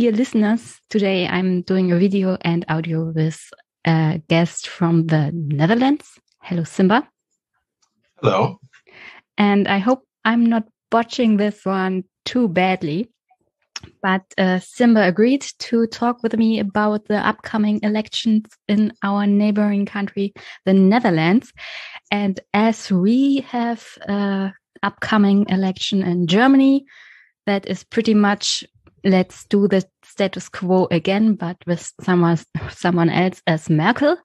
Dear 0.00 0.12
listeners. 0.12 0.80
Today 0.88 1.26
I'm 1.28 1.60
doing 1.60 1.92
a 1.92 1.98
video 1.98 2.38
and 2.40 2.64
audio 2.70 3.12
with 3.14 3.38
a 3.86 4.22
guest 4.28 4.66
from 4.66 5.08
the 5.08 5.30
Netherlands. 5.34 6.18
Hello, 6.40 6.64
Simba. 6.64 7.06
Hello. 8.22 8.58
And 9.36 9.68
I 9.68 9.76
hope 9.76 10.02
I'm 10.24 10.46
not 10.46 10.64
botching 10.90 11.36
this 11.36 11.66
one 11.66 12.04
too 12.24 12.48
badly. 12.48 13.10
But 14.02 14.22
uh, 14.38 14.60
Simba 14.60 15.02
agreed 15.02 15.44
to 15.68 15.86
talk 15.88 16.22
with 16.22 16.34
me 16.34 16.60
about 16.60 17.04
the 17.08 17.18
upcoming 17.18 17.78
elections 17.82 18.46
in 18.68 18.94
our 19.02 19.26
neighboring 19.26 19.84
country, 19.84 20.32
the 20.64 20.72
Netherlands. 20.72 21.52
And 22.10 22.40
as 22.54 22.90
we 22.90 23.40
have 23.48 23.86
uh, 24.08 24.48
upcoming 24.82 25.44
election 25.50 26.02
in 26.02 26.26
Germany, 26.26 26.86
that 27.44 27.66
is 27.66 27.84
pretty 27.84 28.14
much 28.14 28.64
let's 29.04 29.44
do 29.46 29.68
the 29.68 29.84
status 30.04 30.48
quo 30.48 30.88
again, 30.90 31.34
but 31.34 31.56
with 31.66 31.92
someone 32.00 32.38
someone 32.70 33.10
else 33.10 33.42
as 33.46 33.70
Merkel. 33.70 34.16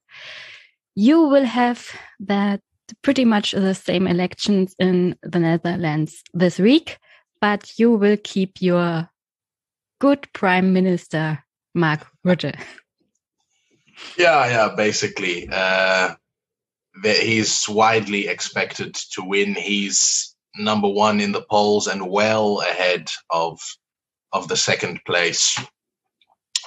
You 0.95 1.27
will 1.27 1.45
have 1.45 1.89
that 2.21 2.61
pretty 3.01 3.25
much 3.25 3.51
the 3.51 3.73
same 3.73 4.07
elections 4.07 4.75
in 4.79 5.15
the 5.23 5.39
Netherlands 5.39 6.23
this 6.33 6.59
week, 6.59 6.97
but 7.41 7.71
you 7.77 7.91
will 7.91 8.17
keep 8.23 8.61
your 8.61 9.09
good 9.99 10.27
Prime 10.33 10.73
Minister 10.73 11.43
Mark 11.73 12.05
Rutte. 12.25 12.55
Yeah, 14.17 14.47
yeah, 14.47 14.75
basically. 14.75 15.47
Uh, 15.51 16.15
he's 17.03 17.67
widely 17.67 18.27
expected 18.27 18.93
to 19.13 19.23
win. 19.23 19.55
He's 19.55 20.35
number 20.57 20.87
one 20.87 21.19
in 21.19 21.31
the 21.31 21.45
polls 21.49 21.87
and 21.87 22.09
well 22.09 22.61
ahead 22.61 23.09
of 23.29 23.59
of 24.35 24.49
the 24.49 24.57
second 24.57 24.99
place. 25.05 25.57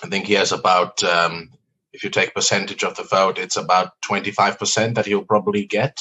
I 0.03 0.09
think 0.09 0.25
he 0.25 0.33
has 0.35 0.53
about, 0.53 1.05
um, 1.05 1.51
if 1.93 2.03
you 2.03 2.09
take 2.09 2.35
percentage 2.35 2.83
of 2.83 2.97
the 2.97 3.03
vote, 3.03 3.39
it's 3.39 3.59
about 3.59 3.91
25% 4.11 4.95
that 4.95 5.05
he'll 5.05 5.23
probably 5.35 5.67
get, 5.67 6.01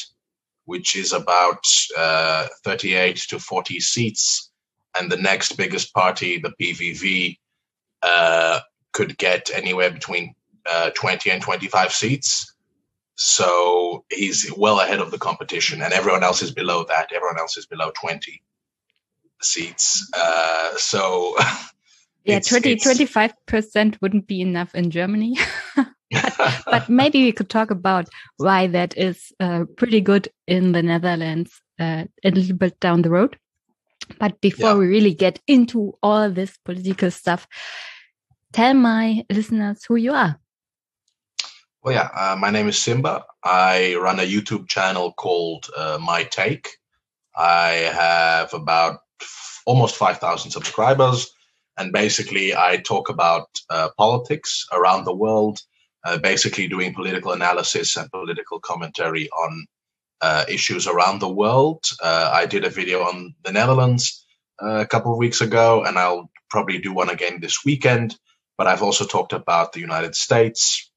which 0.63 0.95
is 0.95 1.11
about 1.11 1.61
uh, 1.97 2.47
38 2.63 3.17
to 3.29 3.39
40 3.39 3.81
seats. 3.81 4.49
And 4.97 5.11
the 5.11 5.17
next 5.17 5.57
biggest 5.57 5.93
party, 5.93 6.39
the 6.39 6.53
PVV, 6.59 7.37
uh, 8.01 8.61
could 8.93 9.17
get 9.17 9.49
anywhere 9.53 9.91
between 9.91 10.35
uh, 10.65 10.91
20 10.91 11.29
and 11.31 11.41
25 11.41 11.91
seats. 11.91 12.55
So 13.15 14.05
he's 14.09 14.49
well 14.55 14.79
ahead 14.79 15.01
of 15.01 15.11
the 15.11 15.17
competition, 15.17 15.81
and 15.81 15.91
everyone 15.91 16.23
else 16.23 16.41
is 16.41 16.51
below 16.51 16.85
that. 16.85 17.11
Everyone 17.13 17.39
else 17.39 17.57
is 17.57 17.65
below 17.65 17.91
20 17.99 18.41
seats. 19.41 20.09
Uh, 20.13 20.71
so. 20.77 21.35
Yeah, 22.23 22.39
20, 22.39 22.75
25% 22.75 24.01
wouldn't 24.01 24.27
be 24.27 24.41
enough 24.41 24.75
in 24.75 24.91
Germany. 24.91 25.37
but, 25.75 26.63
but, 26.65 26.89
maybe 26.89 27.23
we 27.23 27.31
could 27.31 27.49
talk 27.49 27.71
about 27.71 28.09
why 28.35 28.67
that 28.67 28.97
is 28.97 29.31
uh, 29.39 29.63
pretty 29.77 30.01
good 30.01 30.27
in 30.45 30.73
the 30.73 30.83
Netherlands 30.83 31.61
uh, 31.79 32.03
a 32.25 32.31
little 32.31 32.57
bit 32.57 32.79
down 32.81 33.01
the 33.01 33.09
road. 33.09 33.37
But 34.19 34.41
before 34.41 34.71
yeah. 34.71 34.77
we 34.77 34.87
really 34.87 35.13
get 35.13 35.39
into 35.47 35.97
all 36.03 36.29
this 36.29 36.57
political 36.65 37.11
stuff, 37.11 37.47
tell 38.53 38.73
my 38.73 39.25
listeners 39.29 39.83
who 39.85 39.95
you 39.95 40.13
are. 40.13 40.39
Well, 41.83 41.93
yeah, 41.93 42.09
uh, 42.13 42.35
my 42.37 42.49
name 42.49 42.67
is 42.67 42.77
Simba. 42.77 43.25
I 43.43 43.95
run 43.95 44.19
a 44.19 44.23
YouTube 44.23 44.67
channel 44.67 45.13
called 45.13 45.67
uh, 45.77 45.97
My 46.01 46.23
Take. 46.23 46.69
I 47.35 47.91
have 47.93 48.53
about 48.53 48.99
almost 49.67 49.97
5,000 49.97 50.49
subscribers. 50.49 51.29
And 51.77 51.91
basically, 51.91 52.55
I 52.55 52.77
talk 52.77 53.09
about 53.09 53.49
uh, 53.69 53.89
politics 53.97 54.65
around 54.71 55.03
the 55.03 55.13
world, 55.13 55.59
uh, 56.05 56.17
basically 56.17 56.67
doing 56.69 56.95
political 56.95 57.33
analysis 57.33 57.97
and 57.97 58.09
political 58.09 58.59
commentary 58.59 59.29
on 59.29 59.67
uh, 60.21 60.45
issues 60.49 60.87
around 60.87 61.19
the 61.19 61.29
world. 61.29 61.83
Uh, 62.01 62.31
I 62.33 62.45
did 62.45 62.63
a 62.63 62.69
video 62.69 63.01
on 63.01 63.35
the 63.43 63.51
Netherlands 63.51 64.25
a 64.59 64.87
couple 64.87 65.11
of 65.11 65.19
weeks 65.19 65.41
ago, 65.41 65.83
and 65.83 65.99
I'll 65.99 66.31
probably 66.49 66.79
do 66.79 66.93
one 66.93 67.09
again 67.09 67.41
this 67.41 67.63
weekend. 67.65 68.15
But 68.57 68.67
I've 68.67 68.81
also 68.81 69.05
talked 69.05 69.33
about 69.33 69.73
the 69.73 69.81
United 69.81 70.15
States, 70.15 70.89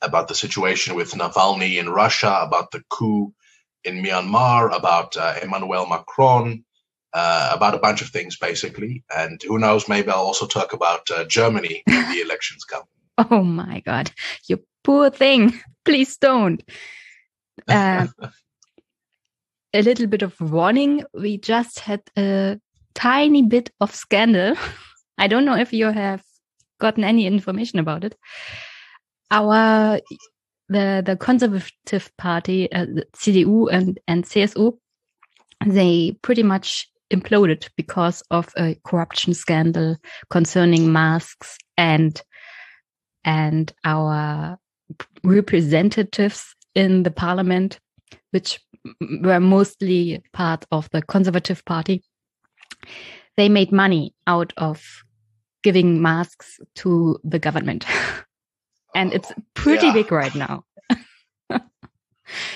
about 0.00 0.28
the 0.28 0.34
situation 0.34 0.94
with 0.94 1.12
Navalny 1.12 1.78
in 1.78 1.90
Russia, 1.90 2.40
about 2.46 2.70
the 2.70 2.82
coup 2.88 3.34
in 3.84 4.02
Myanmar, 4.02 4.74
about 4.74 5.16
uh, 5.16 5.34
Emmanuel 5.42 5.86
Macron, 5.86 6.64
uh, 7.18 7.50
about 7.52 7.74
a 7.74 7.78
bunch 7.78 8.00
of 8.02 8.08
things 8.08 8.36
basically. 8.36 9.02
And 9.14 9.42
who 9.42 9.58
knows, 9.58 9.88
maybe 9.88 10.10
I'll 10.10 10.28
also 10.30 10.46
talk 10.46 10.72
about 10.72 11.10
uh, 11.10 11.24
Germany 11.24 11.82
when 11.86 12.10
the 12.12 12.20
elections 12.20 12.64
come. 12.64 12.84
Oh 13.30 13.42
my 13.42 13.80
God, 13.80 14.10
you 14.48 14.62
poor 14.84 15.10
thing. 15.10 15.58
Please 15.84 16.16
don't. 16.16 16.62
Uh, 17.68 18.06
a 19.74 19.82
little 19.82 20.06
bit 20.06 20.22
of 20.22 20.40
warning. 20.40 21.02
We 21.12 21.38
just 21.38 21.80
had 21.80 22.00
a 22.16 22.58
tiny 22.94 23.42
bit 23.42 23.70
of 23.80 23.92
scandal. 23.92 24.54
I 25.18 25.26
don't 25.26 25.44
know 25.44 25.56
if 25.56 25.72
you 25.72 25.86
have 25.86 26.22
gotten 26.78 27.02
any 27.02 27.26
information 27.26 27.80
about 27.80 28.04
it 28.04 28.16
our 29.30 30.00
the 30.68 31.02
the 31.04 31.16
conservative 31.16 32.10
party, 32.16 32.70
uh, 32.72 32.84
the 32.84 33.06
CDU 33.16 33.68
and 33.72 33.98
and 34.06 34.24
CSU, 34.24 34.76
they 35.64 36.16
pretty 36.22 36.42
much 36.42 36.88
imploded 37.10 37.68
because 37.76 38.22
of 38.30 38.52
a 38.56 38.76
corruption 38.84 39.34
scandal 39.34 39.96
concerning 40.30 40.92
masks 40.92 41.58
and 41.76 42.22
and 43.24 43.72
our 43.84 44.58
representatives 45.22 46.54
in 46.74 47.02
the 47.02 47.10
parliament, 47.10 47.78
which 48.30 48.60
were 49.22 49.40
mostly 49.40 50.22
part 50.32 50.64
of 50.70 50.88
the 50.92 51.02
conservative 51.02 51.64
party. 51.64 52.02
They 53.36 53.48
made 53.48 53.72
money 53.72 54.14
out 54.26 54.52
of 54.56 54.82
giving 55.62 56.00
masks 56.00 56.58
to 56.76 57.18
the 57.24 57.38
government. 57.38 57.84
and 58.94 59.12
it's 59.12 59.30
oh, 59.30 59.42
pretty 59.54 59.86
yeah. 59.86 59.92
big 59.92 60.12
right 60.12 60.34
now. 60.34 60.64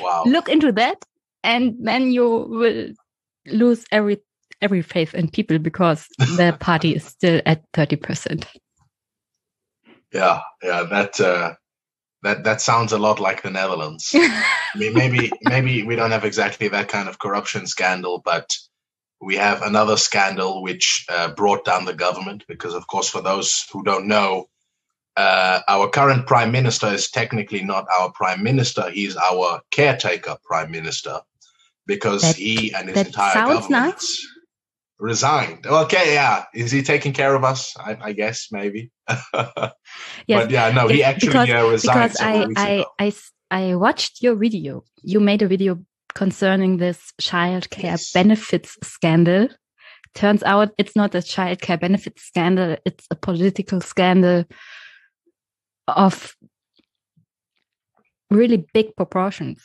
wow. 0.01 0.25
Look 0.25 0.49
into 0.49 0.73
that 0.73 1.05
and 1.45 1.75
then 1.81 2.13
you 2.13 2.25
will 2.25 2.93
lose 3.47 3.85
every 3.91 4.19
every 4.63 4.83
faith 4.83 5.15
in 5.15 5.29
people 5.29 5.59
because 5.59 6.07
the 6.19 6.57
party 6.61 6.95
is 6.95 7.05
still 7.05 7.41
at 7.45 7.63
30%. 7.73 8.47
Yeah, 10.13 10.41
yeah, 10.63 10.85
that 10.91 11.21
uh 11.21 11.55
that 12.23 12.45
that 12.45 12.61
sounds 12.61 12.93
a 12.93 12.99
lot 12.99 13.19
like 13.19 13.43
the 13.43 13.51
Netherlands. 13.51 14.11
I 14.15 14.45
mean, 14.77 14.95
maybe 14.95 15.33
maybe 15.43 15.83
we 15.83 15.97
don't 15.97 16.11
have 16.11 16.25
exactly 16.25 16.69
that 16.69 16.89
kind 16.89 17.09
of 17.09 17.19
corruption 17.19 17.67
scandal, 17.67 18.21
but 18.25 18.57
we 19.21 19.37
have 19.37 19.63
another 19.63 19.97
scandal 19.97 20.63
which 20.63 21.07
uh, 21.09 21.33
brought 21.33 21.65
down 21.65 21.85
the 21.85 21.95
government 21.95 22.45
because, 22.49 22.75
of 22.75 22.87
course, 22.89 23.09
for 23.09 23.23
those 23.23 23.65
who 23.73 23.85
don't 23.85 24.09
know, 24.09 24.49
uh, 25.17 25.61
our 25.69 25.89
current 25.89 26.27
prime 26.27 26.51
minister 26.51 26.89
is 26.89 27.11
technically 27.11 27.63
not 27.63 27.87
our 27.97 28.11
prime 28.13 28.43
minister. 28.43 28.91
He's 28.91 29.17
our 29.17 29.61
caretaker 29.71 30.37
prime 30.45 30.71
minister 30.71 31.21
because 31.87 32.23
that, 32.23 32.37
he 32.37 32.73
and 32.75 32.89
his 32.89 33.07
entire 33.07 33.47
government 33.47 33.71
nice. 33.71 34.27
Resigned. 35.03 35.67
Okay, 35.67 36.15
yeah. 36.15 36.45
Is 36.55 36.71
he 36.71 36.83
taking 36.83 37.13
care 37.13 37.35
of 37.35 37.45
us? 37.45 37.75
I, 37.77 37.99
I 38.01 38.13
guess 38.13 38.49
maybe. 38.53 38.91
yes, 39.09 39.73
but 40.29 40.51
yeah, 40.51 40.71
no, 40.71 40.89
yes, 40.89 40.91
he 40.91 41.03
actually 41.03 41.29
because, 41.29 41.51
uh, 41.51 41.71
resigned. 41.71 42.13
Because 42.13 42.21
I, 42.57 42.85
I, 42.99 43.13
I, 43.51 43.71
I 43.71 43.75
watched 43.75 44.23
your 44.23 44.37
video. 44.37 44.85
You 45.03 45.21
made 45.21 45.43
a 45.43 45.49
video 45.49 45.85
concerning 46.15 46.77
this 46.77 47.13
child 47.21 47.69
care 47.71 47.93
yes. 47.93 48.13
benefits 48.13 48.79
scandal. 48.83 49.49
Turns 50.15 50.43
out 50.45 50.71
it's 50.79 50.95
not 50.95 51.15
a 51.15 51.23
child 51.23 51.61
care 51.61 51.79
benefits 51.79 52.23
scandal. 52.23 52.77
It's 52.85 53.07
a 53.11 53.17
political 53.17 53.81
scandal 53.81 54.45
of 55.89 56.37
really 58.31 58.65
big 58.73 58.95
proportions. 58.97 59.61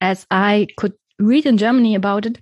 As 0.00 0.26
I 0.30 0.68
could 0.78 0.94
read 1.18 1.44
in 1.44 1.58
Germany 1.58 1.94
about 1.94 2.26
it, 2.26 2.40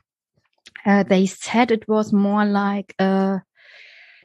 uh, 0.85 1.03
they 1.03 1.27
said 1.27 1.71
it 1.71 1.89
was 1.89 2.13
more 2.13 2.45
like 2.45 2.95
uh, 2.99 3.39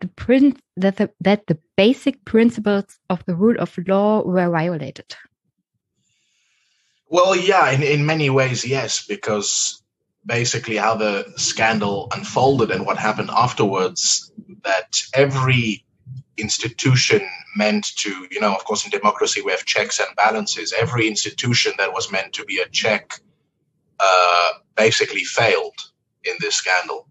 the 0.02 0.08
print 0.10 0.60
that 0.76 0.98
the, 0.98 1.10
that 1.22 1.48
the 1.48 1.58
basic 1.76 2.24
principles 2.26 3.00
of 3.10 3.24
the 3.26 3.36
rule 3.36 3.56
of 3.60 3.78
law 3.88 4.24
were 4.24 4.50
violated. 4.50 5.16
Well, 7.10 7.36
yeah, 7.36 7.72
in, 7.72 7.84
in 7.84 8.06
many 8.06 8.30
ways, 8.30 8.66
yes, 8.66 9.06
because 9.06 9.82
basically 10.26 10.76
how 10.76 10.96
the 10.96 11.26
scandal 11.38 12.10
unfolded 12.14 12.70
and 12.70 12.86
what 12.86 12.98
happened 12.98 13.30
afterwards, 13.32 14.32
that 14.64 15.02
every 15.14 15.86
institution 16.38 17.22
meant 17.56 17.96
to, 17.98 18.28
you 18.30 18.42
know, 18.42 18.54
of 18.54 18.64
course, 18.66 18.84
in 18.86 18.92
democracy 18.92 19.42
we 19.42 19.52
have 19.52 19.66
checks 19.66 20.00
and 20.00 20.10
balances. 20.16 20.74
Every 20.78 21.08
institution 21.08 21.74
that 21.78 21.94
was 21.94 22.12
meant 22.12 22.34
to 22.34 22.46
be 22.46 22.60
a 22.60 22.70
check 22.70 23.20
uh, 24.00 24.52
basically 24.76 25.24
failed 25.24 25.74
in 26.28 26.36
this 26.40 26.56
scandal. 26.56 27.08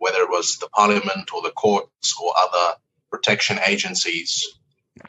whether 0.00 0.20
it 0.20 0.30
was 0.30 0.58
the 0.58 0.68
parliament 0.68 1.34
or 1.34 1.42
the 1.42 1.50
courts 1.50 2.14
or 2.22 2.32
other 2.38 2.76
protection 3.10 3.58
agencies. 3.66 4.46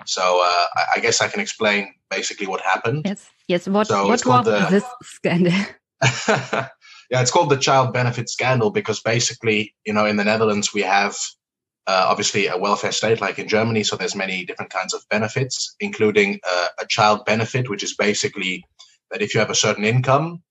So 0.06 0.42
uh, 0.44 0.66
I, 0.76 0.84
I 0.96 1.00
guess 1.00 1.22
I 1.22 1.28
can 1.28 1.42
explain 1.42 1.94
basically 2.10 2.48
what 2.48 2.62
happened. 2.62 3.04
Yes, 3.06 3.30
yes. 3.48 3.68
What 3.68 3.88
so 3.88 4.08
what 4.08 4.26
was 4.26 4.46
the, 4.46 4.68
this 4.70 4.86
scandal? 5.04 5.54
yeah, 6.28 7.22
it's 7.22 7.32
called 7.32 7.50
the 7.50 7.58
child 7.58 7.94
benefit 7.94 8.30
scandal 8.30 8.72
because 8.72 9.00
basically, 9.00 9.76
you 9.86 9.94
know, 9.94 10.06
in 10.06 10.18
the 10.18 10.24
Netherlands 10.24 10.74
we 10.74 10.82
have 10.82 11.16
uh, 11.88 12.06
obviously 12.08 12.48
a 12.48 12.58
welfare 12.58 12.92
state 12.92 13.20
like 13.20 13.40
in 13.40 13.48
Germany, 13.48 13.84
so 13.84 13.96
there's 13.96 14.16
many 14.16 14.46
different 14.46 14.72
kinds 14.72 14.94
of 14.94 15.02
benefits, 15.10 15.76
including 15.80 16.40
uh, 16.48 16.68
a 16.80 16.86
child 16.86 17.26
benefit, 17.26 17.70
which 17.70 17.84
is 17.84 17.96
basically 17.96 18.64
that 19.12 19.22
if 19.22 19.34
you 19.34 19.40
have 19.40 19.50
a 19.50 19.56
certain 19.56 19.84
income, 19.84 20.44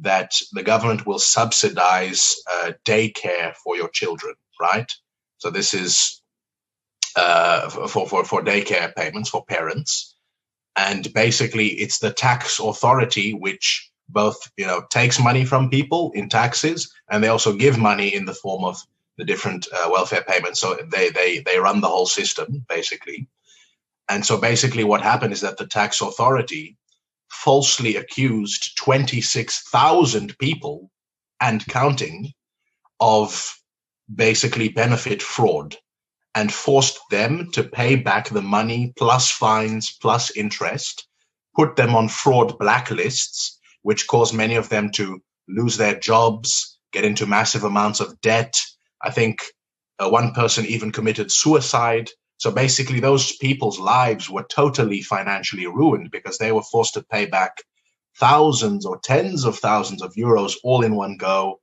that 0.00 0.32
the 0.52 0.62
government 0.62 1.06
will 1.06 1.18
subsidize 1.18 2.36
uh, 2.50 2.72
daycare 2.84 3.54
for 3.56 3.76
your 3.76 3.88
children, 3.88 4.34
right? 4.60 4.90
So 5.38 5.50
this 5.50 5.74
is 5.74 6.22
uh, 7.16 7.68
for, 7.70 8.08
for, 8.08 8.24
for 8.24 8.42
daycare 8.42 8.94
payments 8.94 9.30
for 9.30 9.44
parents. 9.44 10.14
And 10.76 11.12
basically, 11.12 11.68
it's 11.68 11.98
the 11.98 12.12
tax 12.12 12.60
authority 12.60 13.32
which 13.34 13.90
both 14.08 14.50
you 14.56 14.66
know 14.66 14.82
takes 14.90 15.20
money 15.20 15.44
from 15.44 15.70
people 15.70 16.12
in 16.14 16.28
taxes, 16.28 16.92
and 17.10 17.22
they 17.22 17.28
also 17.28 17.54
give 17.54 17.78
money 17.78 18.14
in 18.14 18.24
the 18.26 18.34
form 18.34 18.64
of 18.64 18.82
the 19.18 19.24
different 19.24 19.68
uh, 19.72 19.88
welfare 19.90 20.24
payments. 20.26 20.60
So 20.60 20.76
they 20.90 21.10
they 21.10 21.40
they 21.40 21.58
run 21.58 21.80
the 21.80 21.88
whole 21.88 22.06
system 22.06 22.64
basically. 22.68 23.28
And 24.08 24.26
so 24.26 24.40
basically, 24.40 24.84
what 24.84 25.02
happened 25.02 25.32
is 25.32 25.42
that 25.42 25.58
the 25.58 25.66
tax 25.66 26.00
authority 26.02 26.76
falsely 27.30 27.96
accused 27.96 28.76
26,000 28.78 30.38
people 30.38 30.90
and 31.40 31.66
counting 31.66 32.32
of 33.00 33.54
basically 34.12 34.68
benefit 34.68 35.22
fraud 35.22 35.76
and 36.34 36.52
forced 36.52 36.98
them 37.10 37.50
to 37.52 37.62
pay 37.62 37.96
back 37.96 38.28
the 38.28 38.42
money 38.42 38.92
plus 38.96 39.30
fines 39.30 39.96
plus 40.00 40.30
interest, 40.36 41.06
put 41.56 41.76
them 41.76 41.94
on 41.94 42.08
fraud 42.08 42.58
blacklists, 42.58 43.52
which 43.82 44.06
caused 44.06 44.34
many 44.34 44.56
of 44.56 44.68
them 44.68 44.90
to 44.90 45.20
lose 45.48 45.76
their 45.76 45.98
jobs, 45.98 46.78
get 46.92 47.04
into 47.04 47.26
massive 47.26 47.64
amounts 47.64 48.00
of 48.00 48.20
debt. 48.20 48.54
I 49.02 49.10
think 49.10 49.44
uh, 49.98 50.08
one 50.08 50.32
person 50.32 50.66
even 50.66 50.90
committed 50.90 51.30
suicide. 51.30 52.10
So 52.38 52.50
basically, 52.50 53.00
those 53.00 53.36
people's 53.36 53.78
lives 53.78 54.28
were 54.28 54.44
totally 54.44 55.02
financially 55.02 55.66
ruined 55.66 56.10
because 56.10 56.38
they 56.38 56.52
were 56.52 56.62
forced 56.62 56.94
to 56.94 57.02
pay 57.02 57.26
back 57.26 57.62
thousands 58.18 58.86
or 58.86 58.98
tens 59.00 59.44
of 59.44 59.58
thousands 59.58 60.02
of 60.02 60.14
euros 60.14 60.54
all 60.62 60.82
in 60.82 60.94
one 60.94 61.16
go 61.16 61.60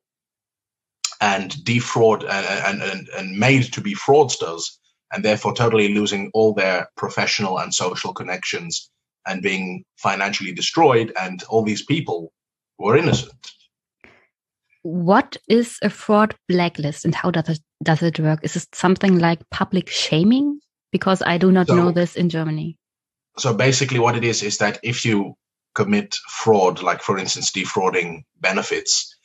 and 1.21 1.63
defraud 1.63 2.23
uh, 2.23 2.27
uh, 2.27 2.63
and, 2.65 2.81
and, 2.81 3.09
and 3.09 3.37
made 3.37 3.71
to 3.73 3.81
be 3.81 3.93
fraudsters 3.93 4.77
and 5.13 5.23
therefore 5.23 5.53
totally 5.53 5.93
losing 5.93 6.31
all 6.33 6.53
their 6.53 6.89
professional 6.97 7.59
and 7.59 7.73
social 7.73 8.13
connections 8.13 8.89
and 9.27 9.43
being 9.43 9.83
financially 9.97 10.51
destroyed 10.51 11.13
and 11.19 11.43
all 11.43 11.63
these 11.63 11.85
people 11.85 12.33
were 12.79 12.97
innocent. 12.97 13.51
What 14.83 15.37
is 15.47 15.77
a 15.83 15.91
fraud 15.91 16.33
blacklist 16.47 17.05
and 17.05 17.13
how 17.13 17.29
does 17.29 17.49
it, 17.49 17.59
does 17.83 18.01
it 18.01 18.19
work? 18.19 18.39
Is 18.43 18.55
it 18.55 18.73
something 18.73 19.19
like 19.19 19.47
public 19.51 19.89
shaming 19.89 20.59
because 20.91 21.21
i 21.21 21.37
do 21.37 21.51
not 21.51 21.67
so, 21.67 21.75
know 21.75 21.91
this 21.91 22.15
in 22.15 22.29
germany. 22.29 22.77
So 23.37 23.53
basically 23.53 23.99
what 23.99 24.17
it 24.17 24.23
is 24.23 24.43
is 24.43 24.57
that 24.57 24.79
if 24.83 25.05
you 25.05 25.35
commit 25.73 26.15
fraud 26.27 26.83
like 26.83 27.01
for 27.01 27.17
instance 27.17 27.51
defrauding 27.51 28.25
benefits 28.41 29.15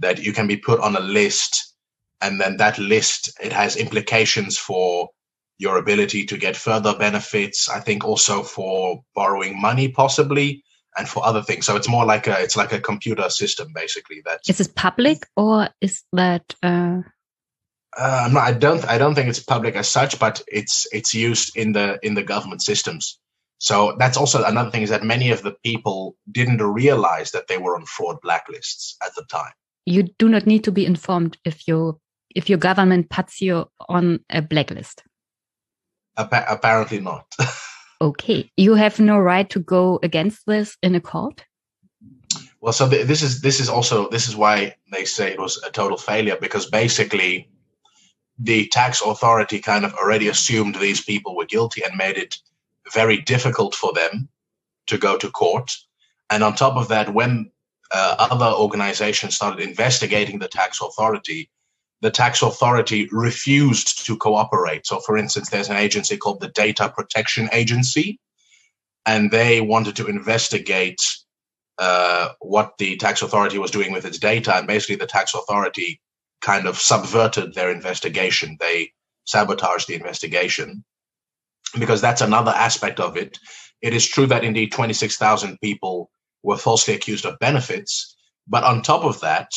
that 0.00 0.18
you 0.22 0.32
can 0.32 0.46
be 0.46 0.56
put 0.56 0.80
on 0.80 0.96
a 0.96 1.00
list 1.00 1.74
and 2.20 2.40
then 2.40 2.58
that 2.58 2.78
list 2.78 3.32
it 3.42 3.52
has 3.52 3.76
implications 3.76 4.58
for 4.58 5.08
your 5.56 5.78
ability 5.78 6.26
to 6.26 6.36
get 6.36 6.56
further 6.56 6.94
benefits 6.98 7.70
i 7.70 7.80
think 7.80 8.04
also 8.04 8.42
for 8.42 9.02
borrowing 9.14 9.58
money 9.58 9.88
possibly 9.88 10.62
and 10.96 11.08
for 11.08 11.24
other 11.24 11.42
things. 11.42 11.66
So 11.66 11.76
it's 11.76 11.88
more 11.88 12.04
like 12.04 12.26
a 12.26 12.40
it's 12.40 12.56
like 12.56 12.72
a 12.72 12.80
computer 12.80 13.28
system 13.28 13.72
basically 13.74 14.22
that 14.24 14.40
is 14.48 14.60
it 14.60 14.74
public 14.74 15.26
or 15.36 15.68
is 15.80 16.02
that 16.12 16.54
uh... 16.62 17.00
Uh, 17.96 18.28
not, 18.32 18.42
I 18.42 18.52
don't. 18.52 18.84
I 18.88 18.98
don't 18.98 19.14
think 19.14 19.28
it's 19.28 19.40
public 19.40 19.76
as 19.76 19.88
such, 19.88 20.18
but 20.18 20.42
it's 20.48 20.86
it's 20.92 21.14
used 21.14 21.56
in 21.56 21.72
the 21.72 21.98
in 22.02 22.14
the 22.14 22.22
government 22.22 22.62
systems. 22.62 23.18
So 23.58 23.96
that's 23.98 24.16
also 24.16 24.42
another 24.44 24.70
thing 24.70 24.82
is 24.82 24.90
that 24.90 25.04
many 25.04 25.30
of 25.30 25.42
the 25.42 25.52
people 25.62 26.16
didn't 26.30 26.60
realize 26.60 27.30
that 27.30 27.46
they 27.46 27.56
were 27.56 27.76
on 27.76 27.86
fraud 27.86 28.18
blacklists 28.22 28.94
at 29.02 29.14
the 29.14 29.24
time 29.30 29.52
you 29.86 30.04
do 30.18 30.28
not 30.28 30.46
need 30.46 30.64
to 30.64 30.72
be 30.72 30.86
informed 30.86 31.36
if 31.44 31.68
you 31.68 32.00
if 32.34 32.48
your 32.48 32.58
government 32.58 33.10
puts 33.10 33.40
you 33.40 33.66
on 33.88 34.20
a 34.30 34.42
blacklist. 34.42 35.02
Appa 36.16 36.44
apparently 36.48 37.00
not. 37.00 37.26
okay, 38.00 38.50
you 38.56 38.74
have 38.74 38.98
no 38.98 39.18
right 39.18 39.48
to 39.50 39.60
go 39.60 40.00
against 40.02 40.44
this 40.46 40.76
in 40.82 40.94
a 40.94 41.00
court. 41.00 41.44
Well, 42.60 42.72
so 42.72 42.88
th 42.88 43.06
this 43.06 43.22
is 43.22 43.40
this 43.40 43.60
is 43.60 43.68
also 43.68 44.08
this 44.08 44.28
is 44.28 44.36
why 44.36 44.74
they 44.90 45.04
say 45.04 45.32
it 45.32 45.40
was 45.40 45.62
a 45.62 45.70
total 45.70 45.98
failure 45.98 46.38
because 46.40 46.70
basically 46.70 47.48
the 48.38 48.66
tax 48.68 49.00
authority 49.00 49.60
kind 49.60 49.84
of 49.84 49.94
already 49.94 50.28
assumed 50.28 50.74
these 50.74 51.02
people 51.02 51.36
were 51.36 51.46
guilty 51.46 51.82
and 51.84 51.96
made 51.96 52.16
it 52.16 52.36
very 52.92 53.18
difficult 53.20 53.74
for 53.74 53.92
them 53.92 54.28
to 54.86 54.98
go 54.98 55.16
to 55.16 55.30
court. 55.30 55.72
And 56.30 56.42
on 56.42 56.54
top 56.54 56.76
of 56.76 56.88
that, 56.88 57.14
when 57.14 57.50
uh, 57.92 58.16
other 58.18 58.46
organizations 58.46 59.36
started 59.36 59.60
investigating 59.60 60.38
the 60.38 60.48
tax 60.48 60.80
authority, 60.80 61.50
the 62.00 62.10
tax 62.10 62.42
authority 62.42 63.08
refused 63.12 64.04
to 64.06 64.16
cooperate. 64.16 64.86
So, 64.86 65.00
for 65.00 65.16
instance, 65.16 65.48
there's 65.48 65.70
an 65.70 65.76
agency 65.76 66.16
called 66.16 66.40
the 66.40 66.48
Data 66.48 66.92
Protection 66.94 67.48
Agency, 67.52 68.18
and 69.06 69.30
they 69.30 69.60
wanted 69.60 69.96
to 69.96 70.06
investigate 70.06 71.00
uh, 71.78 72.30
what 72.40 72.76
the 72.78 72.96
tax 72.96 73.22
authority 73.22 73.58
was 73.58 73.70
doing 73.70 73.92
with 73.92 74.04
its 74.04 74.18
data. 74.18 74.54
And 74.56 74.66
basically, 74.66 74.96
the 74.96 75.06
tax 75.06 75.34
authority 75.34 76.00
kind 76.44 76.66
of 76.66 76.78
subverted 76.78 77.54
their 77.54 77.70
investigation. 77.70 78.58
They 78.60 78.92
sabotaged 79.26 79.88
the 79.88 79.94
investigation 79.94 80.84
because 81.78 82.02
that's 82.02 82.20
another 82.20 82.52
aspect 82.52 83.00
of 83.00 83.16
it. 83.16 83.38
It 83.82 83.94
is 83.94 84.06
true 84.06 84.26
that 84.26 84.44
indeed 84.44 84.72
26,000 84.72 85.58
people 85.62 86.10
were 86.42 86.58
falsely 86.58 86.94
accused 86.94 87.24
of 87.24 87.38
benefits. 87.38 88.16
But 88.46 88.64
on 88.64 88.82
top 88.82 89.04
of 89.04 89.20
that, 89.22 89.50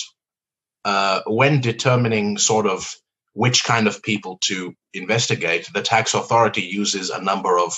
uh, 0.86 1.22
when 1.27 1.62
determining 1.62 2.38
sort 2.38 2.65
of 2.65 2.96
which 3.34 3.65
kind 3.65 3.88
of 3.88 4.01
people 4.01 4.39
to 4.46 4.74
investigate, 4.94 5.70
the 5.74 5.82
tax 5.82 6.13
authority 6.13 6.62
uses 6.62 7.10
a 7.10 7.22
number 7.22 7.60
of 7.60 7.74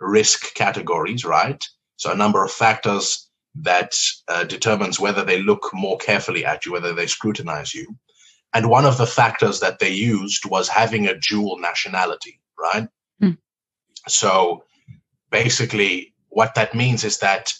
risk 0.00 0.54
categories, 0.54 1.24
right? 1.24 1.62
So 1.96 2.12
a 2.12 2.16
number 2.16 2.44
of 2.44 2.50
factors 2.50 3.28
that 3.62 3.94
uh, 4.28 4.44
determines 4.44 5.00
whether 5.00 5.24
they 5.24 5.42
look 5.42 5.70
more 5.72 5.98
carefully 5.98 6.44
at 6.44 6.66
you, 6.66 6.72
whether 6.72 6.94
they 6.94 7.06
scrutinize 7.06 7.74
you. 7.74 7.96
And 8.54 8.70
one 8.70 8.86
of 8.86 8.96
the 8.96 9.06
factors 9.06 9.60
that 9.60 9.78
they 9.78 9.90
used 9.90 10.44
was 10.46 10.68
having 10.68 11.06
a 11.06 11.18
dual 11.18 11.58
nationality, 11.58 12.40
right? 12.58 12.88
Mm. 13.22 13.36
So 14.06 14.64
basically, 15.30 16.14
what 16.28 16.54
that 16.54 16.74
means 16.74 17.04
is 17.04 17.18
that 17.18 17.52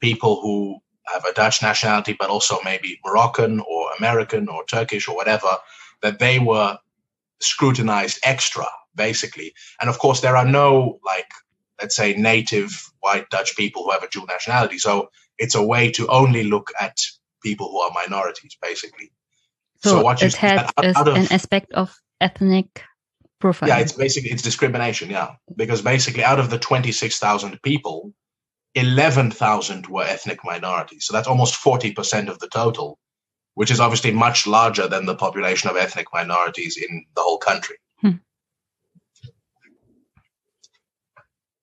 people 0.00 0.40
who 0.40 0.78
have 1.12 1.24
a 1.24 1.32
Dutch 1.32 1.62
nationality, 1.62 2.16
but 2.18 2.30
also 2.30 2.58
maybe 2.64 3.00
Moroccan 3.04 3.60
or 3.60 3.90
American 3.98 4.48
or 4.48 4.64
Turkish 4.64 5.08
or 5.08 5.16
whatever, 5.16 5.58
that 6.02 6.18
they 6.18 6.38
were 6.38 6.78
scrutinized 7.40 8.20
extra, 8.22 8.66
basically. 8.94 9.54
And 9.80 9.90
of 9.90 9.98
course, 9.98 10.20
there 10.20 10.36
are 10.36 10.46
no, 10.46 11.00
like, 11.04 11.30
let's 11.80 11.96
say, 11.96 12.14
native 12.14 12.90
white 13.00 13.28
Dutch 13.30 13.56
people 13.56 13.84
who 13.84 13.90
have 13.90 14.04
a 14.04 14.08
dual 14.08 14.26
nationality. 14.26 14.78
So 14.78 15.10
it's 15.38 15.56
a 15.56 15.62
way 15.62 15.90
to 15.92 16.06
only 16.06 16.44
look 16.44 16.70
at 16.80 16.96
people 17.42 17.68
who 17.70 17.80
are 17.80 17.90
minorities, 17.92 18.56
basically. 18.62 19.10
So, 19.82 20.02
so 20.02 20.10
it 20.10 20.34
has 20.34 20.70
of, 20.76 21.06
an 21.08 21.32
aspect 21.32 21.72
of 21.72 21.94
ethnic 22.20 22.84
profile. 23.40 23.68
Yeah, 23.68 23.78
it's 23.78 23.92
basically 23.92 24.30
it's 24.30 24.42
discrimination. 24.42 25.10
Yeah, 25.10 25.34
because 25.56 25.82
basically 25.82 26.24
out 26.24 26.38
of 26.38 26.50
the 26.50 26.58
twenty 26.58 26.92
six 26.92 27.18
thousand 27.18 27.60
people, 27.62 28.12
11,000 28.74 29.86
were 29.86 30.04
ethnic 30.04 30.44
minorities. 30.44 31.04
So 31.04 31.12
that's 31.12 31.28
almost 31.28 31.62
40% 31.62 32.28
of 32.28 32.38
the 32.38 32.48
total, 32.48 32.98
which 33.54 33.70
is 33.70 33.80
obviously 33.80 34.12
much 34.12 34.46
larger 34.46 34.88
than 34.88 35.06
the 35.06 35.14
population 35.14 35.68
of 35.68 35.76
ethnic 35.76 36.06
minorities 36.12 36.76
in 36.76 37.04
the 37.14 37.22
whole 37.22 37.38
country. 37.38 37.76
Hmm. 38.00 38.10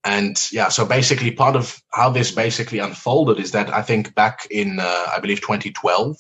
And 0.03 0.39
yeah, 0.51 0.69
so 0.69 0.85
basically, 0.85 1.31
part 1.31 1.55
of 1.55 1.81
how 1.91 2.09
this 2.09 2.31
basically 2.31 2.79
unfolded 2.79 3.39
is 3.39 3.51
that 3.51 3.73
I 3.73 3.81
think 3.81 4.15
back 4.15 4.47
in, 4.49 4.79
uh, 4.79 5.07
I 5.15 5.19
believe, 5.19 5.41
2012, 5.41 6.17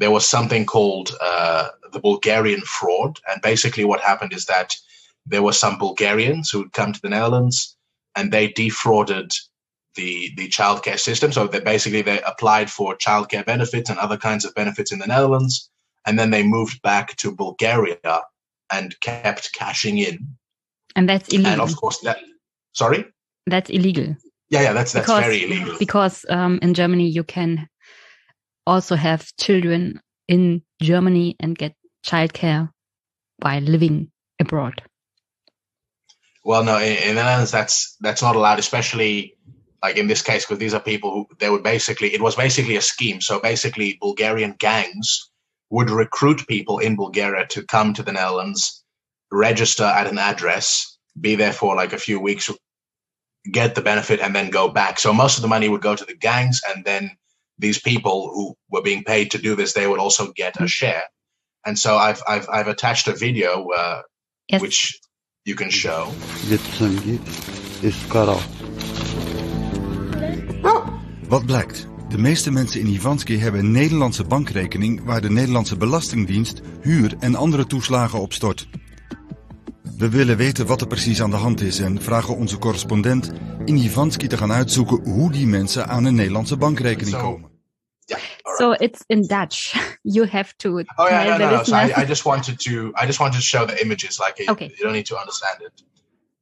there 0.00 0.10
was 0.10 0.26
something 0.26 0.64
called 0.64 1.14
uh, 1.20 1.68
the 1.92 2.00
Bulgarian 2.00 2.62
fraud. 2.62 3.20
And 3.28 3.40
basically, 3.42 3.84
what 3.84 4.00
happened 4.00 4.32
is 4.32 4.46
that 4.46 4.74
there 5.26 5.42
were 5.42 5.52
some 5.52 5.78
Bulgarians 5.78 6.50
who 6.50 6.62
had 6.62 6.72
come 6.72 6.92
to 6.92 7.00
the 7.02 7.10
Netherlands 7.10 7.76
and 8.16 8.32
they 8.32 8.48
defrauded 8.48 9.30
the 9.94 10.32
the 10.36 10.48
childcare 10.48 10.98
system. 10.98 11.32
So 11.32 11.46
they 11.46 11.60
basically 11.60 12.02
they 12.02 12.20
applied 12.22 12.70
for 12.70 12.96
childcare 12.96 13.44
benefits 13.44 13.90
and 13.90 13.98
other 13.98 14.16
kinds 14.16 14.44
of 14.44 14.54
benefits 14.54 14.90
in 14.90 14.98
the 14.98 15.06
Netherlands, 15.06 15.70
and 16.06 16.18
then 16.18 16.30
they 16.30 16.42
moved 16.42 16.80
back 16.82 17.16
to 17.16 17.34
Bulgaria 17.34 18.22
and 18.72 18.98
kept 19.00 19.52
cashing 19.52 19.98
in. 19.98 20.36
And 20.96 21.08
that's 21.08 21.28
illegal. 21.28 21.52
And 21.52 21.60
of 21.60 21.76
course, 21.76 21.98
that 22.00 22.18
sorry, 22.72 23.04
that's 23.46 23.70
illegal. 23.70 24.16
Yeah, 24.48 24.62
yeah, 24.62 24.72
that's 24.72 24.92
that's 24.92 25.06
because, 25.06 25.22
very 25.22 25.44
illegal. 25.44 25.76
Because 25.78 26.24
um, 26.30 26.58
in 26.62 26.72
Germany 26.74 27.08
you 27.08 27.24
can 27.24 27.68
also 28.70 28.94
have 28.94 29.34
children 29.36 30.00
in 30.28 30.62
Germany 30.80 31.36
and 31.40 31.58
get 31.58 31.74
childcare 32.06 32.70
while 33.38 33.60
living 33.60 34.10
abroad. 34.40 34.82
Well, 36.44 36.64
no, 36.64 36.78
in, 36.78 36.96
in 36.96 37.14
the 37.16 37.22
Netherlands 37.22 37.50
that's 37.50 37.96
that's 38.00 38.22
not 38.22 38.36
allowed, 38.36 38.58
especially 38.58 39.34
like 39.82 39.96
in 39.96 40.06
this 40.06 40.22
case 40.22 40.46
because 40.46 40.58
these 40.58 40.74
are 40.74 40.80
people 40.80 41.10
who 41.10 41.26
they 41.38 41.50
would 41.50 41.62
basically 41.62 42.14
it 42.14 42.22
was 42.22 42.36
basically 42.36 42.76
a 42.76 42.80
scheme. 42.80 43.20
So 43.20 43.40
basically, 43.40 43.98
Bulgarian 44.00 44.54
gangs 44.58 45.30
would 45.70 45.90
recruit 45.90 46.46
people 46.48 46.78
in 46.78 46.96
Bulgaria 46.96 47.46
to 47.48 47.64
come 47.64 47.92
to 47.94 48.02
the 48.02 48.12
Netherlands, 48.12 48.84
register 49.30 49.84
at 49.84 50.06
an 50.06 50.18
address, 50.18 50.98
be 51.20 51.34
there 51.34 51.52
for 51.52 51.76
like 51.76 51.92
a 51.92 51.98
few 51.98 52.18
weeks, 52.20 52.50
get 53.52 53.74
the 53.74 53.82
benefit, 53.82 54.20
and 54.20 54.34
then 54.34 54.50
go 54.50 54.68
back. 54.68 54.98
So 54.98 55.12
most 55.12 55.36
of 55.38 55.42
the 55.42 55.54
money 55.54 55.68
would 55.68 55.82
go 55.82 55.96
to 55.96 56.04
the 56.04 56.16
gangs, 56.16 56.60
and 56.68 56.84
then 56.84 57.10
these 57.60 57.80
people 57.80 58.30
who 58.34 58.56
were 58.66 58.82
being 58.82 59.02
paid 59.04 59.30
to 59.30 59.38
do 59.38 59.54
this, 59.54 59.72
they 59.72 59.86
would 59.86 60.00
also 60.00 60.32
get 60.32 60.60
a 60.60 60.66
share. 60.66 61.04
And 61.60 61.78
so 61.78 61.96
I've 61.96 62.22
I've 62.26 62.48
I've 62.48 62.70
attached 62.70 63.08
a 63.08 63.16
video 63.16 63.68
uh, 63.68 64.02
yes. 64.46 64.60
which 64.60 65.00
you 65.44 65.56
can 65.56 65.70
show. 65.70 66.08
Wat 71.28 71.46
blijkt? 71.46 71.88
De 72.08 72.18
meeste 72.18 72.50
mensen 72.50 72.80
in 72.80 72.86
Ivanski 72.86 73.38
hebben 73.38 73.60
een 73.60 73.70
Nederlandse 73.70 74.24
bankrekening 74.24 75.04
waar 75.04 75.20
de 75.20 75.30
Nederlandse 75.30 75.76
Belastingdienst 75.76 76.60
huur 76.80 77.14
en 77.20 77.34
andere 77.34 77.66
toeslagen 77.66 78.20
op 78.20 78.32
stort. 78.32 78.68
We 79.98 80.08
willen 80.08 80.36
weten 80.36 80.66
wat 80.66 80.80
er 80.80 80.86
precies 80.86 81.22
aan 81.22 81.30
de 81.30 81.36
hand 81.36 81.60
is 81.60 81.78
en 81.78 82.02
vragen 82.02 82.36
onze 82.36 82.58
correspondent 82.58 83.32
in 83.64 83.76
Ivanski 83.76 84.26
te 84.26 84.36
gaan 84.36 84.52
uitzoeken 84.52 85.10
hoe 85.10 85.32
die 85.32 85.46
mensen 85.46 85.88
aan 85.88 86.04
een 86.04 86.14
Nederlandse 86.14 86.56
bankrekening 86.56 87.16
komen. 87.16 87.49
So 88.58 88.72
it's 88.72 89.04
in 89.08 89.26
Dutch. 89.26 89.76
You 90.02 90.24
have 90.24 90.56
to. 90.58 90.82
Oh 90.96 91.08
yeah, 91.08 91.24
no, 91.24 91.36
no, 91.36 91.50
no. 91.58 91.62
So 91.62 91.76
I, 91.76 91.92
I, 91.94 92.04
just 92.06 92.24
wanted 92.24 92.58
to. 92.60 92.94
I 92.96 93.04
just 93.04 93.20
wanted 93.20 93.36
to 93.36 93.42
show 93.42 93.66
the 93.66 93.78
images. 93.82 94.18
Like, 94.18 94.40
okay. 94.48 94.72
you 94.76 94.82
don't 94.82 94.94
need 94.94 95.06
to 95.06 95.18
understand 95.18 95.58
it. 95.60 95.82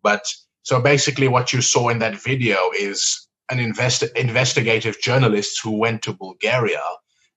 But 0.01 0.25
so 0.63 0.81
basically, 0.81 1.27
what 1.27 1.53
you 1.53 1.61
saw 1.61 1.89
in 1.89 1.99
that 1.99 2.23
video 2.23 2.71
is 2.79 3.29
an 3.51 3.59
invest- 3.59 4.15
investigative 4.15 5.01
journalists 5.01 5.61
who 5.61 5.73
went 5.73 6.03
to 6.03 6.13
Bulgaria, 6.13 6.83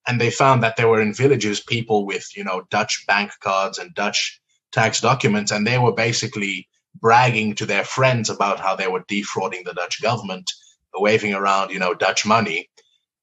and 0.08 0.22
they 0.22 0.30
found 0.30 0.62
that 0.62 0.76
there 0.78 0.88
were 0.88 1.02
in 1.02 1.14
villages 1.14 1.60
people 1.60 2.06
with 2.06 2.26
you 2.38 2.44
know 2.44 2.64
Dutch 2.70 3.04
bank 3.08 3.32
cards 3.42 3.80
and 3.80 3.94
Dutch 3.96 4.40
tax 4.72 5.02
documents, 5.02 5.52
and 5.52 5.66
they 5.66 5.80
were 5.80 5.94
basically 5.94 6.68
bragging 6.94 7.56
to 7.56 7.66
their 7.66 7.84
friends 7.84 8.30
about 8.30 8.60
how 8.60 8.76
they 8.76 8.88
were 8.88 9.04
defrauding 9.08 9.64
the 9.64 9.74
Dutch 9.74 10.02
government, 10.02 10.52
waving 10.94 11.34
around 11.34 11.72
you 11.72 11.80
know 11.80 11.94
Dutch 11.94 12.26
money 12.26 12.70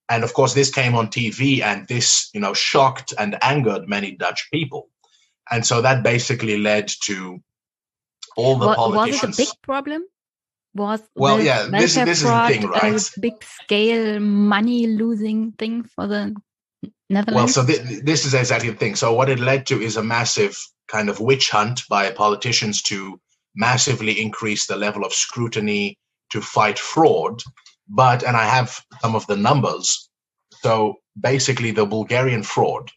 and 0.09 0.25
of 0.25 0.33
course, 0.33 0.55
this 0.55 0.71
came 0.71 0.95
on 0.95 1.09
TV 1.09 1.63
and 1.63 1.87
this, 1.87 2.31
you 2.33 2.41
know, 2.41 2.55
shocked 2.55 3.13
and 3.19 3.37
angered 3.43 3.89
many 3.89 4.13
Dutch 4.13 4.49
people. 4.53 4.89
And 5.51 5.67
so 5.67 5.83
that 5.83 6.03
basically 6.03 6.59
led 6.59 6.91
to 7.05 7.41
all 8.37 8.57
the 8.57 8.67
what, 8.67 8.77
politicians. 8.77 9.39
Was 9.39 9.39
it 9.39 9.43
a 9.43 9.47
big 9.47 9.63
problem? 9.63 10.05
Was 10.75 11.03
well, 11.17 11.41
yeah, 11.41 11.67
this, 11.71 11.95
this 11.95 12.23
is 12.23 12.23
the 12.23 12.47
thing, 12.47 12.67
right? 12.67 12.95
A 12.95 13.21
big 13.21 13.43
scale 13.43 14.21
money 14.21 14.87
losing 14.87 15.53
thing 15.53 15.83
for 15.83 16.07
the 16.07 16.37
Netherlands. 17.11 17.57
Well, 17.57 17.67
so 17.67 17.67
th- 17.67 18.03
this 18.05 18.25
is 18.27 18.35
exactly 18.35 18.71
the 18.71 18.77
thing. 18.77 18.95
So 18.95 19.13
what 19.13 19.29
it 19.29 19.41
led 19.41 19.67
to 19.67 19.81
is 19.81 19.97
a 19.97 20.03
massive 20.03 20.57
kind 20.87 21.09
of 21.09 21.21
witch 21.21 21.51
hunt 21.51 21.83
by 21.89 22.11
politicians 22.11 22.83
to 22.83 23.19
massively 23.57 24.21
increase 24.21 24.67
the 24.67 24.77
level 24.77 25.05
of 25.05 25.13
scrutiny 25.13 25.99
to 26.31 26.41
fight 26.41 26.79
fraud 26.79 27.43
but, 27.89 28.23
and 28.23 28.37
I 28.37 28.45
have 28.45 28.81
some 29.01 29.15
of 29.15 29.27
the 29.27 29.37
numbers. 29.37 30.09
So 30.63 30.97
basically, 31.19 31.71
the 31.71 31.87
Bulgarian 31.87 32.43
fraud, 32.43 32.91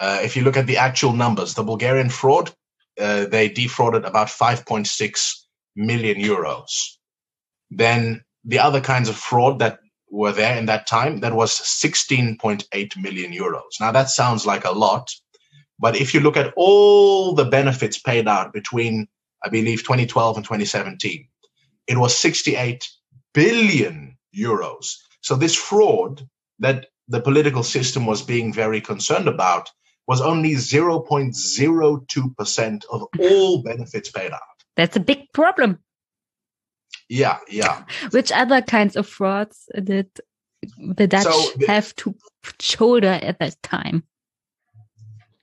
uh, 0.00 0.20
if 0.22 0.36
you 0.36 0.42
look 0.42 0.56
at 0.56 0.66
the 0.66 0.78
actual 0.78 1.12
numbers, 1.12 1.54
the 1.54 1.62
Bulgarian 1.62 2.08
fraud, 2.08 2.52
uh, 3.00 3.26
they 3.26 3.48
defrauded 3.48 4.04
about 4.04 4.28
5.6 4.28 5.32
million 5.76 6.18
euros. 6.18 6.70
Then 7.70 8.22
the 8.44 8.58
other 8.58 8.80
kinds 8.80 9.08
of 9.08 9.16
fraud 9.16 9.58
that 9.60 9.78
were 10.10 10.32
there 10.32 10.58
in 10.58 10.66
that 10.66 10.86
time, 10.86 11.20
that 11.20 11.34
was 11.34 11.52
16.8 11.52 12.96
million 12.98 13.32
euros. 13.32 13.80
Now 13.80 13.92
that 13.92 14.10
sounds 14.10 14.44
like 14.44 14.64
a 14.64 14.72
lot, 14.72 15.10
but 15.78 15.96
if 15.96 16.12
you 16.12 16.20
look 16.20 16.36
at 16.36 16.52
all 16.56 17.34
the 17.34 17.46
benefits 17.46 17.98
paid 17.98 18.28
out 18.28 18.52
between, 18.52 19.08
I 19.44 19.48
believe, 19.48 19.80
2012 19.80 20.36
and 20.36 20.44
2017, 20.44 21.26
it 21.88 21.98
was 21.98 22.16
68 22.16 22.86
billion 23.34 24.16
euros. 24.36 24.96
So 25.20 25.36
this 25.36 25.54
fraud 25.54 26.26
that 26.58 26.86
the 27.08 27.20
political 27.20 27.62
system 27.62 28.06
was 28.06 28.22
being 28.22 28.52
very 28.52 28.80
concerned 28.80 29.28
about 29.28 29.70
was 30.06 30.20
only 30.20 30.52
0.02% 30.52 32.84
of 32.90 33.06
all 33.18 33.62
benefits 33.62 34.10
paid 34.10 34.32
out. 34.32 34.40
That's 34.76 34.96
a 34.96 35.00
big 35.00 35.32
problem. 35.32 35.78
Yeah, 37.08 37.38
yeah. 37.48 37.84
Which 38.10 38.32
other 38.32 38.62
kinds 38.62 38.96
of 38.96 39.06
frauds 39.06 39.68
did 39.82 40.08
the 40.78 41.06
Dutch 41.06 41.24
so 41.24 41.50
the, 41.56 41.66
have 41.66 41.94
to 41.96 42.14
shoulder 42.60 43.18
at 43.22 43.38
that 43.38 43.62
time? 43.62 44.04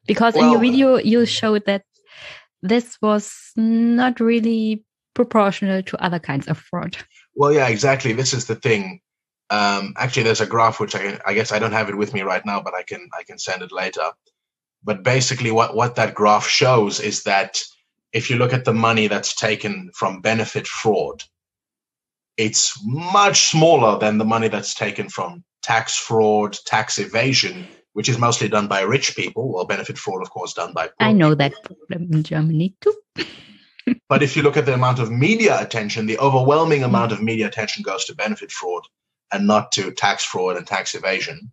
Because 0.07 0.33
well, 0.33 0.45
in 0.45 0.51
your 0.51 0.61
video, 0.61 0.97
you 0.97 1.25
showed 1.25 1.65
that 1.67 1.83
this 2.61 2.97
was 3.01 3.51
not 3.55 4.19
really 4.19 4.83
proportional 5.13 5.83
to 5.83 6.03
other 6.03 6.19
kinds 6.19 6.47
of 6.47 6.57
fraud. 6.57 6.97
Well, 7.39 7.53
yeah, 7.53 7.69
exactly. 7.69 8.11
This 8.11 8.33
is 8.33 8.47
the 8.47 8.55
thing. 8.55 8.99
Um, 9.49 9.93
actually, 9.95 10.23
there's 10.23 10.41
a 10.41 10.45
graph 10.45 10.81
which 10.81 10.93
I, 10.93 11.17
I 11.25 11.33
guess 11.33 11.53
I 11.53 11.59
don't 11.59 11.71
have 11.71 11.87
it 11.87 11.97
with 11.97 12.13
me 12.13 12.21
right 12.21 12.45
now, 12.45 12.61
but 12.61 12.73
I 12.73 12.83
can 12.83 13.07
I 13.17 13.23
can 13.23 13.39
send 13.39 13.61
it 13.61 13.71
later. 13.71 14.11
But 14.83 15.03
basically, 15.03 15.49
what 15.49 15.73
what 15.73 15.95
that 15.95 16.15
graph 16.15 16.45
shows 16.45 16.99
is 16.99 17.23
that 17.23 17.63
if 18.11 18.29
you 18.29 18.35
look 18.35 18.51
at 18.51 18.65
the 18.65 18.73
money 18.73 19.07
that's 19.07 19.33
taken 19.33 19.89
from 19.95 20.19
benefit 20.19 20.67
fraud, 20.67 21.23
it's 22.35 22.77
much 22.83 23.47
smaller 23.47 23.97
than 23.97 24.17
the 24.17 24.25
money 24.25 24.49
that's 24.49 24.73
taken 24.73 25.07
from 25.07 25.41
tax 25.63 25.95
fraud, 25.95 26.57
tax 26.65 26.99
evasion, 26.99 27.65
which 27.93 28.09
is 28.09 28.17
mostly 28.17 28.49
done 28.49 28.67
by 28.67 28.81
rich 28.81 29.15
people. 29.15 29.53
Well, 29.53 29.63
benefit 29.63 29.97
fraud, 29.97 30.21
of 30.21 30.29
course, 30.29 30.51
done 30.51 30.73
by. 30.73 30.89
I 30.99 31.13
know 31.13 31.29
people. 31.29 31.37
that 31.37 31.53
problem 31.63 32.09
in 32.11 32.23
Germany 32.23 32.75
too. 32.81 32.95
but 34.09 34.23
if 34.23 34.35
you 34.35 34.43
look 34.43 34.57
at 34.57 34.65
the 34.65 34.73
amount 34.73 34.99
of 34.99 35.11
media 35.11 35.59
attention, 35.61 36.05
the 36.05 36.19
overwhelming 36.19 36.83
amount 36.83 37.11
of 37.11 37.21
media 37.21 37.47
attention 37.47 37.83
goes 37.83 38.05
to 38.05 38.15
benefit 38.15 38.51
fraud 38.51 38.83
and 39.31 39.47
not 39.47 39.71
to 39.73 39.91
tax 39.91 40.23
fraud 40.23 40.57
and 40.57 40.65
tax 40.65 40.95
evasion. 40.95 41.51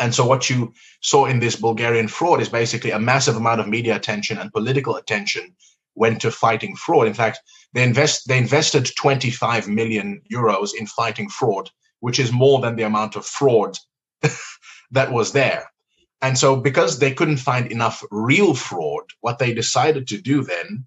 And 0.00 0.14
so 0.14 0.24
what 0.24 0.48
you 0.48 0.72
saw 1.00 1.26
in 1.26 1.40
this 1.40 1.56
Bulgarian 1.56 2.08
fraud 2.08 2.40
is 2.40 2.48
basically 2.48 2.92
a 2.92 3.00
massive 3.00 3.36
amount 3.36 3.60
of 3.60 3.68
media 3.68 3.96
attention 3.96 4.38
and 4.38 4.52
political 4.52 4.96
attention 4.96 5.56
went 5.94 6.20
to 6.20 6.30
fighting 6.30 6.76
fraud. 6.76 7.08
In 7.08 7.14
fact, 7.14 7.40
they 7.74 7.82
invest 7.82 8.28
they 8.28 8.38
invested 8.38 8.90
25 8.96 9.68
million 9.68 10.22
euros 10.32 10.70
in 10.78 10.86
fighting 10.86 11.28
fraud, 11.28 11.70
which 12.00 12.18
is 12.18 12.32
more 12.32 12.60
than 12.60 12.76
the 12.76 12.84
amount 12.84 13.16
of 13.16 13.26
fraud 13.26 13.76
that 14.92 15.12
was 15.12 15.32
there. 15.32 15.70
And 16.20 16.38
so 16.38 16.56
because 16.56 16.98
they 16.98 17.12
couldn't 17.12 17.36
find 17.38 17.70
enough 17.70 18.02
real 18.10 18.54
fraud, 18.54 19.04
what 19.20 19.38
they 19.38 19.52
decided 19.52 20.08
to 20.08 20.20
do 20.20 20.42
then 20.42 20.86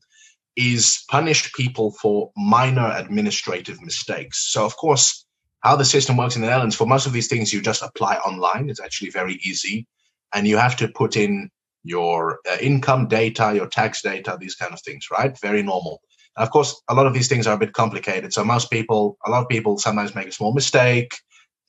is 0.55 1.03
punish 1.09 1.53
people 1.53 1.91
for 2.01 2.31
minor 2.35 2.91
administrative 2.95 3.81
mistakes. 3.81 4.51
So, 4.51 4.65
of 4.65 4.75
course, 4.75 5.25
how 5.61 5.75
the 5.75 5.85
system 5.85 6.17
works 6.17 6.35
in 6.35 6.41
the 6.41 6.47
Netherlands, 6.47 6.75
for 6.75 6.87
most 6.87 7.05
of 7.05 7.13
these 7.13 7.27
things, 7.27 7.53
you 7.53 7.61
just 7.61 7.83
apply 7.83 8.15
online. 8.15 8.69
It's 8.69 8.81
actually 8.81 9.11
very 9.11 9.35
easy. 9.43 9.87
And 10.33 10.47
you 10.47 10.57
have 10.57 10.75
to 10.77 10.87
put 10.87 11.15
in 11.15 11.49
your 11.83 12.39
uh, 12.49 12.57
income 12.59 13.07
data, 13.07 13.53
your 13.55 13.67
tax 13.67 14.01
data, 14.01 14.37
these 14.39 14.55
kind 14.55 14.73
of 14.73 14.81
things, 14.81 15.07
right? 15.11 15.37
Very 15.39 15.63
normal. 15.63 16.01
And 16.35 16.43
of 16.43 16.51
course, 16.51 16.81
a 16.87 16.93
lot 16.93 17.07
of 17.07 17.13
these 17.13 17.27
things 17.27 17.47
are 17.47 17.55
a 17.55 17.59
bit 17.59 17.73
complicated. 17.73 18.33
So, 18.33 18.43
most 18.43 18.69
people, 18.71 19.17
a 19.25 19.29
lot 19.29 19.43
of 19.43 19.49
people 19.49 19.77
sometimes 19.77 20.15
make 20.15 20.27
a 20.27 20.31
small 20.31 20.53
mistake. 20.53 21.13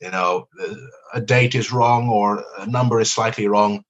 You 0.01 0.11
know, 0.11 0.49
a 1.15 1.21
date 1.21 1.55
is 1.55 1.71
wrong 1.71 2.09
or 2.09 2.45
a 2.59 2.67
number 2.67 3.01
is 3.01 3.13
slightly 3.13 3.47
wrong. 3.47 3.85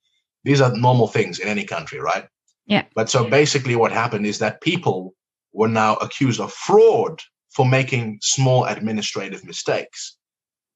These 0.45 0.61
are 0.61 0.77
normal 0.77 1.09
things 1.09 1.39
in 1.39 1.49
any 1.49 1.65
country, 1.65 2.01
right? 2.01 2.27
Yeah. 2.67 2.85
But 2.95 3.11
so 3.11 3.29
basically, 3.29 3.77
what 3.77 3.93
happened 3.93 4.27
is 4.27 4.39
that 4.39 4.61
people 4.61 5.15
were 5.53 5.69
now 5.69 5.97
accused 5.97 6.41
of 6.41 6.53
fraud 6.53 7.21
for 7.51 7.67
making 7.67 8.19
small 8.23 8.65
administrative 8.65 9.45
mistakes. 9.45 10.17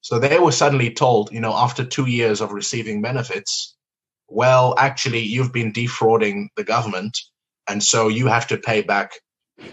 So 0.02 0.18
they 0.18 0.38
were 0.38 0.52
suddenly 0.52 0.92
told, 0.92 1.32
you 1.32 1.40
know, 1.40 1.54
after 1.54 1.84
two 1.84 2.06
years 2.06 2.40
of 2.40 2.52
receiving 2.52 3.02
benefits, 3.02 3.76
well, 4.28 4.74
actually, 4.78 5.20
you've 5.20 5.52
been 5.52 5.72
defrauding 5.72 6.50
the 6.56 6.64
government. 6.64 7.16
And 7.68 7.82
so 7.82 8.08
you 8.08 8.26
have 8.26 8.46
to 8.48 8.58
pay 8.58 8.82
back 8.82 9.12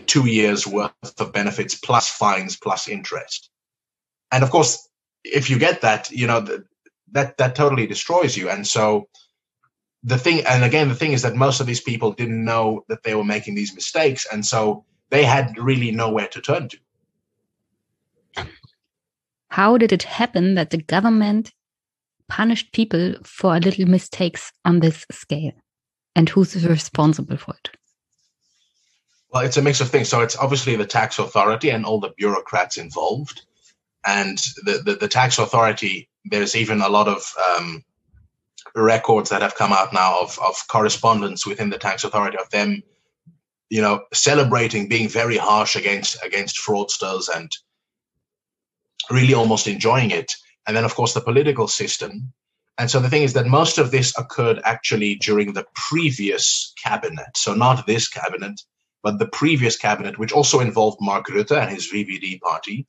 two 0.06 0.28
years 0.28 0.66
worth 0.66 0.94
of 1.20 1.34
benefits 1.34 1.76
plus 1.76 2.10
fines 2.10 2.58
plus 2.58 2.88
interest. 2.88 3.50
And 4.32 4.44
of 4.44 4.50
course, 4.50 4.88
if 5.24 5.50
you 5.50 5.60
get 5.60 5.82
that, 5.82 6.10
you 6.10 6.28
know, 6.28 6.46
that, 7.12 7.38
that 7.38 7.56
totally 7.56 7.86
destroys 7.86 8.36
you. 8.36 8.50
And 8.50 8.66
so 8.66 9.08
the 10.04 10.18
thing, 10.18 10.46
and 10.46 10.64
again, 10.64 10.90
the 10.90 10.96
thing 10.96 11.14
is 11.14 11.22
that 11.22 11.36
most 11.36 11.60
of 11.60 11.68
these 11.68 11.82
people 11.82 12.12
didn't 12.12 12.44
know 12.44 12.84
that 12.90 13.04
they 13.04 13.16
were 13.16 13.24
making 13.24 13.56
these 13.56 13.74
mistakes, 13.74 14.28
and 14.32 14.46
so 14.46 14.86
they 15.10 15.24
had 15.24 15.58
really 15.58 15.92
nowhere 15.92 16.28
to 16.28 16.42
turn 16.42 16.70
to. 16.70 16.78
How 19.50 19.78
did 19.78 19.92
it 19.92 20.04
happen 20.04 20.56
that 20.56 20.72
the 20.72 20.78
government 20.78 21.52
punished 22.28 22.74
people 22.74 23.16
for 23.24 23.60
little 23.60 23.86
mistakes 23.86 24.52
on 24.66 24.80
this 24.80 25.06
scale? 25.12 25.54
And 26.16 26.28
who's 26.28 26.68
responsible 26.68 27.38
for 27.38 27.54
it? 27.64 27.78
Well, 29.32 29.46
it's 29.46 29.58
a 29.58 29.62
mix 29.62 29.82
of 29.82 29.90
things. 29.90 30.10
So 30.10 30.22
it's 30.22 30.38
obviously 30.38 30.76
the 30.76 30.86
tax 30.86 31.18
authority 31.20 31.70
and 31.70 31.86
all 31.86 32.00
the 32.00 32.14
bureaucrats 32.18 32.78
involved. 32.78 33.42
And 34.06 34.38
the, 34.64 34.82
the, 34.84 34.96
the 34.96 35.08
tax 35.08 35.40
authority, 35.40 36.10
there's 36.26 36.56
even 36.56 36.82
a 36.82 36.90
lot 36.90 37.08
of 37.08 37.24
um, 37.58 37.84
records 38.76 39.30
that 39.30 39.42
have 39.42 39.56
come 39.56 39.72
out 39.72 39.94
now 39.94 40.20
of, 40.22 40.40
of 40.40 40.56
correspondence 40.68 41.46
within 41.46 41.70
the 41.70 41.78
tax 41.78 42.04
authority 42.04 42.38
of 42.38 42.50
them, 42.50 42.82
you 43.70 43.82
know, 43.82 44.04
celebrating 44.14 44.90
being 44.90 45.08
very 45.08 45.38
harsh 45.38 45.76
against 45.76 46.24
against 46.24 46.58
fraudsters 46.58 47.30
and 47.34 47.52
really 49.10 49.34
almost 49.34 49.68
enjoying 49.68 50.12
it. 50.12 50.32
And 50.66 50.76
then, 50.76 50.86
of 50.86 50.96
course, 50.96 51.14
the 51.14 51.22
political 51.22 51.68
system. 51.68 52.34
And 52.78 52.90
so 52.90 53.00
the 53.00 53.10
thing 53.10 53.24
is 53.24 53.34
that 53.34 53.46
most 53.46 53.78
of 53.78 53.92
this 53.92 54.18
occurred 54.18 54.60
actually 54.64 55.16
during 55.16 55.54
the 55.54 55.66
previous 55.76 56.74
cabinet. 56.84 57.36
So 57.36 57.54
not 57.54 57.86
this 57.86 58.08
cabinet, 58.08 58.60
but 59.04 59.20
the 59.20 59.28
previous 59.28 59.78
cabinet, 59.78 60.18
which 60.18 60.32
also 60.32 60.60
involved 60.60 60.98
Mark 61.02 61.28
Rutte 61.28 61.62
and 61.62 61.70
his 61.70 61.92
VVD 61.92 62.40
party, 62.40 62.88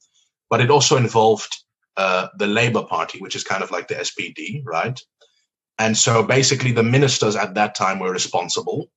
but 0.48 0.60
it 0.60 0.70
also 0.70 0.96
involved 0.96 1.54
uh, 1.96 2.28
the 2.38 2.46
Labour 2.46 2.84
Party, 2.84 3.18
which 3.18 3.36
is 3.36 3.44
kind 3.44 3.62
of 3.62 3.70
like 3.70 3.88
the 3.88 3.94
SPD, 3.94 4.62
right? 4.64 4.98
And 5.78 5.96
so 5.96 6.22
basically, 6.22 6.72
the 6.72 6.82
ministers 6.82 7.36
at 7.36 7.54
that 7.54 7.74
time 7.74 7.98
were 7.98 8.12
responsible, 8.12 8.90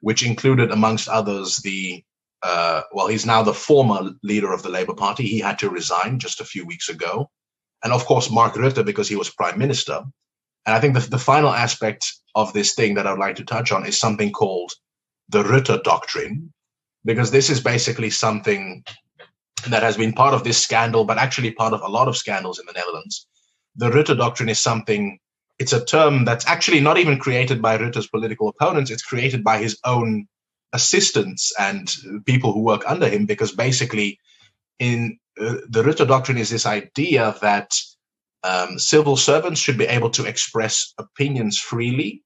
which 0.00 0.24
included, 0.24 0.70
amongst 0.70 1.08
others, 1.08 1.58
the 1.58 2.02
uh, 2.42 2.82
well, 2.92 3.06
he's 3.06 3.24
now 3.24 3.42
the 3.42 3.54
former 3.54 4.10
leader 4.22 4.52
of 4.52 4.62
the 4.62 4.68
Labour 4.68 4.94
Party. 4.94 5.26
He 5.26 5.38
had 5.38 5.60
to 5.60 5.70
resign 5.70 6.18
just 6.18 6.40
a 6.40 6.44
few 6.44 6.66
weeks 6.66 6.88
ago. 6.88 7.30
And 7.84 7.92
of 7.92 8.04
course, 8.04 8.30
Mark 8.30 8.54
Rutte, 8.54 8.84
because 8.84 9.08
he 9.08 9.16
was 9.16 9.30
prime 9.30 9.58
minister. 9.58 10.02
And 10.66 10.74
I 10.74 10.80
think 10.80 10.94
the, 10.94 11.08
the 11.08 11.18
final 11.18 11.50
aspect 11.50 12.12
of 12.34 12.52
this 12.52 12.74
thing 12.74 12.94
that 12.94 13.06
I'd 13.06 13.18
like 13.18 13.36
to 13.36 13.44
touch 13.44 13.70
on 13.72 13.86
is 13.86 13.98
something 13.98 14.32
called 14.32 14.72
the 15.28 15.42
Rutte 15.42 15.82
Doctrine, 15.82 16.52
because 17.04 17.30
this 17.30 17.50
is 17.50 17.60
basically 17.60 18.10
something 18.10 18.84
that 19.68 19.82
has 19.82 19.96
been 19.96 20.12
part 20.12 20.34
of 20.34 20.42
this 20.42 20.60
scandal, 20.60 21.04
but 21.04 21.18
actually 21.18 21.52
part 21.52 21.72
of 21.72 21.82
a 21.82 21.88
lot 21.88 22.08
of 22.08 22.16
scandals 22.16 22.58
in 22.58 22.66
the 22.66 22.72
Netherlands. 22.72 23.26
The 23.76 23.90
Rutte 23.90 24.16
Doctrine 24.16 24.48
is 24.48 24.60
something, 24.60 25.18
it's 25.62 25.72
a 25.72 25.84
term 25.84 26.24
that's 26.24 26.46
actually 26.48 26.80
not 26.80 26.98
even 26.98 27.20
created 27.20 27.62
by 27.62 27.76
Rutte's 27.76 28.08
political 28.08 28.48
opponents, 28.48 28.90
it's 28.90 29.04
created 29.04 29.44
by 29.44 29.58
his 29.58 29.78
own 29.84 30.26
assistants 30.72 31.52
and 31.56 31.94
people 32.26 32.52
who 32.52 32.62
work 32.64 32.82
under 32.84 33.08
him 33.08 33.26
because 33.26 33.52
basically 33.52 34.18
in 34.80 35.18
uh, 35.40 35.58
the 35.68 35.84
Ritter 35.84 36.04
doctrine 36.04 36.36
is 36.36 36.50
this 36.50 36.66
idea 36.66 37.36
that 37.42 37.70
um, 38.42 38.76
civil 38.76 39.16
servants 39.16 39.60
should 39.60 39.78
be 39.78 39.84
able 39.84 40.10
to 40.10 40.24
express 40.24 40.92
opinions 40.98 41.58
freely 41.58 42.24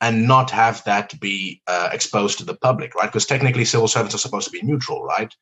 and 0.00 0.28
not 0.28 0.52
have 0.52 0.84
that 0.84 1.18
be 1.18 1.60
uh, 1.66 1.88
exposed 1.92 2.38
to 2.38 2.44
the 2.44 2.54
public, 2.54 2.94
right? 2.94 3.08
Because 3.08 3.26
technically 3.26 3.64
civil 3.64 3.88
servants 3.88 4.14
are 4.14 4.18
supposed 4.26 4.46
to 4.46 4.52
be 4.52 4.62
neutral, 4.62 5.02
right? 5.02 5.34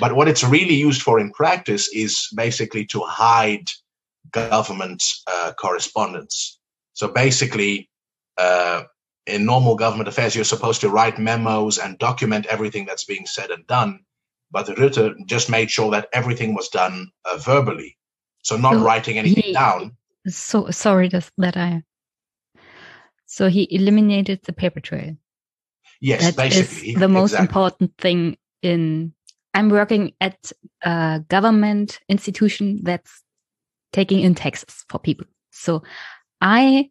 But 0.00 0.16
what 0.16 0.28
it's 0.28 0.42
really 0.42 0.74
used 0.74 1.02
for 1.02 1.20
in 1.20 1.30
practice 1.30 1.88
is 1.94 2.28
basically 2.34 2.86
to 2.86 3.00
hide 3.00 3.68
government 4.32 5.02
uh, 5.30 5.52
correspondence. 5.58 6.58
So 6.94 7.08
basically, 7.08 7.90
uh, 8.36 8.84
in 9.26 9.44
normal 9.44 9.76
government 9.76 10.08
affairs, 10.08 10.34
you're 10.34 10.44
supposed 10.44 10.80
to 10.82 10.88
write 10.88 11.18
memos 11.18 11.78
and 11.78 11.98
document 11.98 12.46
everything 12.46 12.86
that's 12.86 13.04
being 13.04 13.26
said 13.26 13.50
and 13.50 13.66
done. 13.66 14.00
But 14.50 14.66
Rutte 14.66 15.14
just 15.26 15.48
made 15.48 15.70
sure 15.70 15.90
that 15.92 16.08
everything 16.12 16.54
was 16.54 16.68
done 16.68 17.10
uh, 17.24 17.38
verbally, 17.38 17.96
so 18.42 18.56
not 18.56 18.74
so 18.74 18.84
writing 18.84 19.18
anything 19.18 19.44
he, 19.44 19.52
down. 19.52 19.96
So 20.26 20.70
sorry 20.70 21.08
that 21.08 21.56
I. 21.56 21.82
So 23.24 23.48
he 23.48 23.66
eliminated 23.70 24.40
the 24.44 24.52
paper 24.52 24.80
trail. 24.80 25.16
Yes, 26.02 26.22
that 26.22 26.36
basically 26.36 26.90
is 26.90 27.00
the 27.00 27.08
most 27.08 27.32
exactly. 27.32 27.46
important 27.46 27.96
thing. 27.96 28.36
In 28.60 29.14
I'm 29.54 29.70
working 29.70 30.12
at 30.20 30.52
a 30.82 31.24
government 31.28 32.00
institution 32.08 32.80
that's 32.82 33.22
taking 33.92 34.20
in 34.20 34.34
taxes 34.34 34.84
for 34.88 34.98
people. 34.98 35.26
So 35.50 35.82
I 36.42 36.90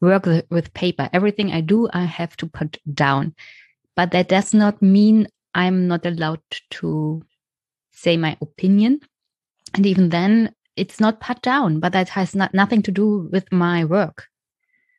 work 0.00 0.26
with 0.50 0.74
paper. 0.74 1.08
Everything 1.12 1.52
I 1.52 1.60
do, 1.60 1.88
I 1.92 2.04
have 2.04 2.36
to 2.38 2.46
put 2.46 2.78
down. 2.94 3.34
But 3.94 4.12
that 4.12 4.28
does 4.28 4.54
not 4.54 4.80
mean 4.80 5.28
I'm 5.54 5.86
not 5.86 6.06
allowed 6.06 6.40
to 6.70 7.22
say 7.92 8.16
my 8.16 8.36
opinion. 8.40 9.00
And 9.74 9.84
even 9.84 10.08
then, 10.08 10.54
it's 10.76 10.98
not 10.98 11.20
put 11.20 11.42
down, 11.42 11.80
but 11.80 11.92
that 11.92 12.08
has 12.08 12.34
not, 12.34 12.54
nothing 12.54 12.82
to 12.82 12.90
do 12.90 13.28
with 13.30 13.52
my 13.52 13.84
work. 13.84 14.26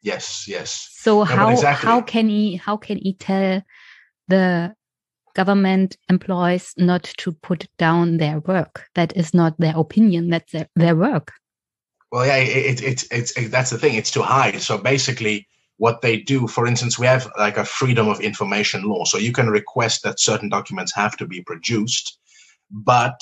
Yes, 0.04 0.48
yes. 0.48 0.90
So 0.94 1.20
no, 1.20 1.24
how 1.24 1.50
exactly. 1.50 1.88
how 1.88 2.02
can 2.02 2.30
he 2.30 2.56
how 2.56 2.78
can 2.78 2.98
he 2.98 3.14
tell 3.14 3.62
the 4.28 4.74
government 5.36 5.98
employees 6.10 6.74
not 6.78 7.04
to 7.18 7.32
put 7.32 7.68
down 7.78 8.18
their 8.18 8.40
work? 8.40 8.88
That 8.96 9.16
is 9.16 9.34
not 9.34 9.60
their 9.60 9.78
opinion. 9.78 10.30
That's 10.30 10.52
their, 10.52 10.68
their 10.76 10.96
work. 10.96 11.34
Well, 12.12 12.26
yeah, 12.26 12.38
it, 12.38 12.82
it, 12.82 13.04
it, 13.12 13.32
it, 13.38 13.52
that's 13.52 13.70
the 13.70 13.78
thing. 13.78 13.96
It's 13.96 14.12
too 14.12 14.22
high. 14.22 14.54
So 14.58 14.78
basically, 14.78 15.48
what 15.78 16.02
they 16.02 16.18
do, 16.18 16.48
for 16.48 16.68
instance, 16.68 17.00
we 17.00 17.08
have 17.08 17.32
like 17.38 17.58
a 17.58 17.66
freedom 17.66 18.08
of 18.10 18.20
information 18.20 18.84
law. 18.84 19.06
So 19.06 19.18
you 19.18 19.32
can 19.32 19.50
request 19.50 20.04
that 20.04 20.20
certain 20.20 20.50
documents 20.50 20.94
have 20.96 21.18
to 21.18 21.26
be 21.26 21.42
produced, 21.42 22.20
but 22.70 23.20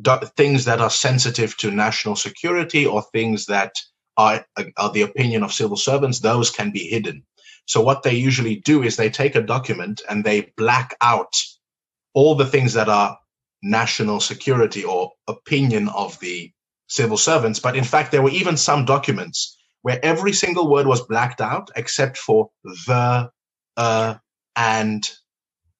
do- 0.00 0.20
things 0.36 0.64
that 0.66 0.80
are 0.80 0.90
sensitive 0.90 1.56
to 1.58 1.70
national 1.70 2.16
security 2.16 2.86
or 2.86 3.02
things 3.12 3.46
that 3.46 3.74
are, 4.16 4.46
are 4.76 4.92
the 4.92 5.02
opinion 5.02 5.42
of 5.42 5.52
civil 5.52 5.76
servants, 5.76 6.20
those 6.20 6.50
can 6.50 6.70
be 6.70 6.86
hidden. 6.86 7.24
So 7.66 7.80
what 7.80 8.02
they 8.02 8.14
usually 8.14 8.56
do 8.56 8.82
is 8.82 8.96
they 8.96 9.10
take 9.10 9.34
a 9.34 9.42
document 9.42 10.02
and 10.08 10.24
they 10.24 10.52
black 10.56 10.96
out 11.00 11.34
all 12.14 12.34
the 12.34 12.46
things 12.46 12.74
that 12.74 12.88
are 12.88 13.18
national 13.62 14.20
security 14.20 14.84
or 14.84 15.12
opinion 15.28 15.88
of 15.88 16.18
the 16.20 16.52
civil 16.92 17.16
servants. 17.16 17.58
But 17.58 17.74
in 17.76 17.84
fact, 17.84 18.12
there 18.12 18.22
were 18.22 18.30
even 18.30 18.56
some 18.56 18.84
documents 18.84 19.56
where 19.80 19.98
every 20.04 20.32
single 20.32 20.68
word 20.70 20.86
was 20.86 21.00
blacked 21.00 21.40
out 21.40 21.70
except 21.74 22.18
for 22.18 22.50
the, 22.86 23.30
uh, 23.76 24.14
and 24.54 25.10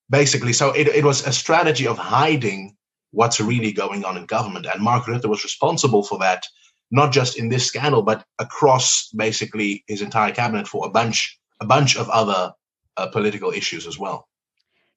basically. 0.08 0.54
So 0.54 0.72
it, 0.72 0.88
it 0.88 1.04
was 1.04 1.26
a 1.26 1.32
strategy 1.32 1.86
of 1.86 1.98
hiding 1.98 2.76
what's 3.10 3.40
really 3.40 3.72
going 3.72 4.04
on 4.04 4.16
in 4.16 4.24
government. 4.24 4.66
And 4.72 4.82
Mark 4.82 5.04
Rutte 5.04 5.28
was 5.28 5.44
responsible 5.44 6.02
for 6.02 6.18
that, 6.20 6.44
not 6.90 7.12
just 7.12 7.38
in 7.38 7.50
this 7.50 7.66
scandal, 7.66 8.02
but 8.02 8.24
across 8.38 9.10
basically 9.14 9.84
his 9.86 10.00
entire 10.00 10.32
cabinet 10.32 10.66
for 10.66 10.86
a 10.86 10.90
bunch, 10.90 11.38
a 11.60 11.66
bunch 11.66 11.96
of 11.96 12.08
other 12.08 12.52
uh, 12.96 13.06
political 13.08 13.50
issues 13.50 13.86
as 13.86 13.98
well. 13.98 14.26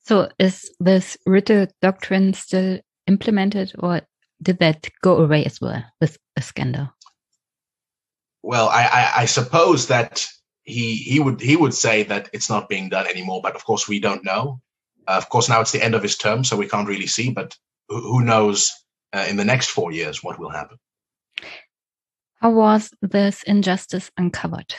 So 0.03 0.29
is 0.39 0.71
this 0.79 1.17
Rutte 1.27 1.71
doctrine 1.81 2.33
still 2.33 2.79
implemented 3.07 3.73
or 3.79 4.01
did 4.45 4.59
that 4.59 4.87
go 5.01 5.17
away 5.17 5.43
as 5.43 5.59
well 5.59 5.83
with 5.99 6.17
a 6.37 6.41
scandal? 6.41 6.89
Well, 8.43 8.69
I, 8.69 8.83
I, 8.83 9.11
I 9.21 9.25
suppose 9.25 9.87
that 9.87 10.25
he 10.63 10.95
he 10.97 11.19
would 11.19 11.41
he 11.41 11.55
would 11.55 11.73
say 11.73 12.03
that 12.03 12.29
it's 12.31 12.49
not 12.49 12.69
being 12.69 12.89
done 12.89 13.07
anymore, 13.07 13.41
but 13.41 13.55
of 13.55 13.65
course 13.65 13.87
we 13.89 13.99
don't 13.99 14.23
know. 14.23 14.61
Uh, 15.07 15.17
of 15.17 15.29
course, 15.29 15.49
now 15.49 15.61
it's 15.61 15.71
the 15.71 15.83
end 15.83 15.95
of 15.95 16.03
his 16.03 16.17
term, 16.17 16.43
so 16.43 16.55
we 16.55 16.67
can't 16.67 16.87
really 16.87 17.07
see. 17.07 17.31
But 17.31 17.57
who, 17.89 18.01
who 18.01 18.23
knows 18.23 18.71
uh, 19.13 19.25
in 19.27 19.35
the 19.35 19.45
next 19.45 19.69
four 19.69 19.91
years 19.91 20.23
what 20.23 20.39
will 20.39 20.49
happen? 20.49 20.77
How 22.35 22.51
was 22.51 22.91
this 23.01 23.43
injustice 23.43 24.11
uncovered? 24.17 24.75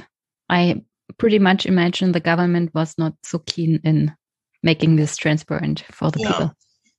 I 0.48 0.82
pretty 1.18 1.38
much 1.38 1.66
imagine 1.66 2.12
the 2.12 2.20
government 2.20 2.74
was 2.74 2.94
not 2.98 3.14
so 3.24 3.40
keen 3.40 3.80
in 3.82 4.14
making 4.62 4.96
this 4.96 5.16
transparent 5.16 5.84
for 5.90 6.10
the 6.10 6.18
people. 6.18 6.52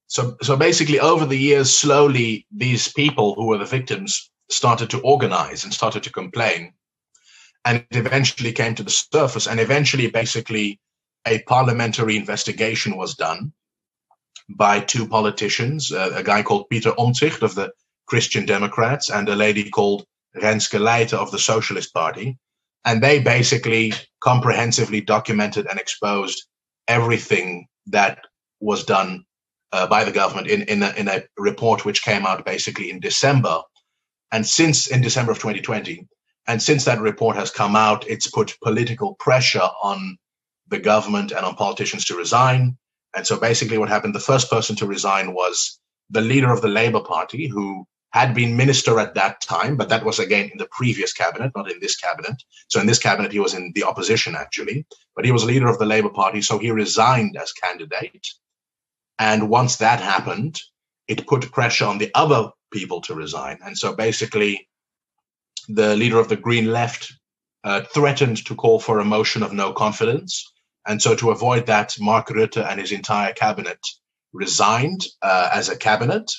So, 0.08 0.38
so 0.42 0.56
basically, 0.56 1.00
over 1.00 1.26
the 1.26 1.38
years, 1.38 1.78
slowly 1.78 2.48
these 2.52 2.92
people 2.92 3.36
who 3.36 3.48
were 3.48 3.58
the 3.58 3.66
victims 3.66 4.32
started 4.50 4.90
to 4.92 5.02
organize 5.02 5.66
and 5.66 5.74
started 5.74 6.04
to 6.04 6.12
complain, 6.12 6.74
and 7.66 7.86
it 7.92 7.98
eventually 7.98 8.54
came 8.54 8.76
to 8.76 8.84
the 8.84 8.90
surface. 8.90 9.48
And 9.48 9.60
eventually, 9.60 10.08
basically, 10.10 10.80
a 11.26 11.44
parliamentary 11.44 12.16
investigation 12.16 12.96
was 12.96 13.16
done 13.16 13.52
by 14.50 14.80
two 14.80 15.08
politicians, 15.08 15.92
uh, 15.92 16.12
a 16.16 16.24
guy 16.24 16.42
called 16.42 16.70
Peter 16.70 16.92
Omtzigt 16.92 17.42
of 17.42 17.56
the 17.56 17.72
Christian 18.06 18.46
Democrats 18.46 19.10
and 19.10 19.28
a 19.28 19.36
lady 19.36 19.70
called 19.70 20.06
Renske 20.38 20.80
Leijten 20.80 21.18
of 21.18 21.32
the 21.32 21.40
Socialist 21.40 21.94
Party. 21.94 22.38
And 22.86 23.04
they 23.04 23.20
basically 23.20 23.94
comprehensively 24.24 25.02
documented 25.02 25.68
and 25.68 25.78
exposed 25.78 26.48
everything 26.88 27.68
that 27.88 28.20
was 28.62 28.86
done 28.86 29.26
uh, 29.72 29.88
by 29.88 30.04
the 30.04 30.12
government 30.12 30.48
in 30.48 30.64
in 30.64 30.84
a, 30.84 30.92
in 30.98 31.08
a 31.08 31.24
report 31.38 31.86
which 31.86 32.04
came 32.04 32.26
out 32.26 32.46
basically 32.46 32.90
in 32.90 33.00
December, 33.00 33.62
and 34.32 34.46
since 34.46 34.88
in 34.88 35.02
December 35.02 35.32
of 35.34 35.40
2020, 35.40 36.08
And 36.48 36.62
since 36.62 36.86
that 36.86 37.02
report 37.02 37.36
has 37.36 37.52
come 37.52 37.76
out, 37.76 38.08
it's 38.08 38.28
put 38.30 38.58
political 38.64 39.16
pressure 39.16 39.70
on 39.84 40.18
the 40.70 40.80
government 40.80 41.32
and 41.32 41.46
on 41.46 41.56
politicians 41.56 42.06
to 42.06 42.18
resign. 42.18 42.78
And 43.16 43.28
so 43.28 43.38
basically, 43.40 43.78
what 43.78 43.90
happened 43.90 44.16
the 44.16 44.20
first 44.22 44.50
person 44.50 44.76
to 44.78 44.88
resign 44.88 45.34
was 45.34 45.80
the 46.10 46.22
leader 46.22 46.52
of 46.52 46.62
the 46.62 46.70
Labour 46.70 47.02
Party, 47.02 47.48
who 47.48 47.86
had 48.12 48.34
been 48.34 48.58
minister 48.58 49.00
at 49.00 49.16
that 49.16 49.42
time, 49.42 49.78
but 49.78 49.90
that 49.90 50.06
was 50.06 50.20
again 50.20 50.50
in 50.52 50.58
the 50.58 50.70
previous 50.72 51.14
cabinet, 51.14 51.52
not 51.56 51.72
in 51.72 51.80
this 51.82 51.98
cabinet. 51.98 52.42
So 52.70 52.80
in 52.80 52.88
this 52.88 53.00
cabinet, 53.00 53.34
he 53.34 53.40
was 53.40 53.54
in 53.54 53.74
the 53.76 53.84
opposition 53.84 54.36
actually, 54.36 54.86
but 55.16 55.26
he 55.26 55.32
was 55.32 55.44
leader 55.46 55.68
of 55.68 55.80
the 55.80 55.86
Labour 55.86 56.10
Party, 56.10 56.42
so 56.42 56.58
he 56.58 56.72
resigned 56.72 57.38
as 57.38 57.52
candidate. 57.52 58.28
And 59.20 59.50
once 59.50 59.78
that 59.78 60.00
happened, 60.00 60.60
it 61.08 61.28
put 61.28 61.52
pressure 61.52 61.86
on 61.86 61.98
the 61.98 62.12
other 62.14 62.50
people 62.72 63.02
to 63.02 63.16
resign. 63.16 63.60
And 63.64 63.78
so 63.78 63.96
basically, 63.96 64.68
the 65.70 65.96
leader 65.96 66.20
of 66.20 66.30
the 66.30 66.36
Green 66.36 66.72
Left 66.72 67.12
uh, 67.64 67.82
threatened 67.94 68.46
to 68.46 68.56
call 68.56 68.80
for 68.80 69.00
a 69.00 69.06
motion 69.06 69.44
of 69.44 69.54
no 69.54 69.74
confidence. 69.74 70.52
And 70.86 71.02
so, 71.02 71.16
to 71.16 71.32
avoid 71.32 71.66
that, 71.66 71.96
Mark 72.00 72.28
Rutte 72.28 72.64
and 72.64 72.80
his 72.80 72.92
entire 72.92 73.34
cabinet 73.34 73.80
resigned 74.34 75.06
uh, 75.22 75.50
as 75.52 75.68
a 75.68 75.78
cabinet, 75.78 76.32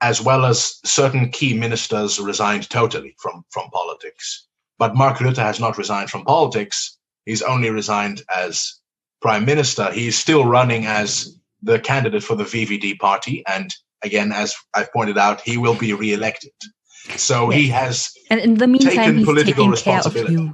as 0.00 0.20
well 0.20 0.44
as 0.44 0.80
certain 0.84 1.30
key 1.30 1.54
ministers 1.54 2.18
resigned 2.18 2.68
totally 2.70 3.14
from, 3.18 3.44
from 3.50 3.70
politics. 3.70 4.48
But 4.78 4.96
Mark 4.96 5.18
Rutte 5.18 5.36
has 5.36 5.60
not 5.60 5.78
resigned 5.78 6.10
from 6.10 6.24
politics. 6.24 6.98
He's 7.26 7.42
only 7.42 7.70
resigned 7.70 8.22
as 8.34 8.80
prime 9.20 9.44
minister. 9.44 9.92
He's 9.92 10.18
still 10.18 10.44
running 10.44 10.86
as 10.86 11.38
the 11.62 11.78
candidate 11.78 12.22
for 12.22 12.34
the 12.34 12.44
VVD 12.44 12.98
party. 12.98 13.42
And 13.46 13.74
again, 14.02 14.32
as 14.32 14.54
I've 14.74 14.92
pointed 14.92 15.18
out, 15.18 15.40
he 15.40 15.56
will 15.56 15.74
be 15.76 15.92
re-elected. 15.92 16.52
So 17.16 17.50
yes. 17.50 17.60
he 17.60 17.68
has 17.68 18.10
and 18.30 18.40
in 18.40 18.54
the 18.54 18.66
meantime, 18.66 18.94
taken 18.94 19.24
political 19.24 19.68
responsibility. 19.68 20.52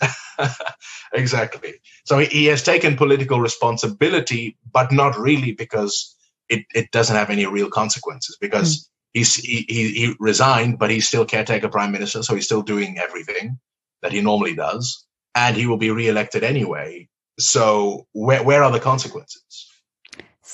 exactly. 1.12 1.74
So 2.04 2.18
he, 2.18 2.26
he 2.26 2.46
has 2.46 2.62
taken 2.62 2.96
political 2.96 3.40
responsibility, 3.40 4.56
but 4.72 4.90
not 4.92 5.18
really 5.18 5.52
because 5.52 6.16
it, 6.48 6.64
it 6.74 6.90
doesn't 6.90 7.14
have 7.14 7.30
any 7.30 7.46
real 7.46 7.70
consequences 7.70 8.36
because 8.40 8.78
mm. 8.78 8.88
he's, 9.12 9.34
he, 9.36 9.66
he, 9.68 9.88
he 9.92 10.14
resigned, 10.18 10.78
but 10.78 10.90
he's 10.90 11.06
still 11.06 11.24
caretaker 11.24 11.68
prime 11.68 11.92
minister. 11.92 12.22
So 12.22 12.34
he's 12.34 12.46
still 12.46 12.62
doing 12.62 12.98
everything 12.98 13.58
that 14.02 14.12
he 14.12 14.20
normally 14.20 14.54
does. 14.54 15.06
And 15.34 15.56
he 15.56 15.66
will 15.66 15.76
be 15.76 15.90
re-elected 15.90 16.42
anyway. 16.42 17.08
So 17.38 18.06
where, 18.12 18.42
where 18.42 18.62
are 18.64 18.72
the 18.72 18.80
consequences? 18.80 19.69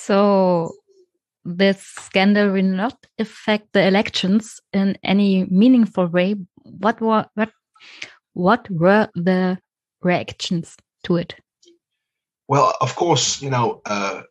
So 0.07 0.71
this 1.43 1.81
scandal 1.81 2.53
will 2.53 2.63
not 2.63 2.95
affect 3.19 3.73
the 3.73 3.85
elections 3.85 4.61
in 4.71 4.97
any 5.03 5.43
meaningful 5.49 6.07
way. 6.07 6.35
What 6.63 7.01
were 7.01 7.25
what 7.33 7.51
what 8.31 8.69
were 8.69 9.09
the 9.15 9.57
reactions 10.01 10.77
to 11.03 11.17
it? 11.17 11.35
Well, 12.47 12.73
of 12.79 12.95
course, 12.95 13.41
you 13.41 13.49
know, 13.49 13.81
uh, 13.85 14.21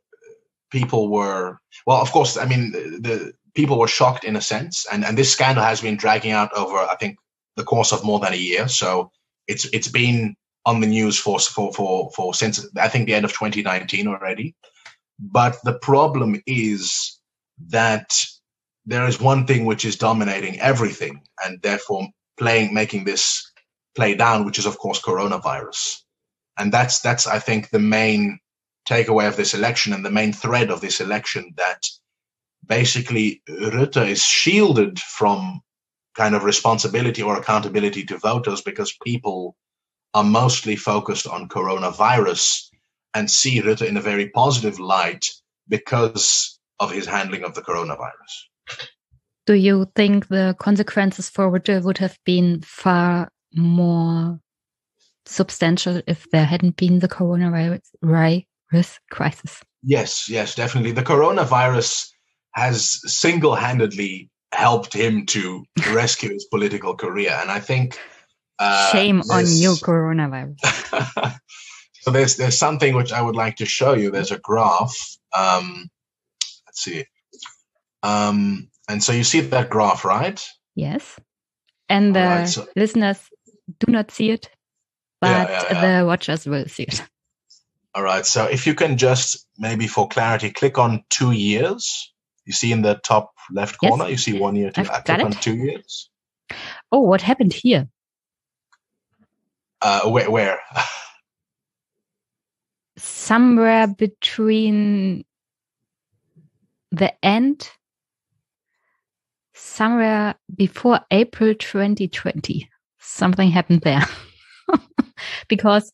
people 0.71 1.11
were 1.11 1.59
well. 1.87 2.01
Of 2.01 2.11
course, 2.11 2.39
I 2.39 2.47
mean, 2.47 2.73
the, 2.73 2.99
the 3.01 3.33
people 3.55 3.79
were 3.79 3.89
shocked 3.89 4.25
in 4.25 4.37
a 4.37 4.41
sense, 4.41 4.87
and 4.91 5.05
and 5.05 5.19
this 5.19 5.31
scandal 5.31 5.65
has 5.65 5.83
been 5.83 5.99
dragging 5.99 6.33
out 6.33 6.51
over, 6.55 6.79
I 6.79 6.97
think, 6.97 7.19
the 7.57 7.65
course 7.65 7.93
of 7.93 8.03
more 8.03 8.21
than 8.21 8.33
a 8.33 8.37
year. 8.51 8.67
So 8.69 9.11
it's 9.47 9.67
it's 9.75 9.89
been 9.89 10.37
on 10.65 10.81
the 10.81 10.87
news 10.87 11.19
for 11.19 11.39
for 11.39 11.71
for 11.75 12.11
for 12.17 12.33
since 12.33 12.67
I 12.79 12.89
think 12.89 13.07
the 13.07 13.15
end 13.15 13.27
of 13.27 13.33
2019 13.35 14.09
already. 14.09 14.55
But 15.19 15.57
the 15.65 15.79
problem 15.79 16.43
is 16.47 17.19
that 17.69 18.13
there 18.85 19.07
is 19.07 19.21
one 19.21 19.47
thing 19.47 19.65
which 19.65 19.85
is 19.85 19.97
dominating 19.97 20.61
everything 20.61 21.23
and 21.45 21.61
therefore 21.63 22.09
playing, 22.39 22.75
making 22.75 23.05
this 23.05 23.51
play 23.95 24.15
down, 24.15 24.45
which 24.45 24.59
is 24.59 24.67
of 24.67 24.79
course 24.79 25.01
coronavirus. 25.01 25.97
And 26.59 26.73
that's, 26.73 27.01
that's, 27.01 27.27
I 27.27 27.39
think, 27.39 27.71
the 27.71 27.79
main 27.79 28.39
takeaway 28.89 29.27
of 29.29 29.37
this 29.37 29.55
election 29.55 29.93
and 29.93 30.05
the 30.05 30.11
main 30.11 30.33
thread 30.33 30.71
of 30.71 30.81
this 30.81 31.01
election 31.01 31.53
that 31.57 31.83
basically 32.65 33.43
Rutte 33.49 34.09
is 34.09 34.23
shielded 34.23 34.99
from 34.99 35.61
kind 36.15 36.35
of 36.35 36.45
responsibility 36.45 37.23
or 37.23 37.37
accountability 37.37 38.05
to 38.05 38.19
voters 38.19 38.63
because 38.63 38.97
people 39.05 39.57
are 40.15 40.25
mostly 40.25 40.77
focused 40.77 41.27
on 41.27 41.49
coronavirus 41.49 42.66
and 43.17 43.31
see 43.31 43.63
Rutte 43.63 43.89
in 43.89 43.97
a 43.97 44.03
very 44.03 44.29
positive 44.29 44.79
light 44.79 45.27
because 45.69 46.59
of 46.79 46.93
his 46.93 47.07
handling 47.07 47.45
of 47.45 47.55
the 47.55 47.63
coronavirus. 47.63 48.35
Do 49.47 49.55
you 49.55 49.91
think 49.97 50.29
the 50.29 50.55
consequences 50.59 51.31
for 51.31 51.51
Rutte 51.51 51.83
would 51.83 51.97
have 51.99 52.19
been 52.27 52.61
far 52.61 53.31
more 53.55 54.39
substantial 55.25 56.03
if 56.07 56.29
there 56.31 56.45
hadn't 56.45 56.77
been 56.77 56.99
the 56.99 57.09
coronavirus 57.09 57.81
crisis? 59.11 59.63
Yes, 59.83 60.29
yes, 60.29 60.55
definitely. 60.55 60.93
The 60.93 61.03
coronavirus 61.03 62.09
has 62.53 63.01
single 63.11 63.55
handedly 63.55 64.29
helped 64.53 64.93
him 64.93 65.25
to 65.27 65.65
rescue 65.91 66.31
his 66.31 66.45
political 66.51 66.95
career. 66.95 67.39
And 67.41 67.51
I 67.51 67.61
think. 67.61 67.99
Uh, 68.59 68.93
Shame 68.93 69.23
on 69.31 69.47
you, 69.47 69.71
coronavirus. 69.77 70.59
So 72.07 72.13
there's 72.13 72.37
there's 72.37 72.57
something 72.57 72.95
which 72.95 73.13
I 73.13 73.21
would 73.21 73.35
like 73.35 73.57
to 73.57 73.67
show 73.67 73.95
you. 73.95 74.13
There's 74.13 74.31
a 74.31 74.39
graph. 74.39 74.97
Um, 75.37 75.91
let's 76.65 76.81
see. 76.81 77.05
Um, 78.05 78.69
and 78.89 79.03
so 79.03 79.13
you 79.13 79.25
see 79.25 79.41
that 79.41 79.71
graph, 79.71 80.05
right? 80.05 80.41
Yes. 80.77 81.19
And 81.89 82.15
the 82.15 82.21
right, 82.21 82.49
so, 82.49 82.69
listeners 82.77 83.19
do 83.81 83.91
not 83.91 84.13
see 84.13 84.31
it, 84.31 84.49
but 85.21 85.49
yeah, 85.49 85.51
yeah, 85.51 85.73
yeah. 85.73 85.99
the 85.99 86.07
watchers 86.07 86.47
will 86.47 86.67
see 86.67 86.85
it. 86.85 87.03
All 87.97 88.05
right. 88.05 88.25
So 88.25 88.45
if 88.45 88.69
you 88.69 88.75
can 88.75 88.99
just 88.99 89.45
maybe 89.59 89.89
for 89.89 90.07
clarity 90.07 90.51
click 90.51 90.79
on 90.79 91.03
two 91.11 91.33
years. 91.33 92.13
You 92.45 92.53
see 92.53 92.71
in 92.71 92.83
the 92.83 93.01
top 93.03 93.33
left 93.51 93.79
corner, 93.79 94.05
yes. 94.05 94.11
you 94.11 94.19
see 94.19 94.39
one 94.39 94.55
year. 94.55 94.71
Two, 94.71 94.83
I've 94.83 95.03
click 95.03 95.25
on 95.25 95.33
two 95.33 95.57
years. 95.57 96.09
Oh, 96.93 97.01
what 97.01 97.21
happened 97.21 97.53
here? 97.53 97.89
Uh, 99.83 100.09
where? 100.09 100.31
where? 100.31 100.61
somewhere 102.97 103.87
between 103.87 105.25
the 106.91 107.13
end, 107.25 107.71
somewhere 109.55 110.35
before 110.55 111.01
April 111.11 111.55
2020, 111.55 112.69
something 112.99 113.51
happened 113.51 113.83
there. 113.83 114.05
because 115.49 115.93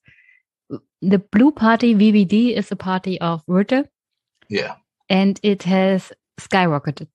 the 1.00 1.18
Blue 1.18 1.50
Party, 1.50 1.94
VVD, 1.94 2.56
is 2.56 2.70
a 2.70 2.76
party 2.76 3.20
of 3.20 3.44
Rutte. 3.46 3.88
Yeah. 4.48 4.76
And 5.08 5.38
it 5.42 5.64
has 5.64 6.12
skyrocketed. 6.40 7.08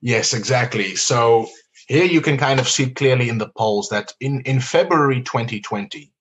Yes, 0.00 0.32
exactly. 0.32 0.96
So 0.96 1.48
here 1.86 2.04
you 2.04 2.20
can 2.20 2.36
kind 2.36 2.58
of 2.58 2.68
see 2.68 2.90
clearly 2.90 3.28
in 3.28 3.38
the 3.38 3.50
polls 3.56 3.88
that 3.90 4.12
in, 4.20 4.40
in 4.42 4.60
February 4.60 5.22
2020, 5.22 6.12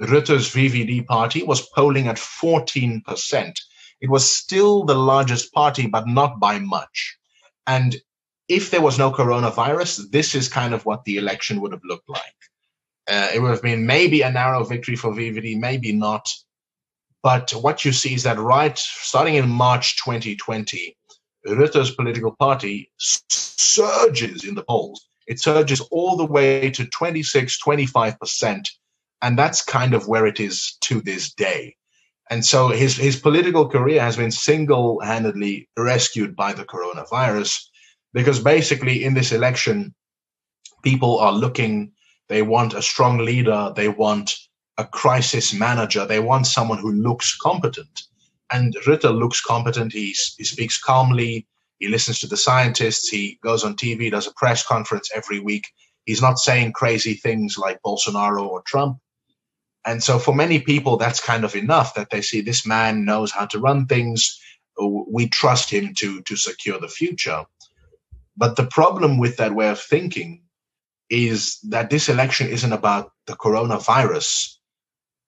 Rutte's 0.00 0.48
VVD 0.50 1.06
party 1.06 1.42
was 1.42 1.68
polling 1.68 2.08
at 2.08 2.16
14%. 2.16 3.52
It 4.00 4.10
was 4.10 4.30
still 4.30 4.84
the 4.84 4.94
largest 4.94 5.52
party, 5.52 5.86
but 5.86 6.06
not 6.06 6.38
by 6.38 6.58
much. 6.58 7.16
And 7.66 7.96
if 8.48 8.70
there 8.70 8.82
was 8.82 8.98
no 8.98 9.10
coronavirus, 9.10 10.10
this 10.10 10.34
is 10.34 10.48
kind 10.48 10.74
of 10.74 10.84
what 10.84 11.04
the 11.04 11.16
election 11.16 11.60
would 11.60 11.72
have 11.72 11.84
looked 11.84 12.08
like. 12.08 12.20
Uh, 13.08 13.28
it 13.34 13.40
would 13.40 13.50
have 13.50 13.62
been 13.62 13.86
maybe 13.86 14.22
a 14.22 14.30
narrow 14.30 14.64
victory 14.64 14.96
for 14.96 15.12
VVD, 15.12 15.58
maybe 15.58 15.92
not. 15.92 16.28
But 17.22 17.50
what 17.52 17.84
you 17.84 17.92
see 17.92 18.14
is 18.14 18.24
that 18.24 18.38
right 18.38 18.76
starting 18.78 19.34
in 19.34 19.48
March 19.48 19.96
2020, 20.04 20.96
Rutte's 21.46 21.90
political 21.92 22.34
party 22.36 22.90
surges 22.98 24.44
in 24.44 24.54
the 24.54 24.62
polls. 24.62 25.08
It 25.26 25.40
surges 25.40 25.80
all 25.80 26.16
the 26.16 26.24
way 26.24 26.70
to 26.70 26.86
26, 26.86 27.60
25%. 27.60 28.68
And 29.26 29.36
that's 29.36 29.60
kind 29.60 29.92
of 29.92 30.06
where 30.06 30.24
it 30.24 30.38
is 30.38 30.78
to 30.82 31.00
this 31.00 31.34
day. 31.34 31.74
And 32.30 32.44
so 32.44 32.68
his, 32.68 32.96
his 32.96 33.18
political 33.18 33.68
career 33.68 34.00
has 34.00 34.16
been 34.16 34.30
single 34.30 35.00
handedly 35.00 35.68
rescued 35.76 36.36
by 36.36 36.52
the 36.52 36.64
coronavirus 36.64 37.60
because 38.14 38.38
basically 38.38 39.02
in 39.02 39.14
this 39.14 39.32
election, 39.32 39.96
people 40.84 41.18
are 41.18 41.32
looking, 41.32 41.90
they 42.28 42.42
want 42.42 42.74
a 42.74 42.80
strong 42.80 43.18
leader, 43.18 43.72
they 43.74 43.88
want 43.88 44.32
a 44.78 44.84
crisis 44.84 45.52
manager, 45.52 46.06
they 46.06 46.20
want 46.20 46.46
someone 46.46 46.78
who 46.78 46.92
looks 46.92 47.36
competent. 47.36 48.02
And 48.52 48.76
Rutte 48.86 49.12
looks 49.12 49.40
competent, 49.40 49.92
he, 49.92 50.14
he 50.36 50.44
speaks 50.44 50.80
calmly, 50.80 51.48
he 51.80 51.88
listens 51.88 52.20
to 52.20 52.28
the 52.28 52.36
scientists, 52.36 53.08
he 53.08 53.40
goes 53.42 53.64
on 53.64 53.74
TV, 53.74 54.08
does 54.08 54.28
a 54.28 54.34
press 54.34 54.64
conference 54.64 55.10
every 55.12 55.40
week. 55.40 55.66
He's 56.04 56.22
not 56.22 56.38
saying 56.38 56.74
crazy 56.74 57.14
things 57.14 57.58
like 57.58 57.82
Bolsonaro 57.84 58.46
or 58.46 58.62
Trump. 58.62 59.00
And 59.86 60.02
so 60.02 60.18
for 60.18 60.34
many 60.34 60.58
people, 60.58 60.96
that's 60.96 61.20
kind 61.24 61.44
of 61.44 61.54
enough 61.54 61.94
that 61.94 62.10
they 62.10 62.20
see 62.20 62.40
this 62.40 62.66
man 62.66 63.04
knows 63.04 63.30
how 63.30 63.46
to 63.46 63.60
run 63.60 63.86
things. 63.86 64.38
We 64.76 65.28
trust 65.28 65.70
him 65.70 65.94
to, 65.98 66.20
to 66.22 66.36
secure 66.36 66.80
the 66.80 66.88
future. 66.88 67.44
But 68.36 68.56
the 68.56 68.66
problem 68.66 69.18
with 69.18 69.36
that 69.36 69.54
way 69.54 69.68
of 69.70 69.80
thinking 69.80 70.42
is 71.08 71.58
that 71.68 71.88
this 71.88 72.08
election 72.08 72.48
isn't 72.48 72.72
about 72.72 73.12
the 73.26 73.34
coronavirus. 73.34 74.54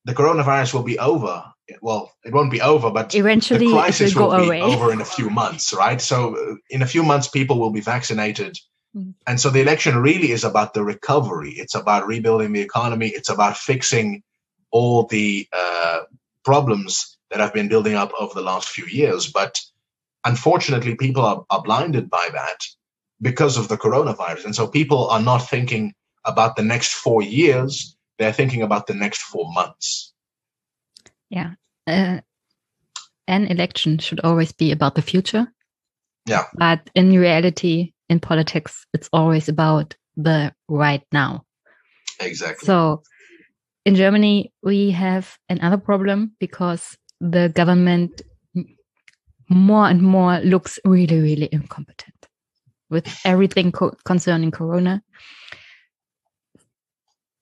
The 0.05 0.14
coronavirus 0.14 0.75
will 0.75 0.83
be 0.83 0.99
over. 0.99 1.44
Well, 1.81 2.12
it 2.25 2.33
won't 2.33 2.51
be 2.51 2.61
over, 2.61 2.90
but 2.90 3.14
eventually 3.14 3.66
the 3.66 3.73
crisis 3.73 4.14
will, 4.14 4.29
will, 4.29 4.31
go 4.31 4.40
be 4.40 4.47
away. 4.47 4.62
over 4.62 4.92
in 4.92 5.01
a 5.01 5.05
few 5.05 5.31
months, 5.31 5.73
right? 5.73 6.01
So, 6.01 6.57
in 6.71 6.81
a 6.81 6.87
few 6.87 7.03
months, 7.03 7.29
people 7.29 7.61
will 7.61 7.71
be 7.71 7.83
vaccinated. 7.83 8.59
Mm. 8.97 9.14
And 9.27 9.38
so 9.38 9.51
the 9.51 9.61
election 9.61 9.99
really 9.99 10.33
is 10.33 10.44
about 10.44 10.73
the 10.73 10.83
recovery. 10.83 11.51
It's 11.51 11.75
about 11.75 12.07
rebuilding 12.07 12.53
the 12.53 12.62
economy. 12.62 13.09
It's 13.09 13.29
about 13.29 13.59
fixing 13.59 14.23
all 14.71 15.05
the 15.07 15.49
uh, 15.53 16.01
problems 16.45 17.17
that 17.31 17.41
have 17.41 17.53
been 17.53 17.69
building 17.69 17.95
up 17.95 18.13
over 18.19 18.35
the 18.35 18.43
last 18.43 18.69
few 18.69 18.87
years. 18.87 19.31
But 19.31 19.59
unfortunately, 20.25 20.95
people 20.95 21.25
are, 21.25 21.45
are 21.51 21.63
blinded 21.63 22.09
by 22.09 22.29
that 22.33 22.65
because 23.21 23.57
of 23.57 23.69
the 23.69 23.77
coronavirus. 23.77 24.47
And 24.47 24.55
so 24.55 24.67
people 24.67 25.09
are 25.09 25.21
not 25.21 25.39
thinking 25.39 25.95
about 26.25 26.57
the 26.57 26.63
next 26.63 26.93
four 26.93 27.23
years, 27.23 27.97
they're 28.19 28.33
thinking 28.33 28.63
about 28.63 28.87
the 28.87 28.95
next 28.95 29.23
four 29.23 29.51
months. 29.53 30.13
Yeah. 31.31 31.53
Uh, 31.87 32.21
an 33.27 33.47
election 33.47 33.99
should 33.99 34.21
always 34.21 34.53
be 34.53 34.73
about 34.73 34.95
the 34.95 35.03
future. 35.03 35.47
Yeah. 36.27 36.45
But 36.55 36.91
in 36.95 37.19
reality, 37.19 37.93
in 38.09 38.21
politics, 38.21 38.87
it's 38.93 39.09
always 39.13 39.49
about 39.49 39.95
the 40.17 40.53
right 40.69 41.03
now. 41.13 41.45
Exactly. 42.21 42.67
So 42.67 43.03
in 43.88 43.94
Germany, 43.94 44.53
we 44.62 44.90
have 44.90 45.38
another 45.48 45.79
problem 45.79 46.33
because 46.38 46.98
the 47.22 47.48
government 47.48 48.20
more 49.48 49.88
and 49.88 50.03
more 50.03 50.40
looks 50.40 50.79
really, 50.85 51.18
really 51.18 51.48
incompetent 51.51 52.29
with 52.90 53.09
everything 53.24 53.72
co 53.72 53.92
concerning 54.05 54.51
Corona. 54.51 55.03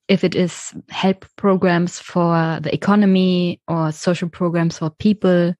If 0.07 0.23
it 0.23 0.35
is 0.35 0.73
help 0.87 1.25
programs 1.35 1.99
for 1.99 2.59
the 2.61 2.73
economy 2.73 3.59
or 3.67 3.91
social 3.91 4.29
programs 4.29 4.77
for 4.77 4.89
people 4.89 5.53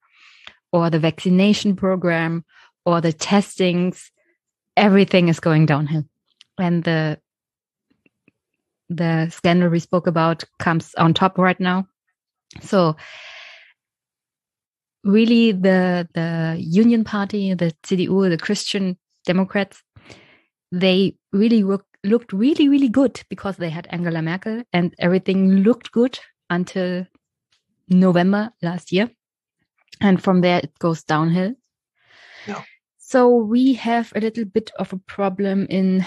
or 0.72 0.90
the 0.90 1.00
vaccination 1.00 1.76
program 1.76 2.46
or 2.86 3.02
the 3.02 3.12
testings, 3.12 4.10
everything 4.78 5.28
is 5.28 5.42
going 5.42 5.66
downhill. 5.66 6.06
And 6.58 6.86
the 6.86 7.20
the 8.90 9.30
scandal 9.30 9.70
we 9.70 9.80
spoke 9.80 10.08
about 10.08 10.44
comes 10.60 10.94
on 10.96 11.14
top 11.14 11.38
right 11.38 11.60
now. 11.60 11.88
So 12.62 12.96
really 15.04 15.52
the 15.52 16.08
the 16.14 16.58
Union 16.60 17.04
Party, 17.04 17.54
the 17.54 17.74
CDU, 17.84 18.30
the 18.30 18.38
Christian 18.38 18.98
Democrats, 19.26 19.84
they 20.72 21.16
really 21.32 21.64
work, 21.64 21.86
looked 22.04 22.34
really, 22.34 22.70
really 22.70 22.90
good 22.90 23.22
because 23.30 23.58
they 23.58 23.70
had 23.70 23.88
Angela 23.90 24.22
Merkel 24.22 24.64
and 24.74 24.94
everything 25.00 25.64
looked 25.64 25.92
good 25.92 26.20
until 26.50 27.06
November 27.90 28.52
last 28.62 28.92
year. 28.92 29.10
And 30.02 30.22
from 30.22 30.42
there 30.42 30.60
it 30.60 30.78
goes 30.80 31.04
downhill. 31.04 31.54
Yeah. 32.48 32.62
So 32.98 33.30
we 33.30 33.74
have 33.74 34.12
a 34.16 34.20
little 34.20 34.46
bit 34.46 34.72
of 34.78 34.94
a 34.94 34.98
problem 34.98 35.66
in 35.70 36.06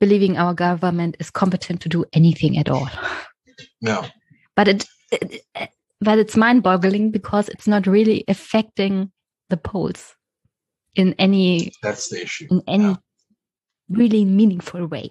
believing 0.00 0.38
our 0.38 0.54
government 0.54 1.16
is 1.20 1.30
competent 1.30 1.80
to 1.82 1.88
do 1.88 2.04
anything 2.12 2.56
at 2.58 2.68
all. 2.70 2.88
No. 3.82 4.06
But 4.56 4.68
it, 4.68 4.86
it, 5.12 5.42
it 5.54 5.70
but 6.00 6.18
it's 6.18 6.36
mind-boggling 6.36 7.10
because 7.10 7.48
it's 7.50 7.66
not 7.68 7.86
really 7.86 8.24
affecting 8.26 9.12
the 9.50 9.56
polls 9.58 10.14
in 10.94 11.14
any 11.18 11.72
That's 11.82 12.08
the 12.08 12.22
issue. 12.22 12.46
in 12.50 12.62
any 12.66 12.84
Yeah. 12.84 12.96
really 13.90 14.24
meaningful 14.24 14.86
way. 14.86 15.10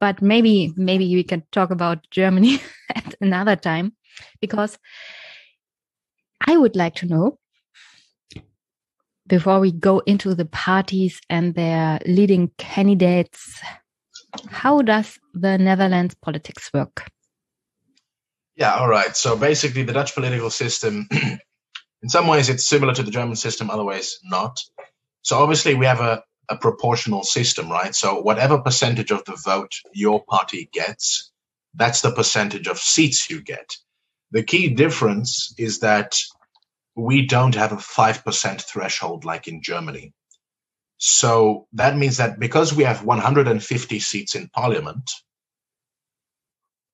But 0.00 0.20
maybe 0.22 0.72
maybe 0.76 1.06
we 1.14 1.24
can 1.24 1.42
talk 1.52 1.70
about 1.70 2.08
Germany 2.10 2.60
at 2.94 3.14
another 3.20 3.56
time 3.56 3.96
because 4.40 4.78
I 6.46 6.56
would 6.56 6.76
like 6.76 6.94
to 6.96 7.06
know 7.06 7.38
before 9.28 9.60
we 9.60 9.70
go 9.72 10.00
into 10.00 10.34
the 10.34 10.46
parties 10.46 11.20
and 11.30 11.54
their 11.54 12.00
leading 12.06 12.50
candidates 12.58 13.60
how 14.48 14.82
does 14.82 15.18
the 15.34 15.58
Netherlands 15.58 16.14
politics 16.14 16.70
work? 16.72 17.10
Yeah, 18.56 18.74
all 18.74 18.88
right. 18.88 19.16
So 19.16 19.36
basically, 19.36 19.84
the 19.84 19.92
Dutch 19.92 20.14
political 20.14 20.50
system, 20.50 21.08
in 22.02 22.08
some 22.08 22.26
ways, 22.26 22.48
it's 22.48 22.66
similar 22.66 22.94
to 22.94 23.02
the 23.02 23.10
German 23.10 23.36
system, 23.36 23.70
other 23.70 23.84
ways, 23.84 24.18
not. 24.24 24.60
So 25.22 25.38
obviously, 25.38 25.74
we 25.74 25.86
have 25.86 26.00
a, 26.00 26.22
a 26.48 26.56
proportional 26.56 27.22
system, 27.22 27.70
right? 27.70 27.94
So 27.94 28.20
whatever 28.20 28.58
percentage 28.58 29.10
of 29.10 29.24
the 29.24 29.40
vote 29.44 29.72
your 29.92 30.24
party 30.24 30.68
gets, 30.72 31.30
that's 31.74 32.00
the 32.00 32.12
percentage 32.12 32.66
of 32.66 32.78
seats 32.78 33.30
you 33.30 33.42
get. 33.42 33.76
The 34.32 34.42
key 34.42 34.74
difference 34.74 35.54
is 35.56 35.80
that 35.80 36.18
we 36.98 37.24
don't 37.24 37.54
have 37.54 37.70
a 37.70 37.76
5% 37.76 38.60
threshold 38.60 39.24
like 39.24 39.46
in 39.46 39.62
Germany. 39.62 40.12
So 40.96 41.68
that 41.74 41.96
means 41.96 42.16
that 42.16 42.40
because 42.40 42.74
we 42.74 42.82
have 42.82 43.04
150 43.04 44.00
seats 44.00 44.34
in 44.34 44.48
parliament, 44.48 45.08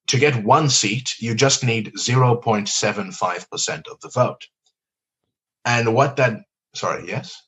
to 0.09 0.19
get 0.19 0.45
one 0.45 0.69
seat, 0.69 1.15
you 1.19 1.35
just 1.35 1.65
need 1.65 1.95
0.75% 1.95 3.89
of 3.91 4.01
the 4.01 4.11
vote. 4.11 4.47
And 5.65 5.95
what 5.95 6.17
that, 6.17 6.43
sorry, 6.75 7.09
yes? 7.09 7.43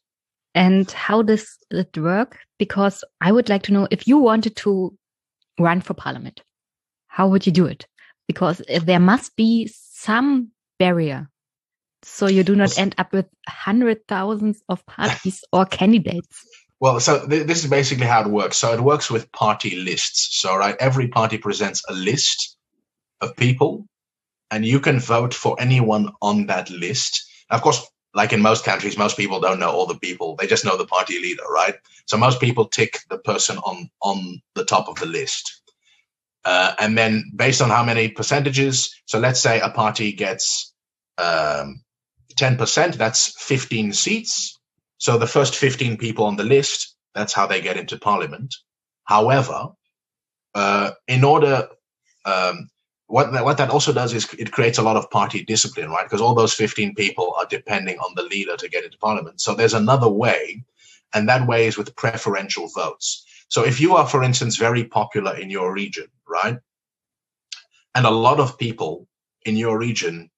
And 0.54 0.90
how 0.90 1.20
does 1.20 1.58
it 1.70 1.98
work? 1.98 2.38
Because 2.58 3.04
I 3.20 3.32
would 3.32 3.50
like 3.50 3.64
to 3.64 3.72
know 3.74 3.86
if 3.90 4.08
you 4.08 4.16
wanted 4.16 4.56
to 4.56 4.96
run 5.60 5.82
for 5.82 5.92
parliament, 5.92 6.42
how 7.08 7.28
would 7.28 7.44
you 7.44 7.52
do 7.52 7.66
it? 7.66 7.86
Because 8.26 8.62
there 8.82 8.98
must 8.98 9.36
be 9.36 9.70
some 9.70 10.52
barrier. 10.78 11.28
So 12.08 12.28
you 12.28 12.44
do 12.44 12.54
not 12.54 12.78
end 12.78 12.94
up 12.98 13.12
with 13.12 13.26
hundred 13.48 14.06
thousands 14.06 14.62
of 14.68 14.86
parties 14.86 15.44
or 15.52 15.66
candidates. 15.80 16.46
Well, 16.78 17.00
so 17.00 17.26
th- 17.26 17.46
this 17.46 17.64
is 17.64 17.70
basically 17.70 18.06
how 18.06 18.22
it 18.22 18.28
works. 18.28 18.56
So 18.56 18.72
it 18.72 18.80
works 18.80 19.10
with 19.10 19.30
party 19.32 19.76
lists. 19.76 20.40
So, 20.40 20.56
right, 20.56 20.76
every 20.78 21.08
party 21.08 21.36
presents 21.36 21.82
a 21.88 21.92
list 21.92 22.56
of 23.20 23.36
people, 23.36 23.86
and 24.50 24.64
you 24.64 24.78
can 24.78 25.00
vote 25.00 25.34
for 25.34 25.56
anyone 25.58 26.12
on 26.22 26.46
that 26.46 26.70
list. 26.70 27.28
Of 27.50 27.60
course, 27.60 27.84
like 28.14 28.32
in 28.32 28.40
most 28.40 28.64
countries, 28.64 28.96
most 28.96 29.16
people 29.16 29.40
don't 29.40 29.58
know 29.58 29.72
all 29.72 29.86
the 29.86 29.98
people; 29.98 30.36
they 30.36 30.46
just 30.46 30.64
know 30.64 30.76
the 30.76 30.86
party 30.86 31.18
leader, 31.18 31.44
right? 31.50 31.74
So 32.06 32.16
most 32.16 32.40
people 32.40 32.66
tick 32.66 33.00
the 33.10 33.18
person 33.18 33.58
on 33.58 33.90
on 34.00 34.40
the 34.54 34.64
top 34.64 34.88
of 34.88 34.94
the 34.96 35.06
list, 35.06 35.60
uh, 36.44 36.74
and 36.78 36.96
then 36.96 37.32
based 37.34 37.60
on 37.60 37.68
how 37.68 37.84
many 37.84 38.08
percentages. 38.08 38.94
So 39.06 39.18
let's 39.18 39.40
say 39.40 39.60
a 39.60 39.70
party 39.70 40.12
gets 40.12 40.72
um, 41.18 41.82
ten 42.36 42.56
percent. 42.56 42.98
That's 42.98 43.42
fifteen 43.42 43.92
seats. 43.92 44.56
So 44.98 45.18
the 45.18 45.26
first 45.26 45.54
15 45.56 45.98
people 45.98 46.24
on 46.24 46.36
the 46.36 46.44
list, 46.44 46.96
that's 47.14 47.34
how 47.34 47.46
they 47.46 47.60
get 47.60 47.76
into 47.76 47.98
parliament. 47.98 48.54
However, 49.04 49.68
uh, 50.54 50.92
in 51.06 51.24
order, 51.24 51.68
um, 52.24 52.70
what 53.06 53.32
that, 53.32 53.44
what 53.44 53.58
that 53.58 53.70
also 53.70 53.92
does 53.92 54.14
is 54.14 54.32
it 54.34 54.52
creates 54.52 54.78
a 54.78 54.82
lot 54.82 54.96
of 54.96 55.10
party 55.10 55.44
discipline, 55.44 55.90
right? 55.90 56.04
Because 56.04 56.20
all 56.20 56.34
those 56.34 56.54
15 56.54 56.94
people 56.94 57.34
are 57.38 57.46
depending 57.46 57.98
on 57.98 58.14
the 58.16 58.22
leader 58.22 58.56
to 58.56 58.68
get 58.68 58.84
into 58.84 58.98
parliament. 58.98 59.40
So 59.40 59.54
there's 59.54 59.74
another 59.74 60.08
way, 60.08 60.64
and 61.14 61.28
that 61.28 61.46
way 61.46 61.66
is 61.66 61.76
with 61.78 61.94
preferential 61.96 62.68
votes. 62.74 63.24
So 63.48 63.64
if 63.64 63.80
you 63.80 63.94
are, 63.96 64.06
for 64.06 64.24
instance, 64.24 64.56
very 64.56 64.84
popular 64.84 65.36
in 65.36 65.50
your 65.50 65.72
region, 65.72 66.08
right? 66.28 66.58
And 67.94 68.06
a 68.06 68.10
lot 68.10 68.40
of 68.40 68.58
people 68.58 69.06
in 69.44 69.56
your 69.56 69.78
region 69.78 70.30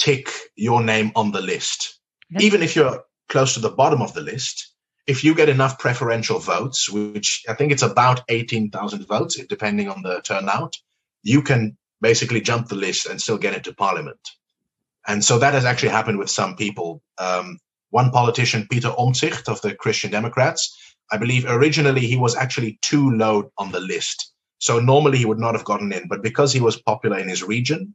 tick 0.00 0.30
your 0.56 0.82
name 0.82 1.12
on 1.14 1.32
the 1.32 1.42
list, 1.42 2.00
Yes. 2.30 2.42
even 2.42 2.62
if 2.62 2.76
you're 2.76 3.04
close 3.28 3.54
to 3.54 3.60
the 3.60 3.70
bottom 3.70 4.02
of 4.02 4.14
the 4.14 4.20
list, 4.20 4.72
if 5.06 5.24
you 5.24 5.34
get 5.34 5.48
enough 5.48 5.78
preferential 5.78 6.38
votes, 6.38 6.88
which 6.88 7.44
I 7.48 7.54
think 7.54 7.72
it's 7.72 7.82
about 7.82 8.22
18,000 8.28 9.06
votes, 9.06 9.36
depending 9.48 9.88
on 9.88 10.02
the 10.02 10.20
turnout, 10.22 10.76
you 11.22 11.42
can 11.42 11.76
basically 12.00 12.40
jump 12.40 12.68
the 12.68 12.76
list 12.76 13.06
and 13.06 13.20
still 13.20 13.38
get 13.38 13.54
into 13.54 13.74
parliament. 13.74 14.20
And 15.06 15.24
so 15.24 15.38
that 15.38 15.54
has 15.54 15.64
actually 15.64 15.90
happened 15.90 16.18
with 16.18 16.30
some 16.30 16.56
people. 16.56 17.02
Um, 17.18 17.58
one 17.90 18.10
politician, 18.10 18.68
Peter 18.70 18.88
Omtzigt 18.90 19.48
of 19.48 19.60
the 19.62 19.74
Christian 19.74 20.10
Democrats, 20.10 20.76
I 21.10 21.16
believe 21.16 21.44
originally 21.46 22.02
he 22.02 22.16
was 22.16 22.36
actually 22.36 22.78
too 22.82 23.10
low 23.10 23.50
on 23.58 23.72
the 23.72 23.80
list. 23.80 24.32
So 24.58 24.78
normally 24.78 25.18
he 25.18 25.24
would 25.24 25.38
not 25.40 25.54
have 25.54 25.64
gotten 25.64 25.92
in, 25.92 26.06
but 26.06 26.22
because 26.22 26.52
he 26.52 26.60
was 26.60 26.80
popular 26.80 27.18
in 27.18 27.28
his 27.28 27.42
region, 27.42 27.94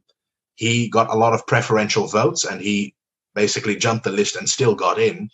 he 0.56 0.90
got 0.90 1.10
a 1.10 1.16
lot 1.18 1.34
of 1.34 1.46
preferential 1.46 2.08
votes 2.08 2.46
and 2.46 2.60
he 2.62 2.94
basically 3.34 3.76
jumped 3.76 4.04
the 4.04 4.12
list 4.12 4.36
and 4.36 4.48
still 4.48 4.76
got 4.76 4.98
in. 5.00 5.30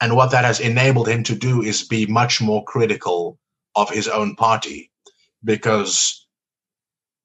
And 0.00 0.16
what 0.16 0.32
that 0.32 0.44
has 0.46 0.60
enabled 0.60 1.08
him 1.08 1.24
to 1.24 1.36
do 1.36 1.62
is 1.62 1.88
be 1.88 2.06
much 2.06 2.40
more 2.42 2.64
critical 2.64 3.38
of 3.76 3.90
his 3.90 4.08
own 4.08 4.36
party 4.36 4.92
because 5.44 6.26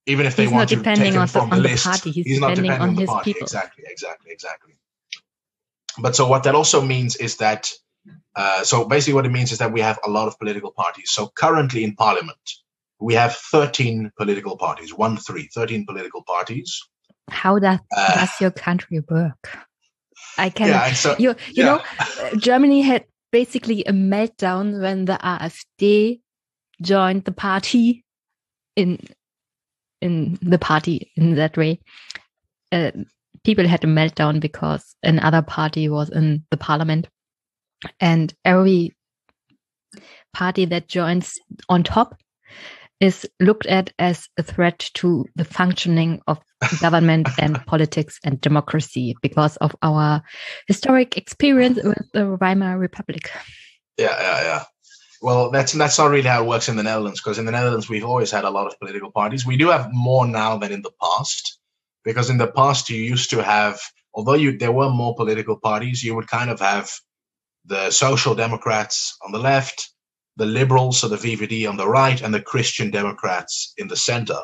even 0.06 0.26
if 0.26 0.36
they 0.36 0.44
He's 0.46 0.54
want 0.54 0.70
to 0.70 0.76
take 0.78 0.84
depending 0.84 1.14
him 1.14 1.22
on 1.22 1.28
the- 1.28 1.32
from 1.34 1.50
the 1.52 1.58
on 1.58 1.64
the 1.64 1.70
list, 1.70 1.86
party, 1.86 2.12
he's 2.12 2.26
he's 2.28 2.40
not 2.40 2.56
depending 2.56 2.72
on 2.82 2.90
on 2.90 2.96
the 2.96 3.02
his 3.02 3.10
party. 3.10 3.34
people. 3.34 3.46
Exactly, 3.46 3.86
exactly, 3.88 4.32
exactly. 4.32 4.74
But 6.00 6.16
so 6.16 6.28
what 6.28 6.44
that 6.44 6.56
also 6.56 6.82
means 6.82 7.16
is 7.18 7.38
that 7.38 7.72
uh, 8.36 8.64
so 8.64 8.86
basically 8.86 9.14
what 9.16 9.26
it 9.26 9.32
means 9.32 9.52
is 9.52 9.60
that 9.60 9.72
we 9.74 9.82
have 9.82 10.00
a 10.06 10.10
lot 10.10 10.28
of 10.28 10.40
political 10.40 10.72
parties. 10.72 11.12
So 11.12 11.28
currently 11.28 11.84
in 11.84 11.96
parliament, 11.96 12.40
we 13.00 13.16
have 13.16 13.36
13 13.36 14.12
political 14.18 14.58
parties, 14.58 14.94
one, 14.94 15.18
three, 15.18 15.50
13 15.54 15.86
political 15.86 16.24
parties. 16.24 16.82
How 17.30 17.60
does, 17.60 17.80
uh, 17.96 18.16
does 18.16 18.30
your 18.42 18.52
country 18.52 19.02
work? 19.10 19.58
I 20.38 20.50
can, 20.50 20.70
yeah, 20.70 20.94
so, 20.94 21.16
you, 21.20 21.30
you 21.48 21.64
yeah. 21.64 21.66
know, 21.66 22.30
Germany 22.38 22.82
had 22.82 23.06
basically 23.32 23.84
a 23.86 23.92
meltdown 23.92 24.82
when 24.82 25.06
the 25.06 25.20
AfD 25.24 26.22
joined 26.82 27.26
the 27.26 27.32
party 27.32 28.04
in, 28.76 29.00
in 30.02 30.38
the 30.42 30.58
party 30.58 31.12
in 31.16 31.36
that 31.36 31.56
way. 31.58 31.80
Uh, 32.72 32.92
people 33.44 33.68
had 33.68 33.84
a 33.84 33.88
meltdown 33.88 34.40
because 34.40 34.96
another 35.04 35.42
party 35.42 35.90
was 35.90 36.10
in 36.10 36.44
the 36.50 36.58
parliament 36.58 37.08
and 38.00 38.34
every 38.46 38.96
party 40.34 40.66
that 40.66 40.88
joins 40.88 41.38
on 41.70 41.84
top 41.84 42.16
is 43.04 43.30
looked 43.42 43.66
at 43.66 43.92
as 44.00 44.30
a 44.38 44.44
threat 44.44 44.90
to 44.94 45.26
the 45.36 45.44
functioning 45.44 46.22
of 46.26 46.40
government 46.80 47.28
and 47.38 47.64
politics 47.66 48.18
and 48.24 48.40
democracy 48.40 49.14
because 49.22 49.58
of 49.58 49.76
our 49.82 50.22
historic 50.68 51.18
experience 51.18 51.84
with 51.84 52.08
the 52.14 52.38
Weimar 52.40 52.80
Republic. 52.80 53.30
Yeah, 53.98 54.16
yeah, 54.18 54.42
yeah. 54.44 54.64
Well, 55.22 55.52
that's 55.52 55.74
that's 55.74 55.98
not 55.98 56.12
really 56.12 56.28
how 56.28 56.44
it 56.44 56.48
works 56.48 56.70
in 56.70 56.78
the 56.78 56.84
Netherlands 56.84 57.20
because 57.20 57.38
in 57.38 57.46
the 57.46 57.52
Netherlands 57.52 57.90
we've 57.90 58.06
always 58.06 58.32
had 58.32 58.46
a 58.46 58.50
lot 58.50 58.68
of 58.68 58.80
political 58.80 59.12
parties. 59.12 59.46
We 59.46 59.58
do 59.58 59.68
have 59.68 59.90
more 59.92 60.26
now 60.26 60.58
than 60.58 60.72
in 60.72 60.82
the 60.82 60.92
past 61.02 61.60
because 62.06 62.30
in 62.30 62.38
the 62.38 62.48
past 62.48 62.90
you 62.90 62.98
used 62.98 63.32
to 63.32 63.44
have, 63.44 63.82
although 64.14 64.34
you 64.34 64.58
there 64.58 64.72
were 64.72 64.90
more 64.90 65.14
political 65.14 65.58
parties, 65.58 66.04
you 66.04 66.16
would 66.16 66.28
kind 66.28 66.50
of 66.50 66.62
have 66.62 66.90
the 67.66 67.92
Social 67.92 68.34
Democrats 68.34 69.18
on 69.26 69.34
the 69.34 69.40
left, 69.40 69.94
the 70.36 70.46
Liberals, 70.46 71.00
so 71.00 71.08
the 71.08 71.16
VVD 71.16 71.70
on 71.70 71.78
the 71.78 71.88
right, 71.88 72.22
and 72.22 72.34
the 72.34 72.42
Christian 72.42 72.92
Democrats 72.92 73.74
in 73.78 73.88
the 73.88 73.96
center, 73.96 74.40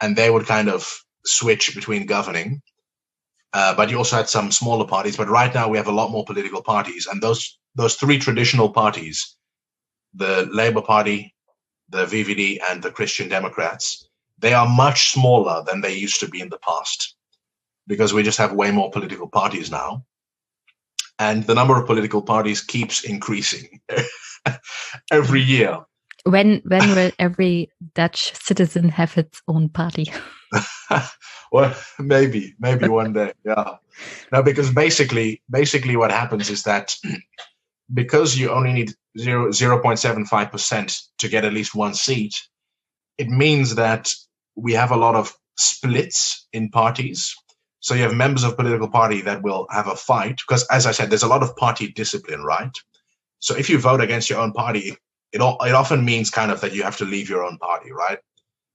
and 0.00 0.16
they 0.16 0.30
would 0.30 0.46
kind 0.46 0.68
of 0.68 1.00
switch 1.24 1.74
between 1.74 2.06
governing. 2.06 2.62
Uh, 3.52 3.74
but 3.74 3.90
you 3.90 3.98
also 3.98 4.16
had 4.16 4.28
some 4.28 4.52
smaller 4.52 4.86
parties. 4.86 5.16
But 5.16 5.28
right 5.28 5.52
now 5.52 5.68
we 5.68 5.76
have 5.76 5.88
a 5.88 5.92
lot 5.92 6.12
more 6.12 6.24
political 6.24 6.62
parties, 6.62 7.06
and 7.06 7.20
those 7.20 7.58
those 7.74 7.96
three 7.96 8.18
traditional 8.18 8.70
parties, 8.70 9.36
the 10.14 10.48
Labour 10.52 10.82
Party, 10.82 11.34
the 11.88 12.04
VVD, 12.06 12.58
and 12.68 12.82
the 12.82 12.90
Christian 12.90 13.28
Democrats, 13.28 14.08
they 14.38 14.54
are 14.54 14.68
much 14.68 15.12
smaller 15.12 15.62
than 15.66 15.80
they 15.80 15.94
used 15.94 16.20
to 16.20 16.28
be 16.28 16.40
in 16.40 16.48
the 16.48 16.58
past 16.58 17.16
because 17.86 18.12
we 18.12 18.22
just 18.22 18.38
have 18.38 18.52
way 18.52 18.70
more 18.70 18.90
political 18.90 19.28
parties 19.28 19.70
now. 19.70 20.04
And 21.18 21.44
the 21.44 21.54
number 21.54 21.78
of 21.78 21.86
political 21.86 22.22
parties 22.22 22.62
keeps 22.62 23.04
increasing 23.04 23.80
every 25.12 25.40
year. 25.40 25.78
When 26.24 26.62
when 26.64 26.94
will 26.94 27.10
every 27.18 27.70
Dutch 27.94 28.34
citizen 28.34 28.88
have 28.90 29.16
its 29.16 29.40
own 29.48 29.68
party? 29.68 30.12
well, 31.52 31.74
maybe, 31.98 32.54
maybe 32.58 32.88
one 32.88 33.12
day. 33.12 33.32
Yeah. 33.44 33.76
No, 34.32 34.42
because 34.42 34.70
basically, 34.70 35.42
basically, 35.50 35.96
what 35.96 36.10
happens 36.10 36.50
is 36.50 36.64
that 36.64 36.94
because 37.94 38.36
you 38.36 38.50
only 38.50 38.72
need 38.72 38.92
0, 39.18 39.50
0.75% 39.50 41.02
to 41.18 41.28
get 41.28 41.44
at 41.44 41.52
least 41.52 41.74
one 41.74 41.94
seat, 41.94 42.34
it 43.18 43.28
means 43.28 43.74
that 43.76 44.08
we 44.56 44.72
have 44.74 44.90
a 44.90 44.96
lot 44.96 45.14
of 45.14 45.34
splits 45.56 46.46
in 46.52 46.70
parties. 46.70 47.34
So 47.80 47.94
you 47.94 48.02
have 48.02 48.14
members 48.14 48.44
of 48.44 48.56
political 48.56 48.88
party 48.88 49.22
that 49.22 49.42
will 49.42 49.66
have 49.70 49.88
a 49.88 49.96
fight 49.96 50.36
because, 50.36 50.66
as 50.70 50.86
I 50.86 50.92
said, 50.92 51.10
there's 51.10 51.22
a 51.22 51.28
lot 51.28 51.42
of 51.42 51.56
party 51.56 51.90
discipline, 51.92 52.42
right? 52.42 52.72
So 53.40 53.56
if 53.56 53.70
you 53.70 53.78
vote 53.78 54.00
against 54.00 54.30
your 54.30 54.38
own 54.38 54.52
party, 54.52 54.96
it 55.32 55.40
all, 55.40 55.58
it 55.64 55.74
often 55.74 56.04
means 56.04 56.30
kind 56.30 56.50
of 56.50 56.60
that 56.60 56.74
you 56.74 56.82
have 56.82 56.98
to 56.98 57.04
leave 57.04 57.28
your 57.28 57.44
own 57.44 57.58
party, 57.58 57.90
right? 57.92 58.18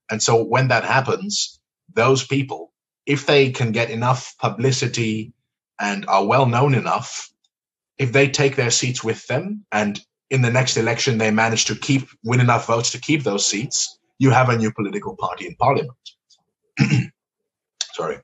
And 0.10 0.22
so 0.22 0.44
when 0.44 0.70
that 0.70 0.84
happens, 0.84 1.60
those 1.94 2.26
people, 2.26 2.72
if 3.06 3.26
they 3.26 3.52
can 3.52 3.72
get 3.72 3.90
enough 3.90 4.36
publicity 4.40 5.34
and 5.80 6.06
are 6.08 6.26
well 6.26 6.46
known 6.46 6.74
enough, 6.74 7.30
if 7.98 8.12
they 8.12 8.30
take 8.30 8.56
their 8.56 8.72
seats 8.72 9.04
with 9.04 9.26
them 9.28 9.66
and 9.72 10.02
in 10.30 10.42
the 10.42 10.52
next 10.52 10.78
election 10.78 11.18
they 11.18 11.32
manage 11.32 11.66
to 11.66 11.76
keep 11.76 12.08
win 12.24 12.40
enough 12.40 12.68
votes 12.68 12.92
to 12.92 13.00
keep 13.00 13.24
those 13.24 13.46
seats, 13.46 14.00
you 14.18 14.32
have 14.32 14.50
a 14.50 14.58
new 14.58 14.72
political 14.72 15.16
party 15.16 15.46
in 15.46 15.56
parliament. 15.56 15.98
Sorry. 17.94 18.18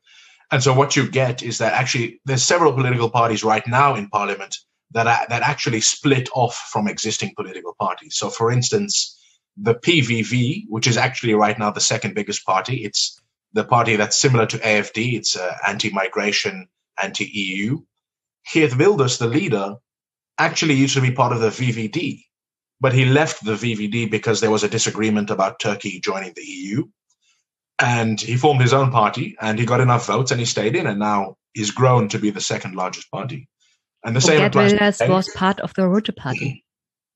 And 0.51 0.61
so 0.61 0.73
what 0.73 0.95
you 0.95 1.09
get 1.09 1.43
is 1.43 1.59
that 1.59 1.73
actually 1.73 2.19
there's 2.25 2.43
several 2.43 2.73
political 2.73 3.09
parties 3.09 3.43
right 3.43 3.65
now 3.67 3.95
in 3.95 4.09
parliament 4.09 4.57
that 4.93 5.29
that 5.29 5.41
actually 5.41 5.81
split 5.81 6.29
off 6.33 6.55
from 6.71 6.87
existing 6.87 7.33
political 7.35 7.75
parties. 7.79 8.15
So 8.15 8.29
for 8.29 8.51
instance, 8.51 9.17
the 9.57 9.75
PVV, 9.75 10.65
which 10.69 10.87
is 10.87 10.97
actually 10.97 11.33
right 11.33 11.57
now 11.57 11.71
the 11.71 11.79
second 11.79 12.15
biggest 12.15 12.45
party, 12.45 12.83
it's 12.83 13.19
the 13.53 13.63
party 13.63 13.95
that's 13.95 14.19
similar 14.19 14.45
to 14.47 14.57
AFD. 14.57 15.13
It's 15.13 15.35
uh, 15.35 15.57
anti-migration, 15.67 16.67
anti-EU. 17.01 17.79
Geert 18.51 18.77
Wilders, 18.77 19.17
the 19.17 19.27
leader, 19.27 19.75
actually 20.37 20.73
used 20.75 20.95
to 20.95 21.01
be 21.01 21.11
part 21.11 21.33
of 21.33 21.39
the 21.39 21.49
VVD, 21.49 22.23
but 22.79 22.93
he 22.93 23.05
left 23.05 23.43
the 23.43 23.53
VVD 23.53 24.09
because 24.09 24.41
there 24.41 24.51
was 24.51 24.63
a 24.63 24.69
disagreement 24.69 25.29
about 25.29 25.59
Turkey 25.59 25.99
joining 25.99 26.33
the 26.35 26.43
EU. 26.43 26.85
And 27.77 28.19
he 28.19 28.37
formed 28.37 28.61
his 28.61 28.73
own 28.73 28.91
party 28.91 29.35
and 29.41 29.57
he 29.57 29.65
got 29.65 29.81
enough 29.81 30.05
votes 30.05 30.31
and 30.31 30.39
he 30.39 30.45
stayed 30.45 30.75
in 30.75 30.87
and 30.87 30.99
now 30.99 31.37
he's 31.53 31.71
grown 31.71 32.09
to 32.09 32.19
be 32.19 32.29
the 32.29 32.41
second 32.41 32.75
largest 32.75 33.09
party. 33.11 33.47
And 34.03 34.15
the 34.15 34.21
same 34.21 34.43
applies 34.43 34.73
Wilders 34.73 35.01
was 35.01 35.29
part 35.29 35.59
of 35.59 35.73
the 35.75 35.87
Rote 35.87 36.15
Party. 36.15 36.65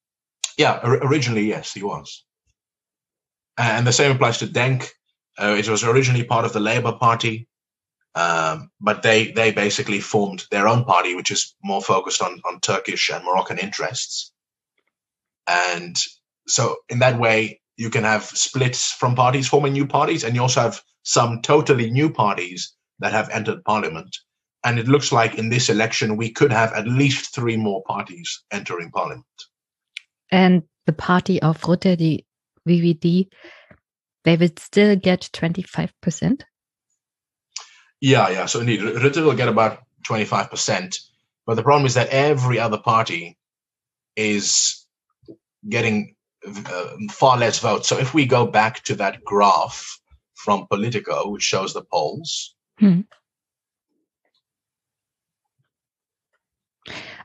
yeah, 0.57 0.79
originally, 0.83 1.47
yes, 1.47 1.73
he 1.73 1.83
was. 1.83 2.23
And 3.57 3.87
the 3.87 3.93
same 3.93 4.11
applies 4.11 4.39
to 4.39 4.47
Denk. 4.47 4.91
Uh, 5.37 5.55
it 5.57 5.67
was 5.67 5.83
originally 5.83 6.23
part 6.23 6.45
of 6.45 6.53
the 6.53 6.59
Labour 6.59 6.93
Party, 6.93 7.47
um, 8.13 8.69
but 8.79 9.01
they 9.01 9.31
they 9.31 9.51
basically 9.51 9.99
formed 9.99 10.45
their 10.51 10.67
own 10.67 10.85
party, 10.85 11.15
which 11.15 11.31
is 11.31 11.55
more 11.63 11.81
focused 11.81 12.21
on 12.21 12.41
on 12.45 12.59
Turkish 12.59 13.09
and 13.09 13.23
Moroccan 13.25 13.57
interests. 13.57 14.31
And 15.47 15.95
so 16.47 16.77
in 16.89 16.99
that 16.99 17.19
way, 17.19 17.61
you 17.77 17.89
can 17.89 18.03
have 18.03 18.23
splits 18.23 18.91
from 18.91 19.15
parties 19.15 19.47
forming 19.47 19.73
new 19.73 19.87
parties, 19.87 20.23
and 20.23 20.35
you 20.35 20.41
also 20.41 20.61
have 20.61 20.81
some 21.03 21.41
totally 21.41 21.91
new 21.91 22.09
parties 22.11 22.73
that 22.99 23.11
have 23.11 23.29
entered 23.29 23.63
parliament. 23.63 24.15
And 24.65 24.79
it 24.79 24.87
looks 24.87 25.11
like 25.11 25.35
in 25.35 25.49
this 25.49 25.69
election, 25.69 26.17
we 26.17 26.31
could 26.31 26.51
have 26.51 26.73
at 26.73 26.87
least 26.87 27.33
three 27.33 27.55
more 27.55 27.83
parties 27.83 28.43
entering 28.51 28.91
parliament. 28.91 29.25
And 30.31 30.63
the 30.87 30.93
party 30.93 31.41
of 31.41 31.61
Rutte, 31.61 31.97
the 31.97 32.25
VVD, 32.67 33.27
they 34.23 34.35
will 34.35 34.49
still 34.57 34.95
get 34.95 35.29
25%? 35.33 36.41
Yeah, 38.01 38.29
yeah. 38.29 38.45
So 38.47 38.59
indeed, 38.59 38.81
Rutte 38.81 39.23
will 39.23 39.35
get 39.35 39.47
about 39.47 39.83
25%. 40.07 40.99
But 41.45 41.55
the 41.55 41.63
problem 41.63 41.85
is 41.85 41.93
that 41.93 42.09
every 42.09 42.59
other 42.59 42.79
party 42.79 43.37
is 44.15 44.85
getting 45.69 46.15
uh, 46.47 46.95
far 47.11 47.37
less 47.37 47.59
votes. 47.59 47.87
So 47.87 47.97
if 47.97 48.13
we 48.13 48.25
go 48.25 48.47
back 48.47 48.83
to 48.85 48.95
that 48.95 49.23
graph 49.23 49.99
from 50.33 50.67
Politico, 50.67 51.29
which 51.29 51.43
shows 51.43 51.73
the 51.73 51.83
polls. 51.83 52.55
Hmm. 52.79 53.01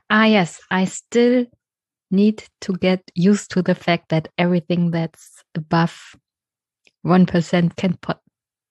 Ah, 0.09 0.25
yes. 0.25 0.59
I 0.69 0.85
still 0.85 1.45
need 2.09 2.43
to 2.61 2.73
get 2.73 3.01
used 3.15 3.51
to 3.51 3.61
the 3.61 3.75
fact 3.75 4.09
that 4.09 4.27
everything 4.37 4.91
that's 4.91 5.43
above 5.55 6.15
1% 7.05 7.75
can 7.75 7.93
pot 7.93 8.19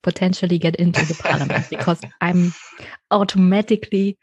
potentially 0.03 0.59
get 0.59 0.77
into 0.77 1.05
the 1.05 1.15
parliament 1.15 1.67
because 1.71 2.01
I'm 2.21 2.53
automatically 3.11 4.19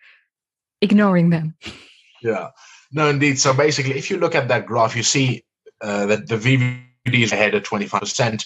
ignoring 0.81 1.29
them. 1.29 1.55
Yeah. 2.21 2.49
No, 2.91 3.09
indeed. 3.09 3.39
So 3.39 3.53
basically, 3.53 3.97
if 3.97 4.09
you 4.09 4.17
look 4.17 4.35
at 4.35 4.47
that 4.47 4.65
graph, 4.65 4.95
you 4.95 5.03
see 5.03 5.43
uh, 5.81 6.05
that 6.07 6.27
the 6.27 6.37
VVD 6.37 7.23
is 7.23 7.31
ahead 7.31 7.53
at 7.53 7.63
25%. 7.63 8.45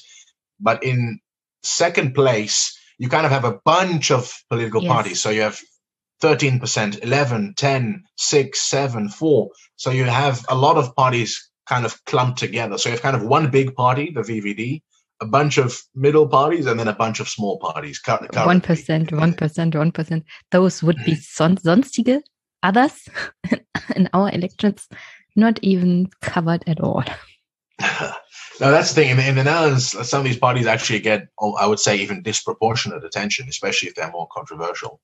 But 0.59 0.83
in 0.83 1.19
second 1.63 2.13
place, 2.13 2.77
you 2.97 3.09
kind 3.09 3.25
of 3.25 3.31
have 3.31 3.45
a 3.45 3.59
bunch 3.65 4.11
of 4.11 4.43
political 4.49 4.83
yes. 4.83 4.91
parties. 4.91 5.21
So 5.21 5.29
you 5.29 5.41
have 5.41 5.59
13%, 6.21 7.03
11, 7.03 7.53
10, 7.57 8.03
6, 8.17 8.61
7, 8.61 9.09
4. 9.09 9.49
So 9.75 9.91
you 9.91 10.05
have 10.05 10.45
a 10.49 10.55
lot 10.55 10.77
of 10.77 10.95
parties 10.95 11.49
kind 11.67 11.85
of 11.85 12.03
clumped 12.05 12.39
together. 12.39 12.77
So 12.77 12.89
you 12.89 12.93
have 12.93 13.01
kind 13.01 13.15
of 13.15 13.23
one 13.23 13.49
big 13.49 13.75
party, 13.75 14.11
the 14.13 14.21
VVD, 14.21 14.81
a 15.21 15.25
bunch 15.25 15.57
of 15.57 15.79
middle 15.95 16.27
parties, 16.27 16.65
and 16.65 16.79
then 16.79 16.87
a 16.87 16.95
bunch 16.95 17.19
of 17.19 17.29
small 17.29 17.59
parties. 17.59 17.99
One 18.33 18.61
percent, 18.61 19.11
one 19.11 19.33
percent, 19.33 19.75
one 19.75 19.91
percent. 19.91 20.25
Those 20.51 20.81
would 20.83 20.97
be 21.05 21.13
mm. 21.13 21.21
son 21.21 21.57
sonstige 21.57 22.21
others 22.63 23.07
in 23.95 24.09
our 24.13 24.29
elections 24.31 24.87
not 25.35 25.59
even 25.61 26.09
covered 26.21 26.63
at 26.67 26.79
all. 26.81 27.03
no, 27.79 28.71
that's 28.71 28.93
the 28.93 29.01
thing. 29.01 29.09
In, 29.11 29.19
in, 29.19 29.35
the 29.35 29.43
Netherlands, 29.43 29.91
some 30.07 30.19
of 30.19 30.25
these 30.25 30.37
parties 30.37 30.67
actually 30.67 30.99
get, 30.99 31.27
I 31.59 31.65
would 31.65 31.79
say, 31.79 31.97
even 31.97 32.21
disproportionate 32.21 33.03
attention, 33.03 33.47
especially 33.49 33.89
if 33.89 33.95
they're 33.95 34.11
more 34.11 34.27
controversial. 34.31 34.99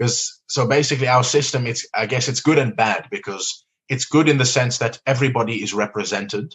Because 0.00 0.42
so 0.48 0.68
basically, 0.68 1.08
our 1.08 1.24
system, 1.24 1.66
it's 1.68 1.86
I 1.94 2.06
guess 2.06 2.28
it's 2.28 2.42
good 2.42 2.58
and 2.58 2.76
bad 2.76 3.08
because 3.12 3.66
it's 3.90 4.06
good 4.06 4.30
in 4.30 4.38
the 4.38 4.46
sense 4.46 4.78
that 4.80 5.00
everybody 5.06 5.62
is 5.62 5.74
represented. 5.74 6.54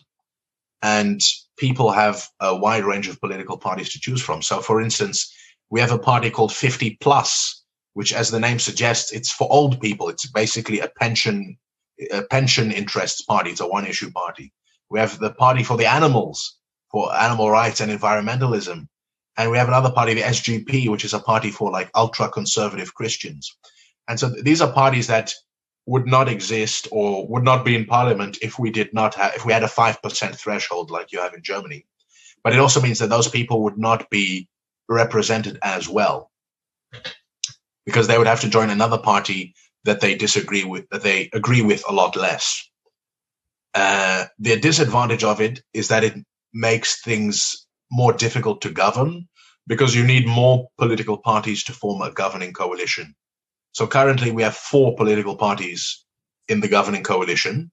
and 0.84 1.22
people 1.58 1.92
have 1.92 2.28
a 2.42 2.56
wide 2.58 2.86
range 2.86 3.10
of 3.10 3.22
political 3.22 3.58
parties 3.60 3.92
to 3.92 4.02
choose 4.02 4.24
from. 4.24 4.44
So, 4.44 4.62
for 4.62 4.82
instance, 4.82 5.34
we 5.72 5.82
have 5.82 5.92
a 5.94 6.00
party 6.00 6.32
called 6.32 6.54
50 6.54 7.00
Plus, 7.02 7.64
which, 7.96 8.14
as 8.14 8.32
the 8.32 8.42
name 8.42 8.60
suggests, 8.60 9.14
it's 9.14 9.34
for 9.34 9.50
old 9.52 9.82
people. 9.82 10.10
It's 10.10 10.32
basically 10.32 10.82
a 10.82 10.90
pension 10.90 11.58
a 12.14 12.24
pension 12.24 12.72
interests 12.72 13.24
party. 13.24 13.52
It's 13.52 13.62
a 13.62 13.68
one 13.68 13.88
issue 13.88 14.12
party. 14.12 14.54
We 14.92 15.02
have 15.02 15.20
the 15.20 15.32
Party 15.34 15.64
for 15.64 15.78
the 15.78 15.88
Animals, 15.88 16.60
for 16.92 17.14
animal 17.16 17.52
rights 17.52 17.82
and 17.82 17.92
environmentalism. 17.92 18.88
And 19.38 19.52
we 19.52 19.58
have 19.58 19.68
another 19.68 19.92
party, 19.92 20.14
the 20.14 20.22
SGP, 20.22 20.90
which 20.90 21.06
is 21.06 21.14
a 21.14 21.20
party 21.20 21.52
for 21.52 21.72
like 21.72 21.92
ultra 21.94 22.30
conservative 22.30 22.94
Christians. 22.94 23.56
And 24.08 24.20
so 24.20 24.30
these 24.30 24.62
are 24.62 24.72
parties 24.72 25.08
that 25.08 25.34
would 25.86 26.08
not 26.08 26.30
exist 26.30 26.88
or 26.92 27.28
would 27.28 27.44
not 27.44 27.64
be 27.66 27.76
in 27.76 27.86
parliament 27.86 28.40
if 28.42 28.58
we 28.58 28.72
did 28.72 28.94
not 28.94 29.16
have, 29.16 29.36
if 29.36 29.46
we 29.46 29.54
had 29.54 29.64
a 29.64 29.68
5% 29.68 30.36
threshold 30.36 30.90
like 30.90 31.12
you 31.12 31.20
have 31.20 31.34
in 31.34 31.44
Germany. 31.44 31.86
But 32.44 32.54
it 32.54 32.60
also 32.60 32.82
means 32.82 33.00
that 33.00 33.10
those 33.10 33.28
people 33.28 33.64
would 33.64 33.78
not 33.78 34.10
be 34.10 34.48
represented 34.88 35.60
as 35.64 35.90
well 35.90 36.32
because 37.86 38.08
they 38.08 38.18
would 38.18 38.28
have 38.28 38.42
to 38.42 38.50
join 38.50 38.70
another 38.70 38.98
party 38.98 39.54
that 39.84 40.02
they 40.02 40.16
disagree 40.16 40.64
with, 40.64 40.90
that 40.90 41.04
they 41.04 41.30
agree 41.34 41.62
with 41.62 41.84
a 41.88 41.94
lot 41.94 42.16
less. 42.16 42.68
Uh, 43.74 44.26
the 44.40 44.60
disadvantage 44.60 45.24
of 45.24 45.42
it 45.42 45.62
is 45.74 45.90
that 45.90 46.04
it 46.04 46.16
makes 46.54 47.02
things 47.02 47.65
more 47.92 48.14
difficult 48.14 48.62
to 48.62 48.72
govern 48.72 49.28
because 49.68 49.96
you 49.96 50.04
need 50.04 50.28
more 50.28 50.68
political 50.78 51.18
parties 51.18 51.64
to 51.64 51.74
form 51.74 52.02
a 52.02 52.12
governing 52.12 52.54
coalition. 52.54 53.16
So 53.72 53.88
currently 53.88 54.32
we 54.32 54.44
have 54.44 54.56
four 54.56 54.96
political 54.96 55.36
parties 55.36 56.06
in 56.48 56.60
the 56.62 56.68
governing 56.68 57.04
coalition. 57.04 57.72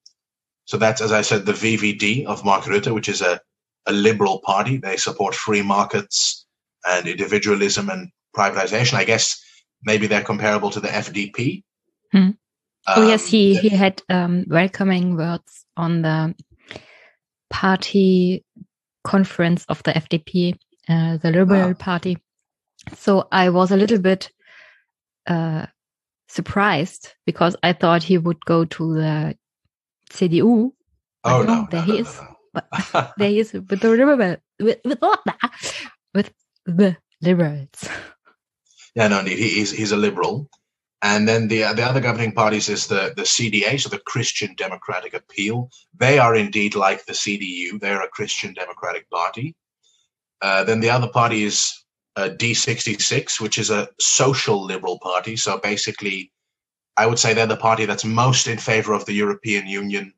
So 0.65 0.77
that's, 0.77 1.01
as 1.01 1.13
I 1.13 1.23
said, 1.23 1.45
the 1.45 1.53
VVD 1.53 2.25
of 2.27 2.45
Mark 2.45 2.65
Rutte, 2.65 2.95
which 2.95 3.09
is 3.09 3.21
a, 3.21 3.41
a 3.87 3.93
liberal 3.93 4.41
party. 4.45 4.79
They 4.79 4.97
support 4.97 5.35
free 5.35 5.63
markets 5.63 6.47
and 6.87 7.07
individualism 7.07 7.89
and 7.89 8.11
privatization. 8.37 8.95
I 8.95 9.05
guess 9.05 9.41
maybe 9.83 10.07
they're 10.07 10.23
comparable 10.23 10.71
to 10.71 10.81
the 10.81 10.89
FDP. 10.89 11.63
Hmm. 12.11 12.19
Um, 12.19 12.35
oh 12.97 13.09
yes, 13.09 13.27
he 13.27 13.55
he 13.55 13.69
had 13.69 14.03
um, 14.09 14.45
welcoming 14.49 15.17
words 15.17 15.65
on 15.77 16.03
the 16.03 16.35
party 17.51 18.45
conference 19.05 19.65
of 19.69 19.83
the 19.83 19.93
FDP, 19.93 20.57
uh, 20.89 21.17
the 21.19 21.31
Liberal 21.31 21.71
ah. 21.71 21.75
Party. 21.75 22.19
So 22.97 23.29
I 23.31 23.51
was 23.51 23.71
a 23.71 23.77
little 23.77 23.99
bit 23.99 24.31
uh, 25.27 25.67
surprised 26.29 27.15
because 27.27 27.57
I 27.63 27.73
thought 27.73 28.03
he 28.03 28.19
would 28.19 28.45
go 28.45 28.65
to 28.65 28.95
the 28.95 29.37
CDU. 30.11 30.73
Oh 31.25 31.43
no, 31.43 31.69
there 31.71 31.87
no, 31.87 31.93
he 31.93 32.01
is. 32.01 32.21
But 32.53 32.67
there 33.17 33.29
he 33.29 33.41
is 33.41 33.53
with 33.53 33.81
the 33.81 33.89
liberal 33.89 34.37
with 34.59 34.81
with, 34.85 34.99
with 36.15 36.33
the 36.67 36.97
liberals. 37.21 37.89
Yeah, 38.95 39.09
no, 39.09 39.21
indeed, 39.21 39.39
he, 39.39 39.49
he's 39.49 39.71
he's 39.71 39.93
a 39.93 39.97
liberal. 39.97 40.51
And 41.03 41.27
then 41.27 41.49
the 41.49 41.63
the 41.75 41.83
other 41.83 42.01
governing 42.01 42.33
parties 42.33 42.69
is 42.69 42.87
the 42.87 43.13
the 43.17 43.23
CDA, 43.23 43.81
so 43.81 43.89
the 43.89 43.99
Christian 43.99 44.55
Democratic 44.57 45.15
Appeal. 45.15 45.69
They 45.99 46.19
are 46.19 46.37
indeed 46.37 46.77
like 46.77 47.05
the 47.05 47.13
CDU; 47.13 47.81
they're 47.81 48.03
a 48.03 48.09
Christian 48.09 48.55
Democratic 48.55 49.11
Party. 49.11 49.57
Uh, 50.41 50.65
then 50.65 50.81
the 50.81 50.91
other 50.91 51.09
party 51.09 51.43
is 51.45 51.85
uh, 52.17 52.29
D66, 52.37 53.41
which 53.41 53.59
is 53.59 53.71
a 53.71 53.89
social 54.01 54.65
liberal 54.65 54.99
party. 55.01 55.37
So 55.37 55.59
basically, 55.59 56.33
I 56.97 57.07
would 57.07 57.19
say 57.19 57.35
they're 57.35 57.47
the 57.47 57.57
party 57.57 57.85
that's 57.85 58.05
most 58.05 58.47
in 58.47 58.59
favor 58.59 58.93
of 58.93 59.05
the 59.07 59.13
European 59.13 59.67
Union. 59.67 60.13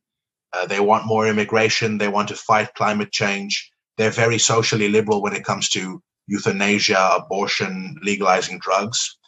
Uh, 0.52 0.66
they 0.66 0.80
want 0.80 1.06
more 1.06 1.26
immigration. 1.26 1.98
They 1.98 2.08
want 2.08 2.28
to 2.28 2.36
fight 2.36 2.74
climate 2.74 3.12
change. 3.12 3.70
They're 3.96 4.10
very 4.10 4.38
socially 4.38 4.88
liberal 4.88 5.22
when 5.22 5.34
it 5.34 5.44
comes 5.44 5.68
to 5.70 6.02
euthanasia, 6.26 7.10
abortion, 7.16 7.96
legalizing 8.02 8.58
drugs. 8.58 9.18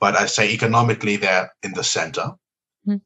But 0.00 0.16
I 0.16 0.26
say 0.26 0.52
economically, 0.52 1.16
they're 1.16 1.52
in 1.62 1.72
the 1.72 1.84
center. 1.84 2.32
Mm. 2.86 3.00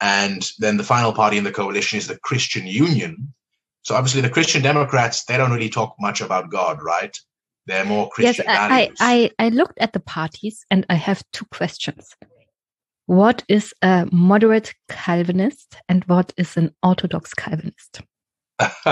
And 0.00 0.50
then 0.58 0.76
the 0.76 0.84
final 0.84 1.12
party 1.12 1.38
in 1.38 1.44
the 1.44 1.52
coalition 1.52 1.98
is 1.98 2.06
the 2.06 2.18
Christian 2.18 2.66
Union. 2.66 3.34
So 3.82 3.94
obviously, 3.94 4.20
the 4.20 4.30
Christian 4.30 4.62
Democrats, 4.62 5.24
they 5.24 5.36
don't 5.36 5.52
really 5.52 5.70
talk 5.70 5.94
much 5.98 6.20
about 6.20 6.50
God, 6.50 6.82
right? 6.82 7.16
They're 7.66 7.84
more 7.84 8.08
Christian 8.08 8.44
yes, 8.46 8.68
values. 8.68 8.96
I, 9.00 9.30
I, 9.38 9.46
I 9.46 9.48
looked 9.50 9.78
at 9.78 9.92
the 9.92 10.00
parties 10.00 10.64
and 10.70 10.86
I 10.88 10.94
have 10.94 11.22
two 11.32 11.44
questions. 11.46 12.14
What 13.06 13.42
is 13.48 13.72
a 13.82 14.06
moderate 14.12 14.74
Calvinist 14.88 15.76
and 15.88 16.04
what 16.04 16.32
is 16.36 16.56
an 16.56 16.74
Orthodox 16.82 17.32
Calvinist? 17.34 18.02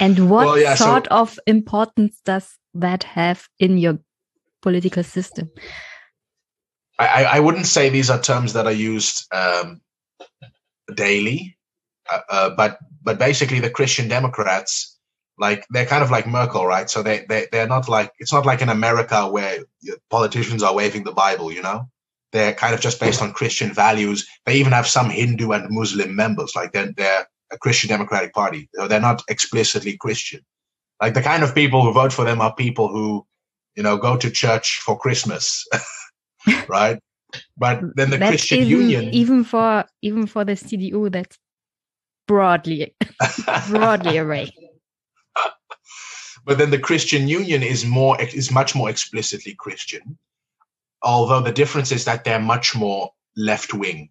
and 0.00 0.30
what 0.30 0.46
well, 0.46 0.58
yeah, 0.58 0.74
sort 0.74 1.06
so, 1.06 1.16
of 1.16 1.38
importance 1.46 2.20
does 2.24 2.58
that 2.74 3.04
have 3.04 3.48
in 3.58 3.78
your 3.78 3.98
political 4.62 5.02
system? 5.02 5.50
I, 6.98 7.24
I 7.24 7.40
wouldn't 7.40 7.66
say 7.66 7.88
these 7.88 8.08
are 8.08 8.20
terms 8.20 8.54
that 8.54 8.66
are 8.66 8.72
used 8.72 9.26
um, 9.32 9.82
daily, 10.94 11.58
uh, 12.10 12.20
uh, 12.28 12.50
but 12.56 12.78
but 13.02 13.18
basically 13.18 13.60
the 13.60 13.70
Christian 13.70 14.08
Democrats 14.08 14.96
like 15.38 15.66
they're 15.70 15.86
kind 15.86 16.02
of 16.02 16.10
like 16.10 16.26
Merkel, 16.26 16.66
right? 16.66 16.88
So 16.88 17.02
they 17.02 17.24
they 17.28 17.46
they're 17.52 17.68
not 17.68 17.88
like 17.88 18.12
it's 18.18 18.32
not 18.32 18.46
like 18.46 18.62
in 18.62 18.68
America 18.68 19.28
where 19.28 19.64
politicians 20.10 20.62
are 20.62 20.74
waving 20.74 21.04
the 21.04 21.12
Bible, 21.12 21.52
you 21.52 21.62
know. 21.62 21.88
They're 22.32 22.54
kind 22.54 22.74
of 22.74 22.80
just 22.80 23.00
based 23.00 23.22
on 23.22 23.32
Christian 23.32 23.72
values. 23.72 24.26
They 24.44 24.56
even 24.56 24.72
have 24.72 24.86
some 24.86 25.10
Hindu 25.10 25.52
and 25.52 25.66
Muslim 25.70 26.16
members, 26.16 26.52
like 26.56 26.72
they're 26.72 26.92
they're 26.92 27.26
a 27.52 27.58
Christian 27.58 27.88
Democratic 27.88 28.32
Party. 28.32 28.68
They're 28.88 29.00
not 29.00 29.22
explicitly 29.28 29.96
Christian. 29.96 30.40
Like 31.00 31.14
the 31.14 31.22
kind 31.22 31.42
of 31.42 31.54
people 31.54 31.82
who 31.82 31.92
vote 31.92 32.12
for 32.12 32.24
them 32.24 32.40
are 32.40 32.54
people 32.54 32.88
who, 32.88 33.26
you 33.76 33.82
know, 33.82 33.96
go 33.98 34.16
to 34.16 34.30
church 34.30 34.80
for 34.84 34.98
Christmas, 34.98 35.66
right? 36.68 37.00
But 37.56 37.80
then 37.96 38.10
the 38.10 38.18
Christian 38.18 38.66
Union, 38.66 39.04
even 39.12 39.44
for 39.44 39.84
even 40.02 40.26
for 40.26 40.44
the 40.44 40.52
CDU, 40.52 41.10
that's 41.10 41.38
broadly 42.26 42.94
broadly 43.68 44.18
array. 44.18 44.52
But 46.44 46.58
then 46.58 46.70
the 46.70 46.78
Christian 46.78 47.26
Union 47.26 47.62
is 47.62 47.84
more 47.84 48.20
is 48.20 48.52
much 48.52 48.74
more 48.74 48.88
explicitly 48.88 49.54
Christian, 49.58 50.16
although 51.02 51.40
the 51.40 51.52
difference 51.52 51.90
is 51.90 52.04
that 52.04 52.24
they're 52.24 52.38
much 52.38 52.76
more 52.76 53.10
left 53.36 53.74
wing. 53.74 54.10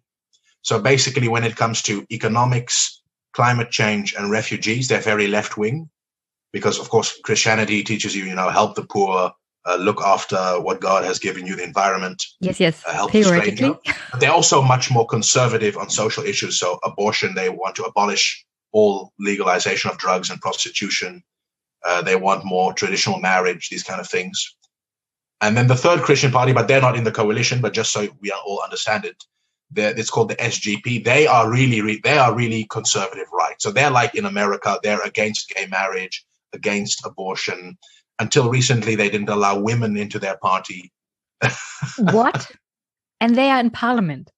So 0.62 0.80
basically, 0.80 1.28
when 1.28 1.44
it 1.44 1.56
comes 1.56 1.80
to 1.82 2.06
economics, 2.10 3.00
climate 3.32 3.70
change, 3.70 4.14
and 4.14 4.30
refugees, 4.30 4.88
they're 4.88 5.00
very 5.00 5.28
left 5.28 5.56
wing, 5.56 5.88
because 6.52 6.78
of 6.78 6.90
course 6.90 7.18
Christianity 7.22 7.82
teaches 7.82 8.14
you, 8.14 8.24
you 8.24 8.34
know, 8.34 8.50
help 8.50 8.74
the 8.74 8.84
poor, 8.84 9.32
uh, 9.66 9.76
look 9.76 10.00
after 10.00 10.36
what 10.60 10.80
God 10.80 11.04
has 11.04 11.18
given 11.18 11.46
you, 11.46 11.56
the 11.56 11.64
environment. 11.64 12.22
Yes, 12.40 12.60
yes. 12.60 12.82
Uh, 12.86 12.92
help 12.92 13.10
Theoretically. 13.10 13.74
They're 14.20 14.32
also 14.32 14.62
much 14.62 14.90
more 14.90 15.06
conservative 15.06 15.76
on 15.76 15.90
social 15.90 16.24
issues. 16.24 16.58
So 16.58 16.78
abortion, 16.84 17.34
they 17.34 17.48
want 17.48 17.74
to 17.76 17.84
abolish 17.84 18.44
all 18.72 19.12
legalization 19.18 19.90
of 19.90 19.98
drugs 19.98 20.30
and 20.30 20.40
prostitution. 20.40 21.22
Uh, 21.84 22.02
they 22.02 22.16
want 22.16 22.44
more 22.44 22.72
traditional 22.72 23.18
marriage, 23.18 23.68
these 23.68 23.82
kind 23.82 24.00
of 24.00 24.08
things. 24.08 24.54
And 25.40 25.56
then 25.56 25.66
the 25.66 25.76
third 25.76 26.02
Christian 26.02 26.30
party, 26.30 26.52
but 26.52 26.68
they're 26.68 26.80
not 26.80 26.96
in 26.96 27.04
the 27.04 27.12
coalition, 27.12 27.60
but 27.60 27.74
just 27.74 27.92
so 27.92 28.08
we 28.20 28.30
all 28.30 28.62
understand 28.62 29.04
it, 29.04 29.22
it's 29.74 30.10
called 30.10 30.30
the 30.30 30.36
SGP. 30.36 31.04
They 31.04 31.26
are 31.26 31.50
really, 31.50 32.00
they 32.02 32.18
are 32.18 32.34
really 32.34 32.64
conservative 32.70 33.26
right. 33.32 33.60
So 33.60 33.70
they're 33.70 33.90
like 33.90 34.14
in 34.14 34.24
America, 34.24 34.78
they're 34.82 35.02
against 35.02 35.50
gay 35.50 35.66
marriage, 35.66 36.24
against 36.52 37.04
abortion. 37.04 37.76
Until 38.18 38.48
recently, 38.48 38.94
they 38.94 39.10
didn't 39.10 39.28
allow 39.28 39.58
women 39.58 39.96
into 39.96 40.18
their 40.18 40.36
party. 40.38 40.92
what? 41.98 42.50
And 43.20 43.34
they 43.34 43.50
are 43.50 43.60
in 43.60 43.70
parliament. 43.70 44.30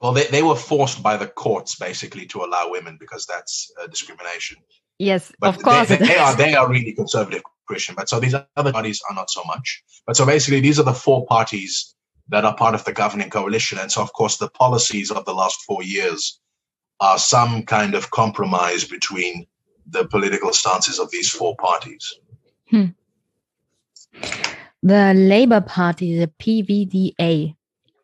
Well, 0.00 0.12
they, 0.12 0.26
they 0.26 0.42
were 0.42 0.56
forced 0.56 1.00
by 1.00 1.16
the 1.16 1.28
courts 1.28 1.76
basically 1.76 2.26
to 2.26 2.42
allow 2.42 2.70
women 2.70 2.96
because 2.98 3.24
that's 3.24 3.70
uh, 3.80 3.86
discrimination. 3.86 4.58
Yes, 4.98 5.32
but 5.38 5.56
of 5.56 5.62
course. 5.62 5.88
They, 5.88 5.96
they 5.96 6.16
are 6.16 6.34
they 6.36 6.54
are 6.54 6.68
really 6.68 6.92
conservative 6.92 7.42
Christian, 7.66 7.94
but 7.94 8.08
so 8.08 8.18
these 8.18 8.34
other 8.56 8.72
parties 8.72 9.00
are 9.08 9.14
not 9.14 9.30
so 9.30 9.42
much. 9.44 9.82
But 10.06 10.16
so 10.16 10.26
basically, 10.26 10.60
these 10.60 10.78
are 10.78 10.84
the 10.84 10.92
four 10.92 11.24
parties 11.26 11.94
that 12.28 12.44
are 12.44 12.54
part 12.54 12.74
of 12.74 12.84
the 12.84 12.92
governing 12.92 13.30
coalition, 13.30 13.78
and 13.78 13.90
so 13.90 14.02
of 14.02 14.12
course 14.12 14.36
the 14.36 14.50
policies 14.50 15.10
of 15.10 15.24
the 15.24 15.34
last 15.34 15.60
four 15.62 15.82
years 15.82 16.40
are 17.00 17.18
some 17.18 17.64
kind 17.64 17.94
of 17.94 18.10
compromise 18.10 18.84
between 18.84 19.46
the 19.86 20.06
political 20.06 20.52
stances 20.52 20.98
of 20.98 21.10
these 21.10 21.30
four 21.30 21.56
parties. 21.56 22.14
Hmm. 22.72 22.86
The 24.82 25.12
Labour 25.14 25.60
Party, 25.60 26.18
the 26.18 26.26
PVDA, 26.26 27.54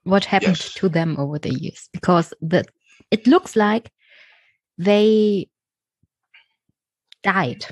what 0.04 0.24
happened 0.26 0.58
yes. 0.58 0.74
to 0.74 0.88
them 0.88 1.16
over 1.18 1.38
the 1.38 1.52
years? 1.52 1.88
Because 1.92 2.34
the 2.40 2.64
it 3.10 3.26
looks 3.26 3.56
like 3.56 3.90
they 4.76 5.48
died. 7.22 7.64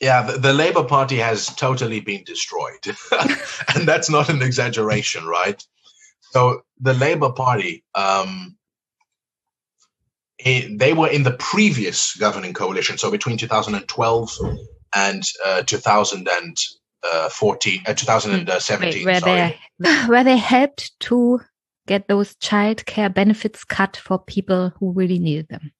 Yeah, 0.00 0.22
the, 0.22 0.38
the 0.38 0.52
Labour 0.52 0.82
Party 0.82 1.18
has 1.18 1.46
totally 1.46 2.00
been 2.00 2.24
destroyed. 2.24 2.84
and 3.74 3.86
that's 3.86 4.10
not 4.10 4.30
an 4.30 4.42
exaggeration, 4.42 5.26
right? 5.26 5.62
So 6.32 6.62
the 6.80 6.94
Labour 6.94 7.30
Party, 7.30 7.84
um, 7.94 8.56
it, 10.38 10.78
they 10.78 10.92
were 10.92 11.08
in 11.08 11.22
the 11.22 11.36
previous 11.38 12.16
governing 12.16 12.54
coalition, 12.54 12.98
so 12.98 13.10
between 13.10 13.36
2012 13.36 14.38
and 14.94 15.24
uh, 15.44 15.62
2014, 15.62 17.82
uh, 17.86 17.94
2017. 17.94 19.04
Where, 19.04 19.20
sorry. 19.20 19.58
they 19.78 19.90
where 20.06 20.24
they 20.24 20.36
helped 20.36 20.98
to 21.00 21.40
get 21.86 22.08
those 22.08 22.34
child 22.36 22.84
care 22.86 23.08
benefits 23.08 23.64
cut 23.64 23.96
for 23.96 24.18
people 24.18 24.72
who 24.78 24.92
really 24.92 25.18
needed 25.18 25.48
them. 25.48 25.72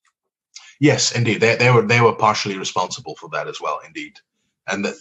Yes, 0.80 1.12
indeed, 1.12 1.40
they, 1.40 1.54
they 1.56 1.70
were 1.70 1.82
they 1.82 2.00
were 2.00 2.14
partially 2.14 2.58
responsible 2.58 3.14
for 3.16 3.28
that 3.32 3.46
as 3.46 3.60
well, 3.60 3.80
indeed, 3.86 4.18
and 4.66 4.84
that, 4.84 4.94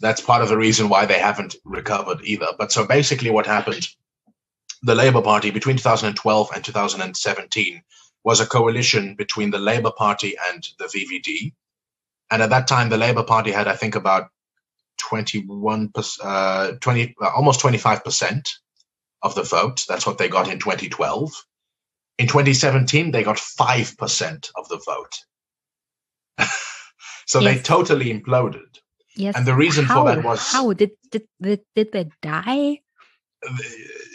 that's 0.00 0.20
part 0.20 0.42
of 0.42 0.50
the 0.50 0.58
reason 0.58 0.90
why 0.90 1.06
they 1.06 1.18
haven't 1.18 1.56
recovered 1.64 2.20
either. 2.24 2.48
But 2.58 2.72
so 2.72 2.86
basically, 2.86 3.30
what 3.30 3.46
happened? 3.46 3.88
The 4.82 4.94
Labour 4.94 5.22
Party 5.22 5.50
between 5.50 5.78
2012 5.78 6.50
and 6.54 6.62
2017 6.62 7.82
was 8.22 8.40
a 8.40 8.46
coalition 8.46 9.14
between 9.14 9.50
the 9.50 9.58
Labour 9.58 9.92
Party 9.92 10.34
and 10.50 10.68
the 10.78 10.84
VVD, 10.84 11.54
and 12.30 12.42
at 12.42 12.50
that 12.50 12.66
time, 12.66 12.88
the 12.88 12.96
Labour 12.96 13.22
Party 13.22 13.50
had, 13.50 13.68
I 13.68 13.76
think, 13.76 13.94
about 13.94 14.28
21 14.98 15.92
uh, 16.22 16.72
20 16.80 17.14
uh, 17.20 17.28
almost 17.34 17.60
25 17.60 18.04
percent 18.04 18.48
of 19.22 19.34
the 19.34 19.42
vote. 19.42 19.82
That's 19.88 20.06
what 20.06 20.18
they 20.18 20.28
got 20.28 20.48
in 20.48 20.58
2012. 20.58 21.32
In 22.18 22.28
2017, 22.28 23.10
they 23.10 23.24
got 23.24 23.38
5% 23.38 24.50
of 24.56 24.68
the 24.68 24.80
vote. 24.86 25.14
so 27.26 27.40
yes. 27.40 27.56
they 27.56 27.62
totally 27.62 28.12
imploded. 28.12 28.78
Yes. 29.16 29.34
And 29.36 29.46
the 29.46 29.54
reason 29.54 29.84
how, 29.84 30.02
for 30.02 30.14
that 30.14 30.24
was 30.24 30.52
how 30.52 30.72
did 30.72 30.90
did 31.10 31.22
did, 31.40 31.60
did 31.74 31.92
they 31.92 32.10
die? 32.20 32.80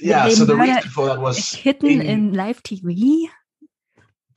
yeah, 0.02 0.28
they 0.28 0.36
so 0.36 0.46
the 0.46 0.56
reason 0.56 0.90
for 0.90 1.06
that 1.08 1.20
was 1.20 1.54
hidden 1.54 1.90
in, 1.90 2.02
in 2.02 2.34
live 2.34 2.62
TV. 2.64 3.30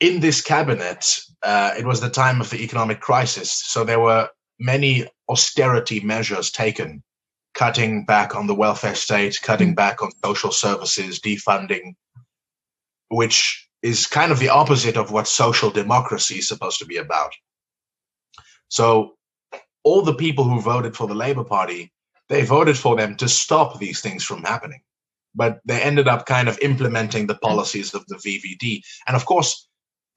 In 0.02 0.18
this 0.18 0.40
cabinet, 0.40 1.20
uh, 1.44 1.74
it 1.78 1.86
was 1.86 2.00
the 2.00 2.10
time 2.10 2.40
of 2.40 2.50
the 2.50 2.60
economic 2.60 3.00
crisis, 3.00 3.52
so 3.52 3.84
there 3.84 4.00
were 4.00 4.28
many 4.58 5.06
austerity 5.28 6.00
measures 6.00 6.50
taken 6.50 7.04
cutting 7.54 8.04
back 8.04 8.34
on 8.34 8.48
the 8.48 8.54
welfare 8.54 8.96
state, 8.96 9.38
cutting 9.44 9.74
mm. 9.74 9.76
back 9.76 10.02
on 10.02 10.10
social 10.24 10.50
services, 10.50 11.20
defunding, 11.20 11.94
which 13.10 13.68
is 13.82 14.08
kind 14.08 14.32
of 14.32 14.40
the 14.40 14.48
opposite 14.48 14.96
of 14.96 15.12
what 15.12 15.28
social 15.28 15.70
democracy 15.70 16.38
is 16.38 16.48
supposed 16.48 16.80
to 16.80 16.86
be 16.86 16.96
about. 16.96 17.32
So, 18.66 19.14
all 19.84 20.02
the 20.02 20.14
people 20.14 20.42
who 20.42 20.60
voted 20.60 20.96
for 20.96 21.06
the 21.06 21.14
Labour 21.14 21.44
Party, 21.44 21.92
they 22.28 22.44
voted 22.44 22.76
for 22.76 22.96
them 22.96 23.14
to 23.18 23.28
stop 23.28 23.78
these 23.78 24.00
things 24.00 24.24
from 24.24 24.42
happening. 24.42 24.82
But 25.32 25.60
they 25.64 25.80
ended 25.80 26.08
up 26.08 26.26
kind 26.26 26.48
of 26.48 26.58
implementing 26.58 27.28
the 27.28 27.36
policies 27.36 27.94
of 27.94 28.04
the 28.08 28.16
VVD. 28.16 28.82
And 29.06 29.14
of 29.14 29.26
course, 29.26 29.68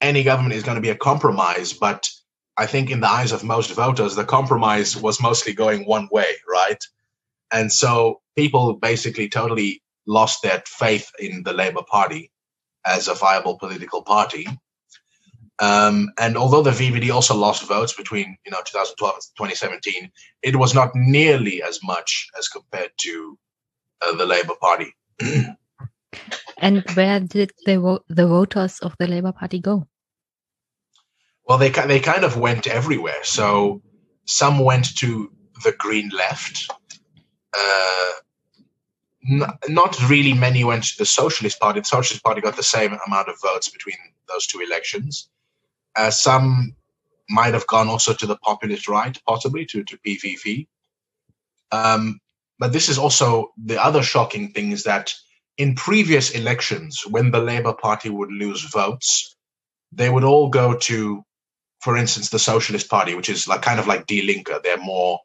any 0.01 0.23
government 0.23 0.55
is 0.55 0.63
going 0.63 0.75
to 0.75 0.81
be 0.81 0.89
a 0.89 0.95
compromise, 0.95 1.73
but 1.73 2.09
I 2.57 2.65
think 2.65 2.89
in 2.89 3.01
the 3.01 3.09
eyes 3.09 3.31
of 3.31 3.43
most 3.43 3.71
voters, 3.71 4.15
the 4.15 4.25
compromise 4.25 4.95
was 4.95 5.21
mostly 5.21 5.53
going 5.53 5.85
one 5.85 6.07
way, 6.11 6.35
right? 6.47 6.81
And 7.51 7.71
so 7.71 8.21
people 8.35 8.73
basically 8.73 9.29
totally 9.29 9.81
lost 10.07 10.41
their 10.43 10.63
faith 10.65 11.11
in 11.19 11.43
the 11.43 11.53
Labour 11.53 11.83
Party 11.83 12.31
as 12.85 13.07
a 13.07 13.13
viable 13.13 13.57
political 13.57 14.03
party. 14.03 14.47
Um, 15.59 16.11
and 16.17 16.37
although 16.37 16.61
the 16.61 16.71
VVD 16.71 17.13
also 17.13 17.35
lost 17.35 17.67
votes 17.67 17.93
between 17.93 18.37
you 18.45 18.51
know 18.51 18.61
2012 18.65 19.15
and 19.15 19.23
2017, 19.37 20.11
it 20.41 20.55
was 20.55 20.75
not 20.75 20.91
nearly 20.95 21.63
as 21.63 21.79
much 21.81 22.29
as 22.37 22.49
compared 22.49 22.91
to 22.97 23.37
uh, 24.01 24.15
the 24.15 24.25
Labour 24.25 24.55
Party. 24.59 24.93
and 26.59 26.83
where 26.93 27.19
did 27.19 27.51
the 27.65 27.99
the 28.07 28.27
voters 28.27 28.79
of 28.79 28.95
the 28.99 29.07
Labour 29.07 29.31
Party 29.31 29.59
go? 29.59 29.87
Well, 31.47 31.57
they 31.57 31.69
they 31.69 31.99
kind 31.99 32.23
of 32.23 32.37
went 32.37 32.67
everywhere. 32.67 33.23
So 33.23 33.81
some 34.25 34.59
went 34.59 34.97
to 34.97 35.31
the 35.63 35.71
Green 35.71 36.09
Left, 36.09 36.69
uh, 37.57 38.11
n- 39.29 39.53
not 39.69 40.09
really 40.09 40.33
many 40.33 40.63
went 40.63 40.83
to 40.85 40.97
the 40.97 41.05
Socialist 41.05 41.59
Party. 41.59 41.79
The 41.79 41.85
Socialist 41.85 42.23
Party 42.23 42.41
got 42.41 42.55
the 42.55 42.63
same 42.63 42.97
amount 43.07 43.29
of 43.29 43.39
votes 43.41 43.69
between 43.69 43.97
those 44.27 44.47
two 44.47 44.59
elections. 44.59 45.29
Uh, 45.95 46.11
some 46.11 46.75
might 47.29 47.53
have 47.53 47.67
gone 47.67 47.87
also 47.87 48.13
to 48.13 48.25
the 48.25 48.37
populist 48.37 48.87
right, 48.87 49.17
possibly 49.27 49.65
to, 49.65 49.83
to 49.83 49.97
PVV. 49.97 50.67
Um, 51.71 52.19
but 52.59 52.71
this 52.71 52.89
is 52.89 52.97
also 52.97 53.51
the 53.57 53.83
other 53.83 54.03
shocking 54.03 54.51
thing 54.51 54.71
is 54.71 54.83
that 54.83 55.13
in 55.57 55.75
previous 55.75 56.31
elections, 56.31 57.03
when 57.09 57.31
the 57.31 57.39
Labour 57.39 57.73
Party 57.73 58.09
would 58.09 58.31
lose 58.31 58.61
votes, 58.63 59.35
they 59.91 60.09
would 60.09 60.23
all 60.23 60.49
go 60.49 60.75
to, 60.75 61.23
for 61.79 61.95
instance, 61.95 62.29
the 62.29 62.39
Socialist 62.39 62.89
Party, 62.89 63.15
which 63.15 63.29
is 63.29 63.47
like 63.47 63.61
kind 63.61 63.79
of 63.79 63.87
like 63.87 64.07
Die 64.07 64.21
Linke. 64.23 64.51
They're 64.63 64.77
more 64.77 65.19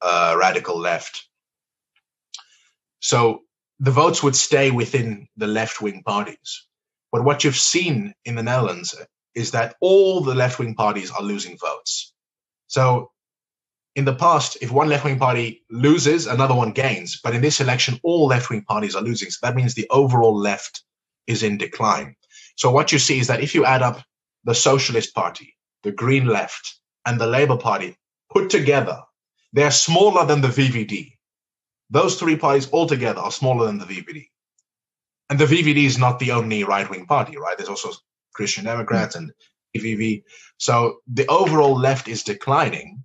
uh, 0.00 0.36
radical 0.38 0.78
left. 0.78 1.28
So 3.00 3.42
the 3.80 3.90
votes 3.90 4.22
would 4.22 4.36
stay 4.36 4.70
within 4.70 5.28
the 5.36 5.46
left 5.46 5.80
wing 5.80 6.02
parties. 6.04 6.66
But 7.12 7.24
what 7.24 7.44
you've 7.44 7.56
seen 7.56 8.14
in 8.24 8.34
the 8.34 8.42
Netherlands 8.42 8.94
is 9.34 9.52
that 9.52 9.76
all 9.80 10.22
the 10.22 10.34
left 10.34 10.58
wing 10.58 10.74
parties 10.74 11.10
are 11.10 11.22
losing 11.22 11.56
votes. 11.58 12.12
So 12.66 13.10
in 13.98 14.04
the 14.04 14.14
past, 14.14 14.56
if 14.60 14.70
one 14.70 14.88
left 14.88 15.04
wing 15.04 15.18
party 15.18 15.64
loses, 15.70 16.28
another 16.28 16.54
one 16.54 16.70
gains. 16.70 17.20
But 17.20 17.34
in 17.34 17.42
this 17.42 17.60
election, 17.60 17.98
all 18.04 18.28
left 18.28 18.48
wing 18.48 18.62
parties 18.62 18.94
are 18.94 19.02
losing. 19.02 19.28
So 19.28 19.38
that 19.42 19.56
means 19.56 19.74
the 19.74 19.88
overall 19.90 20.38
left 20.38 20.84
is 21.26 21.42
in 21.42 21.58
decline. 21.58 22.14
So 22.54 22.70
what 22.70 22.92
you 22.92 23.00
see 23.00 23.18
is 23.18 23.26
that 23.26 23.40
if 23.40 23.56
you 23.56 23.64
add 23.64 23.82
up 23.82 24.00
the 24.44 24.54
Socialist 24.54 25.16
Party, 25.16 25.56
the 25.82 25.90
Green 25.90 26.26
Left, 26.26 26.78
and 27.06 27.20
the 27.20 27.26
Labour 27.26 27.56
Party 27.56 27.96
put 28.32 28.50
together, 28.50 29.02
they're 29.52 29.72
smaller 29.72 30.24
than 30.24 30.42
the 30.42 30.54
VVD. 30.58 31.14
Those 31.90 32.20
three 32.20 32.36
parties 32.36 32.72
altogether 32.72 33.20
are 33.20 33.32
smaller 33.32 33.66
than 33.66 33.78
the 33.78 33.84
VVD. 33.84 34.26
And 35.28 35.40
the 35.40 35.46
VVD 35.46 35.86
is 35.86 35.98
not 35.98 36.20
the 36.20 36.30
only 36.30 36.62
right 36.62 36.88
wing 36.88 37.06
party, 37.06 37.36
right? 37.36 37.58
There's 37.58 37.68
also 37.68 37.90
Christian 38.32 38.64
Democrats 38.64 39.16
hmm. 39.16 39.24
and 39.24 39.32
PVV. 39.76 40.22
So 40.58 41.00
the 41.12 41.26
overall 41.26 41.76
left 41.76 42.06
is 42.06 42.22
declining, 42.22 43.02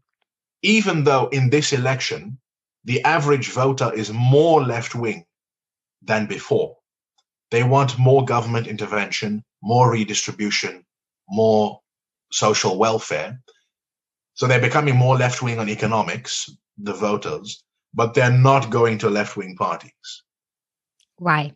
even 0.64 1.03
though 1.03 1.28
in 1.28 1.49
this 1.49 1.74
election, 1.74 2.39
the 2.86 3.03
average 3.03 3.49
voter 3.49 3.93
is 3.93 4.11
more 4.11 4.64
left 4.64 4.95
wing 4.95 5.26
than 6.01 6.26
before. 6.26 6.78
They 7.51 7.64
want 7.64 7.99
more 7.99 8.26
government 8.26 8.68
intervention, 8.68 9.43
more 9.61 9.91
redistribution, 9.91 10.84
more 11.30 11.80
social 12.32 12.78
welfare. 12.78 13.39
So 14.34 14.47
they're 14.47 14.59
becoming 14.59 14.95
more 14.95 15.18
left 15.18 15.41
wing 15.41 15.59
on 15.59 15.70
economics, 15.70 16.49
the 16.78 16.93
voters, 16.93 17.64
but 17.93 18.14
they're 18.14 18.32
not 18.32 18.70
going 18.70 18.97
to 18.99 19.09
left 19.09 19.38
wing 19.38 19.55
parties. 19.55 20.24
Why? 21.18 21.53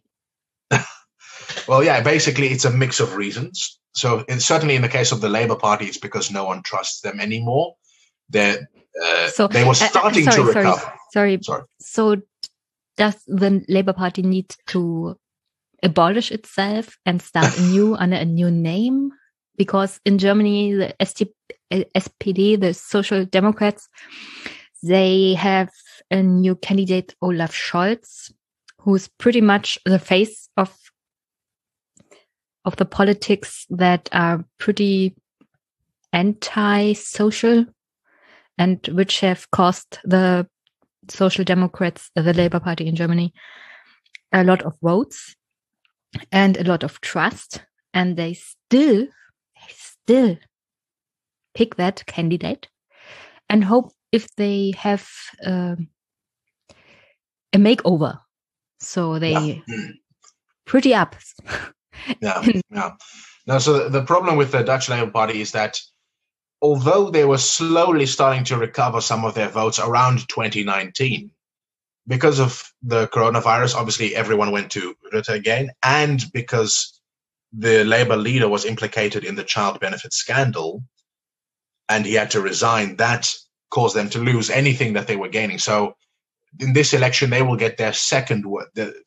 well, 1.68 1.84
yeah, 1.84 2.01
basically, 2.01 2.47
it's 2.47 2.66
a 2.66 2.72
mix 2.72 2.99
of 2.99 3.16
reasons. 3.16 3.80
So, 3.93 4.20
in, 4.28 4.39
certainly 4.39 4.76
in 4.76 4.84
the 4.84 4.89
case 4.89 5.12
of 5.12 5.22
the 5.22 5.30
Labour 5.30 5.55
Party, 5.55 5.86
it's 5.86 5.97
because 5.97 6.30
no 6.30 6.45
one 6.45 6.62
trusts 6.62 7.01
them 7.01 7.20
anymore. 7.20 7.76
They're, 8.30 8.70
uh, 9.04 9.28
so, 9.30 9.48
they 9.48 9.64
were 9.64 9.74
starting 9.74 10.28
uh, 10.28 10.30
uh, 10.30 10.34
sorry, 10.34 10.54
to 10.54 10.60
recover. 10.60 10.80
Sorry, 11.12 11.39
sorry. 11.41 11.43
sorry. 11.43 11.64
So, 11.80 12.22
does 12.98 13.16
the 13.28 13.64
Labour 13.68 13.93
Party 13.93 14.22
need 14.22 14.56
to 14.68 15.18
abolish 15.84 16.32
itself 16.32 16.98
and 17.06 17.22
start 17.22 17.58
anew 17.60 17.95
under 18.00 18.18
a 18.18 18.26
new 18.26 18.52
name? 18.52 19.12
Because 19.58 20.00
in 20.06 20.18
Germany, 20.18 20.74
the 20.74 20.95
ST, 21.04 21.30
SPD, 21.72 22.60
the 22.60 22.74
Social 22.74 23.26
Democrats, 23.26 23.89
they 24.84 25.34
have 25.34 25.70
a 26.12 26.22
new 26.22 26.56
candidate, 26.56 27.16
Olaf 27.22 27.54
Scholz, 27.54 28.32
who's 28.82 29.08
pretty 29.08 29.41
much 29.41 29.78
the 29.86 30.00
face 30.00 30.50
of 30.58 30.76
of 32.66 32.76
the 32.76 32.86
politics 32.86 33.66
that 33.70 34.10
are 34.12 34.43
pretty 34.58 35.16
anti-social 36.12 37.66
and 38.58 38.88
which 38.89 39.20
have 39.20 39.49
cost 39.51 39.99
the 40.03 40.47
social 41.10 41.45
democrats 41.45 42.12
the 42.16 42.34
labor 42.34 42.60
party 42.60 42.86
in 42.88 42.95
germany 42.95 43.34
a 44.34 44.43
lot 44.43 44.62
of 44.64 44.74
votes 44.82 45.36
and 46.32 46.58
a 46.58 46.64
lot 46.64 46.84
of 46.84 46.99
trust 47.01 47.64
and 47.93 48.18
they 48.18 48.34
still 48.34 49.05
they 49.55 49.74
still 49.74 50.38
pick 51.55 51.76
that 51.76 52.05
candidate 52.05 52.68
and 53.49 53.64
hope 53.64 53.91
if 54.12 54.34
they 54.36 54.74
have 54.78 55.08
uh, 55.45 55.76
a 57.53 57.58
makeover. 57.58 58.20
So 58.80 59.20
they 59.20 59.62
yeah. 59.68 59.88
Pretty 60.66 60.93
up. 60.93 61.16
yeah, 62.22 62.45
yeah. 62.70 62.91
Now, 63.47 63.58
so 63.58 63.84
the, 63.84 63.89
the 63.89 64.03
problem 64.03 64.36
with 64.36 64.51
the 64.51 64.64
Dutch 64.64 64.89
Labour 64.89 65.10
Party 65.10 65.41
is 65.41 65.51
that 65.53 65.80
although 66.62 67.10
they 67.10 67.26
were 67.26 67.38
slowly 67.38 68.05
starting 68.05 68.43
to 68.45 68.58
recover 68.58 69.01
some 69.01 69.26
of 69.26 69.34
their 69.34 69.49
votes 69.49 69.80
around 69.80 70.28
2019, 70.28 71.32
because 72.08 72.39
of 72.39 72.72
the 72.82 73.08
coronavirus, 73.08 73.76
obviously 73.76 74.16
everyone 74.16 74.51
went 74.51 74.72
to 74.72 74.95
Rutte 75.14 75.34
again, 75.34 75.72
and 75.84 76.24
because 76.34 76.99
the 77.53 77.84
Labour 77.84 78.18
leader 78.18 78.47
was 78.47 78.66
implicated 78.66 79.24
in 79.24 79.36
the 79.36 79.43
child 79.43 79.80
benefit 79.80 80.14
scandal, 80.14 80.84
and 81.89 82.05
he 82.05 82.14
had 82.14 82.32
to 82.32 82.41
resign. 82.41 82.97
That 82.97 83.34
caused 83.70 83.95
them 83.95 84.10
to 84.10 84.20
lose 84.20 84.49
anything 84.49 84.93
that 84.93 85.08
they 85.08 85.16
were 85.16 85.30
gaining. 85.30 85.60
So 85.60 85.95
in 86.60 86.74
this 86.74 86.93
election, 86.93 87.30
they 87.30 87.41
will 87.41 87.55
get 87.55 87.78
their 87.78 87.93
second 87.93 88.45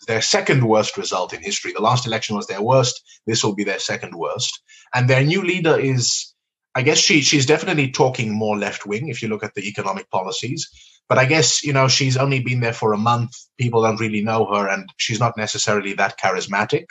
their 0.06 0.22
second 0.22 0.64
worst 0.64 0.96
result 0.96 1.32
in 1.32 1.42
history. 1.42 1.72
The 1.72 1.82
last 1.82 2.06
election 2.06 2.36
was 2.36 2.46
their 2.46 2.62
worst. 2.62 3.02
This 3.26 3.42
will 3.42 3.54
be 3.54 3.64
their 3.64 3.78
second 3.78 4.14
worst. 4.14 4.62
And 4.94 5.08
their 5.08 5.24
new 5.24 5.42
leader 5.42 5.78
is, 5.78 6.29
I 6.74 6.82
guess 6.82 6.98
she 6.98 7.20
she's 7.22 7.46
definitely 7.46 7.90
talking 7.90 8.32
more 8.32 8.56
left 8.56 8.86
wing 8.86 9.08
if 9.08 9.22
you 9.22 9.28
look 9.28 9.42
at 9.44 9.54
the 9.54 9.66
economic 9.68 10.08
policies. 10.10 10.70
But 11.08 11.18
I 11.18 11.24
guess 11.24 11.64
you 11.64 11.72
know 11.72 11.88
she's 11.88 12.16
only 12.16 12.40
been 12.40 12.60
there 12.60 12.72
for 12.72 12.92
a 12.92 12.98
month. 12.98 13.32
People 13.58 13.82
don't 13.82 14.00
really 14.00 14.22
know 14.22 14.46
her, 14.46 14.68
and 14.68 14.88
she's 14.96 15.20
not 15.20 15.36
necessarily 15.36 15.94
that 15.94 16.18
charismatic. 16.18 16.86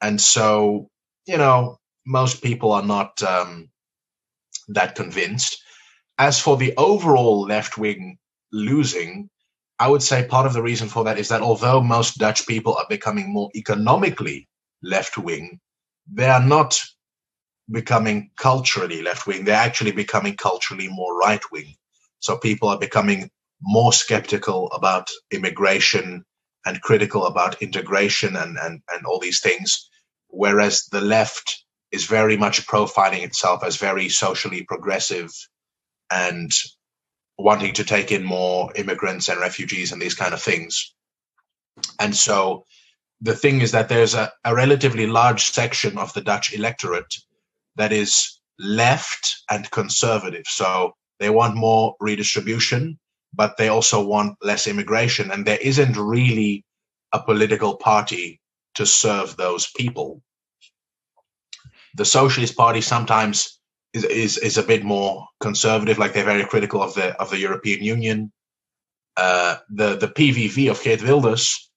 And 0.00 0.20
so 0.20 0.88
you 1.26 1.38
know 1.38 1.78
most 2.06 2.42
people 2.42 2.72
are 2.72 2.84
not 2.84 3.22
um, 3.22 3.70
that 4.68 4.94
convinced. 4.94 5.60
As 6.18 6.38
for 6.38 6.56
the 6.56 6.74
overall 6.76 7.42
left 7.42 7.78
wing 7.78 8.18
losing, 8.52 9.30
I 9.78 9.88
would 9.88 10.02
say 10.02 10.24
part 10.26 10.46
of 10.46 10.52
the 10.52 10.62
reason 10.62 10.88
for 10.88 11.04
that 11.04 11.18
is 11.18 11.28
that 11.28 11.42
although 11.42 11.82
most 11.82 12.18
Dutch 12.18 12.46
people 12.46 12.76
are 12.76 12.86
becoming 12.88 13.32
more 13.32 13.50
economically 13.56 14.48
left 14.82 15.18
wing, 15.18 15.58
they 16.12 16.28
are 16.28 16.44
not 16.44 16.80
becoming 17.72 18.30
culturally 18.36 19.02
left 19.02 19.26
wing. 19.26 19.44
They're 19.44 19.54
actually 19.56 19.92
becoming 19.92 20.36
culturally 20.36 20.88
more 20.88 21.16
right 21.16 21.42
wing. 21.50 21.74
So 22.20 22.36
people 22.36 22.68
are 22.68 22.78
becoming 22.78 23.30
more 23.60 23.92
skeptical 23.92 24.70
about 24.72 25.08
immigration 25.30 26.24
and 26.64 26.82
critical 26.82 27.26
about 27.26 27.60
integration 27.62 28.36
and, 28.36 28.56
and, 28.58 28.80
and 28.92 29.06
all 29.06 29.18
these 29.18 29.40
things. 29.40 29.88
Whereas 30.28 30.84
the 30.92 31.00
left 31.00 31.64
is 31.90 32.06
very 32.06 32.36
much 32.36 32.66
profiling 32.66 33.22
itself 33.22 33.64
as 33.64 33.76
very 33.76 34.08
socially 34.08 34.64
progressive 34.64 35.30
and 36.10 36.50
wanting 37.38 37.74
to 37.74 37.84
take 37.84 38.12
in 38.12 38.24
more 38.24 38.72
immigrants 38.76 39.28
and 39.28 39.40
refugees 39.40 39.92
and 39.92 40.00
these 40.00 40.14
kind 40.14 40.34
of 40.34 40.42
things. 40.42 40.94
And 41.98 42.14
so 42.14 42.64
the 43.20 43.34
thing 43.34 43.60
is 43.60 43.72
that 43.72 43.88
there's 43.88 44.14
a, 44.14 44.32
a 44.44 44.54
relatively 44.54 45.06
large 45.06 45.44
section 45.44 45.98
of 45.98 46.12
the 46.12 46.20
Dutch 46.20 46.52
electorate 46.52 47.14
that 47.76 47.92
is 47.92 48.40
left 48.58 49.42
and 49.50 49.70
conservative. 49.70 50.44
So 50.46 50.92
they 51.18 51.30
want 51.30 51.56
more 51.56 51.94
redistribution, 52.00 52.98
but 53.34 53.56
they 53.56 53.68
also 53.68 54.04
want 54.04 54.36
less 54.42 54.66
immigration. 54.66 55.30
And 55.30 55.46
there 55.46 55.58
isn't 55.60 55.96
really 55.96 56.64
a 57.12 57.22
political 57.22 57.76
party 57.76 58.40
to 58.74 58.86
serve 58.86 59.36
those 59.36 59.70
people. 59.76 60.22
The 61.94 62.04
Socialist 62.04 62.56
Party 62.56 62.80
sometimes 62.80 63.58
is, 63.92 64.04
is 64.04 64.38
is 64.38 64.58
a 64.58 64.62
bit 64.62 64.82
more 64.82 65.26
conservative, 65.40 65.98
like 65.98 66.14
they're 66.14 66.24
very 66.24 66.44
critical 66.44 66.82
of 66.82 66.94
the 66.94 67.14
of 67.20 67.30
the 67.30 67.38
European 67.38 67.82
Union. 67.82 68.32
Uh, 69.16 69.56
the 69.68 69.96
the 69.96 70.08
PVV 70.08 70.70
of 70.70 70.82
Geert 70.82 71.02
Wilders 71.02 71.70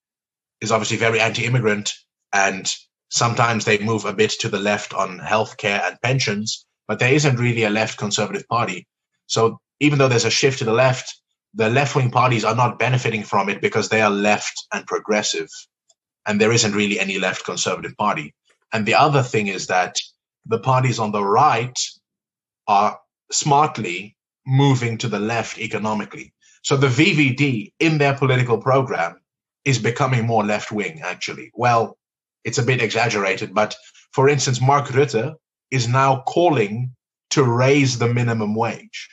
is 0.61 0.71
obviously 0.71 0.97
very 0.97 1.19
anti-immigrant, 1.19 1.93
and 2.31 2.73
sometimes 3.09 3.65
they 3.65 3.77
move 3.77 4.05
a 4.05 4.13
bit 4.13 4.31
to 4.39 4.49
the 4.49 4.59
left 4.59 4.93
on 4.93 5.19
healthcare 5.19 5.81
and 5.87 6.01
pensions, 6.01 6.65
but 6.87 6.99
there 6.99 7.13
isn't 7.13 7.37
really 7.37 7.63
a 7.63 7.69
left 7.69 7.97
conservative 7.97 8.47
party. 8.47 8.87
So 9.27 9.59
even 9.79 9.99
though 9.99 10.07
there's 10.07 10.25
a 10.25 10.29
shift 10.29 10.59
to 10.59 10.65
the 10.65 10.73
left, 10.73 11.19
the 11.53 11.69
left 11.69 11.95
wing 11.95 12.11
parties 12.11 12.43
are 12.43 12.55
not 12.55 12.79
benefiting 12.79 13.23
from 13.23 13.49
it 13.49 13.61
because 13.61 13.89
they 13.89 14.01
are 14.01 14.09
left 14.09 14.67
and 14.73 14.85
progressive, 14.85 15.47
and 16.27 16.39
there 16.39 16.51
isn't 16.51 16.75
really 16.75 16.99
any 16.99 17.17
left 17.17 17.45
conservative 17.45 17.95
party. 17.97 18.33
And 18.73 18.85
the 18.85 18.95
other 18.95 19.23
thing 19.23 19.47
is 19.47 19.67
that 19.67 19.95
the 20.45 20.59
parties 20.59 20.99
on 20.99 21.11
the 21.11 21.23
right 21.23 21.77
are 22.67 22.99
smartly 23.31 24.15
moving 24.45 24.97
to 24.99 25.07
the 25.07 25.19
left 25.19 25.57
economically. 25.57 26.33
So 26.61 26.77
the 26.77 26.87
VVD 26.87 27.73
in 27.79 27.97
their 27.97 28.15
political 28.15 28.57
program 28.57 29.19
is 29.63 29.79
becoming 29.79 30.25
more 30.25 30.43
left 30.43 30.71
wing, 30.71 31.01
actually. 31.03 31.51
Well, 31.53 31.97
it's 32.45 32.59
a 32.59 32.63
bit 32.63 32.81
exaggerated, 32.81 33.53
but 33.53 33.75
for 34.11 34.29
instance, 34.29 34.61
Mark 34.61 34.87
Rutte 34.87 35.35
is 35.71 35.87
now 35.87 36.23
calling 36.25 36.95
to 37.31 37.43
raise 37.43 37.97
the 37.97 38.07
minimum 38.07 38.55
wage, 38.55 39.09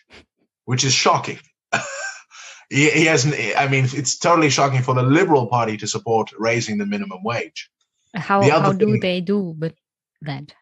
which 0.67 0.85
is 0.85 0.93
shocking. 0.93 1.41
he, 2.71 2.89
he 2.91 3.07
hasn't, 3.07 3.35
I 3.57 3.67
mean, 3.67 3.87
it's 3.93 4.19
totally 4.19 4.51
shocking 4.51 4.83
for 4.83 4.95
the 4.95 5.03
Liberal 5.03 5.49
Party 5.49 5.77
to 5.79 5.89
support 5.89 6.31
raising 6.39 6.79
the 6.79 6.87
minimum 6.87 7.25
wage. 7.25 7.69
How, 8.15 8.49
how 8.49 8.73
do 8.73 8.99
they 9.01 9.21
do 9.21 9.57
with 9.59 9.75
that 10.21 10.55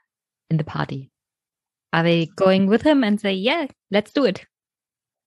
in 0.48 0.56
the 0.56 0.64
party? 0.64 1.10
Are 1.92 2.04
they 2.04 2.26
going 2.36 2.68
with 2.68 2.82
him 2.82 3.02
and 3.02 3.20
say, 3.20 3.32
yeah, 3.32 3.66
let's 3.90 4.12
do 4.12 4.24
it? 4.24 4.46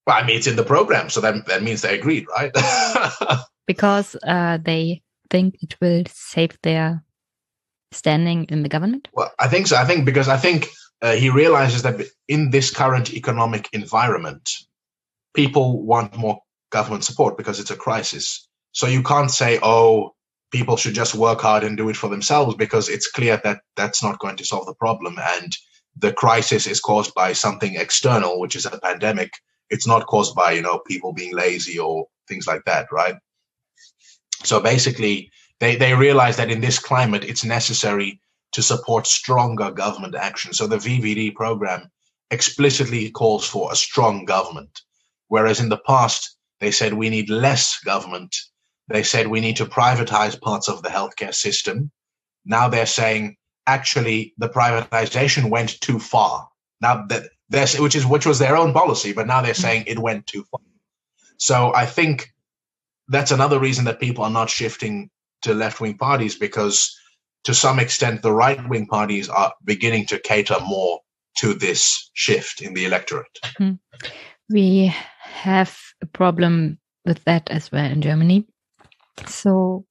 Well, 0.08 0.16
I 0.16 0.26
mean, 0.26 0.38
it's 0.38 0.48
in 0.48 0.56
the 0.56 0.64
program, 0.64 1.10
so 1.10 1.22
that, 1.22 1.46
that 1.48 1.62
means 1.62 1.82
they 1.82 2.00
agreed, 2.00 2.26
right? 2.30 2.52
because 3.68 4.16
uh, 4.26 4.58
they 4.62 5.02
think 5.30 5.56
it 5.62 5.76
will 5.82 6.04
save 6.08 6.58
their 6.64 7.03
standing 7.94 8.46
in 8.46 8.64
the 8.64 8.70
government? 8.70 9.08
Well, 9.14 9.32
I 9.40 9.48
think 9.48 9.68
so. 9.68 9.78
I 9.78 9.86
think 9.86 10.06
because 10.06 10.28
I 10.28 10.38
think 10.38 10.68
uh, 11.02 11.14
he 11.14 11.30
realizes 11.30 11.84
that 11.84 12.02
in 12.28 12.50
this 12.50 12.72
current 12.72 13.14
economic 13.14 13.70
environment, 13.74 14.50
people 15.34 15.84
want 15.84 16.16
more 16.18 16.40
government 16.72 17.04
support 17.04 17.38
because 17.38 17.60
it's 17.60 17.72
a 17.72 17.76
crisis. 17.76 18.48
So 18.72 18.88
you 18.88 19.04
can't 19.04 19.30
say, 19.30 19.60
oh, 19.62 20.14
people 20.52 20.78
should 20.78 20.94
just 20.94 21.16
work 21.16 21.42
hard 21.42 21.64
and 21.64 21.76
do 21.76 21.90
it 21.90 21.98
for 21.98 22.10
themselves 22.10 22.56
because 22.56 22.90
it's 22.90 23.10
clear 23.10 23.40
that 23.44 23.62
that's 23.76 24.04
not 24.04 24.20
going 24.20 24.38
to 24.38 24.46
solve 24.46 24.66
the 24.66 24.76
problem. 24.76 25.18
And 25.20 25.52
the 25.98 26.14
crisis 26.14 26.68
is 26.68 26.80
caused 26.80 27.14
by 27.14 27.34
something 27.34 27.76
external, 27.76 28.40
which 28.40 28.56
is 28.56 28.66
a 28.66 28.80
pandemic. 28.80 29.32
It's 29.70 29.88
not 29.88 30.08
caused 30.08 30.36
by, 30.36 30.52
you 30.54 30.62
know, 30.62 30.80
people 30.88 31.14
being 31.14 31.36
lazy 31.36 31.80
or 31.80 32.06
things 32.28 32.48
like 32.48 32.64
that, 32.66 32.88
right? 32.92 33.16
So 34.44 34.60
basically, 34.60 35.32
they, 35.64 35.76
they 35.78 35.94
realize 35.94 36.36
that 36.38 36.52
in 36.52 36.62
this 36.62 36.78
climate, 36.78 37.24
it's 37.24 37.46
necessary 37.46 38.20
to 38.52 38.62
support 38.62 39.08
stronger 39.08 39.72
government 39.72 40.16
action. 40.16 40.54
So 40.54 40.68
the 40.68 40.78
VVD 40.78 41.36
program 41.36 41.90
explicitly 42.32 43.12
calls 43.12 43.48
for 43.48 43.72
a 43.72 43.76
strong 43.76 44.26
government. 44.26 44.82
Whereas 45.30 45.60
in 45.60 45.70
the 45.70 45.82
past, 45.88 46.38
they 46.60 46.72
said 46.72 46.94
we 46.94 47.10
need 47.10 47.30
less 47.30 47.80
government. 47.80 48.36
They 48.90 49.04
said 49.04 49.28
we 49.28 49.42
need 49.42 49.56
to 49.58 49.66
privatize 49.66 50.40
parts 50.40 50.68
of 50.68 50.84
the 50.84 50.90
healthcare 50.90 51.34
system. 51.34 51.92
Now 52.46 52.68
they're 52.68 52.86
saying 52.86 53.38
actually 53.66 54.34
the 54.38 54.50
privatization 54.50 55.50
went 55.50 55.80
too 55.82 56.00
far. 56.00 56.50
Now 56.82 57.06
that 57.08 57.30
this, 57.50 57.80
which 57.80 57.96
is 57.96 58.06
which 58.06 58.26
was 58.26 58.40
their 58.40 58.58
own 58.58 58.74
policy, 58.74 59.14
but 59.14 59.28
now 59.28 59.42
they're 59.42 59.54
mm. 59.54 59.62
saying 59.62 59.86
it 59.88 60.00
went 60.00 60.28
too 60.28 60.44
far. 60.52 60.60
So 61.38 61.74
I 61.74 61.86
think 61.86 62.34
that's 63.08 63.32
another 63.32 63.60
reason 63.60 63.86
that 63.86 64.00
people 64.00 64.24
are 64.24 64.30
not 64.30 64.50
shifting 64.50 65.10
to 65.44 65.54
left 65.54 65.82
wing 65.82 65.98
parties 65.98 66.38
because 66.38 66.96
to 67.44 67.54
some 67.54 67.80
extent 67.80 68.22
the 68.22 68.32
right 68.32 68.68
wing 68.70 68.88
parties 68.88 69.30
are 69.30 69.54
beginning 69.64 70.06
to 70.08 70.20
cater 70.20 70.58
more 70.66 71.00
to 71.38 71.54
this 71.54 72.10
shift 72.14 72.62
in 72.62 72.74
the 72.74 72.86
electorate. 72.86 73.40
Mm-hmm. 73.60 73.74
We 74.50 74.94
have 75.22 75.78
a 76.02 76.06
problem 76.06 76.80
with 77.06 77.24
that 77.26 77.50
as 77.50 77.72
well 77.72 77.86
in 77.86 78.02
Germany. 78.02 78.46
So 79.28 79.86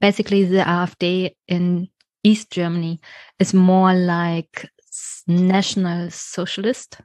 basically, 0.00 0.44
the 0.44 0.62
AfD 0.62 1.34
in 1.48 1.88
East 2.22 2.50
Germany 2.50 3.00
is 3.38 3.54
more 3.54 3.94
like 3.94 4.68
national 5.26 6.10
socialist. 6.10 6.98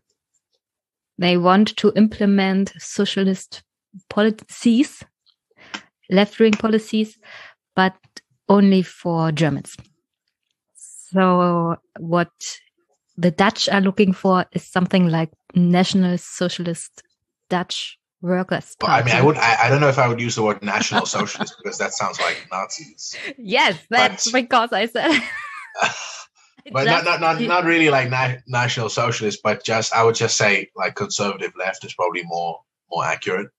They 1.18 1.38
want 1.38 1.76
to 1.78 1.92
implement 1.96 2.74
socialist 2.78 3.64
policies, 4.10 5.04
left 6.10 6.40
wing 6.40 6.54
policies, 6.54 7.18
but 7.78 7.94
only 8.50 8.82
for 8.82 9.32
Germans. 9.32 9.78
So 10.76 11.78
what 12.00 12.32
the 13.16 13.32
Dutch 13.32 13.70
are 13.70 13.82
looking 13.82 14.14
for 14.14 14.46
is 14.52 14.64
something 14.64 15.08
like 15.08 15.30
national 15.54 16.18
socialist 16.18 17.04
Dutch 17.50 17.98
workers. 18.22 18.76
Well, 18.82 18.92
I 18.92 19.04
mean, 19.04 19.16
I 19.16 19.22
would. 19.22 19.38
I, 19.38 19.66
I, 19.66 19.70
don't 19.70 19.80
know 19.80 19.90
if 19.90 20.00
I 20.00 20.08
would 20.08 20.20
use 20.20 20.36
the 20.36 20.42
word 20.42 20.62
national 20.64 21.06
socialist 21.18 21.56
because 21.58 21.78
that 21.78 21.94
sounds 21.94 22.20
like 22.20 22.48
Nazis. 22.52 23.16
Yes, 23.38 23.78
that's 23.92 24.32
but, 24.32 24.42
because 24.42 24.74
I 24.74 24.88
said. 24.88 25.12
but 26.72 26.86
not, 26.86 27.06
not 27.06 27.22
not 27.22 27.40
not 27.40 27.64
really 27.64 27.92
like 27.92 28.10
na- 28.10 28.42
national 28.48 28.90
socialist, 28.90 29.42
but 29.44 29.64
just 29.64 29.94
I 29.94 30.04
would 30.04 30.16
just 30.16 30.36
say 30.36 30.72
like 30.76 30.96
conservative 30.96 31.54
left 31.56 31.86
is 31.86 31.94
probably 31.94 32.24
more 32.26 32.60
more 32.90 33.06
accurate. 33.06 33.50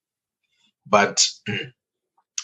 But 0.87 1.25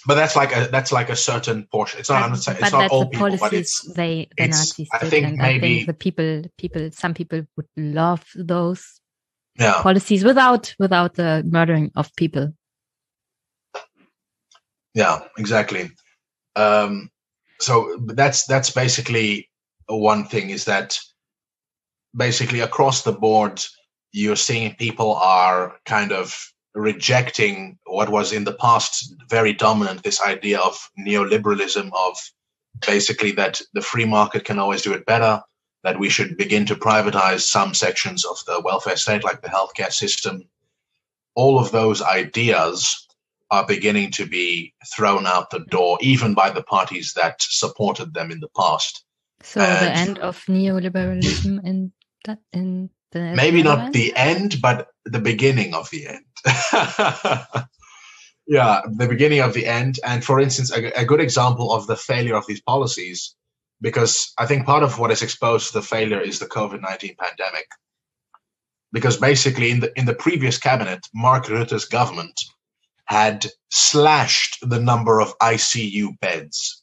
but 0.07 0.15
that's 0.15 0.37
like 0.37 0.55
a 0.55 0.69
that's 0.71 0.93
like 0.93 1.09
a 1.09 1.17
certain 1.17 1.67
portion. 1.71 2.01
It's 2.01 2.11
not. 2.11 2.31
But, 2.31 2.61
it's 2.61 2.73
not 2.73 2.91
all 2.91 3.07
people, 3.09 3.37
but 3.39 3.53
it's 3.53 3.81
they 3.95 4.29
the 4.37 4.45
it's, 4.45 4.59
Nazis. 4.59 4.89
I 4.93 4.99
think 5.09 5.39
maybe 5.39 5.57
I 5.57 5.61
think 5.61 5.87
the 5.87 5.95
people 5.95 6.45
people 6.59 6.91
some 6.93 7.15
people 7.15 7.43
would 7.57 7.69
love 7.77 8.25
those 8.35 9.01
yeah. 9.59 9.81
policies 9.83 10.25
without 10.25 10.75
without 10.79 11.15
the 11.15 11.43
murdering 11.47 11.91
of 11.97 12.15
people. 12.17 12.53
Yeah, 14.95 15.21
exactly. 15.39 15.91
Um, 16.57 17.11
so 17.61 17.99
that's 18.07 18.47
that's 18.47 18.71
basically 18.71 19.51
one 19.87 20.25
thing 20.27 20.51
is 20.51 20.65
that 20.67 20.99
basically 22.15 22.61
across 22.61 23.03
the 23.03 23.13
board, 23.13 23.63
you're 24.13 24.37
seeing 24.37 24.75
people 24.77 25.15
are 25.15 25.77
kind 25.85 26.13
of 26.13 26.37
rejecting 26.75 27.79
what 27.87 28.09
was 28.09 28.33
in 28.33 28.45
the 28.45 28.53
past 28.53 29.15
very 29.29 29.53
dominant 29.53 30.03
this 30.03 30.21
idea 30.21 30.59
of 30.59 30.91
neoliberalism 30.99 31.91
of 31.95 32.17
basically 32.85 33.31
that 33.33 33.61
the 33.73 33.81
free 33.81 34.05
market 34.05 34.45
can 34.45 34.59
always 34.59 34.83
do 34.83 34.93
it 34.93 35.07
better 35.07 35.41
that 35.85 35.99
we 35.99 36.09
should 36.09 36.37
begin 36.37 36.67
to 36.67 36.75
privatize 36.75 37.43
some 37.43 37.75
sections 37.75 38.25
of 38.25 38.39
the 38.47 38.61
welfare 38.65 38.97
state 38.97 39.23
like 39.23 39.43
the 39.43 39.49
healthcare 39.49 39.93
system. 39.93 40.43
All 41.35 41.59
of 41.59 41.71
those 41.71 42.01
ideas 42.01 43.07
are 43.51 43.67
beginning 43.67 44.11
to 44.13 44.27
be 44.27 44.73
thrown 44.97 45.27
out 45.27 45.51
the 45.51 45.61
door 45.61 45.99
even 46.01 46.35
by 46.35 46.51
the 46.51 46.63
parties 46.63 47.13
that 47.15 47.37
supported 47.41 48.15
them 48.15 48.31
in 48.31 48.41
the 48.41 48.49
past. 48.57 49.05
So 49.43 49.61
and 49.61 49.87
the 49.87 49.93
end 49.93 50.19
of 50.21 50.43
neoliberalism 50.47 51.65
in 51.65 51.93
that 52.25 52.39
in 52.53 52.89
the 53.13 53.35
maybe 53.35 53.63
not 53.63 53.93
the 53.93 54.17
end 54.17 54.57
but 54.63 54.89
the 55.05 55.21
beginning 55.21 55.75
of 55.75 55.91
the 55.91 56.07
end 56.09 56.25
yeah, 58.47 58.83
the 58.97 59.09
beginning 59.09 59.41
of 59.41 59.55
the 59.55 59.67
end. 59.67 59.99
And 60.05 60.25
for 60.25 60.41
instance, 60.41 60.71
a, 60.71 60.89
a, 61.01 61.05
good 61.05 61.21
example 61.21 61.73
of 61.73 61.87
the 61.87 61.97
failure 61.97 62.37
of 62.37 62.47
these 62.47 62.61
policies, 62.61 63.35
because 63.81 64.33
I 64.39 64.47
think 64.47 64.67
part 64.67 64.83
of 64.83 64.99
what 64.99 65.11
has 65.11 65.23
exposed 65.23 65.73
the 65.73 65.83
failure 65.83 66.21
is 66.21 66.39
the 66.39 66.47
COVID 66.47 66.83
nineteen 66.83 67.17
pandemic. 67.19 67.67
Because 68.93 69.17
basically, 69.17 69.71
in 69.71 69.81
the 69.81 69.99
in 69.99 70.05
the 70.05 70.15
previous 70.15 70.59
cabinet, 70.59 71.07
Mark 71.15 71.49
Rutte's 71.49 71.87
government 71.87 72.41
had 73.07 73.47
slashed 73.71 74.59
the 74.63 74.81
number 74.81 75.21
of 75.21 75.37
ICU 75.39 76.19
beds. 76.21 76.83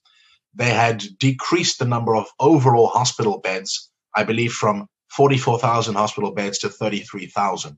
They 0.53 0.69
had 0.69 1.03
decreased 1.19 1.79
the 1.79 1.85
number 1.85 2.15
of 2.15 2.27
overall 2.39 2.87
hospital 2.87 3.39
beds, 3.39 3.89
I 4.15 4.23
believe, 4.23 4.51
from 4.51 4.87
44,000 5.11 5.95
hospital 5.95 6.31
beds 6.31 6.59
to 6.59 6.69
33,000. 6.69 7.77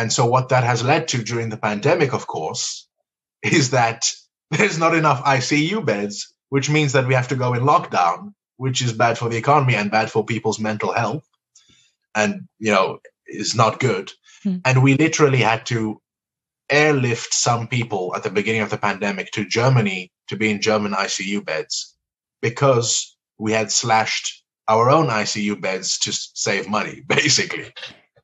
And 0.00 0.10
so 0.10 0.24
what 0.24 0.48
that 0.48 0.64
has 0.64 0.82
led 0.82 1.08
to 1.08 1.22
during 1.22 1.50
the 1.50 1.58
pandemic, 1.58 2.14
of 2.14 2.26
course, 2.26 2.88
is 3.42 3.72
that 3.72 4.10
there's 4.50 4.78
not 4.78 4.94
enough 4.94 5.22
ICU 5.24 5.84
beds, 5.84 6.32
which 6.48 6.70
means 6.70 6.94
that 6.94 7.06
we 7.06 7.12
have 7.12 7.28
to 7.28 7.36
go 7.36 7.52
in 7.52 7.64
lockdown, 7.64 8.32
which 8.56 8.80
is 8.80 8.94
bad 8.94 9.18
for 9.18 9.28
the 9.28 9.36
economy 9.36 9.74
and 9.74 9.90
bad 9.90 10.10
for 10.10 10.24
people's 10.24 10.58
mental 10.58 10.90
health. 10.90 11.28
And, 12.14 12.48
you 12.58 12.72
know, 12.72 13.00
is 13.26 13.54
not 13.54 13.78
good. 13.78 14.10
Hmm. 14.42 14.56
And 14.64 14.82
we 14.82 14.94
literally 14.94 15.42
had 15.42 15.66
to 15.66 16.00
airlift 16.70 17.34
some 17.34 17.68
people 17.68 18.14
at 18.16 18.22
the 18.22 18.30
beginning 18.30 18.62
of 18.62 18.70
the 18.70 18.78
pandemic 18.78 19.32
to 19.32 19.44
Germany 19.44 20.10
to 20.28 20.36
be 20.36 20.50
in 20.50 20.62
German 20.62 20.92
ICU 20.92 21.44
beds 21.44 21.94
because 22.40 23.16
we 23.38 23.52
had 23.52 23.70
slashed 23.70 24.44
our 24.66 24.88
own 24.88 25.08
ICU 25.08 25.60
beds 25.60 25.98
to 25.98 26.12
save 26.12 26.70
money, 26.70 27.02
basically. 27.06 27.70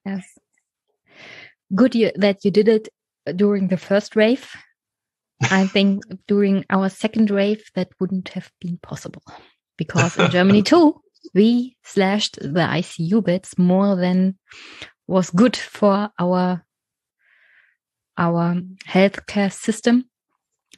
Yes 0.07 0.36
good 1.75 1.95
you, 1.95 2.12
that 2.17 2.45
you 2.45 2.51
did 2.51 2.69
it 2.69 2.89
during 3.35 3.69
the 3.69 3.77
first 3.77 4.17
wave. 4.17 4.51
I 5.51 5.67
think 5.75 6.05
during 6.27 6.64
our 6.71 6.89
second 6.89 7.31
wave, 7.31 7.64
that 7.75 7.89
wouldn't 8.01 8.31
have 8.31 8.51
been 8.61 8.79
possible 8.79 9.23
because 9.77 10.17
in 10.17 10.31
Germany 10.31 10.62
too, 10.73 11.01
we 11.35 11.77
slashed 11.85 12.37
the 12.41 12.61
ICU 12.61 13.25
beds 13.25 13.59
more 13.59 13.97
than 13.97 14.37
was 15.07 15.31
good 15.31 15.57
for 15.57 16.11
our 16.19 16.64
our 18.19 18.57
healthcare 18.89 19.53
system, 19.53 20.09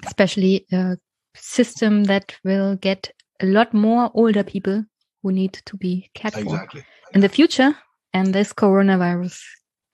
especially 0.04 0.66
a 0.72 0.98
system 1.36 2.04
that 2.04 2.34
will 2.44 2.76
get 2.76 3.12
a 3.40 3.46
lot 3.46 3.72
more 3.72 4.10
older 4.14 4.42
people 4.42 4.84
who 5.22 5.32
need 5.32 5.52
to 5.64 5.76
be 5.76 6.10
cared 6.14 6.36
exactly. 6.36 6.80
for 6.80 6.86
in 7.14 7.20
the 7.20 7.28
future. 7.28 7.76
And 8.12 8.34
this 8.34 8.52
coronavirus 8.52 9.38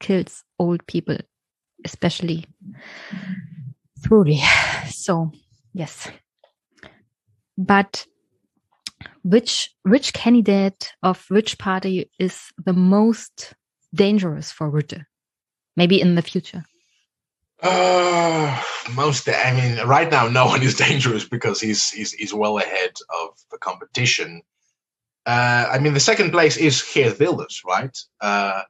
kills 0.04 0.44
old 0.58 0.86
people, 0.86 1.16
especially 1.84 2.44
truly. 4.04 4.40
So, 4.90 5.32
yes. 5.72 6.10
But 7.56 8.06
which 9.22 9.70
which 9.82 10.12
candidate 10.12 10.92
of 11.02 11.24
which 11.28 11.58
party 11.58 12.10
is 12.18 12.52
the 12.64 12.74
most 12.74 13.54
dangerous 13.94 14.52
for 14.52 14.70
Rutte? 14.70 15.04
Maybe 15.76 16.00
in 16.00 16.14
the 16.14 16.22
future. 16.22 16.64
Uh, 17.62 18.62
most. 18.94 19.28
I 19.28 19.52
mean, 19.54 19.86
right 19.86 20.10
now, 20.10 20.28
no 20.28 20.46
one 20.52 20.62
is 20.62 20.76
dangerous 20.76 21.24
because 21.24 21.60
he's 21.60 21.88
he's 21.90 22.12
he's 22.12 22.34
well 22.34 22.58
ahead 22.58 22.92
of 23.22 23.30
the 23.50 23.58
competition. 23.58 24.42
Uh, 25.24 25.66
I 25.72 25.78
mean, 25.78 25.94
the 25.94 26.00
second 26.00 26.30
place 26.32 26.58
is 26.58 26.82
Geert 26.82 27.18
Wilders, 27.18 27.62
right? 27.66 27.96
Uh, 28.20 28.62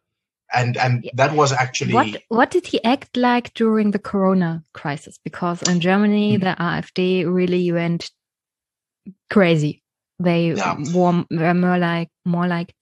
and 0.52 0.76
and 0.76 1.10
that 1.14 1.32
was 1.34 1.52
actually 1.52 1.94
what 1.94 2.22
what 2.28 2.50
did 2.50 2.66
he 2.66 2.82
act 2.84 3.16
like 3.16 3.52
during 3.54 3.90
the 3.90 3.98
corona 3.98 4.62
crisis? 4.72 5.18
Because 5.22 5.62
in 5.62 5.80
germany 5.80 6.38
mm-hmm. 6.38 6.44
the 6.44 6.56
afd 6.56 7.32
really 7.32 7.72
went 7.72 8.10
crazy. 9.30 9.82
They 10.18 10.52
yeah. 10.52 10.76
were, 10.94 11.24
were 11.30 11.54
more 11.54 11.78
like 11.78 12.08
more 12.24 12.46
like 12.46 12.74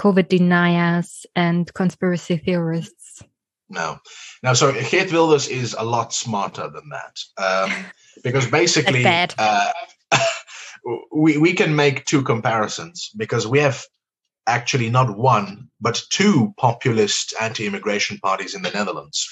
covid 0.00 0.28
deniers 0.28 1.26
and 1.34 1.72
conspiracy 1.72 2.36
theorists. 2.36 3.22
No. 3.68 3.98
Now 4.42 4.54
so 4.54 4.72
Geert 4.72 5.12
Wilders 5.12 5.48
is 5.48 5.76
a 5.78 5.84
lot 5.84 6.12
smarter 6.12 6.68
than 6.68 6.90
that 6.90 7.16
um, 7.38 7.84
because 8.24 8.46
basically 8.46 9.04
uh, 9.06 9.72
we, 11.14 11.38
we 11.38 11.52
can 11.52 11.76
make 11.76 12.04
two 12.04 12.22
comparisons 12.22 13.10
because 13.16 13.46
we 13.46 13.60
have 13.60 13.84
actually 14.50 14.90
not 14.90 15.16
one, 15.16 15.68
but 15.80 16.02
two 16.10 16.54
populist 16.58 17.34
anti 17.40 17.66
immigration 17.66 18.18
parties 18.18 18.54
in 18.54 18.62
the 18.62 18.70
Netherlands. 18.70 19.26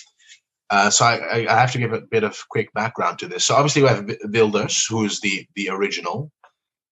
Uh, 0.70 0.90
so 0.90 1.04
I, 1.04 1.46
I, 1.48 1.60
have 1.60 1.72
to 1.72 1.78
give 1.78 1.94
a 1.94 2.00
bit 2.00 2.24
of 2.24 2.46
quick 2.50 2.72
background 2.74 3.20
to 3.20 3.26
this. 3.26 3.46
So 3.46 3.54
obviously 3.54 3.82
we 3.82 3.88
have 3.88 4.10
Wilders, 4.24 4.84
who 4.86 5.04
is 5.04 5.20
the 5.20 5.46
the 5.54 5.70
original, 5.70 6.30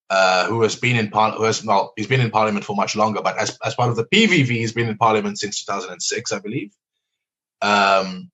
uh, 0.09 0.47
who 0.47 0.63
has 0.63 0.77
been 0.77 0.97
in 0.97 1.11
par- 1.11 1.33
who 1.33 1.45
has 1.45 1.63
well, 1.63 1.93
he's 1.97 2.07
been 2.07 2.23
in 2.23 2.31
parliament 2.31 2.65
for 2.65 2.75
much 2.75 2.97
longer, 2.97 3.21
but 3.23 3.37
as 3.37 3.59
as 3.65 3.75
part 3.75 3.91
of 3.91 3.97
the 3.97 4.07
PVV, 4.07 4.49
he's 4.49 4.73
been 4.73 4.89
in 4.89 4.97
parliament 4.97 5.39
since 5.39 5.65
2006, 5.65 6.33
I 6.33 6.39
believe. 6.39 6.73
Um, 7.61 8.31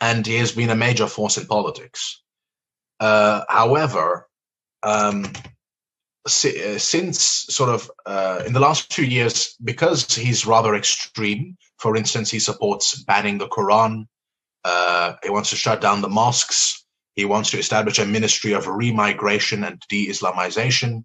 and 0.00 0.26
he 0.26 0.36
has 0.36 0.52
been 0.52 0.70
a 0.70 0.76
major 0.76 1.08
force 1.08 1.38
in 1.38 1.46
politics. 1.46 2.22
Uh, 3.00 3.42
however, 3.48 4.28
um, 4.82 5.26
since 6.26 7.18
sort 7.20 7.70
of 7.70 7.90
uh, 8.04 8.42
in 8.46 8.52
the 8.52 8.60
last 8.60 8.90
two 8.90 9.04
years, 9.04 9.56
because 9.62 10.14
he's 10.14 10.46
rather 10.46 10.74
extreme. 10.74 11.56
For 11.78 11.96
instance, 11.96 12.30
he 12.30 12.38
supports 12.38 13.02
banning 13.04 13.38
the 13.38 13.48
Quran. 13.48 14.06
Uh, 14.64 15.14
he 15.22 15.30
wants 15.30 15.50
to 15.50 15.56
shut 15.56 15.80
down 15.80 16.00
the 16.00 16.08
mosques. 16.08 16.84
He 17.14 17.24
wants 17.24 17.50
to 17.50 17.58
establish 17.58 17.98
a 17.98 18.04
ministry 18.04 18.52
of 18.52 18.66
remigration 18.66 19.66
and 19.66 19.80
de-Islamization, 19.88 21.04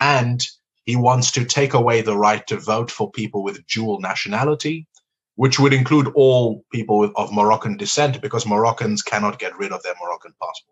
and 0.00 0.40
he 0.84 0.96
wants 0.96 1.30
to 1.32 1.44
take 1.44 1.74
away 1.74 2.00
the 2.02 2.16
right 2.16 2.44
to 2.48 2.56
vote 2.56 2.90
for 2.90 3.10
people 3.12 3.44
with 3.44 3.66
dual 3.66 4.00
nationality, 4.00 4.88
which 5.36 5.60
would 5.60 5.72
include 5.72 6.08
all 6.14 6.64
people 6.72 7.12
of 7.14 7.32
Moroccan 7.32 7.76
descent, 7.76 8.20
because 8.20 8.44
Moroccans 8.46 9.02
cannot 9.02 9.38
get 9.38 9.56
rid 9.56 9.72
of 9.72 9.82
their 9.82 9.94
Moroccan 10.02 10.32
passports. 10.40 10.71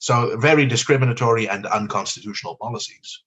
So 0.00 0.36
very 0.38 0.66
discriminatory 0.66 1.48
and 1.48 1.66
unconstitutional 1.66 2.56
policies. 2.60 3.22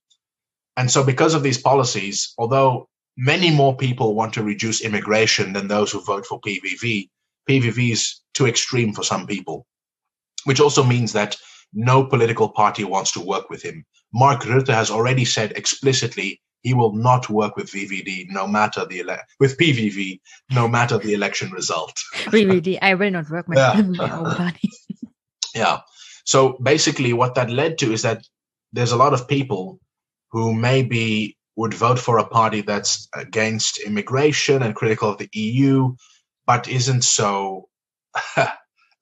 And 0.75 0.89
so 0.89 1.03
because 1.03 1.35
of 1.35 1.43
these 1.43 1.61
policies, 1.61 2.33
although 2.37 2.89
many 3.15 3.51
more 3.51 3.77
people 3.77 4.15
want 4.15 4.33
to 4.33 4.43
reduce 4.43 4.81
immigration 4.81 5.53
than 5.53 5.67
those 5.67 5.91
who 5.91 6.03
vote 6.03 6.25
for 6.25 6.41
PVV, 6.41 7.09
PVV 7.47 7.91
is 7.91 8.21
too 8.33 8.47
extreme 8.47 8.91
for 8.93 9.03
some 9.03 9.27
people, 9.27 9.67
which 10.45 10.59
also 10.59 10.83
means 10.83 11.13
that 11.13 11.37
no 11.73 12.05
political 12.05 12.49
party 12.49 12.83
wants 12.83 13.11
to 13.11 13.21
work 13.21 13.51
with 13.51 13.61
him. 13.61 13.85
Mark 14.11 14.41
Rutte 14.41 14.73
has 14.73 14.89
already 14.89 15.25
said 15.25 15.53
explicitly 15.53 16.41
he 16.63 16.73
will 16.73 16.93
not 16.93 17.29
work 17.29 17.55
with 17.55 17.69
VVD 17.71 18.27
no 18.29 18.47
matter 18.47 18.85
the 18.85 19.01
ele- 19.01 19.23
with 19.39 19.57
PVV 19.57 20.21
no 20.51 20.67
matter 20.67 20.97
the 20.97 21.13
election 21.13 21.51
result. 21.51 21.93
VVD, 22.25 22.79
I 22.81 22.95
will 22.95 23.11
not 23.11 23.29
work 23.29 23.47
with 23.47 23.57
yeah. 23.59 23.81
my 23.81 24.11
own 24.11 24.35
party. 24.35 24.69
yeah. 25.55 25.81
So 26.25 26.57
basically, 26.61 27.13
what 27.13 27.35
that 27.35 27.49
led 27.49 27.77
to 27.79 27.91
is 27.91 28.01
that 28.03 28.25
there's 28.71 28.91
a 28.91 28.97
lot 28.97 29.13
of 29.13 29.27
people 29.27 29.79
who 30.31 30.53
maybe 30.53 31.37
would 31.55 31.73
vote 31.73 31.99
for 31.99 32.17
a 32.17 32.27
party 32.27 32.61
that's 32.61 33.07
against 33.15 33.79
immigration 33.79 34.63
and 34.63 34.75
critical 34.75 35.09
of 35.09 35.17
the 35.19 35.29
EU, 35.33 35.95
but 36.47 36.67
isn't 36.67 37.03
so 37.03 37.67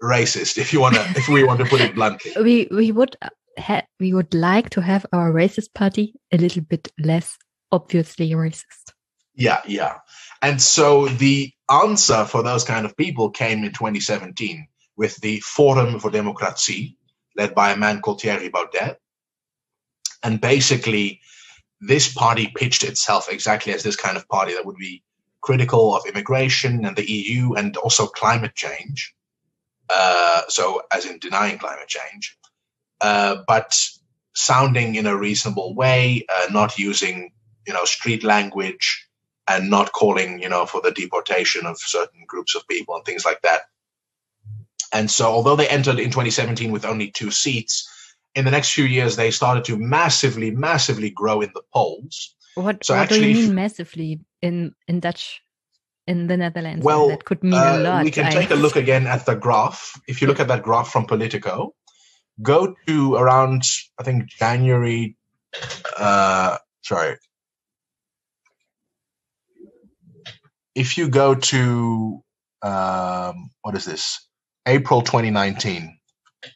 racist. 0.02 0.58
If 0.58 0.74
you 0.74 0.82
want 0.82 0.96
to, 0.96 1.02
if 1.16 1.30
we 1.30 1.44
want 1.44 1.60
to 1.60 1.66
put 1.66 1.82
it 1.82 1.96
bluntly, 1.96 2.34
we 2.42 2.68
we 2.72 2.92
would 2.92 3.16
ha- 3.58 3.86
we 4.00 4.14
would 4.14 4.34
like 4.34 4.70
to 4.72 4.82
have 4.82 5.06
our 5.14 5.32
racist 5.32 5.74
party 5.74 6.14
a 6.32 6.38
little 6.38 6.64
bit 6.64 6.92
less 7.00 7.38
obviously 7.72 8.32
racist. 8.32 8.92
Yeah, 9.36 9.62
yeah. 9.66 9.96
And 10.42 10.62
so 10.62 11.08
the 11.08 11.52
answer 11.70 12.26
for 12.26 12.44
those 12.44 12.64
kind 12.64 12.86
of 12.86 12.98
people 12.98 13.30
came 13.30 13.64
in 13.64 13.72
2017 13.72 14.68
with 14.98 15.16
the 15.18 15.40
Forum 15.40 16.00
for 16.00 16.12
Democratie, 16.12 16.98
led 17.42 17.56
by 17.56 17.72
a 17.72 17.78
man 17.78 18.02
called 18.02 18.22
Thierry 18.22 18.50
Baudet. 18.50 18.98
And 20.24 20.39
basically, 20.39 21.22
this 21.80 22.14
party 22.14 22.52
pitched 22.56 22.84
itself 22.84 23.28
exactly 23.32 23.74
as 23.74 23.82
this 23.84 23.96
kind 23.96 24.16
of 24.16 24.28
party 24.28 24.54
that 24.54 24.66
would 24.66 24.78
be 24.78 25.04
critical 25.42 25.96
of 25.96 26.06
immigration 26.06 26.86
and 26.86 26.96
the 26.96 27.12
EU 27.12 27.54
and 27.54 27.76
also 27.78 28.06
climate 28.06 28.54
change. 28.54 29.16
Uh, 29.89 30.42
so, 30.48 30.84
as 30.94 31.06
in 31.06 31.18
denying 31.20 31.58
climate 31.58 31.88
change, 31.88 32.38
uh, 33.02 33.38
but 33.48 33.76
sounding 34.34 34.96
in 34.96 35.08
a 35.08 35.18
reasonable 35.18 35.74
way, 35.74 36.26
uh, 36.34 36.48
not 36.52 36.78
using 36.78 37.32
you 37.68 37.74
know 37.74 37.84
street 37.84 38.24
language, 38.24 39.10
and 39.48 39.70
not 39.70 39.92
calling 39.92 40.39
you 40.42 40.48
know 40.48 40.66
for 40.66 40.82
the 40.82 40.92
deportation 40.92 41.66
of 41.66 41.78
certain 41.80 42.24
groups 42.28 42.56
of 42.56 42.68
people 42.68 42.96
and 42.96 43.04
things 43.04 43.26
like 43.26 43.42
that. 43.42 43.62
And 44.94 45.10
so, 45.10 45.26
although 45.32 45.56
they 45.56 45.68
entered 45.68 46.00
in 46.00 46.10
2017 46.10 46.72
with 46.72 46.86
only 46.86 47.12
two 47.12 47.32
seats, 47.32 47.88
in 48.36 48.46
the 48.46 48.52
next 48.52 48.72
few 48.72 48.86
years 48.86 49.16
they 49.16 49.32
started 49.32 49.66
to 49.66 49.78
massively, 49.78 50.52
massively 50.52 51.10
grow 51.10 51.42
in 51.42 51.52
the 51.54 51.62
polls. 51.74 52.36
What, 52.56 52.84
so 52.84 52.94
what 52.94 53.04
actually, 53.04 53.34
do 53.34 53.39
you 53.39 53.48
mean 53.48 53.56
massively 53.56 54.20
in 54.42 54.74
in 54.88 55.00
Dutch? 55.00 55.42
In 56.08 56.26
the 56.26 56.36
Netherlands, 56.36 56.84
well, 56.84 57.10
that 57.10 57.26
could 57.26 57.44
mean 57.44 57.54
uh, 57.54 57.78
a 57.78 57.80
lot. 57.80 58.04
We 58.04 58.12
can 58.12 58.26
I... 58.26 58.32
take 58.32 58.50
a 58.50 58.56
look 58.56 58.76
again 58.76 59.06
at 59.06 59.26
the 59.28 59.36
graph. 59.36 59.94
If 60.08 60.20
you 60.20 60.28
look 60.28 60.39
at 60.39 60.48
that 60.48 60.64
graph 60.64 60.89
from 60.89 61.06
Politico, 61.06 61.76
go 62.42 62.76
to 62.88 63.16
around 63.16 63.62
I 64.00 64.04
think 64.04 64.28
January. 64.28 65.16
Uh, 65.98 66.58
sorry, 66.82 67.18
if 70.76 70.98
you 70.98 71.08
go 71.08 71.36
to 71.36 72.24
um, 72.62 73.52
what 73.62 73.76
is 73.76 73.86
this 73.86 74.28
April 74.66 75.01
2019, 75.01 75.97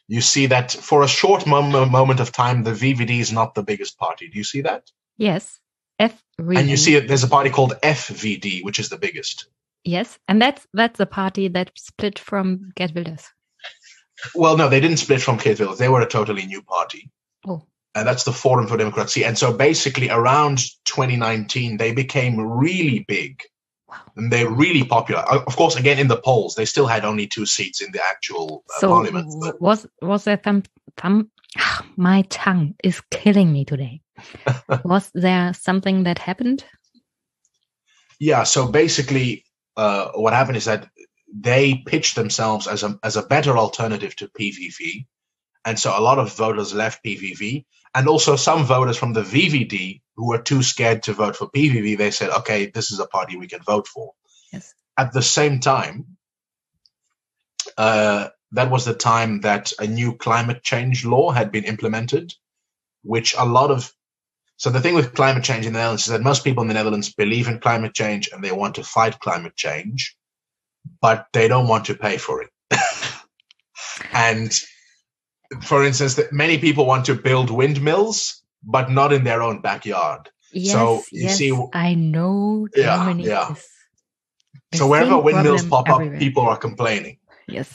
you 0.08 0.20
see 0.20 0.46
that 0.46 0.72
for 0.72 1.02
a 1.02 1.08
short 1.08 1.46
mom- 1.46 1.90
moment 1.90 2.20
of 2.20 2.32
time, 2.32 2.62
the 2.62 2.72
VVD 2.72 3.20
is 3.20 3.32
not 3.32 3.54
the 3.54 3.62
biggest 3.62 3.98
party. 3.98 4.28
Do 4.28 4.38
you 4.38 4.44
see 4.44 4.62
that? 4.62 4.90
Yes. 5.16 5.60
F. 5.98 6.22
And 6.38 6.68
you 6.68 6.76
see 6.76 6.94
it, 6.94 7.08
there's 7.08 7.24
a 7.24 7.28
party 7.28 7.50
called 7.50 7.74
FVD, 7.82 8.62
which 8.64 8.78
is 8.78 8.88
the 8.88 8.98
biggest. 8.98 9.46
Yes, 9.84 10.18
and 10.28 10.42
that's 10.42 10.66
that's 10.74 11.00
a 11.00 11.06
party 11.06 11.48
that 11.48 11.70
split 11.76 12.18
from 12.18 12.72
Geert 12.74 12.94
Wilders. 12.94 13.30
Well, 14.34 14.56
no, 14.56 14.68
they 14.68 14.80
didn't 14.80 14.98
split 14.98 15.22
from 15.22 15.36
Geert 15.36 15.60
Wilders. 15.60 15.78
They 15.78 15.88
were 15.88 16.00
a 16.00 16.08
totally 16.08 16.44
new 16.44 16.60
party. 16.60 17.10
Oh. 17.46 17.62
And 17.94 18.06
that's 18.06 18.24
the 18.24 18.32
Forum 18.32 18.66
for 18.66 18.76
Democracy. 18.76 19.24
And 19.24 19.38
so 19.38 19.56
basically 19.56 20.10
around 20.10 20.58
2019, 20.84 21.78
they 21.78 21.92
became 21.92 22.38
really 22.38 23.04
big 23.08 23.40
and 24.16 24.32
they're 24.32 24.50
really 24.50 24.84
popular. 24.84 25.20
Of 25.20 25.56
course, 25.56 25.76
again 25.76 25.98
in 25.98 26.08
the 26.08 26.16
polls, 26.16 26.54
they 26.54 26.64
still 26.64 26.86
had 26.86 27.04
only 27.04 27.26
two 27.26 27.46
seats 27.46 27.80
in 27.80 27.92
the 27.92 28.02
actual 28.02 28.64
uh, 28.70 28.80
so 28.80 28.88
parliament. 28.88 29.32
But... 29.40 29.60
Was 29.60 29.86
was 30.00 30.24
there 30.24 30.40
some 30.42 30.62
some? 31.00 31.30
my 31.96 32.22
tongue 32.28 32.74
is 32.82 33.00
killing 33.10 33.52
me 33.52 33.64
today. 33.64 34.00
was 34.84 35.10
there 35.14 35.52
something 35.54 36.04
that 36.04 36.18
happened? 36.18 36.64
Yeah. 38.18 38.44
So 38.44 38.68
basically, 38.68 39.44
uh, 39.76 40.10
what 40.14 40.32
happened 40.32 40.56
is 40.56 40.64
that 40.66 40.88
they 41.32 41.82
pitched 41.86 42.14
themselves 42.14 42.66
as 42.66 42.82
a 42.82 42.98
as 43.02 43.16
a 43.16 43.22
better 43.22 43.56
alternative 43.58 44.16
to 44.16 44.28
PVV, 44.28 45.06
and 45.64 45.78
so 45.78 45.96
a 45.96 46.00
lot 46.00 46.18
of 46.18 46.34
voters 46.34 46.72
left 46.72 47.04
PVV, 47.04 47.64
and 47.96 48.08
also 48.08 48.36
some 48.36 48.66
voters 48.66 48.98
from 48.98 49.14
the 49.14 49.22
VVD 49.22 50.02
who 50.16 50.26
were 50.28 50.42
too 50.42 50.62
scared 50.62 51.02
to 51.04 51.14
vote 51.14 51.34
for 51.34 51.50
PVV, 51.50 51.96
they 51.96 52.10
said, 52.10 52.28
okay, 52.28 52.66
this 52.66 52.90
is 52.92 53.00
a 53.00 53.06
party 53.06 53.38
we 53.38 53.46
can 53.46 53.62
vote 53.62 53.88
for. 53.88 54.12
Yes. 54.52 54.74
At 54.98 55.14
the 55.14 55.22
same 55.22 55.60
time, 55.60 56.18
uh, 57.78 58.28
that 58.52 58.70
was 58.70 58.84
the 58.84 58.92
time 58.92 59.40
that 59.40 59.72
a 59.78 59.86
new 59.86 60.14
climate 60.14 60.62
change 60.62 61.06
law 61.06 61.30
had 61.30 61.50
been 61.50 61.64
implemented, 61.64 62.34
which 63.02 63.34
a 63.36 63.46
lot 63.46 63.70
of 63.70 63.90
so 64.58 64.70
the 64.70 64.80
thing 64.80 64.94
with 64.94 65.14
climate 65.14 65.44
change 65.44 65.66
in 65.66 65.72
the 65.72 65.78
Netherlands 65.78 66.06
is 66.06 66.12
that 66.12 66.22
most 66.22 66.44
people 66.44 66.62
in 66.62 66.68
the 66.68 66.74
Netherlands 66.74 67.12
believe 67.14 67.48
in 67.48 67.60
climate 67.60 67.94
change 67.94 68.28
and 68.30 68.42
they 68.44 68.52
want 68.52 68.74
to 68.76 68.84
fight 68.84 69.20
climate 69.20 69.54
change, 69.56 70.16
but 71.00 71.26
they 71.32 71.48
don't 71.48 71.68
want 71.68 71.86
to 71.86 71.94
pay 71.94 72.16
for 72.16 72.42
it. 72.42 72.50
and 74.12 74.50
for 75.62 75.84
instance, 75.84 76.14
that 76.14 76.32
many 76.32 76.58
people 76.58 76.86
want 76.86 77.06
to 77.06 77.14
build 77.14 77.50
windmills, 77.50 78.42
but 78.62 78.90
not 78.90 79.12
in 79.12 79.24
their 79.24 79.42
own 79.42 79.60
backyard. 79.60 80.30
Yes, 80.52 80.72
so 80.72 81.02
you 81.12 81.24
yes, 81.24 81.36
see, 81.36 81.52
I 81.72 81.94
know 81.94 82.68
Germany 82.74 83.24
yeah, 83.24 83.48
yeah. 83.48 83.54
So 84.74 84.88
wherever 84.88 85.18
windmills 85.18 85.64
pop 85.64 85.88
everywhere. 85.88 86.16
up, 86.16 86.20
people 86.20 86.42
are 86.44 86.56
complaining. 86.56 87.18
Yes. 87.48 87.72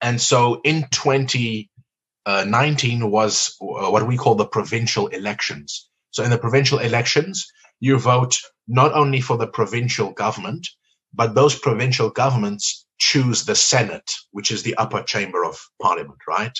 And 0.00 0.20
so 0.20 0.60
in 0.64 0.86
2019 0.90 3.10
was 3.10 3.56
uh, 3.60 3.90
what 3.90 4.06
we 4.06 4.16
call 4.16 4.34
the 4.34 4.46
provincial 4.46 5.08
elections. 5.08 5.88
So 6.10 6.24
in 6.24 6.30
the 6.30 6.38
provincial 6.38 6.78
elections, 6.78 7.52
you 7.80 7.98
vote 7.98 8.38
not 8.68 8.92
only 8.92 9.20
for 9.20 9.36
the 9.36 9.46
provincial 9.46 10.12
government, 10.12 10.68
but 11.12 11.34
those 11.34 11.58
provincial 11.58 12.10
governments 12.10 12.86
choose 12.98 13.44
the 13.44 13.56
Senate, 13.56 14.10
which 14.30 14.50
is 14.50 14.62
the 14.62 14.76
upper 14.76 15.02
chamber 15.02 15.44
of 15.44 15.58
parliament, 15.80 16.18
right? 16.28 16.56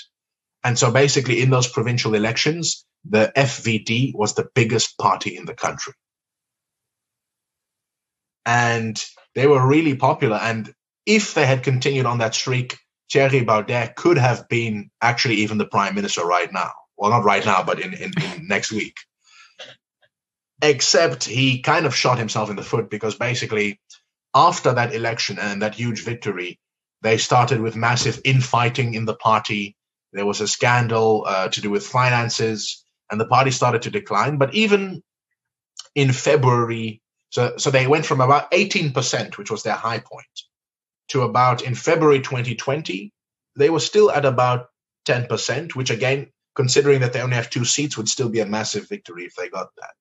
And 0.63 0.77
so 0.77 0.91
basically 0.91 1.41
in 1.41 1.49
those 1.49 1.67
provincial 1.67 2.13
elections, 2.13 2.85
the 3.09 3.31
FVD 3.35 4.13
was 4.13 4.35
the 4.35 4.49
biggest 4.53 4.97
party 4.97 5.35
in 5.35 5.45
the 5.45 5.55
country. 5.55 5.93
And 8.45 9.03
they 9.35 9.47
were 9.47 9.65
really 9.65 9.95
popular. 9.95 10.37
And 10.37 10.73
if 11.05 11.33
they 11.33 11.45
had 11.45 11.63
continued 11.63 12.05
on 12.05 12.19
that 12.19 12.35
streak, 12.35 12.77
Thierry 13.11 13.43
Baudet 13.43 13.95
could 13.95 14.17
have 14.17 14.47
been 14.47 14.89
actually 15.01 15.35
even 15.35 15.57
the 15.57 15.65
prime 15.65 15.95
minister 15.95 16.25
right 16.25 16.51
now. 16.51 16.71
Well, 16.97 17.11
not 17.11 17.23
right 17.23 17.45
now, 17.45 17.63
but 17.63 17.79
in, 17.79 17.93
in, 17.93 18.11
in 18.17 18.47
next 18.47 18.71
week. 18.71 18.95
Except 20.61 21.23
he 21.23 21.61
kind 21.61 21.85
of 21.85 21.95
shot 21.95 22.19
himself 22.19 22.49
in 22.49 22.55
the 22.55 22.63
foot 22.63 22.89
because 22.89 23.15
basically, 23.15 23.79
after 24.33 24.73
that 24.73 24.93
election 24.93 25.39
and 25.39 25.61
that 25.61 25.75
huge 25.75 26.03
victory, 26.03 26.59
they 27.01 27.17
started 27.17 27.59
with 27.59 27.75
massive 27.75 28.21
infighting 28.23 28.93
in 28.93 29.05
the 29.05 29.15
party. 29.15 29.75
There 30.13 30.25
was 30.25 30.41
a 30.41 30.47
scandal 30.47 31.25
uh, 31.27 31.47
to 31.49 31.61
do 31.61 31.69
with 31.69 31.85
finances, 31.85 32.83
and 33.09 33.19
the 33.19 33.27
party 33.27 33.51
started 33.51 33.83
to 33.83 33.91
decline. 33.91 34.37
But 34.37 34.53
even 34.53 35.03
in 35.95 36.11
February, 36.11 37.01
so 37.29 37.57
so 37.57 37.71
they 37.71 37.87
went 37.87 38.05
from 38.05 38.21
about 38.21 38.51
18%, 38.51 39.37
which 39.37 39.51
was 39.51 39.63
their 39.63 39.75
high 39.75 39.99
point, 39.99 40.41
to 41.09 41.21
about 41.23 41.61
in 41.61 41.75
February 41.75 42.19
2020, 42.19 43.13
they 43.57 43.69
were 43.69 43.79
still 43.79 44.11
at 44.11 44.25
about 44.25 44.67
10%, 45.05 45.75
which 45.75 45.89
again, 45.89 46.27
considering 46.55 47.01
that 47.01 47.13
they 47.13 47.21
only 47.21 47.35
have 47.35 47.49
two 47.49 47.65
seats, 47.65 47.97
would 47.97 48.09
still 48.09 48.29
be 48.29 48.39
a 48.39 48.45
massive 48.45 48.87
victory 48.87 49.25
if 49.25 49.35
they 49.35 49.49
got 49.49 49.69
that. 49.77 49.93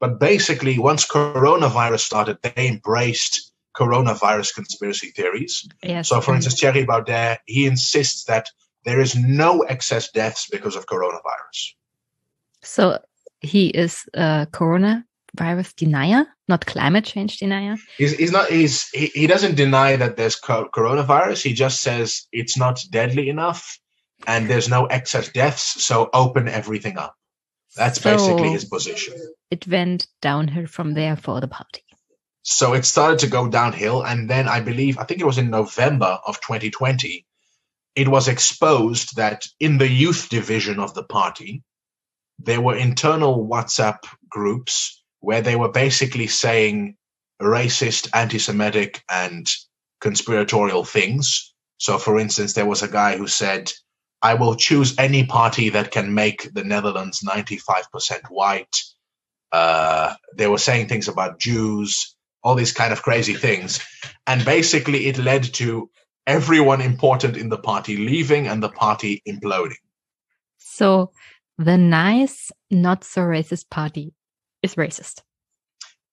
But 0.00 0.18
basically, 0.18 0.78
once 0.78 1.06
coronavirus 1.06 2.00
started, 2.00 2.38
they 2.42 2.68
embraced 2.68 3.52
coronavirus 3.76 4.54
conspiracy 4.54 5.08
theories. 5.08 5.68
Yes. 5.82 6.08
So, 6.08 6.20
for 6.20 6.34
instance, 6.34 6.60
Thierry 6.60 6.86
Baudet, 6.86 7.38
he 7.46 7.66
insists 7.66 8.24
that 8.24 8.48
there 8.84 9.00
is 9.00 9.16
no 9.16 9.62
excess 9.62 10.10
deaths 10.10 10.48
because 10.50 10.76
of 10.76 10.86
coronavirus. 10.86 11.74
So 12.62 12.98
he 13.40 13.68
is 13.68 14.04
a 14.14 14.46
coronavirus 14.50 15.76
denier, 15.76 16.26
not 16.48 16.66
climate 16.66 17.04
change 17.04 17.38
denier. 17.38 17.76
He's, 17.98 18.16
he's 18.16 18.32
not. 18.32 18.50
He's 18.50 18.88
he, 18.90 19.06
he 19.06 19.26
doesn't 19.26 19.56
deny 19.56 19.96
that 19.96 20.16
there's 20.16 20.40
coronavirus. 20.40 21.42
He 21.42 21.52
just 21.52 21.80
says 21.80 22.26
it's 22.32 22.56
not 22.56 22.82
deadly 22.90 23.28
enough, 23.28 23.78
and 24.26 24.48
there's 24.48 24.68
no 24.68 24.86
excess 24.86 25.28
deaths. 25.28 25.84
So 25.84 26.10
open 26.12 26.48
everything 26.48 26.98
up. 26.98 27.16
That's 27.76 28.00
so 28.00 28.12
basically 28.12 28.50
his 28.50 28.64
position. 28.64 29.14
It 29.50 29.66
went 29.66 30.06
downhill 30.20 30.66
from 30.66 30.94
there 30.94 31.16
for 31.16 31.40
the 31.40 31.48
party. 31.48 31.82
So 32.42 32.74
it 32.74 32.84
started 32.84 33.20
to 33.20 33.26
go 33.26 33.48
downhill, 33.48 34.04
and 34.04 34.28
then 34.28 34.48
I 34.48 34.60
believe 34.60 34.98
I 34.98 35.04
think 35.04 35.20
it 35.20 35.26
was 35.26 35.38
in 35.38 35.50
November 35.50 36.18
of 36.26 36.40
2020 36.42 37.26
it 37.96 38.08
was 38.08 38.28
exposed 38.28 39.16
that 39.16 39.46
in 39.60 39.78
the 39.78 39.88
youth 39.88 40.28
division 40.28 40.80
of 40.80 40.94
the 40.94 41.04
party, 41.04 41.62
there 42.38 42.60
were 42.60 42.76
internal 42.76 43.46
WhatsApp 43.46 43.98
groups 44.28 45.02
where 45.20 45.42
they 45.42 45.56
were 45.56 45.70
basically 45.70 46.26
saying 46.26 46.96
racist, 47.40 48.08
anti 48.14 48.38
Semitic, 48.38 49.02
and 49.10 49.46
conspiratorial 50.00 50.84
things. 50.84 51.54
So, 51.78 51.98
for 51.98 52.18
instance, 52.18 52.54
there 52.54 52.66
was 52.66 52.82
a 52.82 52.88
guy 52.88 53.16
who 53.16 53.26
said, 53.26 53.72
I 54.22 54.34
will 54.34 54.56
choose 54.56 54.98
any 54.98 55.26
party 55.26 55.70
that 55.70 55.90
can 55.90 56.14
make 56.14 56.52
the 56.54 56.64
Netherlands 56.64 57.22
95% 57.26 58.26
white. 58.30 58.76
Uh, 59.52 60.14
they 60.36 60.46
were 60.46 60.58
saying 60.58 60.88
things 60.88 61.08
about 61.08 61.38
Jews, 61.40 62.16
all 62.42 62.54
these 62.54 62.72
kind 62.72 62.92
of 62.92 63.02
crazy 63.02 63.34
things. 63.34 63.80
And 64.26 64.44
basically, 64.44 65.06
it 65.06 65.18
led 65.18 65.44
to 65.54 65.90
everyone 66.26 66.80
important 66.80 67.36
in 67.36 67.48
the 67.48 67.58
party 67.58 67.96
leaving 67.96 68.46
and 68.46 68.62
the 68.62 68.68
party 68.68 69.22
imploding. 69.28 69.82
So 70.58 71.12
the 71.58 71.76
nice, 71.76 72.50
not 72.70 73.04
so 73.04 73.22
racist 73.22 73.70
party 73.70 74.14
is 74.62 74.74
racist. 74.74 75.22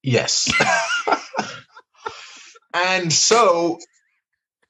Yes. 0.03 0.51
and 2.73 3.11
so 3.11 3.79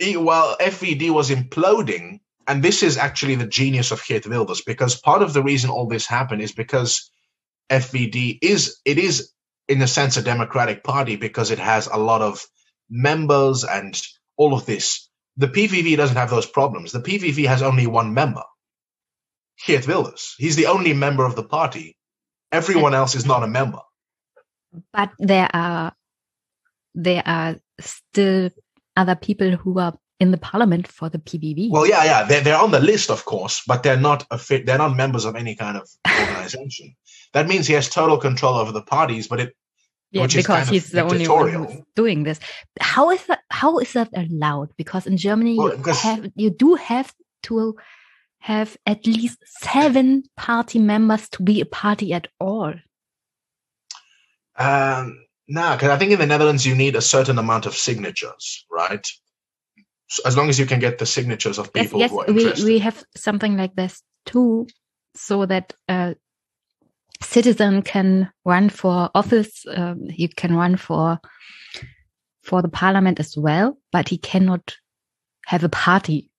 while 0.02 0.58
FVD 0.58 1.12
was 1.12 1.30
imploding, 1.30 2.20
and 2.48 2.64
this 2.64 2.84
is 2.84 2.98
actually 2.98 3.36
the 3.36 3.48
genius 3.48 3.92
of 3.92 4.04
Geert 4.06 4.28
Wilders, 4.28 4.62
because 4.62 5.00
part 5.00 5.22
of 5.22 5.34
the 5.34 5.44
reason 5.44 5.70
all 5.70 5.88
this 5.88 6.08
happened 6.08 6.42
is 6.42 6.52
because 6.52 7.12
FVD 7.70 8.40
is 8.42 8.80
it 8.84 8.98
is 8.98 9.32
in 9.68 9.82
a 9.82 9.88
sense 9.88 10.18
a 10.18 10.22
democratic 10.22 10.84
party 10.84 11.16
because 11.16 11.52
it 11.52 11.60
has 11.60 11.88
a 11.88 11.98
lot 11.98 12.22
of 12.22 12.46
members 12.90 13.64
and 13.64 14.02
all 14.36 14.54
of 14.54 14.66
this. 14.66 15.08
The 15.42 15.48
PVV 15.48 15.98
doesn't 15.98 16.18
have 16.18 16.30
those 16.30 16.46
problems. 16.46 16.92
The 16.92 17.00
PVV 17.00 17.48
has 17.48 17.64
only 17.64 17.88
one 17.88 18.14
member, 18.14 18.44
Geert 19.66 19.88
Wilders. 19.88 20.36
He's 20.38 20.56
the 20.56 20.68
only 20.68 20.94
member 20.94 21.26
of 21.26 21.36
the 21.36 21.42
party. 21.44 21.98
Everyone 22.52 22.94
else 22.94 23.16
is 23.16 23.26
not 23.26 23.42
a 23.42 23.48
member. 23.48 23.80
But 24.94 25.10
there 25.18 25.50
are 25.52 25.94
there 26.94 27.24
are 27.26 27.56
still 27.80 28.52
other 28.96 29.16
people 29.16 29.56
who 29.56 29.80
are 29.80 29.98
in 30.20 30.30
the 30.30 30.38
parliament 30.38 30.88
for 30.88 31.10
the 31.10 31.18
PVV. 31.18 31.72
Well, 31.72 31.88
yeah, 31.88 32.04
yeah, 32.04 32.24
they're, 32.24 32.42
they're 32.42 32.60
on 32.60 32.70
the 32.70 32.80
list, 32.80 33.10
of 33.10 33.26
course, 33.26 33.64
but 33.66 33.82
they're 33.82 33.98
not 33.98 34.28
a 34.30 34.38
fit, 34.38 34.68
they're 34.68 34.78
not 34.78 34.96
members 34.96 35.26
of 35.26 35.36
any 35.36 35.56
kind 35.56 35.76
of 35.76 35.90
organization. 36.20 36.96
that 37.34 37.48
means 37.48 37.66
he 37.66 37.74
has 37.74 37.90
total 37.90 38.20
control 38.20 38.56
over 38.56 38.72
the 38.72 38.84
parties, 38.84 39.28
but 39.28 39.40
it 39.40 39.56
yeah, 40.12 40.28
because 40.28 40.68
he's 40.68 40.90
the 40.90 41.04
only 41.04 41.28
one 41.28 41.52
who's 41.52 41.82
doing 41.96 42.24
this. 42.24 42.40
How 42.80 43.12
is 43.12 43.26
that? 43.28 43.40
How 43.50 43.80
is 43.80 43.94
that 43.94 44.10
allowed? 44.14 44.70
Because 44.76 45.08
in 45.08 45.18
Germany, 45.18 45.58
well, 45.58 45.76
you 45.76 45.94
have 45.94 46.32
you 46.36 46.50
do 46.50 46.76
have 46.76 47.14
to 47.44 47.76
have 48.40 48.76
at 48.86 49.06
least 49.06 49.38
seven 49.46 50.24
party 50.36 50.80
members 50.80 51.30
to 51.30 51.44
be 51.44 51.62
a 51.62 51.66
party 51.66 52.12
at 52.12 52.28
all. 52.40 52.74
Um, 54.58 55.26
no, 55.48 55.74
because 55.74 55.90
I 55.90 55.98
think 55.98 56.12
in 56.12 56.20
the 56.20 56.26
Netherlands 56.26 56.66
you 56.66 56.76
need 56.76 56.96
a 56.96 57.02
certain 57.02 57.38
amount 57.38 57.66
of 57.66 57.76
signatures, 57.76 58.66
right? 58.70 59.06
So 60.08 60.24
as 60.26 60.36
long 60.36 60.50
as 60.50 60.60
you 60.60 60.66
can 60.66 60.80
get 60.80 60.98
the 60.98 61.06
signatures 61.06 61.58
of 61.58 61.72
people 61.72 62.00
yes, 62.00 62.12
yes, 62.28 62.60
we, 62.62 62.74
we 62.74 62.80
have 62.80 63.02
something 63.16 63.56
like 63.56 63.76
this 63.76 64.02
too, 64.26 64.68
so 65.16 65.46
that 65.46 65.74
uh, 65.88 66.16
citizen 67.22 67.82
can 67.82 68.32
run 68.46 68.70
for 68.70 69.10
office. 69.16 69.66
Um, 69.68 70.10
he 70.10 70.28
can 70.28 70.56
run 70.56 70.78
for 70.78 71.20
for 72.44 72.62
the 72.62 72.70
parliament 72.70 73.20
as 73.20 73.38
well, 73.38 73.78
but 73.92 74.10
he 74.10 74.18
cannot 74.18 74.76
have 75.46 75.64
a 75.64 75.70
party 75.70 76.30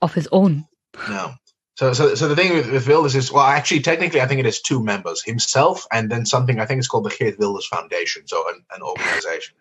of 0.00 0.14
his 0.14 0.28
own. 0.32 0.66
No. 1.08 1.34
So, 1.76 1.92
so, 1.92 2.14
so 2.16 2.26
the 2.26 2.34
thing 2.34 2.54
with, 2.54 2.72
with 2.72 2.88
Wilders 2.88 3.14
is, 3.14 3.30
well, 3.30 3.44
actually, 3.44 3.80
technically, 3.80 4.20
I 4.20 4.26
think 4.26 4.40
it 4.40 4.46
is 4.46 4.60
two 4.60 4.82
members, 4.82 5.22
himself 5.22 5.86
and 5.92 6.10
then 6.10 6.26
something, 6.26 6.58
I 6.58 6.66
think 6.66 6.80
it's 6.80 6.88
called 6.88 7.04
the 7.04 7.14
Geert 7.16 7.38
Wilders 7.38 7.68
Foundation, 7.68 8.26
so 8.26 8.48
an, 8.48 8.64
an 8.74 8.82
organization. 8.82 9.54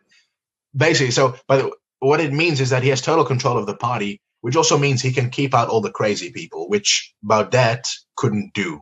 Basically, 0.75 1.11
so, 1.11 1.35
but 1.47 1.73
what 1.99 2.19
it 2.19 2.33
means 2.33 2.59
is 2.59 2.71
that 2.71 2.81
he 2.81 2.89
has 2.89 3.01
total 3.01 3.23
control 3.23 3.57
of 3.57 3.67
the 3.67 3.75
party, 3.75 4.19
which 4.41 4.55
also 4.55 4.79
means 4.79 5.01
he 5.01 5.11
can 5.11 5.29
keep 5.29 5.53
out 5.53 5.69
all 5.69 5.81
the 5.81 5.91
crazy 5.91 6.31
people, 6.31 6.67
which 6.67 7.13
Baudet 7.23 7.83
couldn't 8.15 8.51
do. 8.53 8.81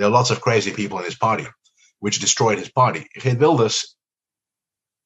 There 0.00 0.08
are 0.08 0.12
lots 0.18 0.30
of 0.30 0.40
crazy 0.40 0.72
people 0.72 0.98
in 0.98 1.04
his 1.04 1.14
party, 1.14 1.46
which 1.98 2.20
destroyed 2.20 2.58
his 2.58 2.70
party. 2.70 3.06
Geert 3.20 3.38
Wilders, 3.38 3.94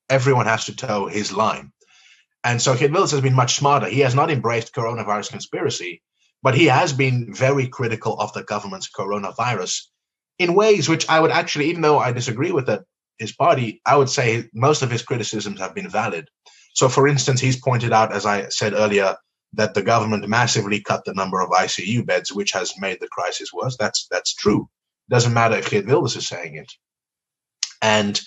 everyone 0.09 0.47
has 0.47 0.67
to 0.67 0.77
toe 0.77 1.09
his 1.09 1.33
line. 1.33 1.73
And 2.43 2.63
so 2.63 2.77
Geert 2.77 2.93
Wilders 2.93 3.11
has 3.11 3.21
been 3.21 3.35
much 3.35 3.57
smarter. 3.57 3.89
He 3.89 4.01
has 4.01 4.15
not 4.15 4.31
embraced 4.31 4.75
coronavirus 4.75 5.31
conspiracy 5.31 6.01
but 6.45 6.55
he 6.55 6.67
has 6.67 6.93
been 6.93 7.33
very 7.33 7.67
critical 7.67 8.21
of 8.21 8.35
the 8.35 8.45
government's 8.45 8.91
coronavirus 8.91 9.87
in 10.39 10.55
ways 10.55 10.91
which 10.91 11.09
I 11.09 11.19
would 11.19 11.31
actually, 11.31 11.71
even 11.71 11.81
though 11.81 11.99
I 11.99 12.13
disagree 12.13 12.53
with 12.53 12.69
his 13.19 13.33
party, 13.33 13.81
I 13.87 13.97
would 13.97 14.11
say 14.11 14.51
most 14.53 14.83
of 14.83 14.91
his 14.91 15.03
criticisms 15.03 15.59
have 15.59 15.75
been 15.75 15.89
valid. 15.89 16.29
So, 16.75 16.91
for 16.91 17.09
instance, 17.09 17.41
he's 17.41 17.59
pointed 17.59 17.95
out, 17.95 18.13
as 18.13 18.27
I 18.27 18.51
said 18.51 18.75
earlier, 18.75 19.17
that 19.55 19.73
the 19.73 19.83
government 19.83 20.29
massively 20.29 20.83
cut 20.83 21.07
the 21.07 21.15
number 21.15 21.41
of 21.41 21.49
ICU 21.49 22.05
beds, 22.05 22.31
which 22.31 22.51
has 22.53 22.75
made 22.79 22.99
the 23.01 23.09
crisis 23.09 23.51
worse. 23.51 23.77
That's 23.79 24.07
that's 24.11 24.35
true. 24.35 24.69
Doesn't 25.09 25.35
matter 25.35 25.57
if 25.57 25.71
Geert 25.71 25.87
Wilders 25.87 26.17
is 26.17 26.27
saying 26.27 26.57
it. 26.57 26.73
And 27.83 28.21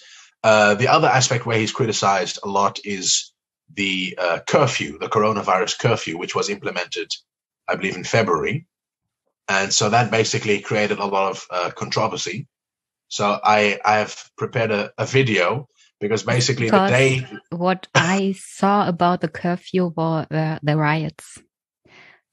uh, 0.43 0.75
the 0.75 0.87
other 0.87 1.07
aspect 1.07 1.45
where 1.45 1.57
he's 1.57 1.71
criticized 1.71 2.39
a 2.43 2.47
lot 2.47 2.79
is 2.85 3.33
the 3.73 4.17
uh, 4.19 4.39
curfew, 4.47 4.99
the 4.99 5.09
coronavirus 5.09 5.79
curfew, 5.79 6.17
which 6.17 6.35
was 6.35 6.49
implemented 6.49 7.11
I 7.67 7.75
believe, 7.75 7.95
in 7.95 8.03
February. 8.03 8.65
And 9.47 9.73
so 9.73 9.89
that 9.89 10.11
basically 10.11 10.59
created 10.59 10.99
a 10.99 11.05
lot 11.05 11.31
of 11.31 11.47
uh, 11.49 11.71
controversy. 11.71 12.47
So 13.07 13.39
I, 13.43 13.79
I 13.83 13.97
have 13.97 14.29
prepared 14.37 14.71
a, 14.71 14.91
a 14.97 15.05
video 15.05 15.67
because 15.99 16.23
basically 16.23 16.67
because 16.67 16.91
the 16.91 16.97
day. 16.97 17.27
what 17.49 17.87
I 17.95 18.35
saw 18.37 18.87
about 18.87 19.21
the 19.21 19.29
curfew 19.29 19.93
were 19.95 20.27
the 20.29 20.77
riots. 20.77 21.41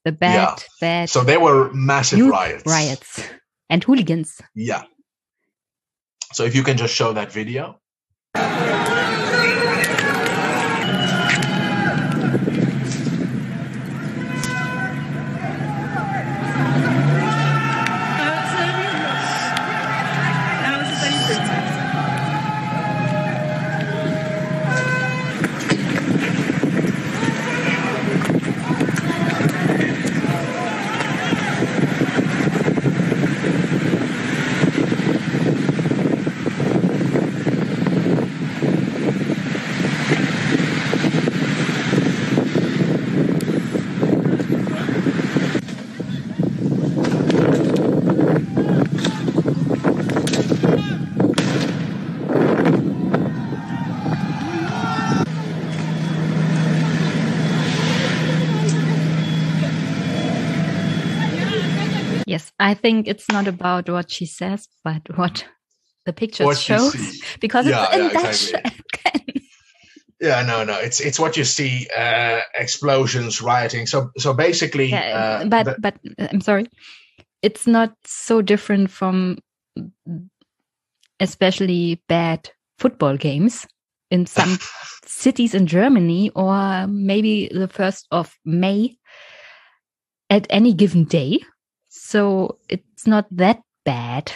The 0.05 0.12
bad, 0.12 0.59
yeah. 0.59 0.64
bad. 0.80 1.11
So 1.11 1.24
there 1.24 1.40
were 1.40 1.72
massive 1.72 2.20
riots. 2.26 2.64
Riots 2.66 3.22
and 3.70 3.82
hooligans. 3.82 4.40
Yeah. 4.54 4.84
So 6.32 6.44
if 6.44 6.54
you 6.54 6.62
can 6.62 6.76
just 6.76 6.94
show 6.94 7.12
that 7.12 7.32
video. 7.32 7.80
I 62.64 62.72
think 62.72 63.06
it's 63.06 63.28
not 63.28 63.46
about 63.46 63.90
what 63.90 64.10
she 64.10 64.24
says, 64.24 64.68
but 64.82 65.02
what 65.16 65.44
the 66.06 66.14
picture 66.14 66.54
shows 66.54 66.94
because 67.40 67.66
yeah, 67.66 67.84
it's 67.84 67.94
in 67.94 68.02
yeah, 68.02 68.08
Dutch. 68.08 68.54
Exactly. 68.54 69.48
yeah, 70.18 70.42
no, 70.46 70.64
no, 70.64 70.78
it's 70.78 70.98
it's 70.98 71.20
what 71.20 71.36
you 71.36 71.44
see: 71.44 71.86
uh, 71.94 72.40
explosions, 72.54 73.42
rioting. 73.42 73.84
So, 73.84 74.10
so 74.16 74.32
basically, 74.32 74.86
yeah, 74.86 75.42
uh, 75.42 75.44
but 75.44 75.64
the, 75.64 75.76
but 75.78 75.98
I'm 76.32 76.40
sorry, 76.40 76.66
it's 77.42 77.66
not 77.66 77.92
so 78.06 78.40
different 78.40 78.90
from 78.90 79.40
especially 81.20 82.02
bad 82.08 82.48
football 82.78 83.18
games 83.18 83.66
in 84.10 84.24
some 84.24 84.58
cities 85.04 85.54
in 85.54 85.66
Germany, 85.66 86.30
or 86.34 86.86
maybe 86.86 87.50
the 87.52 87.68
first 87.68 88.06
of 88.10 88.34
May 88.46 88.96
at 90.30 90.46
any 90.48 90.72
given 90.72 91.04
day 91.04 91.40
so 92.05 92.59
it's 92.68 93.07
not 93.07 93.26
that 93.30 93.62
bad. 93.84 94.30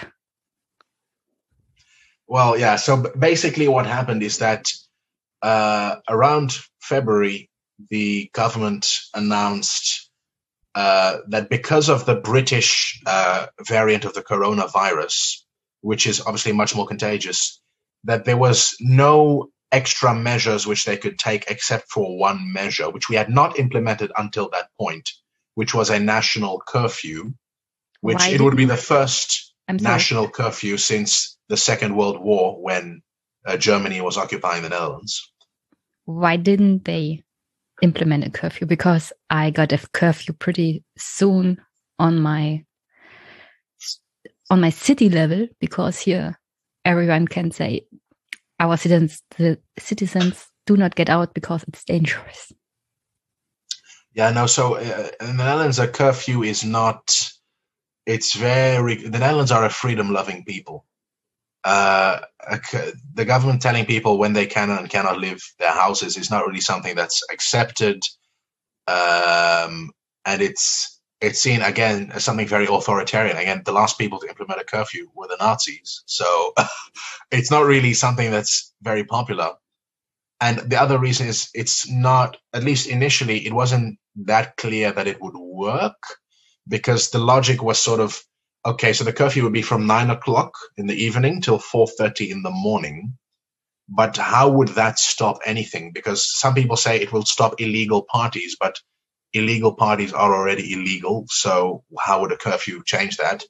Well, 2.27 2.59
yeah. 2.59 2.77
So 2.77 3.05
basically, 3.19 3.69
what 3.69 3.87
happened 3.87 4.23
is 4.23 4.39
that 4.39 4.73
uh, 5.43 5.97
around 6.09 6.57
February, 6.81 7.51
the 7.91 8.31
government 8.33 8.89
announced 9.15 10.11
uh, 10.75 11.19
that 11.29 11.51
because 11.51 11.91
of 11.91 12.07
the 12.07 12.15
British 12.15 13.03
uh, 13.07 13.47
variant 13.67 14.07
of 14.07 14.15
the 14.15 14.23
coronavirus, 14.23 15.43
which 15.83 16.07
is 16.07 16.23
obviously 16.23 16.53
much 16.53 16.75
more 16.75 16.87
contagious, 16.87 17.61
that 18.05 18.25
there 18.25 18.39
was 18.39 18.77
no 18.81 19.51
extra 19.71 20.15
measures 20.15 20.67
which 20.67 20.87
they 20.87 20.97
could 20.97 21.19
take 21.19 21.45
except 21.51 21.91
for 21.91 22.19
one 22.19 22.51
measure, 22.51 22.89
which 22.89 23.11
we 23.11 23.17
had 23.17 23.29
not 23.29 23.59
implemented 23.59 24.11
until 24.17 24.49
that 24.49 24.71
point, 24.81 25.11
which 25.55 25.75
was 25.75 25.91
a 25.91 25.99
national 25.99 26.63
curfew 26.67 27.35
which 28.01 28.19
Why 28.19 28.29
it 28.29 28.41
would 28.41 28.57
be 28.57 28.65
the 28.65 28.77
first 28.77 29.55
national 29.69 30.29
curfew 30.29 30.77
since 30.77 31.37
the 31.49 31.57
Second 31.57 31.97
World 31.97 32.21
War 32.21 32.63
when 32.63 33.03
uh, 33.47 33.57
Germany 33.57 34.01
was 34.01 34.17
occupying 34.17 34.63
the 34.63 34.69
Netherlands. 34.69 35.33
Why 36.05 36.37
didn't 36.37 36.85
they 36.85 37.23
implement 37.83 38.27
a 38.27 38.31
curfew? 38.31 38.67
Because 38.67 39.13
I 39.29 39.51
got 39.51 39.73
a 39.73 39.79
curfew 39.93 40.35
pretty 40.35 40.85
soon 40.97 41.59
on 41.99 42.21
my 42.21 42.65
on 44.51 44.61
my 44.61 44.71
city 44.71 45.11
level 45.11 45.47
because 45.61 45.99
here 45.99 46.39
everyone 46.85 47.29
can 47.29 47.51
say 47.51 47.83
our 48.59 48.77
citizens 48.77 49.23
the 49.37 49.59
citizens 49.79 50.47
do 50.67 50.77
not 50.77 50.95
get 50.95 51.11
out 51.11 51.35
because 51.35 51.65
it's 51.69 51.85
dangerous. 51.85 52.53
Yeah, 54.15 54.31
no. 54.33 54.47
So 54.47 54.75
uh, 54.75 55.09
in 55.21 55.37
the 55.37 55.45
Netherlands, 55.45 55.79
a 55.79 55.87
curfew 55.87 56.43
is 56.43 56.65
not 56.65 57.31
it's 58.09 58.37
very 58.37 58.97
the 58.97 59.21
Netherlands 59.21 59.53
are 59.53 59.67
a 59.67 59.71
freedom 59.71 60.13
loving 60.13 60.45
people. 60.45 60.87
uh, 61.65 62.21
the 63.15 63.27
government 63.27 63.63
telling 63.63 63.87
people 63.87 64.19
when 64.19 64.35
they 64.35 64.47
can 64.47 64.71
and 64.71 64.91
cannot 64.91 65.19
leave 65.21 65.43
their 65.59 65.73
houses 65.73 66.17
is 66.19 66.31
not 66.31 66.47
really 66.47 66.61
something 66.63 66.97
that's 66.97 67.23
accepted, 67.33 68.03
um, 68.89 69.91
and 70.27 70.43
it's 70.43 71.01
it's 71.21 71.43
seen 71.43 71.63
again 71.63 72.13
as 72.15 72.25
something 72.25 72.49
very 72.49 72.67
authoritarian. 72.67 73.37
Again, 73.39 73.63
the 73.65 73.73
last 73.73 73.99
people 73.99 74.21
to 74.21 74.29
implement 74.29 74.61
a 74.61 74.65
curfew 74.65 75.11
were 75.15 75.29
the 75.29 75.39
Nazis, 75.41 76.03
so 76.07 76.55
it's 77.33 77.51
not 77.51 77.67
really 77.67 77.95
something 77.95 78.31
that's 78.31 78.75
very 78.83 79.05
popular. 79.05 79.53
And 80.41 80.59
the 80.71 80.81
other 80.81 80.99
reason 80.99 81.29
is 81.29 81.51
it's 81.55 81.91
not, 81.91 82.37
at 82.55 82.65
least 82.65 82.89
initially, 82.89 83.47
it 83.47 83.55
wasn't 83.55 83.99
that 84.27 84.57
clear 84.57 84.93
that 84.93 85.09
it 85.09 85.23
would 85.23 85.37
work 85.37 85.97
because 86.69 87.11
the 87.11 87.19
logic 87.19 87.63
was 87.63 87.81
sort 87.81 88.01
of 88.01 88.21
okay, 88.67 88.93
so 88.93 89.05
the 89.05 89.13
curfew 89.13 89.45
would 89.45 89.53
be 89.53 89.63
from 89.63 89.87
nine 89.87 90.11
o'clock 90.11 90.53
in 90.77 90.87
the 90.87 91.05
evening 91.05 91.41
till 91.41 91.59
four 91.59 91.87
thirty 91.87 92.31
in 92.31 92.43
the 92.43 92.51
morning. 92.51 93.17
But 93.89 94.17
how 94.19 94.51
would 94.51 94.69
that 94.71 94.99
stop 94.99 95.39
anything? 95.47 95.93
Because 95.93 96.31
some 96.31 96.55
people 96.55 96.77
say 96.77 97.01
it 97.01 97.13
will 97.13 97.25
stop 97.25 97.61
illegal 97.61 98.03
parties, 98.03 98.57
but 98.61 98.77
illegal 99.33 99.75
parties 99.75 100.13
are 100.13 100.35
already 100.35 100.73
illegal. 100.73 101.25
So 101.29 101.85
how 101.99 102.21
would 102.21 102.33
a 102.33 102.37
curfew 102.37 102.83
change 102.85 103.17
that? 103.19 103.45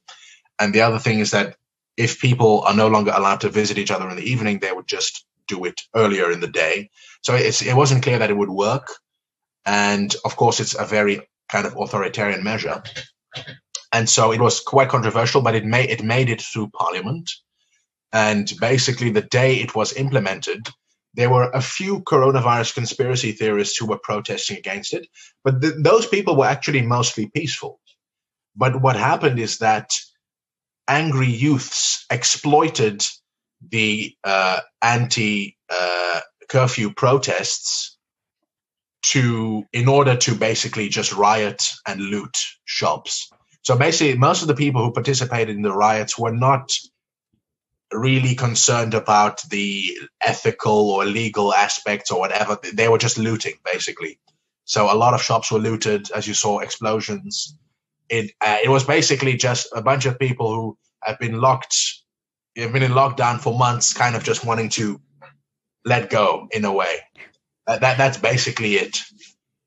And 0.60 0.74
the 0.74 0.82
other 0.82 0.98
thing 0.98 1.20
is 1.20 1.32
that 1.32 1.56
if 1.96 2.20
people 2.20 2.62
are 2.62 2.74
no 2.74 2.88
longer 2.88 3.12
allowed 3.14 3.40
to 3.42 3.48
visit 3.48 3.78
each 3.78 3.90
other 3.90 4.08
in 4.08 4.16
the 4.16 4.30
evening, 4.30 4.60
they 4.60 4.72
would 4.72 4.86
just 4.86 5.26
do 5.48 5.64
it 5.64 5.80
earlier 5.94 6.30
in 6.30 6.40
the 6.40 6.48
day. 6.48 6.90
So 7.22 7.34
it 7.34 7.74
wasn't 7.74 8.04
clear 8.04 8.20
that 8.20 8.30
it 8.30 8.36
would 8.36 8.50
work. 8.50 8.88
And 9.66 10.14
of 10.24 10.36
course, 10.36 10.60
it's 10.60 10.74
a 10.78 10.84
very 10.84 11.20
kind 11.48 11.66
of 11.66 11.76
authoritarian 11.76 12.44
measure. 12.44 12.82
And 13.92 14.08
so 14.08 14.32
it 14.32 14.40
was 14.40 14.60
quite 14.60 14.90
controversial, 14.90 15.42
but 15.42 15.54
it 15.54 15.64
made 15.64 15.90
it 15.90 16.02
made 16.02 16.28
it 16.28 16.42
through 16.42 16.68
Parliament. 16.68 17.30
And 18.12 18.50
basically, 18.60 19.10
the 19.10 19.22
day 19.22 19.56
it 19.56 19.74
was 19.74 19.92
implemented, 19.92 20.68
there 21.14 21.30
were 21.30 21.50
a 21.50 21.60
few 21.60 22.00
coronavirus 22.00 22.74
conspiracy 22.74 23.32
theorists 23.32 23.76
who 23.76 23.86
were 23.86 23.98
protesting 23.98 24.56
against 24.56 24.94
it, 24.94 25.06
but 25.44 25.60
th- 25.60 25.74
those 25.78 26.06
people 26.06 26.36
were 26.36 26.46
actually 26.46 26.82
mostly 26.82 27.30
peaceful. 27.34 27.80
But 28.56 28.80
what 28.80 28.96
happened 28.96 29.38
is 29.38 29.58
that 29.58 29.90
angry 30.86 31.28
youths 31.28 32.06
exploited 32.10 33.04
the 33.70 34.14
uh, 34.24 34.60
anti 34.80 35.56
uh, 35.68 36.20
curfew 36.48 36.94
protests 36.94 37.97
to 39.06 39.64
in 39.72 39.88
order 39.88 40.16
to 40.16 40.34
basically 40.34 40.88
just 40.88 41.12
riot 41.12 41.72
and 41.86 42.00
loot 42.00 42.36
shops. 42.64 43.30
So 43.62 43.76
basically, 43.76 44.16
most 44.18 44.42
of 44.42 44.48
the 44.48 44.54
people 44.54 44.84
who 44.84 44.92
participated 44.92 45.54
in 45.54 45.62
the 45.62 45.72
riots 45.72 46.18
were 46.18 46.32
not 46.32 46.72
really 47.92 48.34
concerned 48.34 48.94
about 48.94 49.42
the 49.48 49.98
ethical 50.20 50.90
or 50.90 51.04
legal 51.04 51.54
aspects 51.54 52.10
or 52.10 52.18
whatever. 52.18 52.58
They 52.74 52.88
were 52.88 52.98
just 52.98 53.18
looting, 53.18 53.54
basically. 53.64 54.18
So 54.64 54.92
a 54.92 54.96
lot 54.96 55.14
of 55.14 55.22
shops 55.22 55.50
were 55.50 55.58
looted, 55.58 56.10
as 56.10 56.26
you 56.26 56.34
saw, 56.34 56.58
explosions. 56.58 57.56
It 58.08 58.32
uh, 58.40 58.58
it 58.62 58.68
was 58.68 58.84
basically 58.84 59.36
just 59.36 59.68
a 59.74 59.82
bunch 59.82 60.06
of 60.06 60.18
people 60.18 60.54
who 60.54 60.78
have 61.02 61.18
been 61.18 61.40
locked, 61.40 61.76
have 62.56 62.72
been 62.72 62.82
in 62.82 62.92
lockdown 62.92 63.40
for 63.40 63.56
months, 63.56 63.92
kind 63.92 64.16
of 64.16 64.24
just 64.24 64.44
wanting 64.44 64.68
to 64.70 65.00
let 65.84 66.10
go 66.10 66.48
in 66.50 66.64
a 66.64 66.72
way. 66.72 66.98
Uh, 67.68 67.78
that 67.78 67.98
that's 67.98 68.16
basically 68.16 68.76
it. 68.76 68.98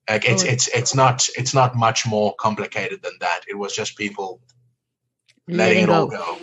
Like 0.09 0.27
it's 0.27 0.43
it's 0.43 0.67
it's 0.67 0.95
not 0.95 1.29
it's 1.37 1.53
not 1.53 1.75
much 1.75 2.07
more 2.07 2.33
complicated 2.35 3.03
than 3.03 3.13
that. 3.19 3.41
It 3.47 3.57
was 3.57 3.75
just 3.75 3.95
people 3.95 4.41
letting, 5.47 5.57
letting 5.57 5.83
it 5.83 5.89
all 5.89 6.07
go. 6.07 6.37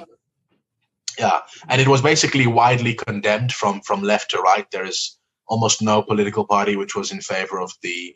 Yeah, 1.18 1.40
and 1.68 1.80
it 1.80 1.88
was 1.88 2.00
basically 2.00 2.46
widely 2.46 2.94
condemned 2.94 3.52
from 3.52 3.80
from 3.80 4.02
left 4.02 4.30
to 4.30 4.38
right. 4.38 4.70
There 4.70 4.86
is 4.86 5.18
almost 5.48 5.82
no 5.82 6.00
political 6.00 6.46
party 6.46 6.76
which 6.76 6.94
was 6.94 7.10
in 7.10 7.20
favor 7.20 7.60
of 7.60 7.72
the 7.82 8.14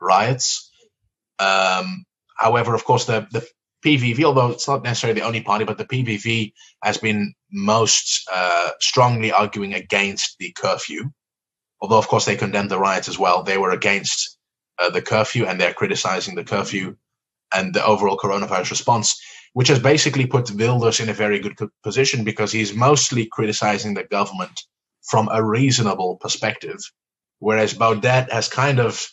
riots. 0.00 0.70
Um, 1.40 2.04
however, 2.38 2.74
of 2.74 2.84
course, 2.84 3.06
the 3.06 3.26
the 3.32 3.44
PVV, 3.84 4.22
although 4.24 4.52
it's 4.52 4.68
not 4.68 4.84
necessarily 4.84 5.18
the 5.18 5.26
only 5.26 5.42
party, 5.42 5.64
but 5.64 5.78
the 5.78 5.84
PVV 5.84 6.52
has 6.82 6.96
been 6.96 7.34
most 7.50 8.26
uh, 8.32 8.70
strongly 8.80 9.32
arguing 9.32 9.74
against 9.74 10.36
the 10.38 10.52
curfew. 10.52 11.10
Although, 11.84 11.98
of 11.98 12.08
course, 12.08 12.24
they 12.24 12.36
condemned 12.36 12.70
the 12.70 12.78
riots 12.78 13.08
as 13.08 13.18
well. 13.18 13.42
They 13.42 13.58
were 13.58 13.70
against 13.70 14.38
uh, 14.78 14.88
the 14.88 15.02
curfew 15.02 15.44
and 15.44 15.60
they're 15.60 15.74
criticizing 15.74 16.34
the 16.34 16.44
curfew 16.44 16.96
and 17.52 17.74
the 17.74 17.84
overall 17.84 18.16
coronavirus 18.16 18.70
response 18.70 19.20
which 19.54 19.68
has 19.68 19.78
basically 19.78 20.26
put 20.26 20.50
Wilders 20.50 21.00
in 21.00 21.08
a 21.08 21.14
very 21.14 21.38
good 21.38 21.56
position 21.82 22.24
because 22.24 22.52
he's 22.52 22.74
mostly 22.74 23.26
criticizing 23.30 23.94
the 23.94 24.02
government 24.02 24.60
from 25.04 25.28
a 25.30 25.42
reasonable 25.42 26.16
perspective, 26.16 26.78
whereas 27.38 27.72
Baudet 27.72 28.30
has 28.32 28.48
kind 28.48 28.80
of 28.80 29.06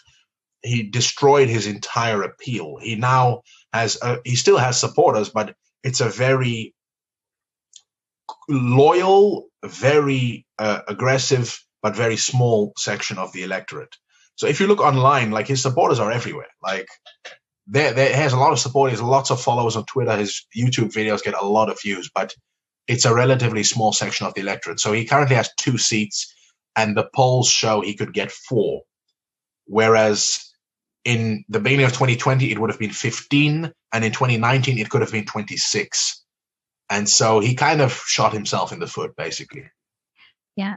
he 0.63 0.83
destroyed 0.83 1.47
his 1.47 1.67
entire 1.67 2.23
appeal. 2.23 2.77
He 2.81 2.95
now 2.95 3.41
has 3.73 3.97
a, 4.01 4.17
he 4.25 4.35
still 4.35 4.57
has 4.57 4.79
supporters, 4.79 5.29
but 5.29 5.55
it's 5.83 6.01
a 6.01 6.09
very 6.09 6.73
loyal, 8.49 9.47
very 9.63 10.45
uh, 10.57 10.81
aggressive, 10.87 11.59
but 11.81 11.95
very 11.95 12.17
small 12.17 12.73
section 12.77 13.17
of 13.17 13.31
the 13.33 13.43
electorate. 13.43 13.95
So 14.35 14.47
if 14.47 14.59
you 14.59 14.67
look 14.67 14.79
online, 14.79 15.31
like 15.31 15.47
his 15.47 15.61
supporters 15.61 15.99
are 15.99 16.11
everywhere. 16.11 16.47
Like 16.61 16.87
there, 17.67 17.93
there 17.93 18.15
has 18.15 18.33
a 18.33 18.37
lot 18.37 18.53
of 18.53 18.59
support. 18.59 18.89
He 18.89 18.97
has 18.97 19.01
lots 19.01 19.29
of 19.31 19.41
followers 19.41 19.75
on 19.75 19.85
Twitter. 19.85 20.15
His 20.15 20.45
YouTube 20.55 20.93
videos 20.93 21.23
get 21.23 21.35
a 21.35 21.45
lot 21.45 21.69
of 21.69 21.81
views, 21.81 22.09
but 22.13 22.33
it's 22.87 23.05
a 23.05 23.13
relatively 23.13 23.63
small 23.63 23.93
section 23.93 24.25
of 24.25 24.33
the 24.33 24.41
electorate. 24.41 24.79
So 24.79 24.91
he 24.91 25.05
currently 25.05 25.35
has 25.35 25.53
two 25.57 25.77
seats, 25.77 26.33
and 26.75 26.95
the 26.95 27.09
polls 27.13 27.49
show 27.49 27.81
he 27.81 27.95
could 27.95 28.13
get 28.13 28.31
four. 28.31 28.81
Whereas 29.65 30.39
in 31.05 31.45
the 31.49 31.59
beginning 31.59 31.85
of 31.85 31.93
2020, 31.93 32.51
it 32.51 32.59
would 32.59 32.69
have 32.69 32.79
been 32.79 32.91
15, 32.91 33.71
and 33.93 34.05
in 34.05 34.11
2019, 34.11 34.77
it 34.77 34.89
could 34.89 35.01
have 35.01 35.11
been 35.11 35.25
26. 35.25 36.23
And 36.89 37.07
so 37.07 37.39
he 37.39 37.55
kind 37.55 37.81
of 37.81 37.93
shot 37.93 38.33
himself 38.33 38.73
in 38.73 38.79
the 38.79 38.87
foot, 38.87 39.15
basically. 39.15 39.69
Yeah. 40.55 40.75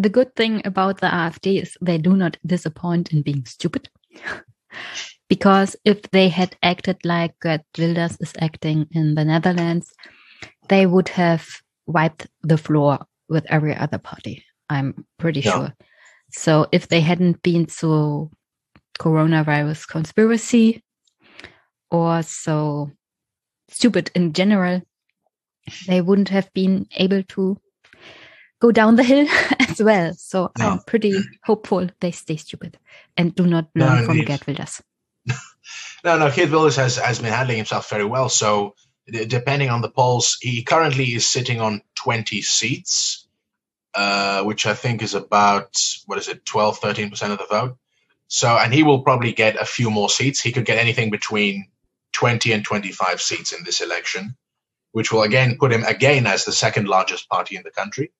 The 0.00 0.08
good 0.08 0.34
thing 0.34 0.62
about 0.64 1.02
the 1.02 1.08
AfD 1.08 1.60
is 1.60 1.76
they 1.82 1.98
do 1.98 2.16
not 2.16 2.38
disappoint 2.46 3.12
in 3.12 3.20
being 3.20 3.44
stupid. 3.44 3.90
because 5.28 5.76
if 5.84 6.00
they 6.10 6.30
had 6.30 6.56
acted 6.62 6.96
like 7.04 7.38
Geert 7.42 7.60
Wilders 7.76 8.16
is 8.18 8.32
acting 8.38 8.86
in 8.92 9.14
the 9.14 9.26
Netherlands, 9.26 9.92
they 10.70 10.86
would 10.86 11.10
have 11.10 11.46
wiped 11.84 12.28
the 12.40 12.56
floor 12.56 13.00
with 13.28 13.44
every 13.50 13.76
other 13.76 13.98
party. 13.98 14.42
I'm 14.70 15.04
pretty 15.18 15.40
yeah. 15.40 15.52
sure. 15.52 15.74
So 16.30 16.66
if 16.72 16.88
they 16.88 17.00
hadn't 17.02 17.42
been 17.42 17.68
so 17.68 18.30
coronavirus 18.98 19.86
conspiracy 19.86 20.82
or 21.90 22.22
so 22.22 22.90
stupid 23.68 24.10
in 24.14 24.32
general, 24.32 24.80
they 25.86 26.00
wouldn't 26.00 26.30
have 26.30 26.50
been 26.54 26.86
able 26.96 27.22
to 27.34 27.60
go 28.60 28.70
down 28.70 28.96
the 28.96 29.02
hill 29.02 29.26
as 29.58 29.82
well. 29.82 30.14
So. 30.14 30.52
I'm 30.58 30.80
pretty 30.80 31.14
hopeful 31.44 31.88
they 32.00 32.12
stay 32.12 32.36
stupid 32.36 32.78
and 33.16 33.34
do 33.34 33.46
not 33.46 33.68
learn 33.74 34.00
no, 34.00 34.04
from 34.04 34.20
Geert 34.24 34.46
Wilders. 34.46 34.82
no, 36.04 36.18
no, 36.18 36.30
Geert 36.30 36.50
Wilders 36.50 36.76
has, 36.76 36.96
has 36.96 37.18
been 37.18 37.32
handling 37.32 37.56
himself 37.56 37.90
very 37.90 38.04
well. 38.04 38.28
So 38.28 38.74
depending 39.10 39.70
on 39.70 39.80
the 39.80 39.90
polls, 39.90 40.38
he 40.40 40.62
currently 40.62 41.06
is 41.06 41.26
sitting 41.26 41.60
on 41.60 41.82
20 41.96 42.42
seats, 42.42 43.26
uh, 43.94 44.42
which 44.44 44.66
I 44.66 44.74
think 44.74 45.02
is 45.02 45.14
about, 45.14 45.74
what 46.06 46.18
is 46.18 46.28
it, 46.28 46.44
12, 46.44 46.80
13% 46.80 47.32
of 47.32 47.38
the 47.38 47.46
vote. 47.46 47.76
So, 48.28 48.48
and 48.48 48.72
he 48.72 48.84
will 48.84 49.02
probably 49.02 49.32
get 49.32 49.60
a 49.60 49.64
few 49.64 49.90
more 49.90 50.08
seats. 50.08 50.40
He 50.40 50.52
could 50.52 50.64
get 50.64 50.78
anything 50.78 51.10
between 51.10 51.66
20 52.12 52.52
and 52.52 52.64
25 52.64 53.20
seats 53.20 53.52
in 53.52 53.64
this 53.64 53.80
election, 53.80 54.36
which 54.92 55.10
will 55.10 55.22
again 55.22 55.56
put 55.58 55.72
him 55.72 55.82
again 55.82 56.26
as 56.26 56.44
the 56.44 56.52
second 56.52 56.86
largest 56.86 57.28
party 57.28 57.56
in 57.56 57.62
the 57.64 57.70
country. 57.70 58.12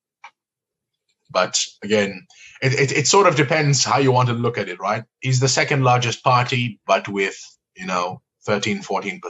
But 1.31 1.59
again, 1.83 2.27
it, 2.61 2.73
it, 2.73 2.93
it, 2.93 3.07
sort 3.07 3.27
of 3.27 3.37
depends 3.37 3.85
how 3.85 3.99
you 3.99 4.13
want 4.13 4.29
to 4.29 4.35
look 4.35 4.59
at 4.59 4.69
it, 4.69 4.81
right? 4.81 5.05
He's 5.21 5.41
the 5.41 5.49
second 5.49 5.85
largest 5.85 6.25
party, 6.25 6.81
but 6.87 7.09
with, 7.09 7.39
you 7.77 7.87
know, 7.87 8.21
13, 8.47 8.83
14%. 8.83 9.21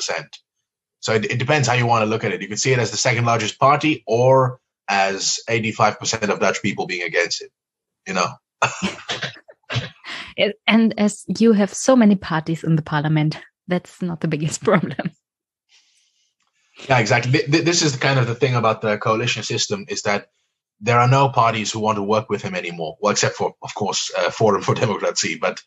So 1.00 1.14
it, 1.14 1.26
it 1.26 1.38
depends 1.38 1.68
how 1.68 1.74
you 1.74 1.86
want 1.86 2.02
to 2.02 2.06
look 2.06 2.24
at 2.24 2.32
it. 2.32 2.42
You 2.42 2.48
can 2.48 2.56
see 2.56 2.72
it 2.72 2.78
as 2.78 2.90
the 2.90 2.96
second 2.96 3.24
largest 3.26 3.58
party 3.58 4.02
or 4.06 4.60
as 4.88 5.40
85% 5.48 6.28
of 6.30 6.40
Dutch 6.40 6.62
people 6.62 6.86
being 6.86 7.02
against 7.02 7.42
it, 7.42 7.50
you 8.06 8.14
know? 8.14 8.28
and 10.66 10.94
as 10.98 11.24
you 11.38 11.52
have 11.52 11.72
so 11.72 11.96
many 11.96 12.16
parties 12.16 12.64
in 12.64 12.76
the 12.76 12.82
parliament, 12.82 13.38
that's 13.68 14.02
not 14.02 14.20
the 14.20 14.28
biggest 14.28 14.64
problem. 14.64 15.12
Yeah, 16.88 16.98
exactly. 16.98 17.42
This 17.46 17.82
is 17.82 17.96
kind 17.96 18.18
of 18.18 18.26
the 18.26 18.34
thing 18.34 18.54
about 18.54 18.80
the 18.80 18.96
coalition 18.96 19.42
system 19.42 19.84
is 19.88 20.02
that 20.02 20.28
there 20.80 20.98
are 20.98 21.08
no 21.08 21.28
parties 21.28 21.70
who 21.70 21.80
want 21.80 21.96
to 21.96 22.02
work 22.02 22.30
with 22.30 22.42
him 22.42 22.54
anymore. 22.54 22.96
Well, 23.00 23.12
except 23.12 23.36
for, 23.36 23.54
of 23.62 23.74
course, 23.74 24.10
uh, 24.16 24.30
Forum 24.30 24.62
for 24.62 24.74
Democracy, 24.84 25.36
but 25.40 25.62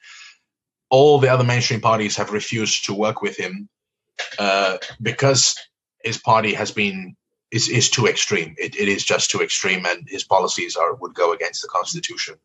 all 0.89 1.19
the 1.19 1.29
other 1.29 1.43
mainstream 1.43 1.81
parties 1.81 2.17
have 2.17 2.31
refused 2.31 2.85
to 2.85 2.93
work 2.93 3.21
with 3.21 3.37
him 3.37 3.69
uh, 4.37 4.77
because 5.01 5.55
his 6.03 6.17
party 6.17 6.53
has 6.53 6.71
been 6.71 7.15
is 7.51 7.69
is 7.69 7.89
too 7.89 8.07
extreme. 8.07 8.55
It, 8.57 8.75
it 8.75 8.87
is 8.87 9.03
just 9.03 9.29
too 9.29 9.41
extreme, 9.41 9.85
and 9.85 10.07
his 10.07 10.23
policies 10.23 10.75
are 10.75 10.95
would 10.95 11.13
go 11.13 11.33
against 11.33 11.61
the 11.61 11.67
constitution. 11.67 12.35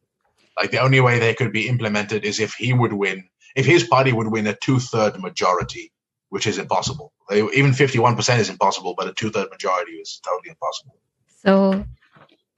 Like 0.59 0.71
the 0.71 0.81
only 0.81 1.01
way 1.01 1.19
they 1.19 1.35
could 1.35 1.53
be 1.53 1.69
implemented 1.69 2.25
is 2.25 2.41
if 2.41 2.55
he 2.55 2.73
would 2.73 2.93
win, 2.93 3.29
if 3.57 3.65
his 3.65 3.85
party 3.85 4.13
would 4.13 4.29
win 4.29 4.47
a 4.47 4.55
two 4.55 4.79
third 4.79 5.19
majority, 5.21 5.93
which 6.29 6.47
is 6.47 6.59
impossible. 6.59 7.13
Even 7.33 7.73
fifty 7.73 7.99
one 7.99 8.17
percent 8.17 8.41
is 8.41 8.51
impossible, 8.51 8.95
but 8.97 9.09
a 9.09 9.15
two 9.15 9.31
third 9.31 9.49
majority 9.51 9.93
is 9.93 10.21
totally 10.25 10.51
impossible. 10.51 10.97
So, 11.43 11.87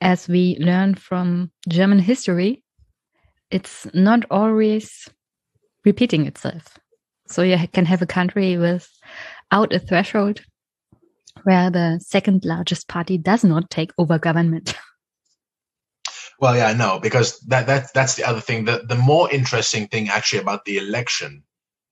as 0.01 0.28
we 0.28 0.56
learn 0.60 0.94
from 0.94 1.51
German 1.68 1.98
history, 1.98 2.62
it's 3.51 3.86
not 3.93 4.24
always 4.31 5.09
repeating 5.85 6.27
itself. 6.27 6.78
So 7.28 7.43
you 7.43 7.56
can 7.72 7.85
have 7.86 8.02
a 8.02 8.06
country 8.06 8.56
without 8.56 9.72
a 9.72 9.78
threshold 9.78 10.40
where 11.44 11.70
the 11.70 12.01
second 12.02 12.44
largest 12.44 12.89
party 12.89 13.18
does 13.18 13.44
not 13.44 13.70
take 13.70 13.93
over 13.98 14.18
government. 14.18 14.74
Well, 16.40 16.56
yeah, 16.56 16.72
no, 16.72 16.98
because 16.98 17.39
that 17.48 17.66
that 17.66 17.93
that's 17.93 18.14
the 18.14 18.24
other 18.24 18.40
thing. 18.40 18.64
The 18.64 18.82
the 18.89 18.97
more 18.97 19.31
interesting 19.31 19.89
thing 19.89 20.09
actually 20.09 20.40
about 20.40 20.64
the 20.64 20.78
election 20.78 21.43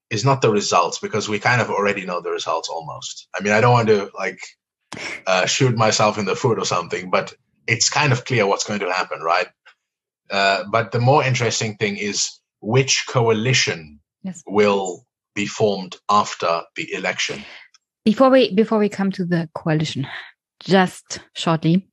is 0.09 0.25
not 0.25 0.41
the 0.41 0.49
results, 0.49 0.97
because 0.97 1.29
we 1.29 1.37
kind 1.37 1.61
of 1.61 1.69
already 1.69 2.03
know 2.03 2.19
the 2.19 2.31
results 2.31 2.67
almost. 2.67 3.27
I 3.35 3.43
mean, 3.43 3.53
I 3.53 3.61
don't 3.61 3.73
want 3.73 3.89
to 3.89 4.09
like 4.17 4.39
uh, 5.27 5.45
shoot 5.45 5.77
myself 5.77 6.17
in 6.17 6.25
the 6.25 6.35
foot 6.35 6.57
or 6.57 6.65
something, 6.65 7.11
but 7.11 7.31
it's 7.69 7.89
kind 7.89 8.11
of 8.11 8.25
clear 8.25 8.47
what's 8.47 8.65
going 8.65 8.79
to 8.79 8.91
happen, 8.91 9.21
right? 9.21 9.47
Uh, 10.29 10.63
but 10.71 10.91
the 10.91 10.99
more 10.99 11.23
interesting 11.23 11.75
thing 11.77 11.97
is 11.97 12.29
which 12.61 13.05
coalition 13.07 13.99
yes. 14.23 14.43
will 14.47 15.05
be 15.35 15.45
formed 15.45 15.95
after 16.09 16.61
the 16.75 16.91
election. 16.93 17.43
Before 18.05 18.29
we 18.29 18.53
before 18.53 18.79
we 18.79 18.89
come 18.89 19.11
to 19.11 19.25
the 19.25 19.49
coalition, 19.53 20.07
just 20.59 21.19
shortly, 21.35 21.87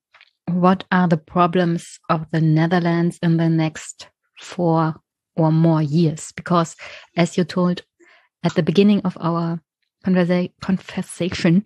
what 0.51 0.85
are 0.91 1.09
the 1.09 1.17
problems 1.17 1.99
of 2.09 2.27
the 2.33 2.41
Netherlands 2.41 3.19
in 3.23 3.37
the 3.37 3.49
next 3.49 4.09
four 4.41 4.95
or 5.37 5.53
more 5.53 5.83
years? 5.83 6.33
Because 6.37 6.75
as 7.17 7.37
you 7.37 7.45
told 7.45 7.83
at 8.43 8.55
the 8.55 8.63
beginning 8.63 9.03
of 9.05 9.17
our 9.21 9.61
conversa 10.05 10.53
conversation, 10.61 11.65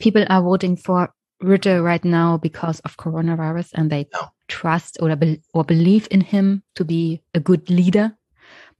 people 0.00 0.24
are 0.28 0.42
voting 0.42 0.76
for 0.76 1.12
Rutte 1.42 1.82
right 1.82 2.04
now 2.04 2.38
because 2.38 2.80
of 2.80 2.96
coronavirus 2.96 3.70
and 3.74 3.90
they 3.90 4.08
no. 4.12 4.28
trust 4.48 4.98
or, 5.00 5.14
be 5.16 5.40
or 5.52 5.64
believe 5.64 6.08
in 6.10 6.20
him 6.20 6.62
to 6.76 6.84
be 6.84 7.22
a 7.34 7.40
good 7.40 7.68
leader. 7.70 8.16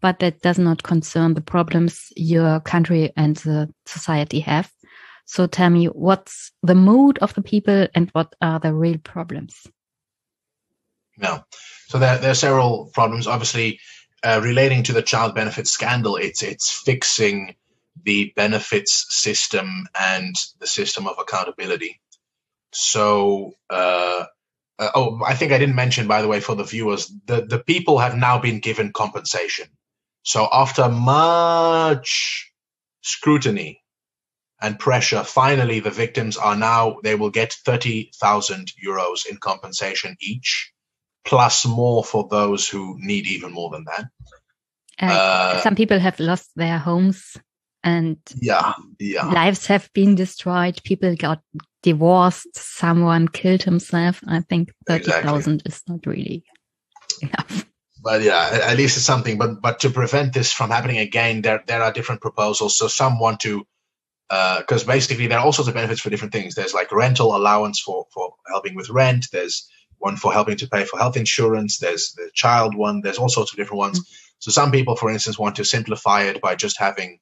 But 0.00 0.18
that 0.18 0.42
does 0.42 0.58
not 0.58 0.82
concern 0.82 1.34
the 1.34 1.40
problems 1.40 2.12
your 2.16 2.60
country 2.60 3.12
and 3.16 3.36
the 3.36 3.72
society 3.86 4.40
have. 4.40 4.70
So 5.24 5.46
tell 5.46 5.70
me, 5.70 5.86
what's 5.86 6.52
the 6.62 6.74
mood 6.74 7.18
of 7.18 7.32
the 7.34 7.42
people 7.42 7.88
and 7.94 8.10
what 8.10 8.34
are 8.42 8.58
the 8.60 8.74
real 8.74 8.98
problems? 8.98 9.66
No. 11.16 11.44
So 11.88 11.98
there, 11.98 12.18
there 12.18 12.32
are 12.32 12.34
several 12.34 12.90
problems. 12.92 13.26
Obviously, 13.26 13.80
uh, 14.22 14.40
relating 14.42 14.82
to 14.84 14.92
the 14.92 15.02
child 15.02 15.34
benefit 15.34 15.66
scandal, 15.66 16.16
it's 16.16 16.42
it's 16.42 16.70
fixing 16.70 17.54
the 18.02 18.32
benefits 18.36 19.06
system 19.14 19.86
and 19.98 20.34
the 20.58 20.66
system 20.66 21.06
of 21.06 21.16
accountability. 21.18 22.00
So, 22.74 23.52
uh, 23.70 24.24
uh, 24.78 24.90
oh, 24.94 25.20
I 25.24 25.34
think 25.34 25.52
I 25.52 25.58
didn't 25.58 25.76
mention, 25.76 26.08
by 26.08 26.22
the 26.22 26.28
way, 26.28 26.40
for 26.40 26.54
the 26.54 26.64
viewers, 26.64 27.12
the, 27.26 27.42
the 27.42 27.58
people 27.58 27.98
have 27.98 28.16
now 28.16 28.38
been 28.38 28.60
given 28.60 28.92
compensation. 28.92 29.66
So 30.22 30.48
after 30.50 30.88
much 30.88 32.50
scrutiny 33.02 33.82
and 34.60 34.78
pressure, 34.78 35.22
finally 35.22 35.80
the 35.80 35.90
victims 35.90 36.36
are 36.36 36.56
now, 36.56 36.96
they 37.04 37.14
will 37.14 37.30
get 37.30 37.52
30,000 37.52 38.72
euros 38.84 39.26
in 39.26 39.36
compensation 39.36 40.16
each, 40.20 40.72
plus 41.24 41.66
more 41.66 42.02
for 42.02 42.26
those 42.28 42.68
who 42.68 42.96
need 42.98 43.26
even 43.26 43.52
more 43.52 43.70
than 43.70 43.84
that. 43.84 44.06
Uh, 45.00 45.12
uh, 45.12 45.60
some 45.60 45.74
people 45.74 45.98
have 45.98 46.18
lost 46.18 46.50
their 46.56 46.78
homes 46.78 47.36
and 47.84 48.16
yeah, 48.40 48.72
yeah. 48.98 49.26
lives 49.26 49.66
have 49.66 49.88
been 49.92 50.16
destroyed. 50.16 50.82
People 50.82 51.14
got 51.14 51.40
divorced. 51.82 52.48
Someone 52.56 53.28
killed 53.28 53.62
himself. 53.62 54.20
I 54.26 54.40
think 54.40 54.72
30,000 54.88 55.54
exactly. 55.54 55.70
is 55.70 55.82
not 55.86 56.06
really 56.06 56.44
enough 57.22 57.66
but 58.04 58.20
yeah, 58.20 58.60
at 58.64 58.76
least 58.76 58.98
it's 58.98 59.06
something. 59.06 59.38
But 59.38 59.62
but 59.62 59.80
to 59.80 59.90
prevent 59.90 60.34
this 60.34 60.52
from 60.52 60.70
happening 60.70 60.98
again, 60.98 61.40
there 61.40 61.64
there 61.66 61.82
are 61.82 61.92
different 61.92 62.20
proposals. 62.20 62.76
So 62.78 62.86
some 62.86 63.18
want 63.18 63.40
to 63.40 63.66
because 64.28 64.84
uh, 64.84 64.86
basically 64.86 65.26
there 65.26 65.38
are 65.38 65.44
all 65.44 65.52
sorts 65.52 65.68
of 65.68 65.74
benefits 65.74 66.00
for 66.00 66.10
different 66.10 66.32
things. 66.32 66.54
There's 66.54 66.74
like 66.74 66.92
rental 66.92 67.34
allowance 67.34 67.80
for 67.80 68.06
for 68.12 68.34
helping 68.48 68.74
with 68.76 68.90
rent. 68.90 69.28
There's 69.32 69.68
one 69.98 70.16
for 70.16 70.32
helping 70.32 70.58
to 70.58 70.68
pay 70.68 70.84
for 70.84 70.98
health 70.98 71.16
insurance. 71.16 71.78
There's 71.78 72.12
the 72.12 72.30
child 72.34 72.76
one. 72.76 73.00
There's 73.00 73.18
all 73.18 73.30
sorts 73.30 73.52
of 73.52 73.56
different 73.56 73.78
ones. 73.78 74.00
Mm-hmm. 74.00 74.14
So 74.40 74.50
some 74.50 74.70
people, 74.70 74.96
for 74.96 75.10
instance, 75.10 75.38
want 75.38 75.56
to 75.56 75.64
simplify 75.64 76.24
it 76.24 76.42
by 76.42 76.56
just 76.56 76.78
having 76.78 77.18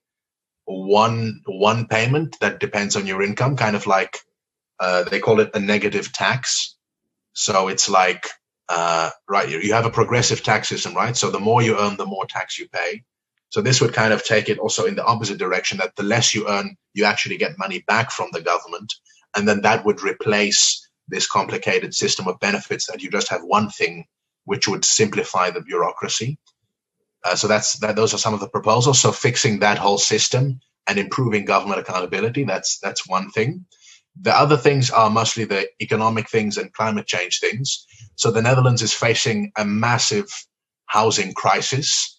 one 0.64 1.40
one 1.47 1.86
payment 1.86 2.39
that 2.40 2.60
depends 2.60 2.97
on 2.97 3.06
your 3.06 3.22
income, 3.22 3.56
kind 3.56 3.76
of 3.76 3.86
like 3.86 4.18
uh, 4.80 5.05
they 5.05 5.20
call 5.20 5.40
it 5.40 5.51
a 5.55 5.60
negative 5.60 6.12
tax. 6.12 6.76
So 7.34 7.68
it's 7.68 7.89
like 7.89 8.28
uh, 8.68 9.10
right, 9.28 9.48
you 9.48 9.74
have 9.74 9.86
a 9.86 9.90
progressive 9.90 10.43
tax 10.43 10.68
system, 10.68 10.94
right? 10.94 11.16
So 11.16 11.30
the 11.30 11.40
more 11.40 11.62
you 11.62 11.78
earn, 11.78 11.97
the 11.97 12.06
more 12.06 12.26
tax 12.26 12.59
you 12.59 12.68
pay. 12.68 13.02
So 13.51 13.60
this 13.60 13.82
would 13.82 13.93
kind 13.93 14.14
of 14.14 14.24
take 14.24 14.48
it 14.48 14.59
also 14.59 14.86
in 14.86 14.94
the 14.94 15.05
opposite 15.05 15.39
direction 15.39 15.78
that 15.78 15.94
the 15.94 16.02
less 16.02 16.34
you 16.34 16.48
earn, 16.48 16.76
you 16.94 17.05
actually 17.05 17.36
get 17.36 17.59
money 17.59 17.84
back 17.86 18.10
from 18.10 18.28
the 18.32 18.40
government. 18.40 18.94
And 19.36 19.47
then 19.47 19.62
that 19.62 19.84
would 19.84 20.02
replace 20.02 20.89
this 21.09 21.28
complicated 21.28 21.94
system 21.94 22.28
of 22.28 22.40
benefits 22.40 22.86
that 22.86 23.02
you 23.02 23.10
just 23.10 23.28
have 23.28 23.43
one 23.43 23.68
thing, 23.68 24.06
which 24.44 24.68
would 24.68 24.86
simplify 24.86 25.51
the 25.51 25.60
bureaucracy. 25.60 26.39
Uh, 27.24 27.36
so 27.36 27.49
that's 27.49 27.78
that. 27.81 27.97
Those 27.97 28.15
are 28.15 28.19
some 28.19 28.35
of 28.35 28.40
the 28.40 28.49
proposals. 28.49 29.01
So 29.01 29.12
fixing 29.12 29.61
that 29.61 29.78
whole 29.78 29.99
system 29.99 30.61
and 30.89 30.99
improving 30.99 31.44
government 31.44 31.81
accountability. 31.81 32.44
That's 32.44 32.78
that's 32.81 33.09
one 33.09 33.31
thing. 33.31 33.66
The 34.20 34.36
other 34.36 34.57
things 34.57 34.90
are 34.90 35.11
mostly 35.11 35.44
the 35.44 35.69
economic 35.81 36.28
things 36.31 36.59
and 36.59 36.73
climate 36.73 37.07
change 37.07 37.40
things. 37.40 37.86
So 38.16 38.31
the 38.31 38.43
Netherlands 38.43 38.82
is 38.82 38.93
facing 38.93 39.53
a 39.57 39.65
massive 39.65 40.27
housing 40.86 41.32
crisis. 41.35 42.19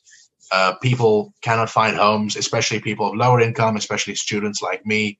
Uh, 0.51 0.75
people 0.81 1.34
cannot 1.41 1.69
find 1.69 1.97
homes, 1.97 2.35
especially 2.35 2.80
people 2.80 3.07
of 3.09 3.15
lower 3.15 3.41
income, 3.41 3.75
especially 3.77 4.15
students 4.15 4.61
like 4.61 4.85
me. 4.85 5.19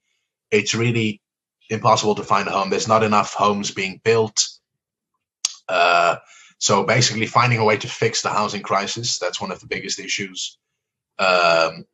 It's 0.52 0.76
really 0.76 1.22
impossible 1.70 2.16
to 2.16 2.24
find 2.24 2.48
a 2.48 2.52
home. 2.52 2.70
There's 2.70 2.88
not 2.88 3.04
enough 3.04 3.34
homes 3.34 3.72
being 3.72 4.02
built. 4.04 4.40
Uh, 5.70 6.18
so 6.64 6.86
basically, 6.86 7.26
finding 7.26 7.60
a 7.60 7.66
way 7.66 7.76
to 7.76 7.90
fix 7.90 8.22
the 8.22 8.30
housing 8.30 8.62
crisis, 8.62 9.20
that's 9.20 9.42
one 9.42 9.52
of 9.52 9.60
the 9.60 9.68
biggest 9.68 10.00
issues. 10.00 10.58
Um, 11.20 11.86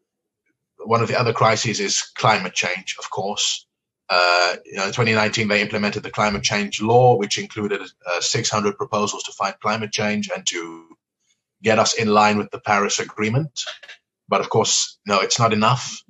one 0.78 1.02
of 1.02 1.08
the 1.08 1.20
other 1.20 1.34
crises 1.34 1.80
is 1.80 2.04
climate 2.14 2.54
change, 2.54 2.96
of 3.00 3.10
course. 3.10 3.66
Uh, 4.08 4.58
you 4.66 4.76
know, 4.76 4.84
in 4.84 4.90
2019, 4.90 5.48
they 5.48 5.64
implemented 5.64 6.04
the 6.04 6.12
climate 6.12 6.44
change 6.44 6.84
law, 6.84 7.18
which 7.18 7.40
included 7.40 7.82
uh, 7.82 8.22
600 8.22 8.78
proposals 8.78 9.24
to 9.24 9.32
fight 9.32 9.60
climate 9.60 9.92
change 9.92 10.30
and 10.30 10.46
to 10.46 10.86
get 11.64 11.80
us 11.80 11.96
in 11.96 12.08
line 12.08 12.38
with 12.38 12.52
the 12.52 12.60
Paris 12.60 13.00
Agreement. 13.00 13.64
But 14.28 14.42
of 14.42 14.52
course, 14.52 15.00
no, 15.04 15.20
it's 15.22 15.40
not 15.40 15.52
enough. 15.52 16.04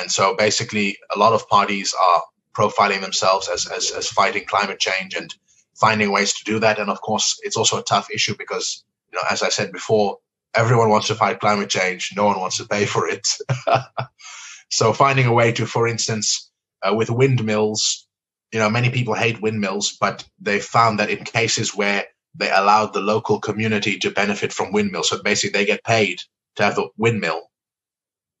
And 0.00 0.10
so 0.10 0.34
basically, 0.34 0.96
a 1.14 1.18
lot 1.18 1.34
of 1.34 1.46
parties 1.46 1.94
are 2.02 2.22
profiling 2.56 3.02
themselves 3.02 3.50
as, 3.50 3.66
as, 3.66 3.90
as 3.90 4.08
fighting 4.08 4.46
climate 4.46 4.78
change 4.78 5.12
and 5.14 5.30
finding 5.78 6.10
ways 6.10 6.34
to 6.34 6.44
do 6.44 6.58
that. 6.60 6.78
And 6.78 6.90
of 6.90 7.00
course, 7.00 7.38
it's 7.42 7.56
also 7.56 7.78
a 7.78 7.82
tough 7.82 8.10
issue 8.10 8.34
because, 8.38 8.84
you 9.12 9.16
know, 9.16 9.22
as 9.30 9.42
I 9.42 9.48
said 9.48 9.72
before, 9.72 10.18
everyone 10.54 10.90
wants 10.90 11.08
to 11.08 11.14
fight 11.14 11.40
climate 11.40 11.70
change. 11.70 12.12
No 12.16 12.26
one 12.26 12.40
wants 12.40 12.58
to 12.58 12.66
pay 12.66 12.86
for 12.86 13.08
it. 13.08 13.26
so 14.70 14.92
finding 14.92 15.26
a 15.26 15.32
way 15.32 15.52
to, 15.52 15.66
for 15.66 15.86
instance, 15.86 16.50
uh, 16.82 16.94
with 16.94 17.10
windmills, 17.10 18.06
you 18.52 18.58
know, 18.58 18.70
many 18.70 18.90
people 18.90 19.14
hate 19.14 19.42
windmills, 19.42 19.96
but 20.00 20.24
they 20.40 20.58
found 20.58 20.98
that 20.98 21.10
in 21.10 21.24
cases 21.24 21.76
where 21.76 22.04
they 22.34 22.50
allowed 22.50 22.92
the 22.92 23.00
local 23.00 23.40
community 23.40 23.98
to 23.98 24.10
benefit 24.10 24.52
from 24.52 24.72
windmills. 24.72 25.08
So 25.08 25.22
basically, 25.22 25.58
they 25.58 25.66
get 25.66 25.84
paid 25.84 26.20
to 26.56 26.64
have 26.64 26.76
the 26.76 26.88
windmill. 26.96 27.42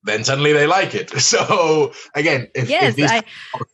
Then 0.04 0.24
suddenly 0.24 0.52
they 0.52 0.66
like 0.66 0.94
it. 0.94 1.10
So 1.20 1.92
again, 2.14 2.48
if, 2.54 2.70
yes, 2.70 2.96
if 2.96 3.10
I, 3.10 3.22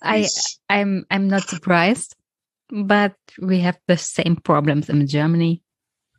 I, 0.02 0.26
I'm, 0.68 1.06
I'm 1.10 1.28
not 1.28 1.48
surprised, 1.48 2.16
but 2.86 3.14
we 3.40 3.60
have 3.60 3.78
the 3.86 3.96
same 3.96 4.36
problems 4.36 4.88
in 4.88 5.06
Germany. 5.06 5.62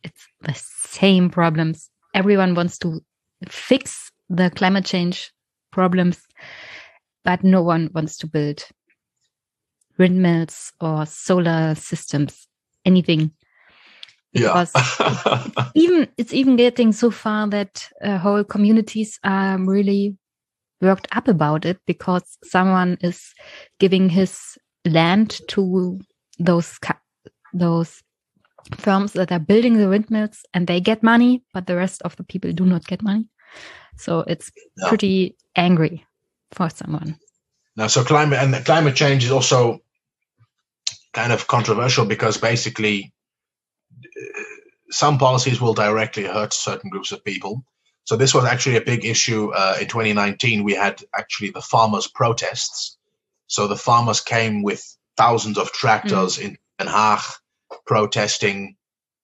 It's 0.04 0.28
the 0.42 0.54
same 0.56 1.30
problems. 1.30 1.90
Everyone 2.14 2.56
wants 2.56 2.78
to 2.80 3.02
fix 3.50 4.12
the 4.30 4.50
climate 4.50 4.86
change 4.86 5.32
problems, 5.72 6.22
but 7.24 7.44
no 7.44 7.62
one 7.62 7.90
wants 7.94 8.18
to 8.18 8.28
build 8.28 8.64
windmills 9.98 10.72
or 10.80 11.06
solar 11.06 11.76
systems, 11.76 12.48
anything 12.86 13.32
yeah. 14.36 14.66
it's 14.66 15.72
even 15.76 16.08
it's 16.18 16.34
even 16.34 16.56
getting 16.56 16.92
so 16.92 17.10
far 17.10 17.48
that 17.48 17.90
uh, 18.04 18.18
whole 18.18 18.44
communities 18.44 19.20
are 19.24 19.58
really 19.58 20.18
worked 20.82 21.08
up 21.14 21.28
about 21.28 21.66
it 21.66 21.80
because 21.88 22.38
someone 22.44 22.98
is 23.02 23.34
giving 23.80 24.10
his 24.10 24.58
land 24.86 25.40
to 25.48 26.00
those 26.40 26.80
those 27.54 28.04
firms 28.78 29.14
that 29.14 29.32
are 29.32 29.40
building 29.40 29.78
the 29.78 29.90
windmills 29.90 30.44
and 30.54 30.68
they 30.68 30.82
get 30.82 31.04
money, 31.04 31.44
but 31.54 31.68
the 31.68 31.76
rest 31.76 32.02
of 32.02 32.16
the 32.16 32.24
people 32.24 32.52
do 32.52 32.66
not 32.66 32.86
get 32.86 33.02
money. 33.02 33.28
So 33.98 34.22
it's 34.22 34.52
yeah. 34.78 34.90
pretty 34.90 35.36
angry 35.56 36.06
for 36.52 36.70
someone. 36.70 37.18
Now, 37.76 37.88
so 37.88 38.04
climate 38.04 38.40
and 38.40 38.66
climate 38.66 38.96
change 38.96 39.24
is 39.24 39.32
also 39.32 39.80
kind 41.14 41.32
of 41.32 41.48
controversial 41.48 42.06
because 42.06 42.38
basically 42.38 43.14
uh, 43.94 44.44
some 44.90 45.18
policies 45.18 45.62
will 45.62 45.74
directly 45.74 46.24
hurt 46.24 46.54
certain 46.54 46.90
groups 46.90 47.12
of 47.12 47.24
people. 47.24 47.64
So 48.06 48.16
this 48.16 48.34
was 48.34 48.46
actually 48.46 48.78
a 48.78 48.82
big 48.82 49.04
issue 49.04 49.52
uh, 49.52 49.78
in 49.82 49.88
2019. 49.88 50.64
We 50.64 50.74
had 50.74 51.04
actually 51.14 51.50
the 51.50 51.62
farmers' 51.62 52.08
protests. 52.08 52.98
So 53.48 53.68
the 53.68 53.76
farmers 53.76 54.22
came 54.22 54.62
with 54.62 54.84
thousands 55.18 55.58
of 55.58 55.72
tractors 55.72 56.38
mm. 56.38 56.44
in 56.44 56.58
Den 56.80 56.88
Haag 56.88 57.24
protesting. 57.86 58.76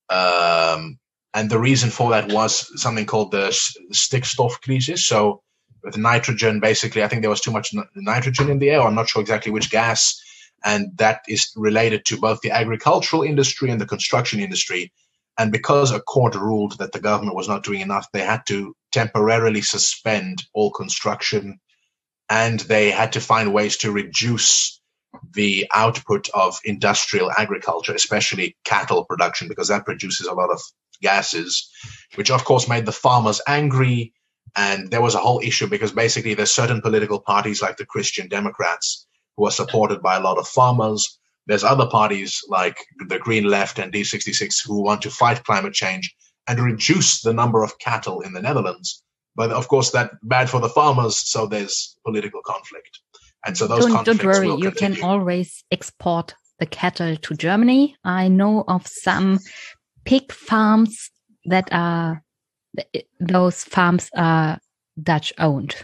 Um, 0.10 1.00
and 1.34 1.50
the 1.50 1.60
reason 1.60 1.90
for 1.90 2.12
that 2.12 2.32
was 2.32 2.82
something 2.82 3.06
called 3.06 3.32
the 3.32 3.50
stikstof 3.94 4.62
crisis. 4.62 5.06
So 5.06 5.42
with 5.84 5.98
nitrogen, 5.98 6.60
basically, 6.60 7.04
I 7.04 7.08
think 7.08 7.22
there 7.22 7.30
was 7.30 7.42
too 7.42 7.52
much 7.52 7.74
nitrogen 7.96 8.50
in 8.50 8.60
the 8.60 8.70
air. 8.70 8.82
I'm 8.82 8.96
not 8.96 9.10
sure 9.10 9.22
exactly 9.22 9.52
which 9.52 9.72
gas. 9.72 10.22
And 10.64 10.96
that 10.98 11.22
is 11.28 11.52
related 11.56 12.06
to 12.06 12.18
both 12.18 12.42
the 12.42 12.52
agricultural 12.52 13.24
industry 13.24 13.72
and 13.72 13.82
the 13.82 13.88
construction 13.88 14.40
industry. 14.40 14.92
And 15.38 15.52
because 15.52 15.92
a 15.92 16.02
court 16.02 16.36
ruled 16.36 16.78
that 16.78 16.92
the 16.92 17.00
government 17.00 17.36
was 17.36 17.48
not 17.48 17.64
doing 17.64 17.82
enough, 17.82 18.08
they 18.12 18.20
had 18.20 18.46
to 18.48 18.76
temporarily 18.92 19.62
suspend 19.62 20.44
all 20.54 20.72
construction 20.72 21.60
and 22.30 22.60
they 22.62 22.92
had 22.92 23.14
to 23.14 23.22
find 23.22 23.54
ways 23.54 23.78
to 23.78 23.92
reduce 23.92 24.81
the 25.34 25.68
output 25.74 26.30
of 26.34 26.60
industrial 26.66 27.32
agriculture, 27.38 27.94
especially 27.94 28.58
cattle 28.64 29.06
production, 29.06 29.48
because 29.48 29.68
that 29.68 29.86
produces 29.86 30.28
a 30.28 30.34
lot 30.34 30.50
of 30.50 30.62
gases, 31.02 31.70
which 32.16 32.32
of 32.32 32.46
course 32.46 32.68
made 32.68 32.86
the 32.86 32.92
farmers 32.92 33.42
angry. 33.48 34.14
And 34.56 34.92
there 34.92 35.02
was 35.02 35.16
a 35.16 35.20
whole 35.20 35.40
issue 35.42 35.68
because 35.68 35.92
basically 35.92 36.34
there's 36.34 36.52
certain 36.52 36.82
political 36.82 37.20
parties 37.20 37.62
like 37.62 37.78
the 37.78 37.86
Christian 37.86 38.28
Democrats 38.28 39.08
who 39.38 39.48
are 39.48 39.52
supported 39.52 40.02
by 40.02 40.18
a 40.18 40.22
lot 40.22 40.38
of 40.38 40.48
farmers. 40.48 41.20
There's 41.48 41.64
other 41.64 41.88
parties 41.88 42.42
like 42.48 42.78
the 43.08 43.20
Green 43.20 43.46
Left 43.46 43.80
and 43.80 43.92
D66 43.92 44.66
who 44.66 44.84
want 44.84 45.02
to 45.04 45.10
fight 45.10 45.44
climate 45.44 45.74
change 45.74 46.14
and 46.48 46.60
reduce 46.60 47.22
the 47.22 47.34
number 47.34 47.64
of 47.64 47.80
cattle 47.80 48.22
in 48.22 48.34
the 48.34 48.42
Netherlands. 48.42 49.04
But 49.36 49.52
of 49.52 49.68
course, 49.68 49.92
that's 49.92 50.14
bad 50.24 50.50
for 50.50 50.60
the 50.60 50.70
farmers, 50.70 51.18
so 51.18 51.48
there's 51.48 51.96
political 52.06 52.42
conflict. 52.46 53.00
And 53.46 53.58
so 53.58 53.68
those 53.68 53.86
don't, 53.86 54.06
don't 54.06 54.24
worry, 54.24 54.48
you 54.48 54.72
can 54.72 55.02
always 55.02 55.64
export 55.72 56.36
the 56.60 56.66
cattle 56.66 57.16
to 57.16 57.36
Germany. 57.36 57.96
I 58.04 58.28
know 58.28 58.64
of 58.68 58.86
some 58.86 59.40
pig 60.06 60.32
farms 60.32 61.10
that 61.46 61.68
are 61.72 62.24
those 63.20 63.64
farms 63.64 64.10
are 64.16 64.60
Dutch 65.02 65.34
owned. 65.40 65.76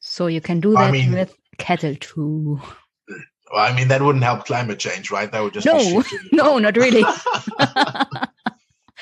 So 0.00 0.26
you 0.26 0.40
can 0.40 0.60
do 0.60 0.72
that 0.72 0.78
I 0.78 0.90
mean, 0.90 1.12
with 1.12 1.34
cattle 1.58 1.96
too. 1.96 2.60
Well, 3.52 3.64
I 3.64 3.74
mean 3.74 3.88
that 3.88 4.02
wouldn't 4.02 4.24
help 4.24 4.46
climate 4.46 4.78
change, 4.78 5.10
right? 5.10 5.30
That 5.30 5.42
would 5.42 5.54
just 5.54 5.66
no, 5.66 6.02
no, 6.32 6.58
not 6.58 6.76
really. 6.76 7.04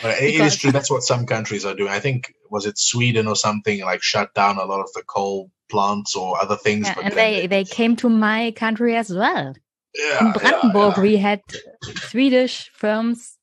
It 0.02 0.40
is 0.40 0.56
true. 0.56 0.72
That's 0.72 0.90
what 0.90 1.02
some 1.02 1.27
countries 1.27 1.64
are 1.64 1.74
doing. 1.74 1.90
I 1.90 2.01
think 2.01 2.35
was 2.51 2.66
it 2.66 2.78
Sweden 2.78 3.27
or 3.27 3.36
something 3.36 3.81
like 3.81 4.02
shut 4.02 4.35
down 4.35 4.59
a 4.59 4.64
lot 4.64 4.81
of 4.81 4.93
the 4.94 5.02
coal 5.02 5.51
plants 5.70 6.16
or 6.16 6.40
other 6.43 6.56
things. 6.56 6.86
Yeah, 6.86 7.01
and 7.02 7.14
they 7.14 7.47
they 7.47 7.64
came 7.64 7.97
to 7.97 8.09
my 8.09 8.52
country 8.52 8.97
as 8.97 9.10
well. 9.10 9.55
Yeah, 9.94 10.27
In 10.27 10.32
Brandenburg, 10.32 10.97
yeah, 10.97 11.02
we 11.02 11.16
had 11.16 11.40
Swedish 11.82 12.70
firms 12.74 13.36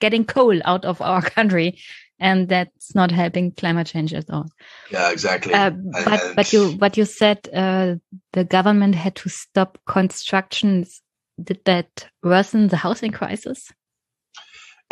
getting 0.00 0.24
coal 0.24 0.60
out 0.64 0.84
of 0.84 1.00
our 1.00 1.22
country, 1.36 1.78
and 2.18 2.48
that's 2.48 2.94
not 2.94 3.10
helping 3.10 3.52
climate 3.52 3.86
change 3.86 4.12
at 4.12 4.28
all. 4.30 4.48
Yeah, 4.90 5.10
exactly. 5.10 5.54
Uh, 5.54 5.70
but 5.70 6.22
and, 6.22 6.36
but 6.36 6.52
you 6.52 6.72
what 6.72 6.96
you 6.96 7.04
said, 7.04 7.48
uh, 7.54 7.96
the 8.32 8.44
government 8.44 8.94
had 8.94 9.16
to 9.16 9.28
stop 9.28 9.78
constructions. 9.86 11.00
Did 11.42 11.64
that 11.64 12.06
worsen 12.22 12.68
the 12.68 12.76
housing 12.76 13.10
crisis? 13.10 13.72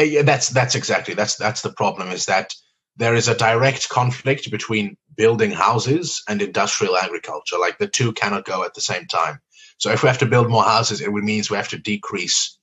Uh, 0.01 0.05
yeah, 0.05 0.23
that's 0.23 0.49
that's 0.49 0.75
exactly 0.75 1.15
that's 1.15 1.37
that's 1.37 1.63
the 1.63 1.73
problem. 1.73 2.11
Is 2.11 2.27
that 2.27 2.55
there 2.97 3.15
is 3.15 3.29
a 3.29 3.37
direct 3.37 3.89
conflict 3.89 4.51
between 4.51 4.97
building 5.17 5.51
houses 5.51 6.23
and 6.29 6.43
industrial 6.43 6.97
agriculture. 6.97 7.59
Like 7.59 7.79
the 7.79 7.89
two 7.89 8.13
cannot 8.13 8.45
go 8.45 8.65
at 8.65 8.75
the 8.75 8.81
same 8.81 9.07
time. 9.07 9.41
So 9.79 9.91
if 9.91 10.03
we 10.03 10.09
have 10.09 10.19
to 10.19 10.27
build 10.27 10.51
more 10.51 10.63
houses, 10.63 11.01
it 11.01 11.11
means 11.11 11.51
we 11.51 11.57
have 11.57 11.71
to 11.71 11.79
decrease 11.79 12.59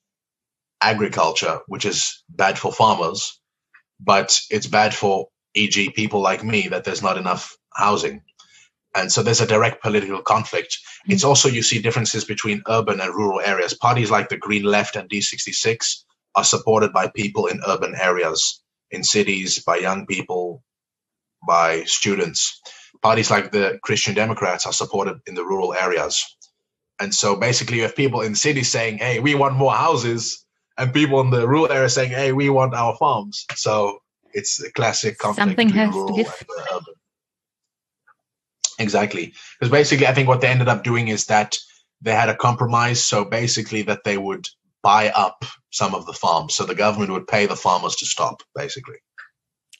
agriculture, 0.81 1.59
which 1.67 1.85
is 1.85 2.23
bad 2.29 2.57
for 2.57 2.71
farmers, 2.71 3.39
but 3.99 4.39
it's 4.49 4.67
bad 4.67 4.93
for, 4.93 5.27
e.g., 5.53 5.89
people 5.91 6.21
like 6.21 6.43
me, 6.43 6.69
that 6.69 6.83
there's 6.83 7.01
not 7.01 7.17
enough 7.17 7.57
housing. 7.73 8.21
And 8.95 9.11
so 9.11 9.21
there's 9.21 9.41
a 9.41 9.47
direct 9.47 9.81
political 9.81 10.21
conflict. 10.21 10.73
Mm-hmm. 10.73 11.13
It's 11.13 11.23
also, 11.23 11.49
you 11.49 11.61
see 11.61 11.81
differences 11.81 12.23
between 12.23 12.63
urban 12.67 13.01
and 13.01 13.13
rural 13.13 13.41
areas. 13.41 13.73
Parties 13.73 14.09
like 14.09 14.29
the 14.29 14.37
Green 14.37 14.63
Left 14.63 14.95
and 14.95 15.09
D66 15.09 16.03
are 16.35 16.43
supported 16.43 16.93
by 16.93 17.07
people 17.07 17.47
in 17.47 17.61
urban 17.67 17.95
areas, 17.95 18.61
in 18.91 19.03
cities, 19.03 19.59
by 19.59 19.77
young 19.77 20.05
people, 20.05 20.63
by 21.47 21.83
students. 21.83 22.61
Parties 23.01 23.31
like 23.31 23.51
the 23.51 23.79
Christian 23.83 24.13
Democrats 24.13 24.65
are 24.65 24.73
supported 24.73 25.19
in 25.25 25.35
the 25.35 25.43
rural 25.43 25.73
areas. 25.73 26.25
And 26.99 27.13
so 27.13 27.35
basically, 27.35 27.77
you 27.77 27.83
have 27.83 27.95
people 27.95 28.21
in 28.21 28.35
cities 28.35 28.69
saying, 28.69 28.97
hey, 28.97 29.19
we 29.19 29.35
want 29.35 29.55
more 29.55 29.71
houses, 29.71 30.45
and 30.77 30.93
people 30.93 31.21
in 31.21 31.29
the 31.29 31.47
rural 31.47 31.71
area 31.71 31.89
saying, 31.89 32.11
hey, 32.11 32.31
we 32.33 32.49
want 32.49 32.73
our 32.73 32.95
farms. 32.97 33.45
So 33.55 33.99
it's 34.33 34.61
a 34.61 34.71
classic 34.71 35.17
conflict 35.17 35.47
Something 35.47 35.69
has 35.69 35.93
to 35.93 36.25
urban. 36.73 36.93
Exactly. 38.79 39.33
Because 39.59 39.71
basically, 39.71 40.07
I 40.07 40.13
think 40.13 40.27
what 40.27 40.41
they 40.41 40.47
ended 40.47 40.67
up 40.67 40.83
doing 40.83 41.09
is 41.09 41.25
that 41.25 41.57
they 42.01 42.13
had 42.13 42.29
a 42.29 42.35
compromise. 42.35 43.03
So 43.03 43.25
basically, 43.25 43.83
that 43.83 44.03
they 44.03 44.17
would 44.17 44.47
buy 44.81 45.09
up 45.09 45.45
some 45.71 45.95
of 45.95 46.05
the 46.05 46.13
farms. 46.13 46.55
So 46.55 46.65
the 46.65 46.75
government 46.75 47.11
would 47.11 47.27
pay 47.27 47.45
the 47.45 47.55
farmers 47.55 47.97
to 47.97 48.05
stop, 48.05 48.43
basically. 48.55 48.97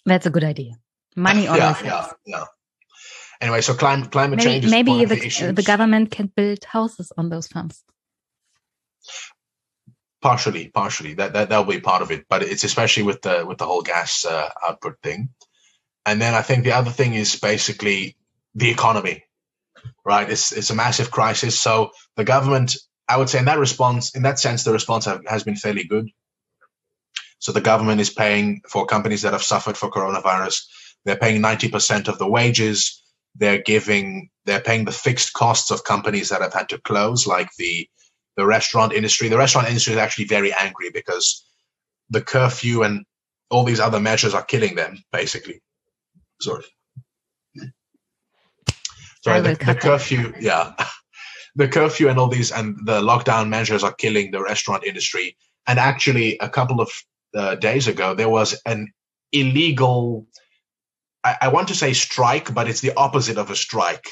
That's 0.06 0.26
a 0.26 0.30
good 0.30 0.44
idea. 0.44 0.74
Money 1.16 1.48
always 1.48 1.62
yeah, 1.62 1.84
yeah, 1.84 2.12
yeah. 2.26 2.46
Anyway, 3.42 3.62
so 3.62 3.74
climate 3.74 4.12
climate 4.12 4.38
maybe, 4.38 4.62
change. 4.62 4.72
maybe 4.72 5.06
the, 5.06 5.16
the, 5.16 5.54
the 5.54 5.64
government 5.64 6.12
can 6.12 6.32
build 6.36 6.64
houses 6.66 7.12
on 7.18 7.30
those 7.30 7.48
farms. 7.48 7.84
Partially, 10.22 10.68
partially. 10.68 11.14
That 11.14 11.32
that 11.34 11.50
that'll 11.50 11.64
be 11.64 11.80
part 11.80 12.02
of 12.02 12.12
it, 12.12 12.26
but 12.30 12.44
it's 12.44 12.66
especially 12.66 13.04
with 13.04 13.22
the 13.22 13.46
with 13.48 13.58
the 13.58 13.66
whole 13.66 13.82
gas 13.82 14.26
uh, 14.26 14.50
output 14.62 14.98
thing. 15.02 15.30
And 16.06 16.22
then 16.22 16.34
I 16.34 16.42
think 16.42 16.66
the 16.66 16.74
other 16.74 16.92
thing 16.92 17.14
is 17.14 17.40
basically 17.40 18.18
the 18.56 18.70
economy, 18.70 19.24
right? 20.04 20.30
It's 20.30 20.52
it's 20.52 20.70
a 20.70 20.76
massive 20.76 21.10
crisis. 21.10 21.58
So 21.58 21.92
the 22.18 22.26
government, 22.26 22.76
I 23.10 23.18
would 23.18 23.30
say, 23.30 23.40
in 23.40 23.46
that 23.46 23.60
response, 23.60 24.16
in 24.16 24.22
that 24.24 24.40
sense, 24.40 24.64
the 24.64 24.72
response 24.72 25.06
have, 25.06 25.22
has 25.28 25.44
been 25.44 25.56
fairly 25.56 25.84
good. 25.84 26.10
So 27.40 27.52
the 27.52 27.62
government 27.62 28.02
is 28.02 28.10
paying 28.10 28.62
for 28.70 28.86
companies 28.86 29.24
that 29.24 29.34
have 29.34 29.44
suffered 29.44 29.78
for 29.78 29.90
coronavirus 29.90 30.62
they're 31.06 31.16
paying 31.16 31.42
90% 31.42 32.08
of 32.08 32.18
the 32.18 32.28
wages. 32.28 33.04
They're 33.36 33.62
giving, 33.62 34.30
they're 34.46 34.60
paying 34.60 34.86
the 34.86 34.92
fixed 34.92 35.34
costs 35.34 35.72
of 35.72 35.84
companies 35.84 36.30
that 36.30 36.42
have 36.42 36.54
had 36.54 36.70
to 36.70 36.80
close, 36.80 37.26
like 37.26 37.50
the, 37.58 37.88
the 38.36 38.46
restaurant 38.46 38.94
industry. 38.94 39.30
The 39.30 39.38
restaurant 39.38 39.68
industry 39.68 39.94
is 39.94 40.00
actually 40.00 40.26
very 40.26 40.54
angry 40.54 40.90
because 40.94 41.46
the 42.10 42.22
curfew 42.22 42.84
and 42.84 43.06
all 43.50 43.64
these 43.64 43.80
other 43.80 44.00
measures 44.00 44.34
are 44.34 44.44
killing 44.44 44.76
them, 44.76 45.04
basically. 45.12 45.62
Sorry. 46.42 46.66
Sorry, 49.24 49.42
the, 49.42 49.56
the 49.66 49.76
curfew, 49.76 50.34
yeah. 50.40 50.74
The 51.60 51.68
curfew 51.68 52.08
and 52.08 52.18
all 52.18 52.30
these 52.30 52.52
and 52.52 52.78
the 52.86 53.02
lockdown 53.02 53.50
measures 53.50 53.84
are 53.84 53.94
killing 53.94 54.32
the 54.32 54.42
restaurant 54.42 54.86
industry. 54.86 55.38
And 55.68 55.78
actually, 55.78 56.38
a 56.40 56.50
couple 56.50 56.82
of 56.82 56.90
uh, 57.36 57.56
days 57.56 57.88
ago, 57.88 58.16
there 58.16 58.30
was 58.30 58.60
an 58.66 58.94
illegal 59.32 60.26
I, 61.24 61.36
I 61.42 61.48
want 61.50 61.68
to 61.68 61.76
say 61.76 61.92
strike, 61.94 62.54
but 62.54 62.70
it's 62.70 62.80
the 62.80 62.94
opposite 62.96 63.38
of 63.38 63.52
a 63.52 63.56
strike. 63.56 64.08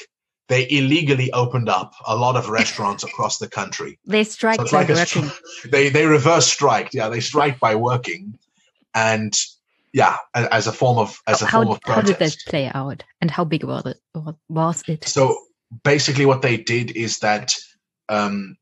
They 0.48 0.66
illegally 0.68 1.32
opened 1.32 1.70
up 1.70 1.94
a 2.06 2.14
lot 2.14 2.36
of 2.36 2.50
restaurants 2.50 3.02
across 3.08 3.38
the 3.38 3.48
country. 3.48 3.98
They 4.06 4.24
strike 4.24 4.60
so 4.60 4.70
by 4.70 4.84
working. 4.84 5.30
They 5.70 5.88
they 5.88 6.04
reverse 6.04 6.46
strike. 6.46 6.92
Yeah, 6.92 7.08
they 7.08 7.20
strike 7.20 7.58
by 7.58 7.76
working, 7.76 8.38
and 8.94 9.32
yeah, 9.92 10.16
as 10.34 10.66
a 10.66 10.72
form 10.72 10.98
of 10.98 11.18
as 11.26 11.40
a 11.40 11.46
how, 11.46 11.62
form 11.62 11.72
of 11.72 11.80
protest. 11.80 11.96
How 11.96 12.12
did 12.12 12.18
that 12.18 12.36
play 12.46 12.70
out, 12.74 13.04
and 13.22 13.30
how 13.30 13.44
big 13.44 13.64
was 13.64 13.86
it? 13.86 13.96
Was 14.48 14.82
it? 14.86 15.04
So 15.08 15.47
basically, 15.84 16.26
what 16.26 16.42
they 16.42 16.56
did 16.56 16.90
is 16.96 17.18
that 17.20 17.54
um, 18.08 18.56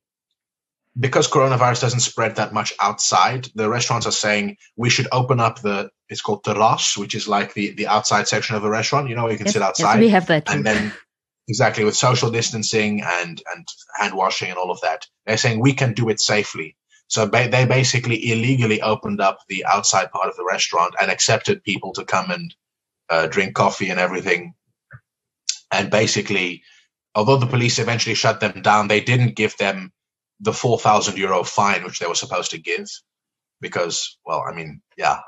because 0.98 1.28
coronavirus 1.28 1.82
doesn't 1.82 2.00
spread 2.00 2.36
that 2.36 2.52
much 2.52 2.72
outside, 2.80 3.48
the 3.54 3.68
restaurants 3.68 4.06
are 4.06 4.12
saying 4.12 4.56
we 4.76 4.90
should 4.90 5.08
open 5.12 5.40
up 5.40 5.60
the 5.60 5.90
it's 6.08 6.20
called 6.20 6.44
terras, 6.44 6.96
which 6.96 7.14
is 7.14 7.28
like 7.28 7.54
the 7.54 7.72
the 7.72 7.86
outside 7.88 8.28
section 8.28 8.56
of 8.56 8.64
a 8.64 8.70
restaurant. 8.70 9.08
You 9.08 9.16
know, 9.16 9.28
you 9.28 9.36
can 9.36 9.46
yes, 9.46 9.54
sit 9.54 9.62
outside. 9.62 9.94
Yes, 9.94 10.00
we 10.00 10.08
have 10.10 10.26
that. 10.26 10.46
Too. 10.46 10.52
And 10.52 10.64
then 10.64 10.92
exactly 11.48 11.84
with 11.84 11.96
social 11.96 12.30
distancing 12.30 13.02
and 13.02 13.42
and 13.54 13.66
hand 13.98 14.14
washing 14.14 14.50
and 14.50 14.58
all 14.58 14.70
of 14.70 14.80
that. 14.82 15.06
They're 15.26 15.36
saying 15.36 15.60
we 15.60 15.74
can 15.74 15.92
do 15.94 16.08
it 16.08 16.20
safely. 16.20 16.76
So 17.08 17.28
ba- 17.28 17.48
they 17.50 17.66
basically 17.66 18.32
illegally 18.32 18.80
opened 18.82 19.20
up 19.20 19.38
the 19.48 19.64
outside 19.64 20.10
part 20.10 20.28
of 20.28 20.36
the 20.36 20.44
restaurant 20.44 20.94
and 21.00 21.10
accepted 21.10 21.62
people 21.62 21.92
to 21.94 22.04
come 22.04 22.30
and 22.30 22.54
uh, 23.08 23.26
drink 23.28 23.54
coffee 23.54 23.90
and 23.90 24.00
everything. 24.00 24.54
And 25.70 25.90
basically, 25.90 26.62
although 27.16 27.38
the 27.38 27.46
police 27.46 27.78
eventually 27.78 28.14
shut 28.14 28.38
them 28.38 28.62
down, 28.62 28.86
they 28.86 29.00
didn't 29.00 29.34
give 29.34 29.56
them 29.56 29.90
the 30.38 30.52
4,000 30.52 31.16
euro 31.16 31.42
fine, 31.42 31.82
which 31.82 31.98
they 31.98 32.06
were 32.06 32.14
supposed 32.14 32.52
to 32.52 32.58
give. 32.58 32.86
Because, 33.60 34.18
well, 34.26 34.44
I 34.46 34.54
mean, 34.54 34.82
yeah, 34.98 35.20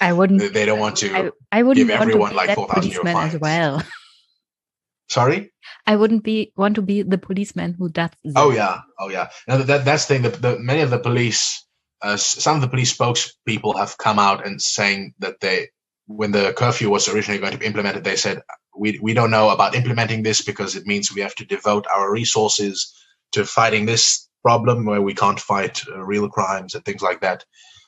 I 0.00 0.12
wouldn't. 0.12 0.38
they, 0.38 0.48
they 0.56 0.64
don't 0.66 0.78
want 0.78 0.98
to. 0.98 1.12
I, 1.12 1.30
I 1.50 1.62
wouldn't 1.64 1.88
give 1.88 1.98
want 1.98 2.08
to 2.08 2.14
everyone 2.14 2.36
like 2.36 2.54
4,000 2.54 2.92
euro 2.92 3.02
policeman 3.02 3.16
as 3.16 3.30
fines. 3.32 3.40
well. 3.40 3.82
Sorry? 5.10 5.52
I 5.84 5.96
wouldn't 5.96 6.22
be 6.22 6.52
want 6.56 6.76
to 6.76 6.82
be 6.82 7.02
the 7.02 7.18
policeman 7.18 7.74
who 7.76 7.88
does. 7.88 8.10
That. 8.24 8.32
Oh 8.36 8.52
yeah, 8.52 8.82
oh 9.00 9.10
yeah. 9.10 9.28
Now 9.48 9.58
that, 9.58 9.66
that 9.66 9.84
that's 9.84 10.06
the 10.06 10.14
thing. 10.14 10.22
The, 10.22 10.30
the 10.30 10.58
many 10.60 10.80
of 10.80 10.90
the 10.90 10.98
police, 11.00 11.66
uh, 12.00 12.16
some 12.16 12.54
of 12.54 12.62
the 12.62 12.68
police 12.68 12.96
spokespeople 12.96 13.76
have 13.76 13.98
come 13.98 14.20
out 14.20 14.46
and 14.46 14.62
saying 14.62 15.14
that 15.18 15.40
they, 15.40 15.68
when 16.06 16.30
the 16.30 16.54
curfew 16.56 16.88
was 16.88 17.08
originally 17.08 17.40
going 17.40 17.52
to 17.52 17.58
be 17.58 17.66
implemented, 17.66 18.04
they 18.04 18.16
said 18.16 18.42
we 18.82 18.98
we 19.00 19.14
don't 19.14 19.30
know 19.30 19.50
about 19.50 19.76
implementing 19.76 20.24
this 20.24 20.42
because 20.42 20.74
it 20.74 20.86
means 20.86 21.14
we 21.14 21.20
have 21.20 21.36
to 21.36 21.46
devote 21.46 21.86
our 21.86 22.10
resources 22.10 22.92
to 23.30 23.44
fighting 23.46 23.86
this 23.86 24.28
problem 24.42 24.84
where 24.84 25.00
we 25.00 25.14
can't 25.14 25.38
fight 25.38 25.80
uh, 25.88 26.02
real 26.02 26.28
crimes 26.28 26.74
and 26.74 26.84
things 26.84 27.00
like 27.00 27.20
that. 27.20 27.44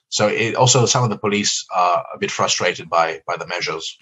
So 0.09 0.29
it 0.29 0.55
also 0.55 0.87
some 0.87 1.03
of 1.03 1.11
the 1.11 1.19
police 1.19 1.67
are 1.75 2.07
a 2.15 2.19
bit 2.19 2.31
frustrated 2.31 2.89
by 2.89 3.21
by 3.27 3.37
the 3.37 3.47
measures. 3.47 3.99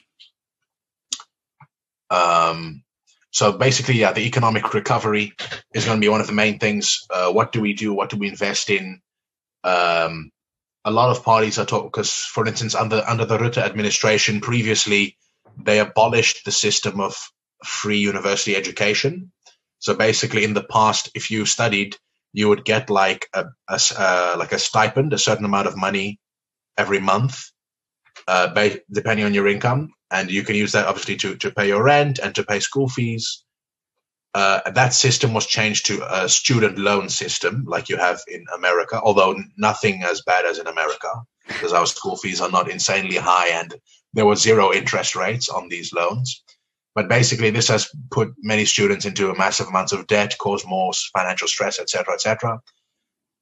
Um, 2.11 2.85
so 3.31 3.53
basically, 3.53 3.95
yeah, 3.95 4.13
the 4.13 4.27
economic 4.27 4.75
recovery 4.75 5.33
is 5.75 5.87
going 5.87 5.99
to 5.99 6.05
be 6.05 6.11
one 6.11 6.21
of 6.21 6.27
the 6.27 6.41
main 6.45 6.59
things. 6.59 7.07
Uh, 7.09 7.33
what 7.33 7.53
do 7.53 7.63
we 7.63 7.73
do? 7.73 7.95
What 7.95 8.11
do 8.11 8.19
we 8.19 8.29
invest 8.29 8.69
in? 8.69 9.01
Um, 9.65 10.31
a 10.85 10.91
lot 10.91 11.17
of 11.17 11.25
parties 11.25 11.59
are 11.59 11.65
talking 11.65 11.89
because, 11.89 12.13
for 12.13 12.47
instance, 12.47 12.75
under 12.75 13.03
under 13.09 13.25
the 13.25 13.39
Rutte 13.39 13.65
administration, 13.65 14.43
previously 14.43 15.17
they 15.57 15.81
abolished 15.81 16.45
the 16.45 16.53
system 16.53 17.01
of 17.01 17.17
free 17.65 17.99
university 17.99 18.57
education. 18.57 19.33
So 19.79 19.95
basically, 19.95 20.45
in 20.45 20.55
the 20.55 20.65
past, 20.65 21.11
if 21.15 21.31
you 21.31 21.47
studied, 21.47 21.97
you 22.33 22.49
would 22.49 22.65
get 22.65 22.91
like 22.91 23.29
a, 23.35 23.47
a 23.69 23.81
uh, 23.99 24.37
like 24.39 24.53
a 24.53 24.59
stipend, 24.59 25.13
a 25.13 25.19
certain 25.19 25.45
amount 25.45 25.67
of 25.67 25.77
money 25.77 26.21
every 26.79 27.01
month, 27.01 27.51
uh, 28.27 28.49
ba- 28.55 28.81
depending 28.91 29.27
on 29.27 29.35
your 29.35 29.49
income, 29.49 29.93
and 30.11 30.31
you 30.31 30.43
can 30.43 30.57
use 30.57 30.73
that 30.73 30.87
obviously 30.87 31.17
to 31.17 31.37
to 31.37 31.51
pay 31.51 31.69
your 31.69 31.83
rent 31.83 32.19
and 32.19 32.35
to 32.35 32.45
pay 32.45 32.61
school 32.61 32.89
fees. 32.89 33.45
Uh, 34.35 34.71
that 34.71 34.95
system 34.95 35.35
was 35.35 35.47
changed 35.47 35.87
to 35.87 36.01
a 36.11 36.27
student 36.27 36.79
loan 36.79 37.09
system, 37.11 37.65
like 37.67 37.91
you 37.91 37.99
have 37.99 38.21
in 38.29 38.43
America, 38.55 38.99
although 39.03 39.37
nothing 39.59 40.03
as 40.05 40.23
bad 40.23 40.47
as 40.47 40.59
in 40.59 40.67
America, 40.67 41.09
because 41.47 41.75
our 41.75 41.87
school 41.87 42.17
fees 42.17 42.41
are 42.41 42.51
not 42.51 42.71
insanely 42.71 43.17
high 43.17 43.49
and 43.49 43.75
there 44.13 44.27
were 44.27 44.37
zero 44.37 44.73
interest 44.73 45.17
rates 45.17 45.49
on 45.49 45.69
these 45.69 45.93
loans. 45.93 46.43
But 46.95 47.09
basically, 47.09 47.51
this 47.51 47.69
has 47.69 47.89
put 48.11 48.35
many 48.43 48.67
students 48.67 49.07
into 49.07 49.35
massive 49.35 49.69
amounts 49.69 49.93
of 49.93 50.07
debt, 50.07 50.37
caused 50.39 50.67
more 50.67 50.93
financial 51.17 51.49
stress, 51.49 51.81
etc., 51.81 52.15
etc. 52.15 52.61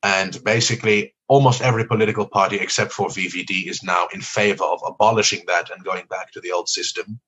And 0.05 0.43
basically, 0.45 1.15
almost 1.29 1.63
every 1.63 1.85
political 1.87 2.27
party 2.27 2.57
except 2.57 2.93
for 2.93 3.09
VVD 3.09 3.69
is 3.69 3.83
now 3.83 4.09
in 4.15 4.21
favor 4.21 4.65
of 4.65 4.81
abolishing 4.87 5.43
that 5.47 5.71
and 5.71 5.85
going 5.85 6.07
back 6.09 6.33
to 6.33 6.41
the 6.41 6.53
old 6.53 6.69
system 6.69 7.21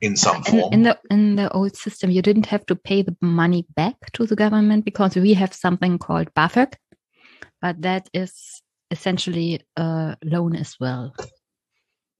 in 0.00 0.16
some 0.16 0.36
in, 0.36 0.42
form. 0.44 0.72
in 0.72 0.82
the 0.82 0.98
in 1.10 1.36
the 1.36 1.50
old 1.52 1.76
system, 1.76 2.10
you 2.10 2.22
didn't 2.22 2.46
have 2.46 2.64
to 2.66 2.76
pay 2.76 3.02
the 3.02 3.16
money 3.20 3.66
back 3.76 3.96
to 4.12 4.26
the 4.26 4.36
government 4.36 4.84
because 4.84 5.14
we 5.16 5.34
have 5.34 5.52
something 5.52 5.98
called 5.98 6.32
BAföG, 6.34 6.74
but 7.60 7.80
that 7.82 8.08
is 8.12 8.62
essentially 8.90 9.60
a 9.76 10.16
loan 10.24 10.56
as 10.56 10.76
well. 10.80 11.14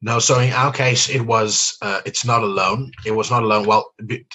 No, 0.03 0.19
so 0.19 0.39
in 0.39 0.53
our 0.53 0.73
case, 0.73 1.11
it 1.11 1.21
was 1.21 1.77
uh, 1.83 2.01
it's 2.07 2.25
not 2.25 2.43
a 2.43 2.47
loan. 2.47 2.93
It 3.05 3.11
was 3.11 3.31
not 3.31 3.43
a 3.43 3.47
loan. 3.47 3.67
Well, 3.67 3.93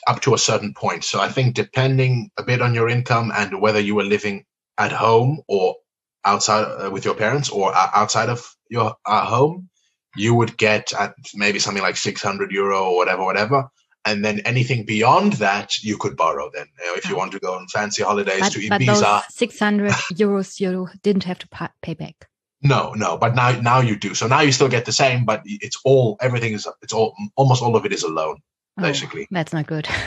up 0.07 0.21
to 0.21 0.35
a 0.35 0.37
certain 0.37 0.73
point. 0.75 1.03
So 1.03 1.19
I 1.19 1.29
think 1.29 1.55
depending 1.55 2.29
a 2.37 2.43
bit 2.43 2.61
on 2.61 2.75
your 2.75 2.87
income 2.87 3.31
and 3.35 3.59
whether 3.59 3.79
you 3.79 3.95
were 3.95 4.03
living 4.03 4.45
at 4.77 4.91
home 4.91 5.41
or 5.47 5.75
outside 6.23 6.65
uh, 6.65 6.91
with 6.91 7.03
your 7.03 7.15
parents 7.15 7.49
or 7.49 7.71
o- 7.71 7.89
outside 7.95 8.29
of 8.29 8.47
your 8.69 8.95
uh, 9.05 9.25
home, 9.25 9.69
you 10.15 10.35
would 10.35 10.55
get 10.55 10.93
at 10.93 11.15
maybe 11.33 11.57
something 11.57 11.83
like 11.83 11.97
six 11.97 12.21
hundred 12.21 12.51
euro 12.51 12.83
or 12.83 12.97
whatever, 12.97 13.23
whatever. 13.23 13.69
And 14.07 14.23
then 14.23 14.41
anything 14.41 14.85
beyond 14.85 15.33
that, 15.33 15.81
you 15.83 15.97
could 15.97 16.15
borrow. 16.15 16.51
Then, 16.53 16.67
you 16.79 16.85
know, 16.85 16.93
if 16.93 17.09
you 17.09 17.17
want 17.17 17.31
to 17.31 17.39
go 17.39 17.55
on 17.55 17.67
fancy 17.69 18.03
holidays 18.03 18.39
But, 18.39 18.51
to 18.51 18.59
Ibiza, 18.59 19.23
600 19.31 19.91
euros 20.13 20.59
you 20.59 20.87
didn't 21.01 21.23
have 21.23 21.39
to 21.39 21.47
pay 21.81 21.95
back. 21.95 22.29
No, 22.65 22.93
no, 22.93 23.17
but 23.17 23.35
now 23.35 23.51
now 23.61 23.79
you 23.81 23.95
do. 23.95 24.13
So 24.15 24.27
now 24.27 24.41
you 24.41 24.51
still 24.51 24.67
get 24.69 24.85
the 24.85 24.91
same, 24.91 25.23
but 25.25 25.41
it's 25.45 25.77
all 25.85 26.17
everything 26.19 26.53
is 26.53 26.67
it's 26.81 26.93
all 26.93 27.15
almost 27.35 27.61
all 27.61 27.75
of 27.75 27.85
it 27.85 27.93
is 27.93 28.03
a 28.03 28.09
loan 28.09 28.37
Oh, 28.77 28.81
basically. 28.81 29.27
that's 29.31 29.53
not 29.53 29.67
good. 29.67 29.87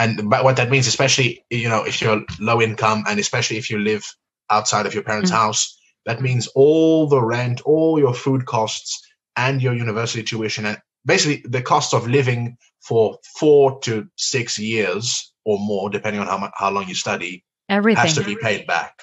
And 0.00 0.30
but 0.30 0.44
what 0.44 0.56
that 0.56 0.70
means, 0.70 0.86
especially 0.86 1.44
you 1.50 1.68
know 1.68 1.82
if 1.84 2.00
you're 2.00 2.22
low 2.38 2.62
income 2.62 3.04
and 3.08 3.18
especially 3.18 3.56
if 3.58 3.68
you 3.70 3.78
live 3.80 4.04
outside 4.48 4.86
of 4.86 4.94
your 4.94 5.02
parents' 5.02 5.30
Mm. 5.32 5.34
house, 5.34 5.76
that 6.06 6.20
means 6.20 6.46
all 6.54 7.08
the 7.08 7.20
rent, 7.20 7.60
all 7.62 7.98
your 7.98 8.14
food 8.14 8.46
costs, 8.46 9.02
and 9.36 9.60
your 9.60 9.74
university 9.74 10.22
tuition, 10.22 10.66
and 10.66 10.78
basically 11.04 11.42
the 11.48 11.62
cost 11.62 11.94
of 11.94 12.06
living 12.06 12.58
for 12.80 13.18
four 13.38 13.80
to 13.80 14.08
six 14.16 14.56
years 14.58 15.32
or 15.44 15.58
more, 15.58 15.90
depending 15.90 16.20
on 16.20 16.28
how 16.28 16.38
much, 16.38 16.52
how 16.54 16.70
long 16.70 16.86
you 16.88 16.94
study, 16.94 17.44
Everything. 17.68 18.00
has 18.04 18.14
to 18.14 18.22
be 18.24 18.36
paid 18.36 18.66
back. 18.68 19.02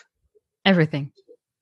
Everything. 0.64 1.12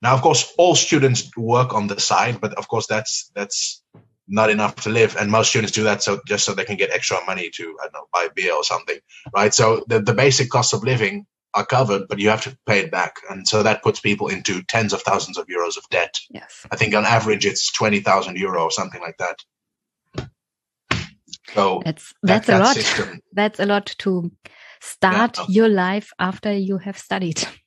Now, 0.04 0.14
of 0.14 0.20
course, 0.20 0.52
all 0.58 0.74
students 0.74 1.30
work 1.36 1.72
on 1.74 1.86
the 1.86 1.98
side, 1.98 2.38
but 2.40 2.52
of 2.58 2.68
course, 2.68 2.86
that's 2.86 3.30
that's 3.34 3.82
not 4.28 4.50
enough 4.50 4.74
to 4.84 4.90
live, 4.90 5.16
and 5.18 5.30
most 5.30 5.48
students 5.50 5.72
do 5.72 5.84
that 5.84 6.02
so 6.02 6.20
just 6.28 6.44
so 6.44 6.52
they 6.54 6.64
can 6.66 6.76
get 6.76 6.90
extra 6.92 7.16
money 7.26 7.50
to 7.56 7.64
I 7.80 7.84
don't 7.84 7.94
know 7.94 8.06
buy 8.12 8.28
beer 8.34 8.54
or 8.54 8.64
something, 8.64 8.98
right? 9.34 9.54
So 9.54 9.82
the 9.88 10.00
the 10.00 10.14
basic 10.14 10.50
costs 10.50 10.74
of 10.74 10.84
living 10.84 11.24
are 11.54 11.64
covered, 11.66 12.02
but 12.08 12.18
you 12.18 12.28
have 12.30 12.42
to 12.42 12.56
pay 12.66 12.80
it 12.80 12.90
back, 12.90 13.14
and 13.30 13.48
so 13.48 13.62
that 13.62 13.82
puts 13.82 14.00
people 14.00 14.28
into 14.28 14.62
tens 14.64 14.92
of 14.92 15.00
thousands 15.02 15.38
of 15.38 15.46
euros 15.46 15.76
of 15.78 15.84
debt. 15.90 16.20
Yes. 16.30 16.66
I 16.70 16.76
think 16.76 16.94
on 16.94 17.04
average 17.06 17.46
it's 17.46 17.72
twenty 17.72 18.00
thousand 18.00 18.36
euro 18.36 18.64
or 18.64 18.70
something 18.70 19.00
like 19.00 19.16
that. 19.18 19.38
So 21.54 21.82
That's 21.84 22.12
that- 22.22 22.44
a 22.48 22.52
that 22.52 22.60
lot. 22.60 22.74
system- 22.76 23.20
That's 23.32 23.60
a 23.60 23.66
lot 23.66 23.86
to 23.98 24.30
start 24.80 25.38
Yeah. 25.38 25.44
your 25.48 25.68
life 25.68 26.10
after 26.18 26.52
you 26.52 26.78
have 26.78 26.98
studied. 26.98 27.40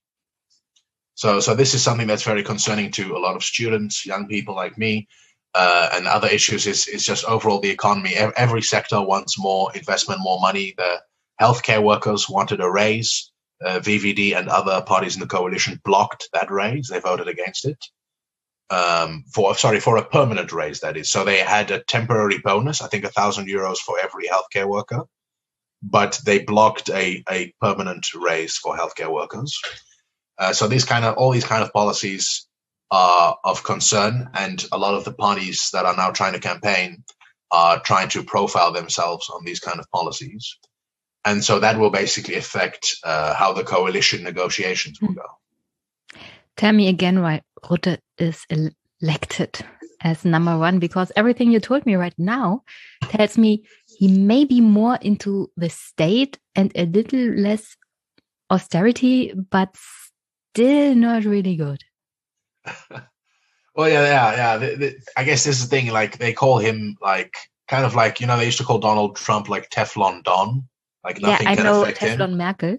So, 1.17 1.39
so 1.39 1.55
this 1.55 1.73
is 1.73 1.81
something 1.81 2.05
that's 2.05 2.21
very 2.21 2.43
concerning 2.43 2.91
to 2.91 3.17
a 3.17 3.19
lot 3.19 3.35
of 3.35 3.43
students, 3.43 4.05
young 4.05 4.27
people 4.27 4.53
like 4.53 4.77
me, 4.77 5.07
uh, 5.55 5.89
and 5.93 6.05
other 6.05 6.27
issues. 6.27 6.67
Is 6.67 6.87
is 6.87 7.03
just 7.03 7.25
overall 7.25 7.59
the 7.59 7.71
economy. 7.71 8.13
Every 8.13 8.61
sector 8.61 9.01
wants 9.01 9.39
more 9.39 9.71
investment, 9.73 10.21
more 10.21 10.39
money. 10.39 10.75
The 10.77 11.01
healthcare 11.41 11.83
workers 11.83 12.29
wanted 12.29 12.61
a 12.61 12.69
raise. 12.69 13.31
Uh, 13.65 13.79
VVD 13.79 14.37
and 14.37 14.47
other 14.47 14.83
parties 14.83 15.15
in 15.15 15.19
the 15.19 15.25
coalition 15.25 15.81
blocked 15.83 16.29
that 16.33 16.51
raise. 16.51 16.89
They 16.89 16.99
voted 16.99 17.27
against 17.27 17.65
it. 17.65 17.83
Um, 18.69 19.23
for 19.33 19.55
sorry, 19.55 19.79
for 19.79 19.97
a 19.97 20.05
permanent 20.05 20.51
raise 20.51 20.81
that 20.81 20.97
is. 20.97 21.09
So 21.09 21.25
they 21.25 21.39
had 21.39 21.71
a 21.71 21.83
temporary 21.83 22.37
bonus. 22.37 22.83
I 22.83 22.87
think 22.89 23.05
a 23.05 23.09
thousand 23.09 23.47
euros 23.47 23.79
for 23.79 23.97
every 23.99 24.27
healthcare 24.27 24.69
worker, 24.69 25.01
but 25.81 26.21
they 26.23 26.43
blocked 26.43 26.91
a 26.91 27.23
a 27.27 27.55
permanent 27.59 28.05
raise 28.13 28.55
for 28.57 28.77
healthcare 28.77 29.11
workers. 29.11 29.59
Uh, 30.39 30.53
so 30.53 30.67
these 30.67 30.85
kind 30.85 31.05
of 31.05 31.15
all 31.17 31.31
these 31.31 31.45
kind 31.45 31.63
of 31.63 31.73
policies 31.73 32.47
are 32.91 33.37
of 33.43 33.63
concern, 33.63 34.29
and 34.33 34.65
a 34.71 34.77
lot 34.77 34.93
of 34.93 35.03
the 35.03 35.13
parties 35.13 35.69
that 35.73 35.85
are 35.85 35.95
now 35.95 36.11
trying 36.11 36.33
to 36.33 36.39
campaign 36.39 37.03
are 37.51 37.79
trying 37.79 38.09
to 38.09 38.23
profile 38.23 38.71
themselves 38.71 39.29
on 39.29 39.43
these 39.43 39.59
kind 39.59 39.79
of 39.79 39.89
policies, 39.91 40.57
and 41.25 41.43
so 41.43 41.59
that 41.59 41.77
will 41.77 41.89
basically 41.89 42.35
affect 42.35 42.95
uh, 43.03 43.33
how 43.33 43.53
the 43.53 43.63
coalition 43.63 44.23
negotiations 44.23 45.01
will 45.01 45.13
go. 45.13 45.25
Tell 46.55 46.73
me 46.73 46.87
again 46.87 47.21
why 47.21 47.41
Rutte 47.63 47.99
is 48.17 48.45
elected 49.01 49.59
as 50.01 50.23
number 50.25 50.57
one, 50.57 50.79
because 50.79 51.11
everything 51.15 51.51
you 51.51 51.59
told 51.59 51.85
me 51.85 51.95
right 51.95 52.17
now 52.17 52.63
tells 53.01 53.37
me 53.37 53.63
he 53.97 54.07
may 54.07 54.45
be 54.45 54.61
more 54.61 54.97
into 55.01 55.51
the 55.57 55.69
state 55.69 56.37
and 56.55 56.71
a 56.75 56.85
little 56.85 57.19
less 57.19 57.75
austerity, 58.49 59.33
but 59.33 59.75
still 60.57 60.95
not 60.95 61.23
really 61.23 61.55
good. 61.55 61.83
Well, 63.75 63.89
yeah, 63.89 64.05
yeah, 64.05 64.35
yeah. 64.35 64.57
The, 64.57 64.75
the, 64.75 64.95
I 65.15 65.23
guess 65.23 65.43
this 65.43 65.59
is 65.59 65.69
the 65.69 65.75
thing. 65.75 65.91
Like 65.93 66.17
they 66.17 66.33
call 66.33 66.57
him 66.57 66.97
like 66.99 67.35
kind 67.67 67.85
of 67.85 67.93
like 67.93 68.19
you 68.19 68.25
know 68.25 68.35
they 68.35 68.45
used 68.45 68.57
to 68.57 68.63
call 68.63 68.79
Donald 68.79 69.17
Trump 69.17 69.49
like 69.49 69.69
Teflon 69.69 70.23
Don. 70.23 70.67
Like 71.03 71.21
nothing 71.21 71.45
yeah, 71.45 71.51
I 71.51 71.55
can 71.55 71.63
know 71.63 71.83
affect 71.83 71.99
him. 71.99 72.17
Teflon 72.17 72.37
Merkel. 72.37 72.77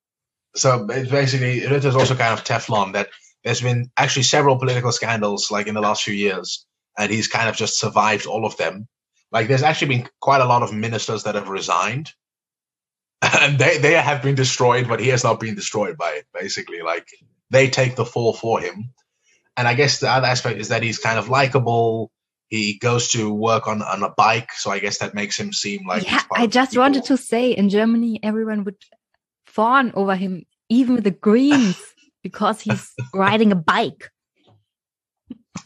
so 0.56 0.86
it's 0.88 1.10
basically 1.10 1.60
Rutte 1.60 1.84
is 1.84 1.94
also 1.94 2.14
kind 2.14 2.32
of 2.32 2.44
Teflon 2.44 2.94
that 2.94 3.10
there's 3.44 3.60
been 3.60 3.90
actually 3.98 4.22
several 4.22 4.56
political 4.56 4.90
scandals 4.90 5.50
like 5.50 5.66
in 5.66 5.74
the 5.74 5.82
last 5.82 6.02
few 6.02 6.14
years, 6.14 6.64
and 6.96 7.12
he's 7.12 7.28
kind 7.28 7.50
of 7.50 7.54
just 7.54 7.78
survived 7.78 8.24
all 8.24 8.46
of 8.46 8.56
them. 8.56 8.88
Like 9.30 9.48
there's 9.48 9.62
actually 9.62 9.98
been 9.98 10.08
quite 10.22 10.40
a 10.40 10.46
lot 10.46 10.62
of 10.62 10.72
ministers 10.72 11.24
that 11.24 11.34
have 11.34 11.50
resigned, 11.50 12.10
and 13.40 13.58
they 13.58 13.78
they 13.78 13.92
have 13.94 14.22
been 14.22 14.34
destroyed, 14.34 14.86
but 14.88 15.00
he 15.00 15.08
has 15.08 15.24
not 15.24 15.40
been 15.40 15.54
destroyed 15.54 15.96
by 15.96 16.10
it. 16.10 16.26
Basically, 16.32 16.82
like 16.82 17.08
they 17.50 17.68
take 17.68 17.96
the 17.96 18.04
fall 18.04 18.32
for 18.32 18.60
him. 18.60 18.92
And 19.56 19.66
I 19.66 19.74
guess 19.74 19.98
the 19.98 20.08
other 20.08 20.26
aspect 20.26 20.60
is 20.60 20.68
that 20.68 20.84
he's 20.84 20.98
kind 20.98 21.18
of 21.18 21.28
likable. 21.28 22.12
He 22.48 22.78
goes 22.78 23.08
to 23.08 23.32
work 23.32 23.66
on 23.66 23.82
on 23.82 24.02
a 24.02 24.10
bike, 24.10 24.52
so 24.52 24.70
I 24.70 24.78
guess 24.78 24.98
that 24.98 25.14
makes 25.14 25.38
him 25.38 25.52
seem 25.52 25.86
like. 25.86 26.04
Yeah, 26.04 26.22
I 26.32 26.46
just 26.46 26.76
wanted 26.76 27.04
to 27.06 27.16
say 27.16 27.50
in 27.50 27.68
Germany, 27.68 28.20
everyone 28.22 28.64
would 28.64 28.76
fawn 29.46 29.92
over 29.94 30.14
him, 30.14 30.46
even 30.68 30.94
with 30.94 31.04
the 31.04 31.10
Greens, 31.10 31.76
because 32.22 32.60
he's 32.60 32.94
riding 33.12 33.50
a 33.50 33.56
bike. 33.56 34.10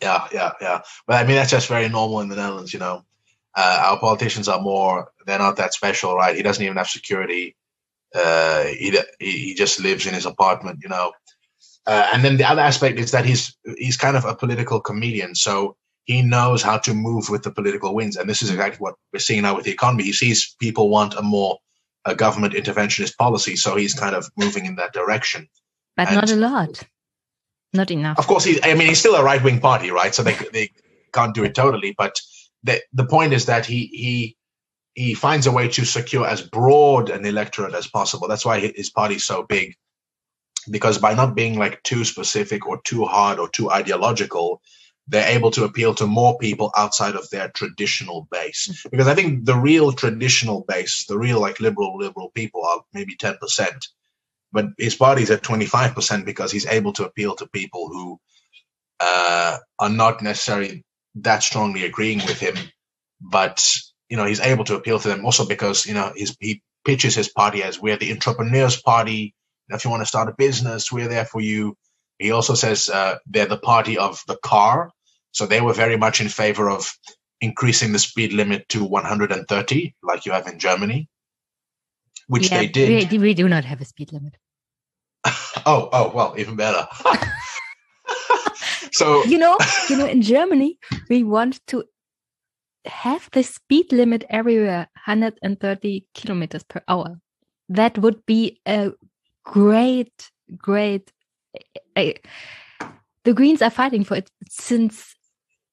Yeah, 0.01 0.27
yeah, 0.33 0.53
yeah. 0.61 0.81
But 1.07 1.23
I 1.23 1.27
mean, 1.27 1.37
that's 1.37 1.51
just 1.51 1.69
very 1.69 1.89
normal 1.89 2.21
in 2.21 2.31
the 2.31 2.37
Netherlands, 2.37 2.73
you 2.73 2.81
know. 2.81 3.05
Uh, 3.55 3.83
our 3.87 3.99
politicians 3.99 4.49
are 4.49 4.61
more, 4.61 5.11
they're 5.27 5.39
not 5.39 5.57
that 5.57 5.75
special, 5.75 6.15
right? 6.15 6.37
He 6.37 6.43
doesn't 6.43 6.65
even 6.65 6.77
have 6.77 6.89
security. 6.89 7.57
Uh, 8.15 8.65
he, 8.65 8.99
he 9.19 9.55
just 9.55 9.81
lives 9.81 10.07
in 10.07 10.15
his 10.15 10.27
apartment, 10.27 10.81
you 10.83 10.89
know. 10.89 11.13
Uh, 11.87 12.09
and 12.13 12.25
then 12.25 12.37
the 12.37 12.49
other 12.49 12.63
aspect 12.63 12.99
is 12.99 13.11
that 13.11 13.25
he's 13.25 13.57
he's 13.77 13.97
kind 13.97 14.17
of 14.17 14.25
a 14.25 14.37
political 14.37 14.81
comedian, 14.81 15.35
so 15.35 15.77
he 16.05 16.23
knows 16.23 16.63
how 16.63 16.79
to 16.79 16.95
move 16.95 17.29
with 17.29 17.43
the 17.43 17.51
political 17.51 17.95
winds. 17.95 18.17
And 18.17 18.29
this 18.29 18.43
is 18.43 18.51
exactly 18.51 18.79
what 18.79 18.95
we're 19.13 19.19
seeing 19.19 19.43
now 19.43 19.57
with 19.57 19.65
the 19.65 19.73
economy. 19.73 20.05
He 20.05 20.13
sees 20.13 20.55
people 20.61 20.89
want 20.91 21.15
a 21.15 21.23
more 21.23 21.59
a 22.05 22.15
government 22.15 22.55
interventionist 22.55 23.17
policy, 23.17 23.57
so 23.57 23.77
he's 23.77 23.95
kind 23.95 24.15
of 24.15 24.29
moving 24.37 24.67
in 24.67 24.77
that 24.77 24.93
direction. 24.93 25.49
But 25.97 26.09
and 26.09 26.17
not 26.17 26.31
a 26.31 26.37
lot, 26.37 26.83
not 27.73 27.91
enough. 27.91 28.19
Of 28.19 28.27
course, 28.27 28.45
he. 28.45 28.63
I 28.63 28.75
mean, 28.75 28.89
he's 28.89 29.01
still 29.01 29.15
a 29.15 29.25
right 29.25 29.43
wing 29.43 29.61
party, 29.61 29.91
right? 29.91 30.15
So 30.15 30.23
they 30.23 30.35
they 30.53 30.71
can't 31.13 31.35
do 31.35 31.45
it 31.45 31.55
totally, 31.55 31.95
but 31.97 32.21
the 32.65 32.81
the 32.93 33.07
point 33.07 33.33
is 33.33 33.47
that 33.47 33.67
he 33.67 33.87
he 33.87 34.37
he 34.95 35.15
finds 35.15 35.47
a 35.47 35.53
way 35.53 35.69
to 35.69 35.85
secure 35.85 36.27
as 36.27 36.43
broad 36.43 37.11
an 37.11 37.25
electorate 37.25 37.75
as 37.75 37.87
possible. 37.87 38.29
That's 38.29 38.45
why 38.45 38.61
his 38.61 38.91
party's 38.91 39.25
so 39.25 39.43
big, 39.43 39.75
because 40.71 40.99
by 40.99 41.15
not 41.15 41.35
being 41.35 41.59
like 41.59 41.83
too 41.83 42.05
specific 42.05 42.67
or 42.67 42.81
too 42.83 43.05
hard 43.05 43.39
or 43.39 43.49
too 43.49 43.71
ideological, 43.71 44.61
they're 45.09 45.37
able 45.37 45.51
to 45.53 45.65
appeal 45.65 45.95
to 45.95 46.07
more 46.07 46.39
people 46.39 46.71
outside 46.77 47.17
of 47.17 47.29
their 47.31 47.49
traditional 47.49 48.29
base. 48.31 48.69
Mm-hmm. 48.69 48.89
Because 48.91 49.09
I 49.09 49.15
think 49.15 49.45
the 49.45 49.57
real 49.57 49.93
traditional 49.93 50.65
base, 50.69 51.07
the 51.07 51.19
real 51.19 51.41
like 51.41 51.59
liberal 51.59 51.97
liberal 51.99 52.31
people, 52.35 52.65
are 52.65 52.83
maybe 52.93 53.17
ten 53.17 53.37
percent, 53.41 53.89
but 54.53 54.67
his 54.79 54.95
party's 54.95 55.31
at 55.31 55.43
twenty 55.43 55.67
five 55.67 55.95
percent 55.95 56.27
because 56.27 56.53
he's 56.53 56.67
able 56.67 56.93
to 56.93 57.07
appeal 57.07 57.35
to 57.37 57.47
people 57.49 57.89
who 57.89 58.21
uh, 59.01 59.59
are 59.79 59.91
not 59.91 60.23
necessarily 60.23 60.85
that 61.17 61.43
strongly 61.43 61.85
agreeing 61.85 62.19
with 62.19 62.41
him, 62.41 62.57
but 63.21 63.77
you 64.09 64.17
know 64.17 64.25
he's 64.25 64.41
able 64.41 64.65
to 64.65 64.77
appeal 64.77 64.99
to 64.99 65.09
them 65.09 65.25
also 65.25 65.47
because 65.47 65.87
you 65.87 65.95
know 65.95 66.13
his, 66.15 66.37
he 66.41 66.63
pitches 66.85 67.15
his 67.15 67.29
party 67.29 67.63
as 67.63 67.81
we're 67.81 67.97
the 67.97 68.13
entrepreneurs 68.13 68.81
party. 68.81 69.35
if 69.69 69.85
you 69.85 69.91
want 69.91 70.03
to 70.03 70.07
start 70.07 70.29
a 70.29 70.35
business, 70.37 70.91
we're 70.91 71.09
there 71.09 71.25
for 71.25 71.41
you. 71.41 71.77
He 72.19 72.31
also 72.31 72.55
says 72.55 72.89
uh, 72.89 73.17
they're 73.27 73.47
the 73.47 73.57
party 73.57 73.99
of 73.99 74.23
the 74.27 74.37
car, 74.37 74.91
so 75.33 75.47
they 75.47 75.61
were 75.61 75.73
very 75.73 75.97
much 75.97 76.21
in 76.21 76.29
favor 76.29 76.69
of 76.71 76.93
increasing 77.41 77.93
the 77.93 77.99
speed 77.99 78.33
limit 78.33 78.69
to 78.69 78.85
130, 78.85 79.95
like 80.03 80.27
you 80.27 80.33
have 80.33 80.47
in 80.47 80.59
Germany, 80.59 81.09
which 82.29 82.51
yeah, 82.51 82.59
they 82.59 82.67
did. 82.69 83.11
We, 83.11 83.19
we 83.19 83.35
do 83.35 83.49
not 83.49 83.65
have 83.65 83.81
a 83.81 83.85
speed 83.85 84.13
limit. 84.13 84.37
oh, 85.67 85.89
oh, 85.93 86.13
well, 86.15 86.35
even 86.39 86.57
better. 86.57 86.87
so 88.93 89.25
you 89.25 89.39
know, 89.39 89.57
you 89.91 89.97
know, 89.97 90.07
in 90.07 90.23
Germany, 90.23 90.79
we 91.09 91.25
want 91.25 91.61
to 91.69 91.85
have 92.85 93.29
the 93.33 93.43
speed 93.43 93.93
limit 93.93 94.25
everywhere 94.29 94.89
130 95.07 96.07
kilometers 96.15 96.63
per 96.65 96.83
hour. 96.89 97.21
That 97.69 97.99
would 97.99 98.25
be 98.27 98.61
a 98.67 98.93
great, 99.45 100.31
great. 100.57 101.13
Uh, 101.97 102.13
the 103.25 103.35
Greens 103.35 103.63
are 103.63 103.71
fighting 103.71 104.05
for 104.05 104.17
it 104.17 104.31
since 104.49 105.15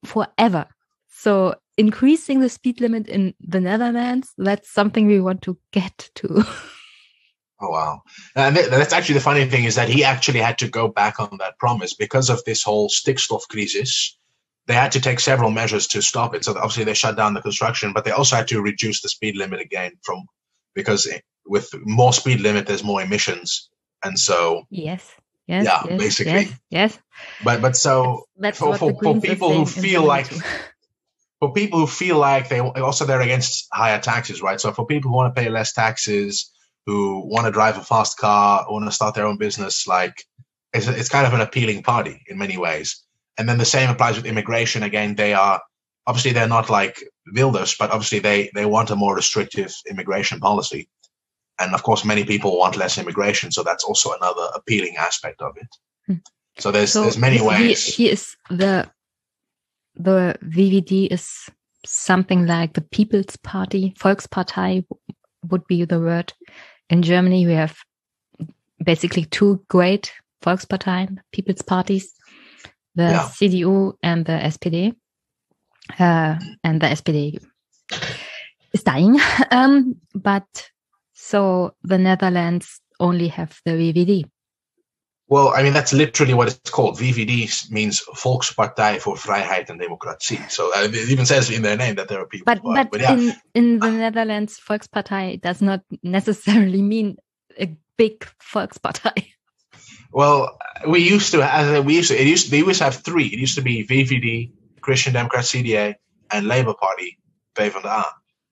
forever. 0.05 0.67
So 1.07 1.55
increasing 1.77 2.39
the 2.39 2.49
speed 2.49 2.79
limit 2.79 3.07
in 3.07 3.33
the 3.39 3.59
Netherlands, 3.59 4.33
that's 4.37 4.71
something 4.71 5.07
we 5.07 5.19
want 5.19 5.41
to 5.43 5.57
get 5.71 6.09
to. 6.15 6.45
Oh 7.61 7.69
wow! 7.69 8.03
And 8.35 8.55
that's 8.55 8.93
actually 8.93 9.15
the 9.15 9.21
funny 9.21 9.45
thing 9.45 9.65
is 9.65 9.75
that 9.75 9.89
he 9.89 10.05
actually 10.05 10.39
had 10.39 10.59
to 10.59 10.69
go 10.69 10.87
back 10.87 11.19
on 11.19 11.37
that 11.39 11.57
promise 11.57 11.93
because 11.93 12.29
of 12.29 12.43
this 12.45 12.63
whole 12.63 12.89
stikstof 12.89 13.41
crisis. 13.49 14.17
They 14.67 14.75
had 14.75 14.93
to 14.93 15.01
take 15.01 15.19
several 15.19 15.51
measures 15.51 15.87
to 15.87 16.01
stop 16.01 16.35
it. 16.35 16.45
So 16.45 16.55
obviously 16.55 16.83
they 16.85 16.93
shut 16.93 17.17
down 17.17 17.33
the 17.33 17.41
construction, 17.41 17.91
but 17.91 18.05
they 18.05 18.11
also 18.11 18.35
had 18.35 18.47
to 18.49 18.61
reduce 18.61 19.01
the 19.01 19.09
speed 19.09 19.35
limit 19.35 19.59
again 19.59 19.93
from 20.03 20.27
because 20.73 21.11
with 21.45 21.73
more 21.83 22.13
speed 22.13 22.39
limit 22.39 22.65
there's 22.65 22.83
more 22.83 23.01
emissions, 23.01 23.69
and 24.03 24.17
so 24.17 24.63
yes, 24.69 25.13
yes, 25.47 25.65
yeah, 25.65 25.81
yes, 25.85 25.99
basically 25.99 26.33
yes, 26.33 26.59
yes. 26.69 26.99
But 27.43 27.61
but 27.61 27.75
so 27.75 28.25
that's, 28.37 28.59
that's 28.59 28.79
for, 28.79 28.93
for, 28.93 29.03
for 29.03 29.21
people 29.21 29.53
who 29.53 29.65
feel 29.65 30.03
like. 30.03 30.31
For 31.41 31.53
people 31.53 31.79
who 31.79 31.87
feel 31.87 32.17
like 32.17 32.49
they 32.49 32.59
also 32.59 33.05
they're 33.05 33.21
against 33.21 33.69
higher 33.71 34.01
taxes, 34.01 34.41
right? 34.41 34.59
So 34.59 34.73
for 34.73 34.85
people 34.85 35.09
who 35.09 35.15
want 35.15 35.33
to 35.33 35.41
pay 35.41 35.47
less 35.47 35.71
taxes, 35.71 36.51
who 36.89 37.21
want 37.27 37.45
to 37.45 37.51
drive 37.51 37.77
a 37.77 37.83
fast 37.83 38.17
car, 38.17 38.65
want 38.67 38.85
to 38.85 38.91
start 38.91 39.13
their 39.13 39.27
own 39.27 39.37
business, 39.37 39.85
like 39.85 40.25
it's, 40.73 40.87
it's 40.87 41.09
kind 41.09 41.27
of 41.27 41.33
an 41.33 41.41
appealing 41.41 41.83
party 41.83 42.23
in 42.25 42.35
many 42.39 42.57
ways. 42.57 43.03
And 43.37 43.47
then 43.47 43.59
the 43.59 43.65
same 43.65 43.91
applies 43.91 44.15
with 44.15 44.25
immigration. 44.25 44.81
Again, 44.81 45.13
they 45.13 45.35
are 45.35 45.61
obviously 46.07 46.31
they're 46.31 46.47
not 46.47 46.67
like 46.67 47.03
Wilders, 47.31 47.75
but 47.77 47.91
obviously 47.91 48.19
they 48.19 48.49
they 48.55 48.65
want 48.65 48.89
a 48.89 48.95
more 48.95 49.15
restrictive 49.15 49.71
immigration 49.87 50.39
policy. 50.39 50.89
And 51.59 51.75
of 51.75 51.83
course, 51.83 52.03
many 52.03 52.23
people 52.23 52.57
want 52.57 52.75
less 52.75 52.97
immigration, 52.97 53.51
so 53.51 53.61
that's 53.61 53.83
also 53.83 54.13
another 54.13 54.47
appealing 54.55 54.95
aspect 54.97 55.41
of 55.41 55.57
it. 55.57 55.67
Hmm. 56.07 56.21
So 56.57 56.71
there's 56.71 56.91
so 56.91 57.03
there's 57.03 57.19
many 57.19 57.39
ways. 57.39 57.85
He, 57.85 58.05
he 58.05 58.09
is 58.09 58.35
the 58.49 58.89
the 59.95 60.35
VVD 60.43 61.11
is 61.11 61.49
something 61.85 62.47
like 62.47 62.73
the 62.73 62.81
People's 62.81 63.37
Party, 63.37 63.93
Volkspartei 63.99 64.85
would 65.49 65.65
be 65.67 65.85
the 65.85 65.99
word 65.99 66.33
in 66.89 67.01
Germany, 67.01 67.45
we 67.45 67.53
have 67.53 67.77
basically 68.83 69.25
two 69.25 69.63
great 69.67 70.11
Volksparteien, 70.43 71.17
people's 71.31 71.61
parties, 71.61 72.13
the 72.95 73.03
yeah. 73.03 73.29
CDU 73.29 73.93
and 74.01 74.25
the 74.25 74.33
SPD. 74.33 74.95
Uh, 75.97 76.37
and 76.63 76.81
the 76.81 76.87
SPD 76.87 77.43
is 78.73 78.83
dying. 78.83 79.19
Um, 79.51 79.95
but 80.13 80.69
so 81.13 81.73
the 81.83 81.97
Netherlands 81.97 82.81
only 82.99 83.27
have 83.29 83.59
the 83.65 83.71
VVD. 83.71 84.29
Well, 85.29 85.53
I 85.55 85.61
mean, 85.61 85.73
that's 85.73 85.93
literally 85.93 86.33
what 86.33 86.47
it's 86.47 86.71
called. 86.71 86.97
VVD 86.97 87.69
means 87.69 88.01
Volkspartij 88.15 88.99
for 88.99 89.15
Vrijheid 89.15 89.69
and 89.69 89.79
Democratie. 89.79 90.41
So 90.49 90.71
uh, 90.75 90.87
it 90.91 91.09
even 91.09 91.27
says 91.27 91.51
in 91.51 91.61
their 91.61 91.77
name 91.77 91.95
that 91.95 92.07
there 92.07 92.19
are 92.19 92.25
people. 92.25 92.45
But, 92.45 92.63
but, 92.63 92.89
but 92.89 92.99
yeah. 92.99 93.13
in, 93.13 93.33
in 93.53 93.79
the 93.79 93.91
Netherlands, 93.91 94.59
Volkspartij 94.59 95.39
does 95.39 95.61
not 95.61 95.81
necessarily 96.03 96.81
mean 96.81 97.17
a 97.59 97.77
big 97.95 98.25
Volkspartij. 98.41 99.35
Well, 100.11 100.57
we 100.87 100.99
used 100.99 101.31
to, 101.33 101.43
as 101.43 101.85
we 101.85 101.97
used 101.97 102.09
to, 102.09 102.19
it 102.19 102.25
used, 102.25 102.49
they 102.49 102.57
used 102.57 102.79
to 102.79 102.85
have 102.85 102.95
three. 102.95 103.27
It 103.27 103.37
used 103.37 103.55
to 103.55 103.61
be 103.61 103.85
VVD, 103.85 104.51
Christian 104.81 105.13
Democrat 105.13 105.43
CDA, 105.43 105.93
and 106.31 106.47
Labour 106.47 106.73
Party, 106.73 107.19
PvdA. 107.53 108.03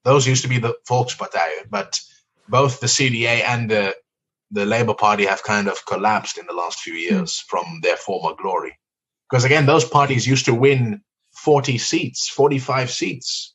Those 0.03 0.27
used 0.27 0.43
to 0.43 0.49
be 0.49 0.59
the 0.59 0.75
Volkspartij, 0.87 1.69
but 1.71 1.99
both 2.47 2.79
the 2.79 2.87
CDA 2.87 3.41
and 3.43 3.71
the 3.71 3.95
the 4.51 4.65
Labour 4.65 4.93
Party 4.93 5.25
have 5.25 5.43
kind 5.43 5.67
of 5.67 5.85
collapsed 5.85 6.37
in 6.37 6.45
the 6.45 6.53
last 6.53 6.79
few 6.79 6.93
years 6.93 7.39
hmm. 7.41 7.49
from 7.49 7.79
their 7.81 7.97
former 7.97 8.35
glory. 8.35 8.77
Because 9.29 9.43
again, 9.43 9.65
those 9.65 9.85
parties 9.85 10.25
used 10.25 10.45
to 10.45 10.53
win 10.53 11.01
40 11.35 11.77
seats, 11.77 12.29
45 12.29 12.89
seats. 12.89 13.53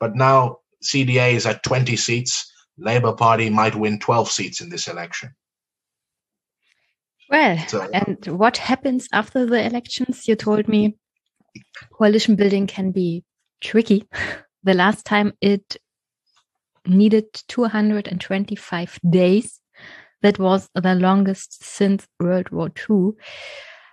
But 0.00 0.16
now 0.16 0.58
CDA 0.84 1.34
is 1.34 1.46
at 1.46 1.62
20 1.62 1.96
seats. 1.96 2.52
Labour 2.78 3.12
Party 3.12 3.48
might 3.48 3.74
win 3.74 3.98
12 3.98 4.30
seats 4.30 4.60
in 4.60 4.68
this 4.68 4.88
election. 4.88 5.30
Well, 7.30 7.58
so, 7.66 7.88
and 7.92 8.24
what 8.26 8.56
happens 8.56 9.08
after 9.12 9.46
the 9.46 9.64
elections? 9.64 10.28
You 10.28 10.36
told 10.36 10.68
me 10.68 10.96
coalition 11.92 12.36
building 12.36 12.66
can 12.66 12.90
be 12.90 13.24
tricky. 13.60 14.06
The 14.64 14.74
last 14.74 15.06
time 15.06 15.32
it 15.40 15.76
needed 16.86 17.32
225 17.46 18.98
days 19.08 19.60
that 20.26 20.40
was 20.40 20.68
the 20.74 20.96
longest 20.96 21.62
since 21.62 22.04
World 22.18 22.50
War 22.50 22.68
II. 22.90 23.12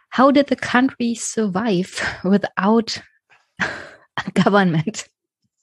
How 0.10 0.32
did 0.32 0.48
the 0.48 0.56
country 0.56 1.14
survive 1.14 2.02
without 2.24 3.00
a 3.62 4.32
government? 4.34 5.08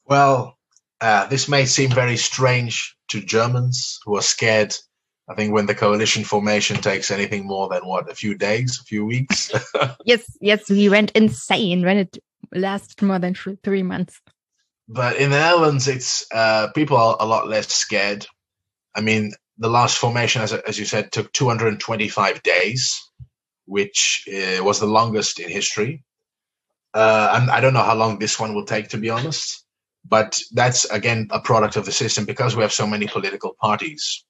Well, 0.05 0.57
uh, 1.01 1.27
this 1.27 1.49
may 1.49 1.65
seem 1.67 1.91
very 1.91 2.17
strange 2.17 2.97
to 3.09 3.21
Germans 3.21 3.99
who 4.05 4.17
are 4.17 4.23
scared. 4.23 4.77
I 5.29 5.35
think 5.35 5.53
when 5.53 5.67
the 5.67 5.75
coalition 5.75 6.23
formation 6.23 6.77
takes 6.77 7.11
anything 7.11 7.49
more 7.49 7.69
than 7.69 7.85
what 7.85 8.09
a 8.09 8.15
few 8.15 8.37
days, 8.37 8.79
a 8.81 8.85
few 8.85 9.05
weeks. 9.05 9.51
yes, 10.05 10.25
yes, 10.41 10.71
we 10.71 10.89
went 10.89 11.11
insane 11.13 11.85
when 11.85 11.99
it 11.99 12.17
lasted 12.55 13.03
more 13.03 13.19
than 13.19 13.35
three 13.35 13.83
months. 13.83 14.21
But 14.89 15.17
in 15.17 15.31
the 15.31 15.39
Netherlands, 15.39 15.89
it's 15.89 16.27
uh, 16.33 16.69
people 16.77 16.97
are 16.97 17.17
a 17.19 17.27
lot 17.27 17.49
less 17.49 17.73
scared 17.73 18.25
I 18.95 19.01
mean, 19.01 19.33
the 19.61 19.69
last 19.69 19.99
formation, 19.99 20.41
as, 20.41 20.53
as 20.55 20.79
you 20.79 20.87
said, 20.87 21.13
took 21.13 21.33
225 21.33 22.43
days, 22.43 23.11
which 23.67 24.27
uh, 24.29 24.65
was 24.65 24.81
the 24.81 24.87
longest 24.87 25.39
in 25.39 25.51
history. 25.51 26.03
Uh, 26.95 27.31
and 27.35 27.51
I 27.51 27.61
don't 27.61 27.75
know 27.75 27.83
how 27.83 27.95
long 27.95 28.19
this 28.19 28.41
one 28.41 28.55
will 28.55 28.65
take, 28.65 28.89
to 28.89 28.97
be 28.97 29.11
honest. 29.11 29.65
But 30.09 30.41
that's 30.53 30.87
again 30.87 31.29
a 31.31 31.41
product 31.41 31.77
of 31.77 31.85
the 31.85 31.93
system 31.93 32.25
because 32.25 32.57
we 32.57 32.63
have 32.63 32.73
so 32.73 32.87
many 32.87 33.07
political 33.07 33.55
parties. 33.61 34.25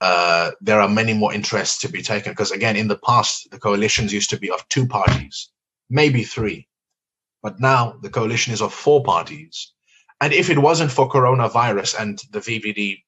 Uh, 0.00 0.52
there 0.60 0.80
are 0.80 0.88
many 0.88 1.12
more 1.12 1.34
interests 1.34 1.80
to 1.80 1.88
be 1.88 2.02
taken 2.02 2.30
because 2.32 2.52
again, 2.52 2.76
in 2.76 2.86
the 2.86 2.98
past, 2.98 3.50
the 3.50 3.58
coalitions 3.58 4.12
used 4.12 4.30
to 4.30 4.38
be 4.38 4.50
of 4.50 4.66
two 4.68 4.86
parties, 4.86 5.50
maybe 5.90 6.22
three, 6.22 6.68
but 7.42 7.58
now 7.58 7.98
the 8.02 8.10
coalition 8.10 8.52
is 8.52 8.62
of 8.62 8.72
four 8.72 9.02
parties. 9.02 9.72
And 10.20 10.32
if 10.32 10.50
it 10.50 10.58
wasn't 10.58 10.92
for 10.92 11.10
coronavirus 11.10 12.00
and 12.00 12.22
the 12.30 12.40
VVD 12.40 13.02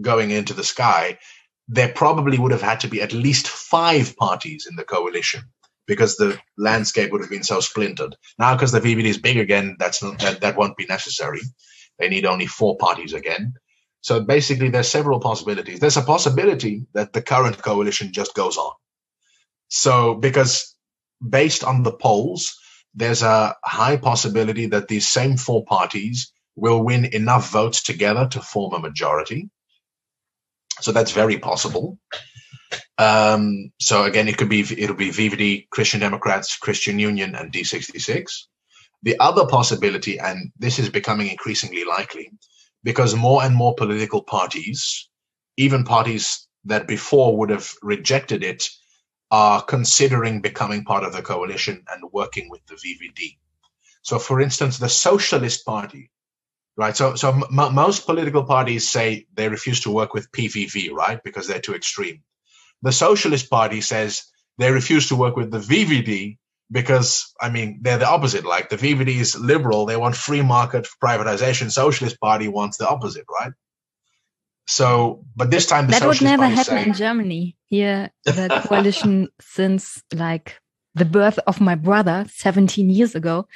going 0.00 0.30
into 0.30 0.54
the 0.54 0.64
sky, 0.64 1.18
there 1.68 1.88
probably 1.88 2.38
would 2.38 2.52
have 2.52 2.62
had 2.62 2.80
to 2.80 2.88
be 2.88 3.00
at 3.00 3.12
least 3.12 3.48
five 3.48 4.16
parties 4.16 4.66
in 4.68 4.76
the 4.76 4.84
coalition 4.84 5.42
because 5.86 6.16
the 6.16 6.38
landscape 6.56 7.12
would 7.12 7.20
have 7.20 7.30
been 7.30 7.42
so 7.42 7.60
splintered. 7.60 8.16
Now, 8.38 8.54
because 8.54 8.72
the 8.72 8.80
VVD 8.80 9.04
is 9.04 9.18
big 9.18 9.38
again, 9.38 9.76
that's 9.78 10.02
not, 10.02 10.18
that 10.20 10.40
that 10.40 10.56
won't 10.56 10.76
be 10.76 10.86
necessary. 10.86 11.40
They 11.98 12.08
need 12.08 12.26
only 12.26 12.46
four 12.46 12.76
parties 12.76 13.12
again. 13.12 13.54
So 14.00 14.20
basically, 14.20 14.68
there's 14.68 14.88
several 14.88 15.20
possibilities. 15.20 15.80
There's 15.80 15.96
a 15.96 16.02
possibility 16.02 16.86
that 16.92 17.12
the 17.12 17.22
current 17.22 17.62
coalition 17.62 18.12
just 18.12 18.34
goes 18.34 18.56
on. 18.58 18.72
So 19.68 20.14
because 20.14 20.76
based 21.26 21.64
on 21.64 21.82
the 21.82 21.92
polls, 21.92 22.58
there's 22.94 23.22
a 23.22 23.56
high 23.64 23.96
possibility 23.96 24.66
that 24.66 24.88
these 24.88 25.08
same 25.08 25.36
four 25.36 25.64
parties 25.64 26.32
will 26.56 26.82
win 26.82 27.06
enough 27.06 27.50
votes 27.50 27.82
together 27.82 28.28
to 28.28 28.40
form 28.40 28.74
a 28.74 28.78
majority. 28.78 29.50
So 30.80 30.92
that's 30.92 31.12
very 31.12 31.38
possible. 31.38 31.98
Um, 32.98 33.72
so 33.80 34.04
again, 34.04 34.28
it 34.28 34.36
could 34.36 34.48
be 34.48 34.60
it'll 34.60 34.96
be 34.96 35.10
VVD, 35.10 35.68
Christian 35.70 36.00
Democrats, 36.00 36.56
Christian 36.56 36.98
Union, 36.98 37.34
and 37.34 37.52
D66. 37.52 38.30
The 39.02 39.18
other 39.20 39.46
possibility, 39.46 40.18
and 40.18 40.50
this 40.58 40.78
is 40.78 40.88
becoming 40.88 41.28
increasingly 41.28 41.84
likely, 41.84 42.32
because 42.82 43.14
more 43.14 43.42
and 43.44 43.54
more 43.54 43.74
political 43.74 44.22
parties, 44.22 45.08
even 45.56 45.84
parties 45.84 46.46
that 46.64 46.88
before 46.88 47.36
would 47.36 47.50
have 47.50 47.70
rejected 47.82 48.42
it, 48.42 48.68
are 49.30 49.62
considering 49.62 50.40
becoming 50.40 50.84
part 50.84 51.04
of 51.04 51.12
the 51.12 51.22
coalition 51.22 51.84
and 51.90 52.02
working 52.12 52.48
with 52.48 52.64
the 52.66 52.74
VVD. 52.74 53.36
So, 54.02 54.18
for 54.18 54.40
instance, 54.40 54.78
the 54.78 54.88
Socialist 54.88 55.64
Party, 55.66 56.10
right? 56.76 56.96
So, 56.96 57.14
so 57.14 57.30
m- 57.30 57.74
most 57.74 58.06
political 58.06 58.44
parties 58.44 58.88
say 58.88 59.26
they 59.34 59.48
refuse 59.48 59.80
to 59.80 59.90
work 59.90 60.14
with 60.14 60.30
PVV, 60.32 60.92
right, 60.92 61.22
because 61.22 61.46
they're 61.46 61.60
too 61.60 61.74
extreme. 61.74 62.22
The 62.82 62.92
Socialist 62.92 63.48
Party 63.48 63.80
says 63.80 64.24
they 64.58 64.70
refuse 64.70 65.08
to 65.08 65.16
work 65.16 65.36
with 65.36 65.50
the 65.50 65.58
VVD 65.58 66.38
because, 66.70 67.32
I 67.40 67.50
mean, 67.50 67.80
they're 67.82 67.98
the 67.98 68.08
opposite. 68.08 68.44
Like 68.44 68.68
the 68.68 68.76
VVD 68.76 69.08
is 69.08 69.38
liberal, 69.38 69.86
they 69.86 69.96
want 69.96 70.16
free 70.16 70.42
market 70.42 70.88
privatization. 71.02 71.70
Socialist 71.70 72.20
Party 72.20 72.48
wants 72.48 72.76
the 72.76 72.88
opposite, 72.88 73.26
right? 73.40 73.52
So, 74.66 75.24
but 75.36 75.50
this 75.50 75.66
time 75.66 75.86
the 75.86 75.92
that 75.92 76.02
Socialist 76.02 76.22
would 76.22 76.28
never 76.28 76.42
Party 76.42 76.54
happen 76.54 76.78
say, 76.78 76.88
in 76.88 76.94
Germany. 76.94 77.56
Here, 77.66 78.10
the 78.24 78.62
coalition 78.66 79.28
since 79.40 80.02
like 80.14 80.58
the 80.94 81.04
birth 81.04 81.38
of 81.46 81.60
my 81.60 81.74
brother 81.74 82.26
17 82.30 82.88
years 82.88 83.14
ago, 83.14 83.46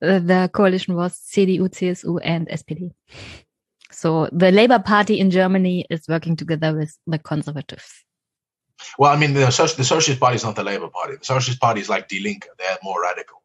the 0.00 0.50
coalition 0.52 0.94
was 0.94 1.14
CDU, 1.14 1.68
CSU, 1.68 2.20
and 2.22 2.48
SPD. 2.48 2.92
So 3.90 4.28
the 4.32 4.50
Labour 4.50 4.78
Party 4.78 5.18
in 5.18 5.30
Germany 5.30 5.86
is 5.90 6.06
working 6.08 6.36
together 6.36 6.74
with 6.76 6.96
the 7.06 7.18
conservatives. 7.18 8.04
Well, 8.98 9.12
I 9.12 9.16
mean, 9.16 9.34
the, 9.34 9.40
the 9.40 9.50
Socialist 9.84 10.20
Party 10.20 10.36
is 10.36 10.44
not 10.44 10.56
the 10.56 10.64
Labour 10.64 10.88
Party. 10.88 11.16
The 11.16 11.24
Socialist 11.24 11.60
Party 11.60 11.80
is 11.80 11.88
like 11.88 12.08
Die 12.08 12.20
Linke. 12.22 12.46
They're 12.58 12.78
more 12.82 13.02
radical. 13.02 13.42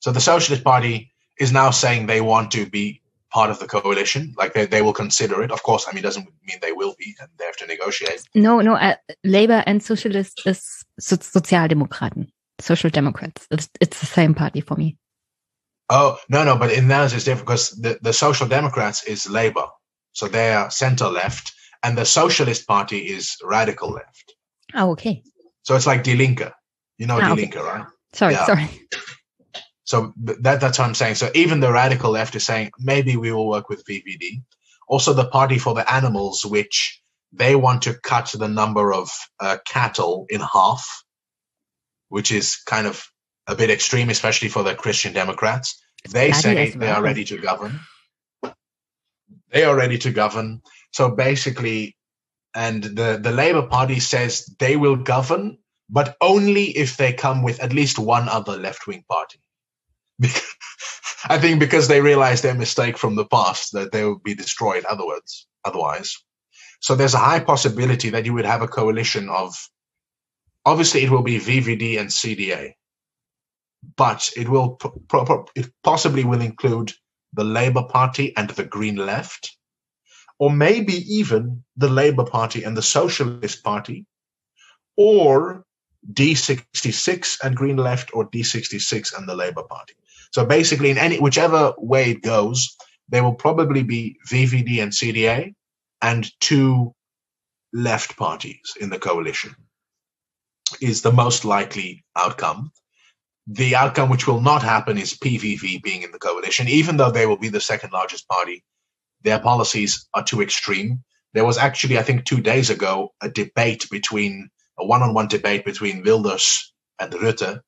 So 0.00 0.12
the 0.12 0.20
Socialist 0.20 0.62
Party 0.62 1.12
is 1.38 1.52
now 1.52 1.70
saying 1.70 2.06
they 2.06 2.20
want 2.20 2.50
to 2.52 2.66
be 2.66 3.00
part 3.32 3.50
of 3.50 3.58
the 3.58 3.66
coalition. 3.66 4.34
Like 4.36 4.52
they, 4.54 4.66
they 4.66 4.82
will 4.82 4.92
consider 4.92 5.42
it. 5.42 5.50
Of 5.50 5.62
course, 5.62 5.86
I 5.88 5.92
mean, 5.92 6.00
it 6.00 6.02
doesn't 6.02 6.28
mean 6.46 6.58
they 6.60 6.72
will 6.72 6.94
be 6.98 7.14
and 7.20 7.28
they 7.38 7.44
have 7.44 7.56
to 7.56 7.66
negotiate. 7.66 8.22
No, 8.34 8.60
no, 8.60 8.74
uh, 8.74 8.96
Labour 9.24 9.62
and 9.66 9.82
Socialist 9.82 10.42
is 10.46 10.84
so 10.98 11.16
Sozialdemokraten, 11.16 12.28
Social 12.60 12.90
Democrats. 12.90 13.46
It's, 13.50 13.68
it's 13.80 14.00
the 14.00 14.06
same 14.06 14.34
party 14.34 14.60
for 14.60 14.76
me. 14.76 14.96
Oh, 15.88 16.18
no, 16.28 16.44
no, 16.44 16.56
but 16.58 16.72
in 16.72 16.88
theirs 16.88 17.12
it's 17.12 17.24
different 17.24 17.46
because 17.46 17.70
the, 17.70 17.98
the 18.02 18.12
Social 18.12 18.48
Democrats 18.48 19.04
is 19.04 19.28
Labour. 19.28 19.66
So 20.12 20.28
they 20.28 20.52
are 20.52 20.70
center 20.70 21.08
left 21.08 21.52
and 21.82 21.96
the 21.96 22.04
Socialist 22.04 22.66
Party 22.66 22.98
is 22.98 23.36
radical 23.44 23.90
left. 23.90 24.34
Oh, 24.74 24.92
okay. 24.92 25.22
So 25.62 25.76
it's 25.76 25.86
like 25.86 26.02
Die 26.04 26.14
Linke. 26.14 26.52
You 26.98 27.06
know 27.06 27.16
Ah, 27.16 27.20
Die 27.20 27.32
okay. 27.32 27.40
Linke, 27.42 27.56
right? 27.56 27.86
Sorry, 28.14 28.34
Yeah. 28.34 28.46
sorry. 28.46 28.68
So 29.84 30.12
that 30.16 30.60
that's 30.60 30.78
what 30.80 30.86
I'm 30.88 30.94
saying. 30.96 31.14
So 31.14 31.30
even 31.34 31.60
the 31.60 31.72
radical 31.72 32.10
left 32.10 32.34
is 32.34 32.44
saying 32.44 32.72
maybe 32.78 33.16
we 33.16 33.30
will 33.30 33.48
work 33.48 33.68
with 33.68 33.84
VVD. 33.86 34.42
Also, 34.88 35.12
the 35.12 35.26
Party 35.28 35.58
for 35.58 35.74
the 35.74 35.88
Animals, 35.92 36.44
which 36.44 37.00
they 37.32 37.54
want 37.54 37.82
to 37.82 37.94
cut 37.94 38.34
the 38.36 38.48
number 38.48 38.92
of 38.92 39.10
uh, 39.38 39.58
cattle 39.64 40.26
in 40.28 40.40
half, 40.40 41.04
which 42.08 42.32
is 42.32 42.56
kind 42.56 42.86
of 42.88 43.06
a 43.46 43.54
bit 43.54 43.70
extreme, 43.70 44.10
especially 44.10 44.48
for 44.48 44.62
the 44.62 44.74
Christian 44.74 45.12
Democrats. 45.12 45.82
They 46.10 46.30
bloody 46.30 46.42
say 46.42 46.70
they 46.70 46.88
are 46.88 47.02
ready 47.02 47.24
to 47.24 47.38
govern. 47.38 47.80
They 49.50 49.64
are 49.64 49.76
ready 49.76 49.98
to 49.98 50.10
govern. 50.10 50.62
So 50.92 51.10
basically, 51.10 51.96
and 52.54 52.82
the 52.82 53.18
the 53.22 53.32
Labour 53.32 53.66
Party 53.66 54.00
says 54.00 54.46
they 54.58 54.76
will 54.76 54.96
govern, 54.96 55.58
but 55.88 56.16
only 56.20 56.64
if 56.64 56.96
they 56.96 57.12
come 57.12 57.42
with 57.42 57.60
at 57.60 57.72
least 57.72 57.98
one 57.98 58.28
other 58.28 58.56
left 58.56 58.86
wing 58.86 59.04
party. 59.08 59.40
I 61.28 61.38
think 61.38 61.60
because 61.60 61.88
they 61.88 62.00
realize 62.00 62.42
their 62.42 62.54
mistake 62.54 62.96
from 62.98 63.16
the 63.16 63.26
past 63.26 63.72
that 63.72 63.92
they 63.92 64.04
will 64.04 64.18
be 64.18 64.34
destroyed 64.34 64.84
otherwise. 64.84 65.46
Otherwise, 65.64 66.16
so 66.80 66.94
there's 66.94 67.14
a 67.14 67.18
high 67.18 67.40
possibility 67.40 68.10
that 68.10 68.24
you 68.24 68.34
would 68.34 68.44
have 68.44 68.62
a 68.62 68.68
coalition 68.68 69.28
of. 69.28 69.56
Obviously, 70.64 71.02
it 71.04 71.10
will 71.10 71.22
be 71.22 71.38
VVD 71.38 71.98
and 71.98 72.08
CDA, 72.08 72.74
but 73.96 74.30
it 74.36 74.48
will 74.48 74.78
it 75.54 75.70
possibly 75.82 76.24
will 76.24 76.40
include 76.40 76.92
the 77.32 77.44
Labour 77.44 77.84
Party 77.84 78.36
and 78.36 78.48
the 78.50 78.64
Green 78.64 78.96
Left, 78.96 79.56
or 80.38 80.50
maybe 80.50 80.94
even 81.14 81.64
the 81.76 81.88
Labour 81.88 82.24
Party 82.24 82.64
and 82.64 82.76
the 82.76 82.82
Socialist 82.82 83.62
Party, 83.62 84.06
or 84.96 85.64
D66 86.12 87.38
and 87.42 87.56
Green 87.56 87.76
Left, 87.76 88.10
or 88.14 88.28
D66 88.30 89.16
and 89.16 89.28
the 89.28 89.34
Labour 89.34 89.62
Party. 89.64 89.94
So 90.32 90.44
basically, 90.44 90.90
in 90.90 90.98
any 90.98 91.18
whichever 91.18 91.74
way 91.78 92.10
it 92.10 92.22
goes, 92.22 92.76
there 93.08 93.22
will 93.22 93.34
probably 93.34 93.82
be 93.82 94.18
VVD 94.28 94.82
and 94.82 94.92
CDA 94.92 95.54
and 96.02 96.28
two 96.40 96.94
left 97.72 98.16
parties 98.16 98.74
in 98.80 98.90
the 98.90 98.98
coalition. 98.98 99.54
Is 100.80 101.02
the 101.02 101.12
most 101.12 101.44
likely 101.44 102.04
outcome. 102.16 102.72
The 103.48 103.76
outcome 103.76 104.10
which 104.10 104.26
will 104.26 104.40
not 104.40 104.62
happen 104.62 104.98
is 104.98 105.14
PVV 105.14 105.82
being 105.82 106.02
in 106.02 106.12
the 106.12 106.18
coalition, 106.18 106.68
even 106.68 106.96
though 106.96 107.12
they 107.12 107.26
will 107.26 107.38
be 107.38 107.50
the 107.50 107.60
second 107.60 107.92
largest 107.92 108.28
party. 108.28 108.64
Their 109.22 109.38
policies 109.40 110.08
are 110.14 110.24
too 110.24 110.42
extreme. 110.42 111.04
There 111.34 111.44
was 111.44 111.58
actually, 111.58 111.98
I 111.98 112.02
think, 112.02 112.24
two 112.24 112.40
days 112.40 112.70
ago, 112.70 113.12
a 113.20 113.28
debate 113.28 113.86
between 113.90 114.48
a 114.78 114.86
one-on-one 114.86 115.28
debate 115.28 115.64
between 115.64 116.04
Wilders 116.04 116.72
and 117.00 117.12
Rutte, 117.12 117.60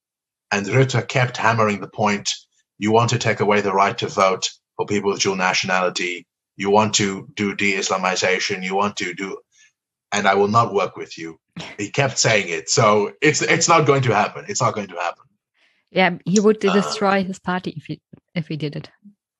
and 0.50 0.66
Rutte 0.66 1.08
kept 1.08 1.36
hammering 1.36 1.80
the 1.80 1.88
point: 1.88 2.30
you 2.78 2.92
want 2.92 3.10
to 3.10 3.18
take 3.18 3.40
away 3.40 3.60
the 3.60 3.72
right 3.72 3.96
to 3.98 4.08
vote 4.08 4.50
for 4.76 4.86
people 4.86 5.10
with 5.12 5.20
dual 5.20 5.36
nationality. 5.36 6.26
You 6.56 6.70
want 6.70 6.94
to 6.96 7.28
do 7.34 7.54
de-Islamization. 7.54 8.64
You 8.64 8.74
want 8.74 8.96
to 8.98 9.14
do, 9.14 9.38
and 10.12 10.26
I 10.26 10.34
will 10.34 10.48
not 10.48 10.74
work 10.74 10.96
with 10.96 11.18
you. 11.18 11.38
He 11.78 11.90
kept 11.90 12.18
saying 12.18 12.48
it, 12.48 12.68
so 12.70 13.12
it's 13.22 13.42
it's 13.42 13.68
not 13.68 13.86
going 13.86 14.02
to 14.02 14.14
happen. 14.14 14.46
It's 14.48 14.62
not 14.62 14.74
going 14.74 14.88
to 14.88 14.96
happen. 14.96 15.24
Yeah, 15.90 16.18
he 16.24 16.40
would 16.40 16.64
Uh, 16.64 16.72
destroy 16.74 17.24
his 17.24 17.38
party 17.38 17.72
if 17.76 17.86
he 17.86 18.00
if 18.34 18.48
he 18.48 18.56
did 18.56 18.76
it. 18.76 18.90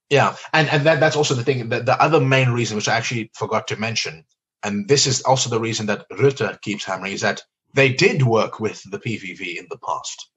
Yeah, 0.09 0.35
and 0.53 0.69
and 0.69 0.85
that, 0.85 1.01
that's 1.01 1.17
also 1.17 1.35
the 1.35 1.43
thing. 1.43 1.69
The, 1.69 1.81
the 1.81 2.01
other 2.01 2.21
main 2.21 2.51
reason, 2.51 2.77
which 2.77 2.89
I 2.89 2.97
actually 2.97 3.31
forgot 3.35 3.67
to 3.69 3.77
mention, 3.77 4.25
and 4.63 4.87
this 4.87 5.07
is 5.07 5.21
also 5.23 5.49
the 5.51 5.59
reason 5.61 5.87
that 5.87 6.09
Rutte 6.11 6.61
keeps 6.61 6.85
hammering, 6.85 7.13
is 7.13 7.21
that 7.21 7.43
they 7.75 7.93
did 7.93 8.23
work 8.23 8.59
with 8.59 8.81
the 8.89 8.99
PVV 8.99 9.57
in 9.59 9.67
the 9.69 9.79
past. 9.79 10.29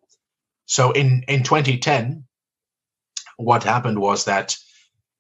So 0.67 0.93
in 0.93 1.25
in 1.29 1.45
2010, 1.45 2.25
what 3.39 3.65
happened 3.65 4.01
was 4.01 4.27
that 4.27 4.57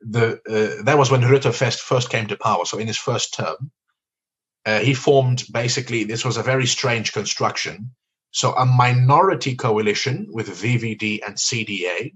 the 0.01 0.41
uh, 0.49 0.85
that 0.85 0.99
was 0.99 1.11
when 1.11 1.23
Rutte 1.23 1.55
first 1.55 1.81
first 1.81 2.11
came 2.11 2.29
to 2.29 2.37
power. 2.37 2.65
So 2.67 2.79
in 2.79 2.87
his 2.89 2.99
first 2.99 3.35
term, 3.35 3.73
uh, 4.67 4.81
he 4.81 4.95
formed 4.95 5.45
basically 5.53 6.05
this 6.05 6.25
was 6.25 6.37
a 6.37 6.43
very 6.43 6.67
strange 6.67 7.13
construction. 7.13 7.93
So 8.33 8.53
a 8.53 8.67
minority 8.67 9.55
coalition 9.55 10.27
with 10.31 10.49
VVD 10.49 11.21
and 11.25 11.37
CDA, 11.37 12.15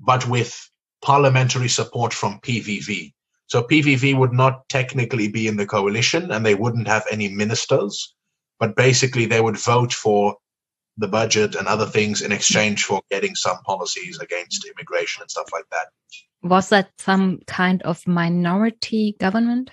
but 0.00 0.26
with 0.26 0.68
parliamentary 1.02 1.68
support 1.68 2.12
from 2.12 2.40
PVV. 2.40 3.12
So 3.46 3.62
PVV 3.62 4.16
would 4.16 4.32
not 4.32 4.66
technically 4.70 5.28
be 5.28 5.46
in 5.46 5.56
the 5.56 5.66
coalition 5.66 6.30
and 6.30 6.44
they 6.44 6.54
wouldn't 6.54 6.88
have 6.88 7.04
any 7.10 7.28
ministers, 7.28 8.14
but 8.58 8.76
basically 8.76 9.26
they 9.26 9.40
would 9.40 9.58
vote 9.58 9.92
for 9.92 10.36
the 10.96 11.08
budget 11.08 11.54
and 11.54 11.68
other 11.68 11.86
things 11.86 12.22
in 12.22 12.32
exchange 12.32 12.84
for 12.84 13.02
getting 13.10 13.34
some 13.34 13.58
policies 13.64 14.18
against 14.18 14.64
immigration 14.64 15.22
and 15.22 15.30
stuff 15.30 15.48
like 15.52 15.68
that. 15.70 15.88
Was 16.42 16.70
that 16.70 16.90
some 16.98 17.40
kind 17.46 17.82
of 17.82 18.06
minority 18.06 19.16
government? 19.18 19.70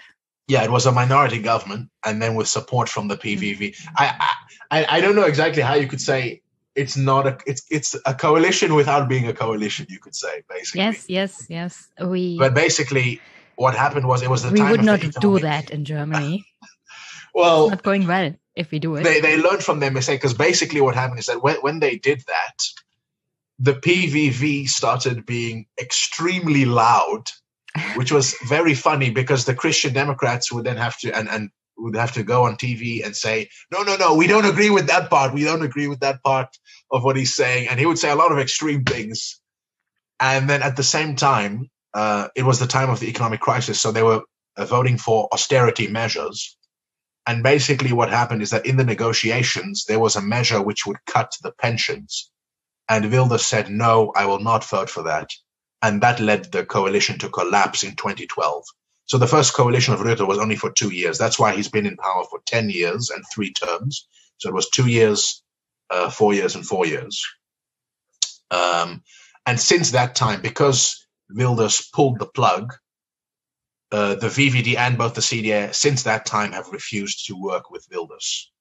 Yeah, 0.49 0.63
it 0.63 0.71
was 0.71 0.85
a 0.85 0.91
minority 0.91 1.39
government, 1.39 1.89
and 2.03 2.21
then 2.21 2.35
with 2.35 2.47
support 2.47 2.89
from 2.89 3.07
the 3.07 3.15
PVV. 3.15 3.75
I 3.95 4.35
I, 4.71 4.85
I 4.97 5.01
don't 5.01 5.15
know 5.15 5.25
exactly 5.25 5.61
how 5.61 5.75
you 5.75 5.87
could 5.87 6.01
say 6.01 6.41
it's 6.75 6.97
not 6.97 7.27
a 7.27 7.37
it's 7.45 7.63
it's 7.69 7.95
a 8.05 8.13
coalition 8.13 8.73
without 8.73 9.07
being 9.07 9.27
a 9.27 9.33
coalition. 9.33 9.85
You 9.89 9.99
could 9.99 10.15
say 10.15 10.43
basically. 10.49 10.81
Yes, 10.81 11.05
yes, 11.07 11.45
yes. 11.49 11.87
We. 12.01 12.37
But 12.37 12.53
basically, 12.53 13.21
what 13.55 13.75
happened 13.75 14.07
was 14.07 14.23
it 14.23 14.29
was 14.29 14.43
the 14.43 14.51
we 14.51 14.59
time 14.59 14.71
would 14.71 14.83
not 14.83 15.01
do 15.21 15.39
that 15.39 15.69
in 15.71 15.85
Germany. 15.85 16.45
Well, 17.31 17.65
it's 17.65 17.71
not 17.71 17.83
going 17.83 18.07
well 18.07 18.33
if 18.55 18.71
we 18.71 18.79
do 18.79 18.95
it. 18.95 19.03
they 19.03 19.21
they 19.21 19.37
learned 19.37 19.63
from 19.63 19.79
their 19.79 19.91
mistake 19.91 20.19
because 20.19 20.33
basically 20.33 20.81
what 20.81 20.95
happened 20.95 21.19
is 21.19 21.27
that 21.27 21.43
when 21.43 21.57
when 21.57 21.79
they 21.79 21.95
did 21.95 22.23
that, 22.27 22.57
the 23.59 23.73
PVV 23.73 24.67
started 24.67 25.27
being 25.27 25.67
extremely 25.79 26.65
loud, 26.65 27.25
which 27.95 28.11
was 28.11 28.35
very 28.47 28.73
funny 28.73 29.09
because 29.09 29.45
the 29.45 29.55
Christian 29.55 29.93
Democrats 29.93 30.51
would 30.51 30.65
then 30.65 30.77
have 30.77 30.97
to 30.99 31.15
and 31.15 31.29
and 31.29 31.49
would 31.77 31.95
have 31.95 32.11
to 32.13 32.23
go 32.23 32.43
on 32.43 32.55
TV 32.55 33.05
and 33.05 33.15
say, 33.15 33.49
no, 33.71 33.83
no, 33.83 33.95
no, 33.95 34.15
we 34.15 34.27
don't 34.27 34.45
agree 34.45 34.69
with 34.69 34.87
that 34.87 35.09
part. 35.09 35.33
We 35.33 35.45
don't 35.45 35.61
agree 35.61 35.87
with 35.87 36.01
that 36.01 36.21
part 36.23 36.49
of 36.91 37.03
what 37.03 37.15
he's 37.15 37.35
saying, 37.35 37.69
and 37.69 37.79
he 37.79 37.85
would 37.85 37.99
say 37.99 38.09
a 38.09 38.15
lot 38.15 38.31
of 38.31 38.39
extreme 38.39 38.83
things. 38.83 39.39
And 40.19 40.49
then 40.49 40.61
at 40.61 40.75
the 40.75 40.83
same 40.83 41.15
time, 41.15 41.69
uh, 41.93 42.27
it 42.35 42.43
was 42.43 42.59
the 42.59 42.67
time 42.67 42.89
of 42.89 42.99
the 42.99 43.09
economic 43.09 43.39
crisis, 43.39 43.79
so 43.79 43.91
they 43.91 44.03
were 44.03 44.23
uh, 44.57 44.65
voting 44.65 44.97
for 44.97 45.29
austerity 45.31 45.87
measures. 45.87 46.57
And 47.25 47.43
basically, 47.43 47.93
what 47.93 48.09
happened 48.09 48.41
is 48.41 48.51
that 48.51 48.65
in 48.65 48.77
the 48.77 48.83
negotiations, 48.83 49.85
there 49.85 49.99
was 49.99 50.15
a 50.15 50.21
measure 50.21 50.61
which 50.61 50.85
would 50.85 50.97
cut 51.05 51.31
the 51.43 51.51
pensions. 51.51 52.31
And 52.89 53.11
Wilders 53.11 53.45
said, 53.45 53.69
no, 53.69 54.11
I 54.15 54.25
will 54.25 54.39
not 54.39 54.65
vote 54.65 54.89
for 54.89 55.03
that. 55.03 55.29
And 55.81 56.01
that 56.01 56.19
led 56.19 56.51
the 56.51 56.65
coalition 56.65 57.17
to 57.19 57.29
collapse 57.29 57.83
in 57.83 57.95
2012. 57.95 58.65
So 59.05 59.17
the 59.17 59.27
first 59.27 59.53
coalition 59.53 59.93
of 59.93 60.01
Rutte 60.01 60.27
was 60.27 60.37
only 60.37 60.55
for 60.55 60.71
two 60.71 60.91
years. 60.93 61.17
That's 61.17 61.39
why 61.39 61.55
he's 61.55 61.69
been 61.69 61.85
in 61.85 61.97
power 61.97 62.25
for 62.29 62.41
10 62.45 62.69
years 62.69 63.09
and 63.09 63.23
three 63.33 63.51
terms. 63.53 64.07
So 64.37 64.49
it 64.49 64.55
was 64.55 64.69
two 64.69 64.87
years, 64.87 65.41
uh, 65.89 66.09
four 66.09 66.33
years, 66.33 66.55
and 66.55 66.65
four 66.65 66.85
years. 66.85 67.25
Um, 68.51 69.03
and 69.45 69.59
since 69.59 69.91
that 69.91 70.15
time, 70.15 70.41
because 70.41 71.07
Wilders 71.29 71.89
pulled 71.93 72.19
the 72.19 72.25
plug, 72.25 72.73
uh, 73.91 74.15
the 74.15 74.27
VVD 74.27 74.77
and 74.77 74.97
both 74.97 75.15
the 75.15 75.21
CDA 75.21 75.73
since 75.73 76.03
that 76.03 76.25
time 76.25 76.51
have 76.51 76.69
refused 76.69 77.25
to 77.27 77.33
work 77.33 77.71
with 77.71 77.87
Wilders. 77.91 78.51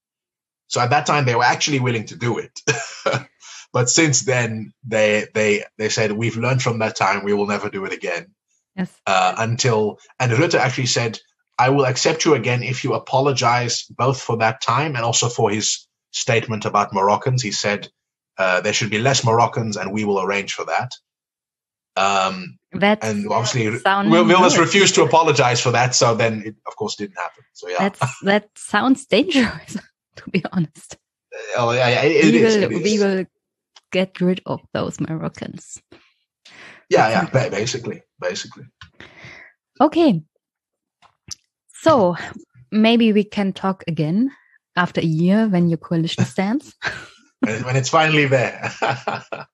So 0.69 0.81
at 0.81 0.91
that 0.91 1.07
time 1.07 1.25
they 1.25 1.35
were 1.35 1.45
actually 1.45 1.81
willing 1.81 2.07
to 2.07 2.17
do 2.17 2.39
it, 2.39 2.61
but 3.73 3.89
since 3.91 4.23
then 4.23 4.73
they 4.87 5.27
they 5.35 5.65
they 5.79 5.89
said 5.89 6.13
we've 6.13 6.37
learned 6.37 6.63
from 6.63 6.79
that 6.81 6.97
time 6.97 7.25
we 7.25 7.33
will 7.35 7.47
never 7.47 7.69
do 7.71 7.85
it 7.85 7.93
again. 7.93 8.35
Yes. 8.77 8.93
Uh, 9.07 9.35
until 9.39 9.99
and 10.21 10.33
Rutte 10.33 10.55
actually 10.59 10.87
said 10.87 11.19
I 11.59 11.71
will 11.71 11.85
accept 11.87 12.25
you 12.25 12.35
again 12.35 12.63
if 12.63 12.85
you 12.85 12.95
apologize 12.95 13.85
both 13.91 14.21
for 14.21 14.37
that 14.39 14.61
time 14.61 14.95
and 14.97 15.05
also 15.05 15.29
for 15.29 15.51
his 15.51 15.87
statement 16.13 16.65
about 16.65 16.93
Moroccans. 16.95 17.43
He 17.43 17.51
said 17.51 17.89
uh, 18.39 18.61
there 18.61 18.73
should 18.73 18.91
be 18.91 18.99
less 19.01 19.25
Moroccans 19.25 19.77
and 19.77 19.93
we 19.93 20.05
will 20.05 20.21
arrange 20.21 20.53
for 20.55 20.65
that. 20.67 20.93
Um, 21.97 22.59
That's 22.73 23.05
and 23.05 23.27
obviously 23.29 23.69
Wilders 23.85 24.55
good. 24.55 24.61
refused 24.61 24.95
to 24.95 25.03
apologize 25.03 25.61
for 25.61 25.73
that, 25.73 25.95
so 25.97 26.15
then 26.15 26.43
it 26.47 26.55
of 26.67 26.77
course 26.77 26.95
didn't 26.95 27.17
happen. 27.17 27.43
So 27.55 27.69
yeah, 27.69 27.77
That's 27.89 28.21
that 28.23 28.49
sounds 28.57 29.05
dangerous, 29.07 29.77
to 30.17 30.31
be 30.31 30.45
honest. 30.53 30.97
Oh, 31.57 31.73
yeah, 31.73 31.89
yeah, 31.89 32.03
it- 32.03 32.25
it 32.27 32.33
we 32.35 32.39
is, 32.43 32.55
will 32.57 32.63
it 32.63 32.73
is. 32.73 32.83
we 32.85 32.99
will 33.01 33.25
get 33.93 34.21
rid 34.21 34.41
of 34.47 34.61
those 34.73 34.99
Moroccans. 35.01 35.81
yeah, 36.91 37.09
yeah, 37.11 37.25
ba- 37.31 37.51
basically, 37.51 38.03
basically. 38.21 38.65
Okay. 39.81 40.23
So 41.83 42.17
maybe 42.73 43.13
we 43.13 43.25
can 43.25 43.53
talk 43.53 43.85
again 43.87 44.31
after 44.77 45.01
a 45.01 45.05
year 45.05 45.47
when 45.49 45.69
your 45.69 45.79
coalition 45.79 46.25
stands. 46.35 46.75
when 47.41 47.77
it's 47.77 47.89
finally 47.89 48.27
there. 48.27 48.73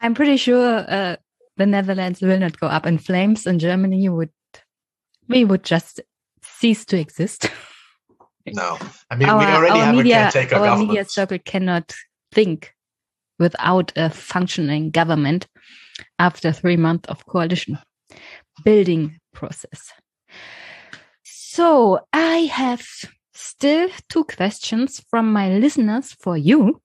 I'm 0.00 0.14
pretty 0.14 0.36
sure 0.36 0.84
uh, 0.88 1.16
the 1.56 1.66
Netherlands 1.66 2.20
will 2.20 2.38
not 2.38 2.58
go 2.58 2.66
up 2.66 2.86
in 2.86 2.98
flames, 2.98 3.46
and 3.46 3.60
Germany 3.60 4.08
would 4.08 4.30
we 5.28 5.44
would 5.44 5.62
just 5.62 6.00
cease 6.42 6.84
to 6.86 6.98
exist. 6.98 7.48
no, 8.46 8.76
I 9.10 9.14
mean 9.16 9.28
we 9.28 9.44
our 9.44 9.54
already 9.54 9.78
have 9.78 9.94
media, 9.94 10.28
a 10.28 10.32
caretaker 10.32 10.56
our 10.56 10.64
government. 10.66 10.88
media 10.88 11.04
circle 11.04 11.38
cannot 11.44 11.92
think 12.32 12.74
without 13.38 13.92
a 13.96 14.10
functioning 14.10 14.90
government 14.90 15.46
after 16.18 16.52
three 16.52 16.76
months 16.76 17.08
of 17.08 17.26
coalition 17.26 17.78
building 18.64 19.18
process. 19.32 19.92
So 21.24 22.00
I 22.12 22.50
have 22.52 22.84
still 23.34 23.88
two 24.08 24.24
questions 24.24 25.02
from 25.10 25.32
my 25.32 25.50
listeners 25.50 26.12
for 26.12 26.36
you. 26.36 26.80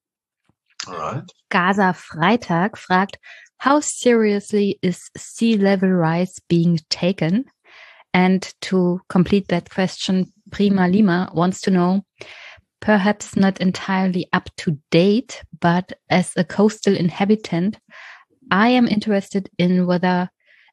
All 0.88 0.98
right. 0.98 1.24
Gaza 1.50 1.96
Freitag 1.96 2.72
fragt, 2.72 3.18
how 3.58 3.80
seriously 3.80 4.78
is 4.82 5.10
sea 5.18 5.58
level 5.58 5.90
rise 5.90 6.40
being 6.48 6.80
taken? 6.90 7.46
And 8.14 8.52
to 8.62 9.02
complete 9.10 9.48
that 9.50 9.70
question, 9.70 10.32
Prima 10.52 10.88
Lima 10.88 11.30
wants 11.34 11.62
to 11.62 11.72
know, 11.72 12.04
perhaps 12.80 13.36
not 13.36 13.60
entirely 13.60 14.28
up 14.34 14.50
to 14.58 14.78
date, 14.92 15.44
but 15.60 15.94
as 16.10 16.34
a 16.38 16.44
coastal 16.44 16.96
inhabitant, 16.96 17.80
I 18.52 18.70
am 18.70 18.88
interested 18.88 19.50
in 19.58 19.86
whether 19.86 20.30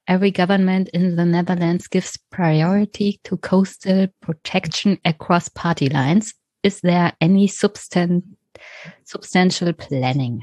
every 0.06 0.31
government 0.31 0.90
in 0.90 1.16
the 1.16 1.24
Netherlands 1.24 1.89
gives 1.89 2.18
priority 2.31 3.20
to 3.24 3.36
coastal 3.39 4.09
protection 4.20 4.98
across 5.05 5.48
party 5.48 5.89
lines. 5.89 6.35
Is 6.62 6.81
there 6.81 7.12
any 7.20 7.48
substan- 7.48 8.22
substantial 9.05 9.72
planning? 9.72 10.43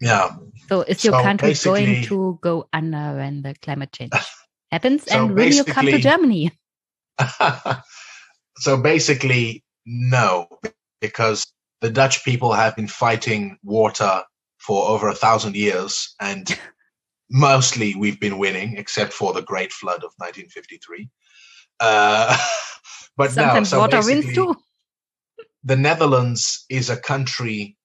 Yeah. 0.00 0.30
So 0.68 0.82
is 0.82 1.04
your 1.04 1.14
So 1.14 1.22
country 1.22 1.54
going 1.64 2.02
to 2.04 2.38
go 2.42 2.68
under 2.72 3.16
when 3.16 3.42
the 3.42 3.54
climate 3.62 3.92
change 3.92 4.12
happens? 4.70 5.04
So 5.04 5.26
and 5.26 5.34
will 5.36 5.52
you 5.52 5.64
come 5.64 5.86
to 5.86 5.98
Germany? 5.98 6.52
so 8.58 8.80
basically, 8.82 9.64
no, 9.86 10.48
because 11.00 11.46
the 11.80 11.90
Dutch 11.90 12.24
people 12.24 12.52
have 12.52 12.76
been 12.76 12.88
fighting 12.88 13.58
water 13.62 14.22
for 14.58 14.88
over 14.88 15.08
a 15.08 15.14
thousand 15.14 15.56
years, 15.56 16.14
and 16.20 16.58
mostly 17.30 17.94
we've 17.96 18.20
been 18.20 18.38
winning, 18.38 18.76
except 18.76 19.12
for 19.12 19.32
the 19.32 19.42
Great 19.42 19.72
Flood 19.72 20.04
of 20.04 20.12
1953. 20.18 21.08
Uh, 21.80 22.36
but 23.16 23.32
Sometimes 23.32 23.72
no, 23.72 23.78
so 23.78 23.80
water 23.80 24.02
wins 24.02 24.32
too. 24.32 24.54
the 25.64 25.76
Netherlands 25.76 26.64
is 26.68 26.88
a 26.88 26.96
country. 26.96 27.76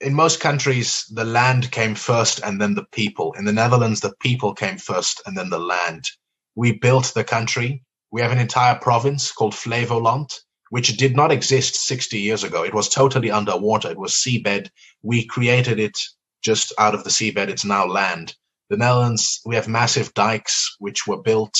In 0.00 0.14
most 0.14 0.40
countries, 0.40 1.04
the 1.10 1.24
land 1.24 1.70
came 1.72 1.94
first 1.94 2.40
and 2.42 2.60
then 2.60 2.74
the 2.74 2.86
people. 2.92 3.34
In 3.34 3.44
the 3.44 3.52
Netherlands, 3.52 4.00
the 4.00 4.14
people 4.20 4.54
came 4.54 4.78
first 4.78 5.20
and 5.26 5.36
then 5.36 5.50
the 5.50 5.58
land. 5.58 6.08
We 6.54 6.72
built 6.72 7.12
the 7.14 7.24
country. 7.24 7.84
We 8.10 8.22
have 8.22 8.32
an 8.32 8.38
entire 8.38 8.76
province 8.76 9.32
called 9.32 9.54
Flevoland, 9.54 10.32
which 10.70 10.96
did 10.96 11.16
not 11.16 11.32
exist 11.32 11.76
60 11.76 12.18
years 12.18 12.44
ago. 12.44 12.64
It 12.64 12.74
was 12.74 12.88
totally 12.88 13.30
underwater. 13.30 13.90
It 13.90 13.98
was 13.98 14.14
seabed. 14.14 14.70
We 15.02 15.26
created 15.26 15.80
it 15.80 15.98
just 16.42 16.72
out 16.78 16.94
of 16.94 17.04
the 17.04 17.10
seabed. 17.10 17.48
It's 17.48 17.64
now 17.64 17.86
land. 17.86 18.34
The 18.70 18.76
Netherlands, 18.76 19.40
we 19.46 19.56
have 19.56 19.68
massive 19.68 20.14
dikes 20.14 20.76
which 20.78 21.06
were 21.06 21.22
built 21.22 21.58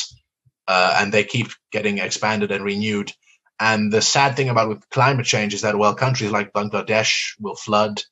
uh, 0.68 0.98
and 1.00 1.12
they 1.12 1.24
keep 1.24 1.48
getting 1.72 1.98
expanded 1.98 2.52
and 2.52 2.64
renewed. 2.64 3.12
And 3.60 3.92
the 3.92 4.02
sad 4.02 4.36
thing 4.36 4.48
about 4.50 4.68
with 4.68 4.88
climate 4.90 5.26
change 5.26 5.54
is 5.54 5.62
that 5.62 5.76
while 5.76 5.94
countries 5.94 6.30
like 6.30 6.52
Bangladesh 6.52 7.34
will 7.40 7.56
flood, 7.56 8.02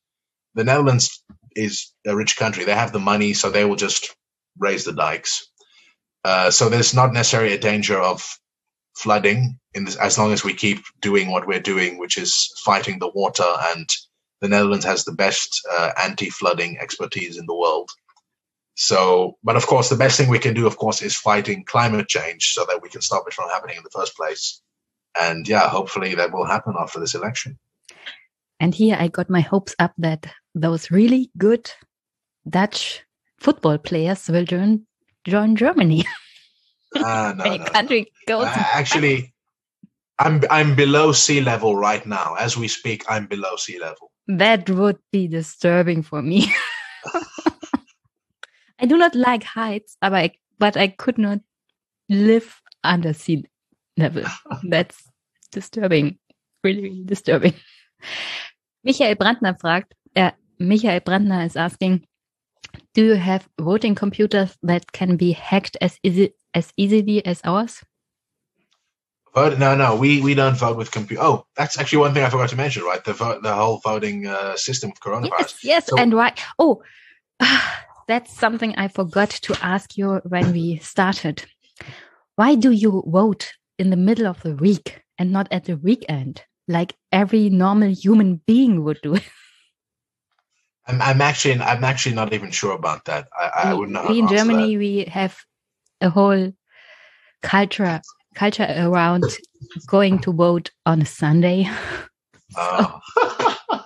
the 0.54 0.64
Netherlands 0.64 1.22
is 1.54 1.92
a 2.06 2.16
rich 2.16 2.36
country. 2.36 2.64
They 2.64 2.74
have 2.74 2.92
the 2.92 2.98
money, 3.00 3.34
so 3.34 3.50
they 3.50 3.64
will 3.64 3.76
just 3.76 4.16
raise 4.58 4.84
the 4.84 4.92
dikes. 4.92 5.48
Uh, 6.24 6.50
so 6.50 6.68
there's 6.68 6.94
not 6.94 7.12
necessarily 7.12 7.54
a 7.54 7.58
danger 7.58 8.00
of 8.00 8.38
flooding 8.96 9.58
in 9.74 9.84
this, 9.84 9.96
as 9.96 10.18
long 10.18 10.32
as 10.32 10.42
we 10.42 10.54
keep 10.54 10.84
doing 11.00 11.30
what 11.30 11.46
we're 11.46 11.60
doing, 11.60 11.98
which 11.98 12.18
is 12.18 12.52
fighting 12.64 12.98
the 12.98 13.10
water. 13.10 13.44
And 13.72 13.88
the 14.40 14.48
Netherlands 14.48 14.84
has 14.84 15.04
the 15.04 15.12
best 15.12 15.66
uh, 15.70 15.92
anti-flooding 16.02 16.78
expertise 16.78 17.38
in 17.38 17.46
the 17.46 17.56
world. 17.56 17.90
So, 18.74 19.38
but 19.42 19.56
of 19.56 19.66
course, 19.66 19.88
the 19.88 19.96
best 19.96 20.18
thing 20.18 20.28
we 20.28 20.38
can 20.38 20.54
do, 20.54 20.66
of 20.66 20.76
course, 20.76 21.00
is 21.00 21.16
fighting 21.16 21.64
climate 21.64 22.08
change 22.08 22.52
so 22.52 22.64
that 22.68 22.82
we 22.82 22.90
can 22.90 23.00
stop 23.00 23.24
it 23.26 23.32
from 23.32 23.48
happening 23.48 23.76
in 23.78 23.82
the 23.82 23.90
first 23.90 24.16
place 24.16 24.60
and 25.18 25.48
yeah, 25.48 25.68
hopefully 25.68 26.14
that 26.14 26.32
will 26.32 26.46
happen 26.46 26.74
after 26.78 27.00
this 27.00 27.14
election. 27.14 27.58
And 28.60 28.74
here 28.74 28.96
I 28.98 29.08
got 29.08 29.30
my 29.30 29.40
hopes 29.40 29.74
up 29.78 29.92
that 29.98 30.26
those 30.54 30.90
really 30.90 31.30
good 31.36 31.70
Dutch 32.48 33.02
football 33.38 33.78
players 33.78 34.28
will 34.28 34.44
join 34.44 34.86
join 35.26 35.56
Germany. 35.56 36.04
Uh, 37.04 37.34
no, 37.36 37.56
no, 37.56 37.64
country 37.64 38.12
no. 38.28 38.38
goes 38.38 38.46
Uh, 38.46 38.64
actually, 38.74 39.34
I'm 40.18 40.42
I'm 40.50 40.74
below 40.74 41.12
sea 41.12 41.40
level 41.40 41.76
right 41.76 42.04
now. 42.06 42.34
As 42.38 42.56
we 42.56 42.68
speak, 42.68 43.04
I'm 43.08 43.26
below 43.26 43.56
sea 43.56 43.78
level. 43.78 44.10
that 44.28 44.68
would 44.68 44.98
be 45.12 45.28
disturbing 45.28 46.02
for 46.02 46.20
me 46.20 46.52
i 48.80 48.86
do 48.86 48.96
not 48.96 49.14
like 49.14 49.44
heights 49.44 49.96
but 50.00 50.12
I, 50.12 50.32
but 50.58 50.76
I 50.76 50.88
could 50.88 51.18
not 51.18 51.40
live 52.08 52.60
under 52.82 53.12
sea 53.12 53.44
level 53.96 54.24
that's 54.68 55.08
disturbing 55.52 56.18
really, 56.64 56.82
really 56.82 57.04
disturbing 57.04 57.54
michael 58.84 59.14
brandner 59.14 59.56
fragt 59.60 59.92
uh, 60.16 60.32
michael 60.58 61.00
brandner 61.00 61.46
is 61.46 61.56
asking 61.56 62.04
do 62.94 63.04
you 63.04 63.14
have 63.14 63.48
voting 63.60 63.94
computers 63.94 64.58
that 64.62 64.90
can 64.92 65.16
be 65.16 65.32
hacked 65.32 65.76
as 65.80 65.98
easy 66.02 66.34
as 66.56 66.72
easily 66.76 67.24
as 67.24 67.40
ours 67.44 67.84
Vote? 69.36 69.58
No, 69.58 69.76
no, 69.76 69.96
we 69.96 70.22
we 70.22 70.32
don't 70.32 70.56
vote 70.56 70.78
with 70.78 70.90
computer. 70.90 71.22
Oh, 71.22 71.46
that's 71.56 71.78
actually 71.78 71.98
one 71.98 72.14
thing 72.14 72.24
I 72.24 72.30
forgot 72.30 72.48
to 72.48 72.56
mention. 72.56 72.84
Right, 72.84 73.04
the 73.04 73.12
vote, 73.12 73.42
the 73.42 73.52
whole 73.54 73.80
voting 73.84 74.26
uh, 74.26 74.56
system 74.56 74.90
of 74.90 74.98
coronavirus. 75.00 75.60
Yes, 75.60 75.62
yes, 75.62 75.86
So- 75.88 75.98
and 75.98 76.14
why? 76.14 76.32
Oh, 76.58 76.82
that's 78.08 78.32
something 78.32 78.74
I 78.78 78.88
forgot 78.88 79.28
to 79.28 79.54
ask 79.60 79.98
you 79.98 80.22
when 80.24 80.52
we 80.52 80.78
started. 80.78 81.44
Why 82.36 82.54
do 82.54 82.70
you 82.70 83.04
vote 83.06 83.52
in 83.78 83.90
the 83.90 83.96
middle 83.96 84.26
of 84.26 84.40
the 84.40 84.54
week 84.56 85.02
and 85.18 85.32
not 85.32 85.48
at 85.50 85.64
the 85.66 85.76
weekend, 85.76 86.42
like 86.66 86.94
every 87.12 87.50
normal 87.50 87.92
human 87.92 88.40
being 88.46 88.84
would 88.84 89.00
do? 89.02 89.18
I'm, 90.86 91.02
I'm 91.02 91.20
actually 91.20 91.60
I'm 91.60 91.84
actually 91.84 92.14
not 92.14 92.32
even 92.32 92.50
sure 92.52 92.72
about 92.72 93.04
that. 93.04 93.28
I, 93.38 93.68
I 93.68 93.74
wouldn't 93.74 94.08
we 94.08 94.18
in 94.20 94.24
answer 94.24 94.34
that. 94.34 94.44
Germany 94.44 94.78
we 94.78 95.04
have 95.12 95.36
a 96.00 96.10
whole 96.10 96.52
culture 97.42 98.00
culture 98.34 98.66
around 98.78 99.24
going 99.86 100.18
to 100.20 100.32
vote 100.32 100.70
on 100.84 101.02
a 101.02 101.06
Sunday. 101.06 101.68
Oh. 102.58 103.00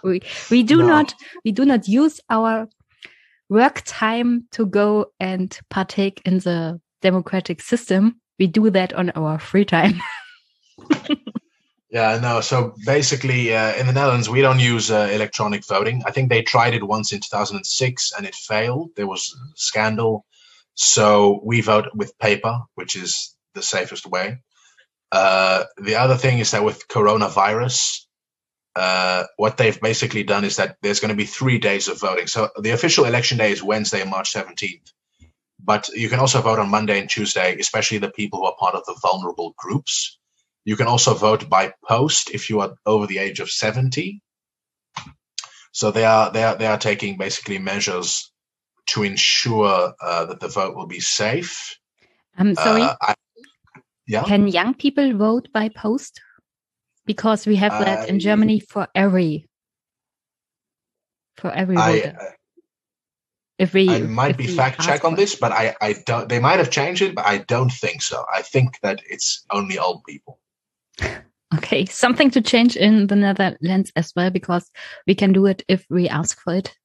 we 0.05 0.20
we 0.51 0.62
do 0.62 0.78
No. 0.78 0.87
not 0.87 1.15
we 1.45 1.51
do 1.51 1.65
not 1.65 1.89
use 1.89 2.20
our 2.28 2.69
work 3.49 3.82
time 3.87 4.47
to 4.53 4.66
go 4.66 5.07
and 5.19 5.59
partake 5.70 6.20
in 6.24 6.39
the 6.41 6.78
democratic 7.03 7.62
system 7.62 8.20
we 8.39 8.47
do 8.47 8.70
that 8.70 8.93
on 8.93 9.11
our 9.16 9.39
free 9.39 9.65
time 9.65 10.01
Yeah, 11.91 12.20
no. 12.23 12.41
So 12.41 12.73
basically, 12.87 13.53
uh, 13.53 13.74
in 13.74 13.87
the 13.89 13.93
Netherlands, 13.93 14.28
we 14.31 14.41
don't 14.43 14.61
use 14.61 14.93
uh, 14.93 15.11
electronic 15.12 15.66
voting. 15.66 16.03
I 16.07 16.12
think 16.12 16.28
they 16.28 16.41
tried 16.43 16.73
it 16.74 16.85
once 16.87 17.12
in 17.12 17.19
2006 17.19 18.12
and 18.16 18.24
it 18.24 18.35
failed. 18.37 18.91
There 18.95 19.09
was 19.09 19.35
a 19.35 19.39
scandal. 19.57 20.24
So 20.82 21.39
we 21.44 21.61
vote 21.61 21.89
with 21.94 22.19
paper, 22.19 22.61
which 22.74 22.97
is 22.97 23.36
the 23.55 23.61
safest 23.61 24.07
way. 24.07 24.39
Uh, 25.12 25.65
the 25.77 25.97
other 25.97 26.16
thing 26.16 26.39
is 26.39 26.52
that 26.52 26.65
with 26.65 26.89
coronavirus, 26.89 28.07
uh, 28.74 29.24
what 29.36 29.59
they've 29.59 29.78
basically 29.78 30.23
done 30.23 30.43
is 30.43 30.57
that 30.57 30.78
there's 30.81 31.01
going 31.01 31.11
to 31.11 31.23
be 31.23 31.27
three 31.27 31.59
days 31.59 31.89
of 31.89 32.01
voting. 32.01 32.28
So 32.28 32.48
the 32.59 32.70
official 32.70 33.05
election 33.05 33.36
day 33.36 33.52
is 33.52 33.62
Wednesday, 33.62 34.05
March 34.05 34.32
17th. 34.32 34.90
But 35.62 35.89
you 35.89 36.09
can 36.09 36.19
also 36.19 36.40
vote 36.40 36.59
on 36.59 36.70
Monday 36.70 36.98
and 36.98 37.11
Tuesday, 37.11 37.59
especially 37.61 37.98
the 37.98 38.11
people 38.11 38.39
who 38.39 38.47
are 38.47 38.57
part 38.59 38.74
of 38.74 38.86
the 38.86 38.98
vulnerable 39.02 39.52
groups. 39.59 40.19
You 40.65 40.77
can 40.77 40.86
also 40.86 41.12
vote 41.12 41.51
by 41.51 41.74
post 41.86 42.31
if 42.31 42.48
you 42.48 42.61
are 42.61 42.73
over 42.86 43.07
the 43.07 43.19
age 43.19 43.40
of 43.40 43.51
70. 43.51 44.23
So 45.73 45.90
they 45.90 46.07
are 46.07 46.32
they 46.32 46.43
are 46.43 46.57
they 46.57 46.66
are 46.66 46.78
taking 46.78 47.19
basically 47.19 47.59
measures 47.59 48.30
to 48.91 49.03
ensure 49.03 49.95
uh, 50.01 50.25
that 50.27 50.41
the 50.41 50.49
vote 50.49 50.75
will 50.75 50.87
be 50.87 51.01
safe. 51.01 51.77
i'm 52.37 52.55
sorry 52.55 52.83
Uh, 52.83 52.95
I, 53.01 53.15
yeah. 54.07 54.25
can 54.25 54.49
young 54.49 54.75
people 54.75 55.17
vote 55.17 55.49
by 55.53 55.69
post 55.69 56.21
because 57.07 57.47
we 57.47 57.57
have 57.57 57.73
that 57.85 58.09
in 58.09 58.21
germany 58.21 58.61
for 58.61 58.89
every 58.95 59.47
for 61.37 61.51
every 61.51 61.77
I, 61.77 62.01
voter 62.01 62.37
if 63.61 63.75
we 63.75 63.91
I 63.91 63.99
might 64.01 64.39
be 64.39 64.47
fact 64.47 64.81
check 64.81 65.05
on 65.05 65.17
this, 65.17 65.35
but 65.35 65.53
I, 65.53 65.77
I 65.83 65.93
don't. 66.07 66.31
They 66.31 66.41
might 66.41 66.59
have 66.59 66.71
changed 66.71 67.03
it, 67.03 67.15
but 67.15 67.27
I 67.27 67.39
don't 67.39 67.71
think 67.71 68.01
so. 68.01 68.25
I 68.35 68.41
think 68.41 68.81
that 68.81 69.03
it's 69.09 69.45
only 69.53 69.79
old 69.79 70.03
people. 70.05 70.41
Okay, 71.53 71.85
something 71.85 72.31
to 72.31 72.41
change 72.41 72.77
in 72.77 73.09
the 73.09 73.17
Netherlands 73.17 73.91
as 73.97 74.12
well 74.15 74.31
because 74.31 74.71
we 75.09 75.17
can 75.17 75.33
do 75.33 75.47
it 75.47 75.65
if 75.67 75.85
we 75.91 76.09
ask 76.09 76.41
for 76.41 76.55
it. 76.55 76.79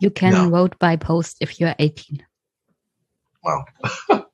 You 0.00 0.10
can 0.10 0.32
No. 0.32 0.50
vote 0.50 0.78
by 0.78 0.96
post 0.96 1.38
if 1.40 1.60
you're 1.60 1.74
18. 1.78 2.24
Well, 3.42 3.64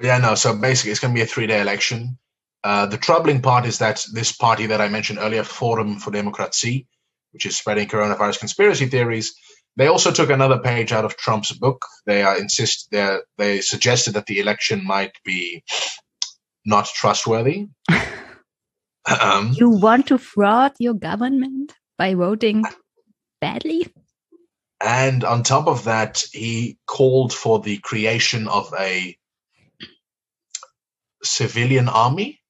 yeah, 0.00 0.18
no. 0.18 0.34
So 0.34 0.56
basically, 0.56 0.92
it's 0.92 1.00
going 1.00 1.14
to 1.14 1.18
be 1.18 1.22
a 1.22 1.26
three-day 1.26 1.60
election. 1.60 2.18
Uh, 2.64 2.86
the 2.86 2.98
troubling 2.98 3.40
part 3.40 3.66
is 3.66 3.78
that 3.78 4.04
this 4.12 4.32
party 4.32 4.66
that 4.66 4.80
I 4.80 4.88
mentioned 4.88 5.18
earlier, 5.20 5.44
Forum 5.44 5.98
for 5.98 6.10
Democracy, 6.10 6.86
which 7.32 7.46
is 7.46 7.56
spreading 7.56 7.88
coronavirus 7.88 8.40
conspiracy 8.40 8.86
theories, 8.86 9.34
they 9.76 9.86
also 9.86 10.10
took 10.10 10.30
another 10.30 10.58
page 10.58 10.90
out 10.92 11.04
of 11.04 11.16
Trump's 11.16 11.52
book. 11.52 11.84
They 12.04 12.22
are 12.22 12.36
insist 12.36 12.88
they 12.90 13.18
they 13.36 13.60
suggested 13.60 14.14
that 14.14 14.26
the 14.26 14.40
election 14.40 14.84
might 14.84 15.12
be 15.24 15.62
not 16.64 16.86
trustworthy. 16.86 17.68
um, 19.20 19.52
You 19.54 19.70
want 19.70 20.08
to 20.08 20.18
fraud 20.18 20.72
your 20.80 20.94
government 20.94 21.74
by 21.96 22.14
voting 22.14 22.64
badly? 23.40 23.86
And 24.80 25.24
on 25.24 25.42
top 25.42 25.66
of 25.66 25.84
that, 25.84 26.22
he 26.32 26.78
called 26.86 27.32
for 27.32 27.58
the 27.60 27.78
creation 27.78 28.46
of 28.46 28.72
a 28.78 29.18
civilian 31.22 31.88
army. 31.88 32.40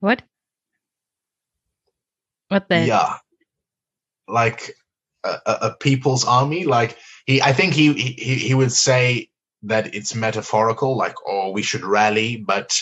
What? 0.00 0.22
What 2.48 2.68
the? 2.68 2.86
Yeah, 2.86 3.16
like 4.26 4.74
a, 5.24 5.38
a, 5.44 5.76
people's 5.78 6.24
army. 6.24 6.64
Like 6.64 6.96
he, 7.26 7.42
I 7.42 7.52
think 7.52 7.74
he, 7.74 7.92
he 7.92 8.34
he 8.36 8.54
would 8.54 8.72
say 8.72 9.28
that 9.64 9.94
it's 9.94 10.14
metaphorical, 10.14 10.96
like 10.96 11.16
oh 11.26 11.50
we 11.50 11.62
should 11.62 11.84
rally, 11.84 12.36
but 12.36 12.80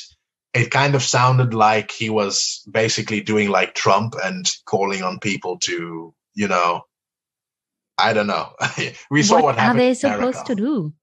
it 0.55 0.71
kind 0.71 0.95
of 0.95 1.03
sounded 1.03 1.55
like 1.55 1.91
he 1.91 2.09
was 2.09 2.63
basically 2.71 3.21
doing 3.21 3.51
like 3.51 3.75
Trump 3.75 4.15
and 4.23 4.51
calling 4.65 5.03
on 5.03 5.19
people 5.19 5.59
to, 5.59 6.15
you 6.35 6.49
know, 6.49 6.83
I 7.99 8.13
don't 8.13 8.27
know. 8.27 8.51
we 9.11 9.23
saw 9.23 9.41
what, 9.43 9.57
happened. 9.57 9.79
what, 9.79 9.85
are 9.85 9.89
they 9.89 9.95
supposed 9.95 10.21
America. 10.21 10.45
to 10.47 10.55
do? 10.55 10.95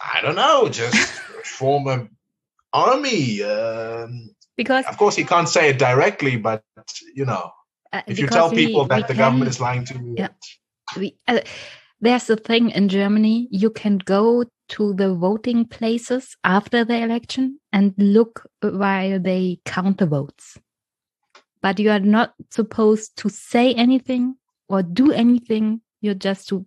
I 0.00 0.20
don't 0.22 0.36
know, 0.36 0.68
just 0.68 0.94
form 1.44 1.88
an 1.88 2.10
army. 2.72 3.42
Um, 3.42 4.30
Because 4.56 4.86
of 4.86 4.96
course, 4.96 5.16
he 5.16 5.24
can't 5.24 5.48
say 5.48 5.70
it 5.70 5.78
directly, 5.78 6.36
but 6.36 6.62
you 7.14 7.24
know, 7.24 7.50
uh, 7.92 8.02
if 8.06 8.18
you 8.18 8.28
tell 8.28 8.50
people 8.50 8.82
we 8.82 8.88
that 8.88 9.08
the 9.08 9.14
can- 9.14 9.16
government 9.18 9.50
is 9.50 9.60
lying 9.60 9.84
to 9.86 9.94
you, 9.94 10.14
Yeah. 10.18 10.28
we, 10.96 11.16
uh, 11.26 11.40
there's 12.00 12.30
a 12.30 12.36
thing 12.36 12.70
in 12.70 12.88
Germany. 12.88 13.48
You 13.50 13.70
can 13.70 13.98
go 13.98 14.44
to 14.68 14.94
the 14.94 15.14
voting 15.14 15.64
places 15.64 16.36
after 16.44 16.84
the 16.84 16.96
election 17.02 17.58
and 17.72 17.92
look 17.98 18.46
while 18.60 19.18
they 19.18 19.58
count 19.64 19.98
the 19.98 20.06
votes. 20.06 20.58
But 21.60 21.80
you 21.80 21.90
are 21.90 21.98
not 21.98 22.34
supposed 22.50 23.16
to 23.18 23.28
say 23.28 23.74
anything 23.74 24.36
or 24.68 24.82
do 24.82 25.12
anything. 25.12 25.80
You're 26.00 26.14
just 26.14 26.48
to 26.48 26.66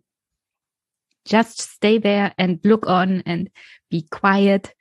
just 1.25 1.61
stay 1.61 1.97
there 1.99 2.33
and 2.37 2.59
look 2.63 2.87
on 2.87 3.21
and 3.25 3.49
be 3.89 4.03
quiet. 4.11 4.73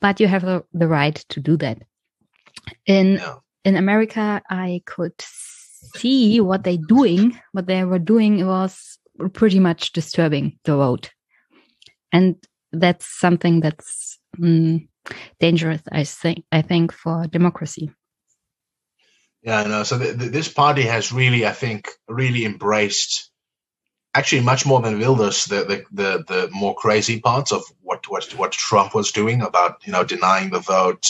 But 0.00 0.20
you 0.20 0.28
have 0.28 0.42
the, 0.42 0.64
the 0.72 0.88
right 0.88 1.14
to 1.30 1.40
do 1.40 1.56
that. 1.58 1.82
In 2.86 3.14
Yeah. 3.14 3.36
in 3.64 3.76
America, 3.76 4.40
I 4.48 4.82
could 4.86 5.14
see 5.20 6.40
what 6.40 6.64
they 6.64 6.76
doing. 6.76 7.38
What 7.52 7.66
they 7.66 7.84
were 7.84 7.98
doing 7.98 8.46
was 8.46 8.98
pretty 9.32 9.58
much 9.58 9.92
disturbing 9.92 10.58
the 10.64 10.76
vote, 10.76 11.10
and 12.12 12.36
that's 12.72 13.06
something 13.06 13.60
that's 13.60 14.18
mm, 14.38 14.86
dangerous. 15.40 15.82
I 15.90 16.04
think. 16.04 16.44
I 16.52 16.62
think 16.62 16.92
for 16.92 17.26
democracy. 17.26 17.90
Yeah, 19.42 19.64
no. 19.64 19.82
So 19.84 19.98
th- 19.98 20.18
th- 20.18 20.32
this 20.32 20.48
party 20.52 20.82
has 20.82 21.12
really, 21.12 21.46
I 21.46 21.52
think, 21.52 21.88
really 22.08 22.44
embraced, 22.44 23.30
actually, 24.14 24.42
much 24.42 24.66
more 24.66 24.80
than 24.82 25.00
Wilders, 25.00 25.46
the 25.46 25.64
the 25.64 25.84
the, 25.92 26.24
the 26.28 26.50
more 26.52 26.74
crazy 26.76 27.20
parts 27.20 27.52
of 27.52 27.64
what 27.82 28.08
what 28.10 28.24
what 28.36 28.52
Trump 28.52 28.94
was 28.94 29.12
doing 29.12 29.42
about 29.42 29.86
you 29.86 29.92
know 29.92 30.04
denying 30.04 30.50
the 30.50 30.60
vote, 30.60 31.04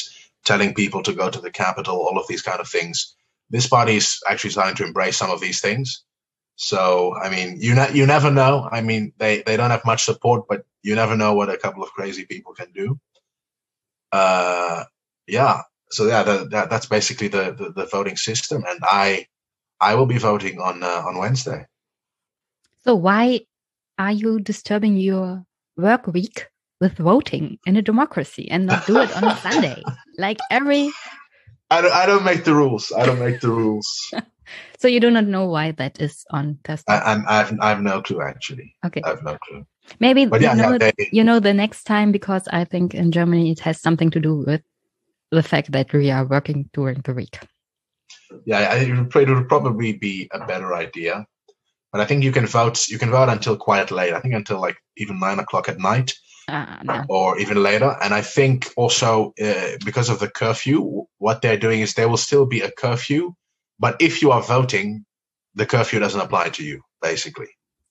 telling 0.44 0.74
people 0.74 1.02
to 1.04 1.14
go 1.14 1.30
to 1.30 1.40
the 1.40 1.50
Capitol, 1.52 1.96
all 1.96 2.18
of 2.18 2.28
these 2.28 2.42
kind 2.42 2.60
of 2.60 2.68
things. 2.68 3.16
This 3.50 3.68
party 3.68 3.96
is 3.96 4.20
actually 4.28 4.50
starting 4.50 4.76
to 4.76 4.86
embrace 4.86 5.16
some 5.18 5.30
of 5.30 5.40
these 5.40 5.60
things. 5.60 6.04
So 6.56 7.14
I 7.16 7.30
mean, 7.30 7.58
you 7.60 7.74
ne- 7.74 7.94
you 7.94 8.06
never 8.06 8.30
know. 8.30 8.68
I 8.70 8.82
mean, 8.82 9.12
they 9.18 9.42
they 9.42 9.56
don't 9.56 9.70
have 9.72 9.84
much 9.86 10.04
support, 10.04 10.46
but 10.48 10.66
you 10.82 10.94
never 10.96 11.16
know 11.16 11.34
what 11.34 11.50
a 11.50 11.58
couple 11.58 11.82
of 11.84 11.90
crazy 11.92 12.26
people 12.26 12.54
can 12.54 12.72
do. 12.72 12.98
Uh, 14.12 14.84
yeah. 15.26 15.62
So 15.90 16.06
yeah, 16.06 16.22
that, 16.22 16.50
that 16.50 16.70
that's 16.70 16.86
basically 16.86 17.28
the, 17.28 17.52
the 17.52 17.72
the 17.72 17.86
voting 17.86 18.16
system, 18.16 18.64
and 18.68 18.78
I 18.82 19.26
I 19.80 19.94
will 19.94 20.06
be 20.06 20.18
voting 20.18 20.60
on 20.60 20.82
uh, 20.82 21.02
on 21.06 21.18
Wednesday. 21.18 21.66
So 22.84 22.94
why 22.94 23.40
are 23.98 24.12
you 24.12 24.40
disturbing 24.40 24.96
your 24.96 25.44
work 25.76 26.06
week 26.06 26.48
with 26.80 26.96
voting 26.98 27.58
in 27.66 27.76
a 27.76 27.82
democracy 27.82 28.50
and 28.50 28.66
not 28.66 28.86
do 28.86 28.98
it 28.98 29.10
on 29.16 29.24
a 29.24 29.36
Sunday? 29.36 29.82
Like 30.18 30.38
every. 30.50 30.90
I 31.70 31.80
don't, 31.80 31.92
I 31.94 32.06
don't 32.06 32.24
make 32.24 32.42
the 32.42 32.54
rules. 32.54 32.90
I 32.90 33.06
don't 33.06 33.20
make 33.20 33.40
the 33.40 33.50
rules. 33.50 33.86
so 34.78 34.88
you 34.88 34.98
do 34.98 35.10
not 35.10 35.26
know 35.26 35.46
why 35.46 35.70
that 35.72 36.00
is 36.00 36.24
on 36.30 36.58
Thursday? 36.64 36.92
I, 36.92 37.12
I'm, 37.12 37.24
I, 37.28 37.36
have, 37.38 37.58
I 37.60 37.68
have 37.68 37.82
no 37.82 38.02
clue, 38.02 38.20
actually. 38.20 38.74
Okay. 38.84 39.00
I 39.04 39.10
have 39.10 39.22
no 39.22 39.38
clue. 39.38 39.64
Maybe 40.00 40.26
But 40.26 40.40
you, 40.40 40.48
yeah, 40.48 40.54
know, 40.54 40.72
yeah, 40.72 40.90
they- 40.96 41.08
you 41.12 41.22
know 41.22 41.38
the 41.38 41.54
next 41.54 41.84
time 41.84 42.10
because 42.10 42.48
I 42.48 42.64
think 42.64 42.94
in 42.94 43.12
Germany 43.12 43.52
it 43.52 43.60
has 43.60 43.80
something 43.80 44.10
to 44.10 44.18
do 44.18 44.42
with 44.44 44.62
the 45.30 45.42
fact 45.42 45.72
that 45.72 45.92
we 45.92 46.10
are 46.10 46.24
working 46.26 46.68
during 46.72 47.00
the 47.04 47.14
week. 47.14 47.38
Yeah, 48.44 48.74
it 48.74 48.90
would, 48.90 49.14
it 49.28 49.34
would 49.34 49.48
probably 49.48 49.92
be 49.92 50.28
a 50.32 50.46
better 50.46 50.74
idea. 50.74 51.26
But 51.92 52.02
I 52.02 52.04
think 52.04 52.22
you 52.22 52.32
can 52.32 52.46
vote. 52.46 52.88
You 52.88 52.98
can 52.98 53.10
vote 53.10 53.28
until 53.30 53.56
quite 53.56 53.90
late. 53.90 54.12
I 54.12 54.20
think 54.20 54.34
until 54.34 54.60
like 54.60 54.76
even 54.96 55.18
nine 55.18 55.38
o'clock 55.38 55.68
at 55.68 55.78
night, 55.78 56.12
Uh, 56.48 56.76
no. 56.82 57.04
or 57.08 57.38
even 57.38 57.62
later. 57.62 57.96
And 58.02 58.12
I 58.12 58.20
think 58.22 58.72
also 58.76 59.32
uh, 59.42 59.76
because 59.84 60.10
of 60.10 60.18
the 60.18 60.28
curfew, 60.28 61.06
what 61.18 61.40
they're 61.40 61.56
doing 61.58 61.80
is 61.80 61.94
there 61.94 62.08
will 62.08 62.18
still 62.18 62.46
be 62.46 62.60
a 62.60 62.70
curfew. 62.70 63.34
But 63.78 63.96
if 64.00 64.20
you 64.22 64.32
are 64.32 64.42
voting, 64.42 65.04
the 65.54 65.66
curfew 65.66 65.98
doesn't 66.00 66.20
apply 66.20 66.50
to 66.50 66.64
you, 66.64 66.82
basically. 67.00 67.48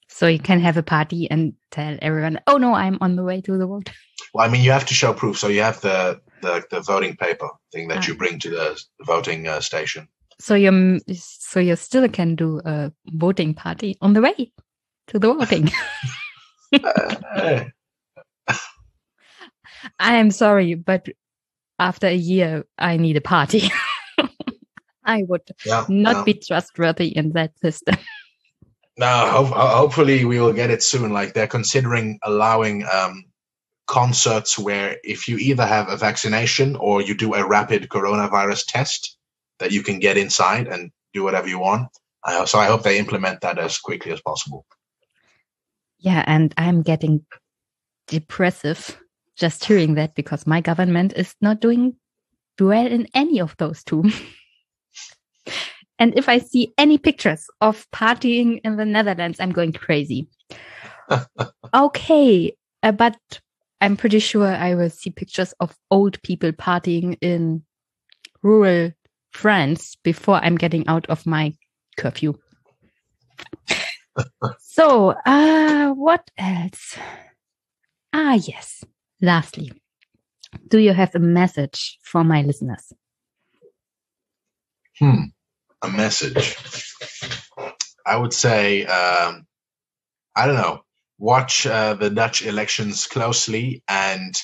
So 0.10 0.28
you 0.28 0.40
can 0.40 0.60
have 0.60 0.78
a 0.78 0.84
party 0.84 1.30
and 1.32 1.54
tell 1.72 1.98
everyone, 2.02 2.40
"Oh 2.46 2.58
no, 2.58 2.74
I'm 2.74 2.98
on 3.02 3.16
the 3.16 3.24
way 3.24 3.42
to 3.42 3.58
the 3.58 3.68
vote." 3.68 3.90
Well, 4.34 4.48
I 4.48 4.52
mean, 4.52 4.64
you 4.64 4.72
have 4.72 4.86
to 4.88 4.94
show 4.94 5.14
proof. 5.14 5.38
So 5.38 5.48
you 5.48 5.64
have 5.64 5.82
the 5.82 6.22
the, 6.42 6.64
the 6.70 6.82
voting 6.82 7.16
paper 7.16 7.50
thing 7.72 7.88
that 7.90 8.00
Ah. 8.00 8.08
you 8.08 8.16
bring 8.16 8.40
to 8.40 8.50
the 8.50 8.82
voting 9.06 9.48
uh, 9.48 9.60
station. 9.62 10.08
So 10.40 10.54
you 10.56 11.00
so 11.16 11.60
you 11.60 11.76
still 11.76 12.08
can 12.10 12.36
do 12.36 12.62
a 12.64 12.92
voting 13.08 13.54
party 13.56 13.98
on 14.02 14.14
the 14.14 14.22
way 14.22 14.52
to 15.08 15.20
the 15.20 15.34
voting. 15.34 15.72
I 20.00 20.16
am 20.16 20.32
sorry, 20.32 20.76
but 20.76 21.08
after 21.80 22.08
a 22.08 22.14
year, 22.16 22.66
I 22.78 22.98
need 22.98 23.18
a 23.18 23.22
party. 23.22 23.70
I 25.06 25.24
would 25.28 25.42
yeah, 25.66 25.86
not 25.88 26.18
no. 26.18 26.24
be 26.24 26.34
trustworthy 26.34 27.08
in 27.08 27.32
that 27.34 27.58
system. 27.60 27.96
No, 28.98 29.06
ho- 29.08 29.46
hopefully 29.46 30.26
we 30.26 30.40
will 30.40 30.54
get 30.54 30.70
it 30.72 30.84
soon. 30.84 31.14
Like 31.14 31.34
they're 31.34 31.48
considering 31.48 32.20
allowing 32.24 32.86
um, 32.92 33.24
concerts 33.88 34.60
where 34.60 34.98
if 35.04 35.28
you 35.28 35.38
either 35.38 35.66
have 35.66 35.90
a 35.90 35.98
vaccination 35.98 36.76
or 36.76 37.02
you 37.02 37.16
do 37.16 37.34
a 37.34 37.48
rapid 37.48 37.90
coronavirus 37.90 38.66
test, 38.68 39.18
that 39.60 39.72
you 39.72 39.82
can 39.82 40.00
get 40.00 40.18
inside 40.18 40.68
and 40.68 40.92
do 41.14 41.24
whatever 41.24 41.48
you 41.48 41.60
want. 41.60 41.88
I, 42.24 42.46
so 42.46 42.60
I 42.60 42.68
hope 42.68 42.84
they 42.84 43.00
implement 43.00 43.42
that 43.42 43.58
as 43.58 43.80
quickly 43.80 44.12
as 44.12 44.22
possible. 44.22 44.66
Yeah, 46.00 46.24
and 46.28 46.54
I'm 46.58 46.84
getting 46.84 47.26
depressive 48.08 48.98
just 49.36 49.64
hearing 49.66 49.96
that 49.96 50.16
because 50.16 50.48
my 50.48 50.62
government 50.62 51.14
is 51.16 51.36
not 51.42 51.62
doing 51.62 51.96
well 52.60 52.88
in 52.88 53.08
any 53.14 53.40
of 53.40 53.56
those 53.58 53.84
two. 53.84 54.04
and 56.00 56.18
if 56.18 56.28
I 56.28 56.40
see 56.40 56.74
any 56.78 56.98
pictures 56.98 57.48
of 57.62 57.90
partying 57.92 58.60
in 58.64 58.78
the 58.78 58.86
Netherlands, 58.86 59.40
I'm 59.40 59.52
going 59.52 59.74
crazy. 59.74 60.28
okay, 61.74 62.56
uh, 62.84 62.92
but 62.92 63.18
I'm 63.80 63.96
pretty 63.98 64.20
sure 64.20 64.48
I 64.48 64.76
will 64.76 64.90
see 64.90 65.12
pictures 65.12 65.54
of 65.60 65.76
old 65.92 66.22
people 66.24 66.52
partying 66.52 67.18
in 67.22 67.64
rural 68.42 68.92
France 69.32 69.96
before 70.04 70.36
I'm 70.36 70.56
getting 70.56 70.88
out 70.88 71.06
of 71.08 71.26
my 71.26 71.54
curfew. 71.98 72.34
so, 74.60 75.14
uh, 75.26 75.92
what 75.92 76.30
else? 76.38 76.98
Ah, 78.14 78.34
yes. 78.34 78.84
Lastly, 79.22 79.72
do 80.68 80.80
you 80.80 80.94
have 80.94 81.14
a 81.16 81.20
message 81.20 82.00
for 82.04 82.24
my 82.24 82.42
listeners? 82.42 82.94
Hmm. 85.00 85.26
A 85.84 85.90
message. 85.90 86.58
I 88.06 88.18
would 88.18 88.34
say, 88.34 88.86
um, 88.86 89.46
I 90.36 90.48
don't 90.48 90.56
know, 90.56 90.82
watch 91.18 91.66
uh, 91.66 91.94
the 91.96 92.10
Dutch 92.10 92.42
elections 92.42 93.08
closely 93.08 93.84
and 93.88 94.36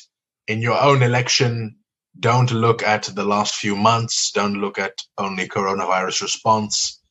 in 0.48 0.62
your 0.62 0.80
own 0.82 1.04
election, 1.04 1.76
don't 2.20 2.52
look 2.52 2.84
at 2.84 3.04
the 3.04 3.24
last 3.24 3.56
few 3.56 3.76
months. 3.76 4.32
Don't 4.32 4.56
look 4.60 4.78
at 4.78 4.94
only 5.18 5.48
coronavirus 5.48 6.22
response. 6.22 7.02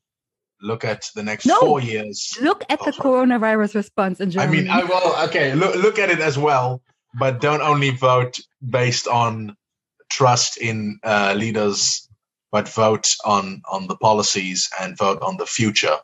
Look 0.60 0.84
at 0.84 1.08
the 1.14 1.22
next 1.22 1.46
No. 1.46 1.58
four 1.60 1.80
years. 1.80 2.36
Look 2.40 2.64
at 2.68 2.80
Oh, 2.80 2.84
the 2.84 2.92
sorry. 2.92 3.26
coronavirus 3.26 3.74
response 3.74 4.20
in 4.20 4.30
general 4.30 4.48
I 4.48 4.56
mean, 4.56 4.70
I 4.70 4.84
will, 4.84 5.16
okay, 5.28 5.54
look, 5.54 5.74
look 5.76 5.98
at 5.98 6.10
it 6.10 6.20
as 6.20 6.38
well, 6.38 6.82
but 7.18 7.40
don't 7.40 7.62
only 7.62 7.90
vote 7.90 8.38
based 8.68 9.08
on 9.08 9.56
trust 10.10 10.58
in 10.58 11.00
uh, 11.02 11.34
leaders, 11.36 12.08
but 12.52 12.68
vote 12.68 13.08
on, 13.24 13.62
on 13.68 13.86
the 13.88 13.96
policies 13.96 14.70
and 14.80 14.96
vote 14.96 15.20
on 15.22 15.36
the 15.36 15.46
future, 15.46 15.96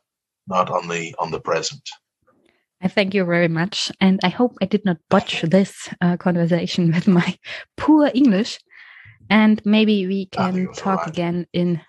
not 0.48 0.70
on 0.70 0.89
the, 0.89 1.14
on 1.18 1.30
the 1.30 1.40
present. 1.40 1.82
I 2.80 2.88
thank 2.88 3.14
you 3.14 3.24
very 3.24 3.48
much. 3.48 3.90
And 4.00 4.20
I 4.22 4.28
hope 4.28 4.56
I 4.62 4.66
did 4.66 4.84
not 4.84 4.98
botch 5.09 5.42
this 5.42 5.88
uh, 6.00 6.16
conversation 6.16 6.92
with 6.94 7.09
my 7.09 7.36
poor 7.76 8.10
English. 8.14 8.59
And 9.30 9.60
maybe 9.64 10.06
we 10.06 10.26
can 10.26 10.72
talk 10.72 11.00
alright. 11.00 11.09
again 11.09 11.46
in 11.52 11.80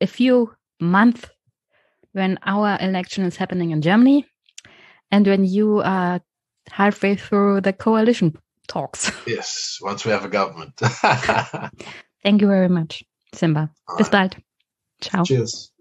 a 0.00 0.06
few 0.06 0.54
months 0.80 1.24
when 2.12 2.38
our 2.44 2.78
election 2.80 3.24
is 3.24 3.36
happening 3.36 3.70
in 3.70 3.82
Germany 3.82 4.26
and 5.10 5.26
when 5.26 5.44
you 5.44 5.80
are 5.80 6.20
halfway 6.70 7.16
through 7.16 7.60
the 7.60 7.72
coalition 7.72 8.36
talks. 8.66 9.10
Yes, 9.26 9.78
once 9.82 10.04
we 10.04 10.12
have 10.12 10.24
a 10.24 10.28
government. 10.28 10.74
Thank 12.22 12.40
you 12.40 12.46
very 12.46 12.68
much, 12.68 13.04
Simba. 13.34 13.70
Bis 13.98 14.08
Alright. 14.08 14.32
bald. 14.32 14.36
Ciao. 15.00 15.24
Cheers. 15.24 15.73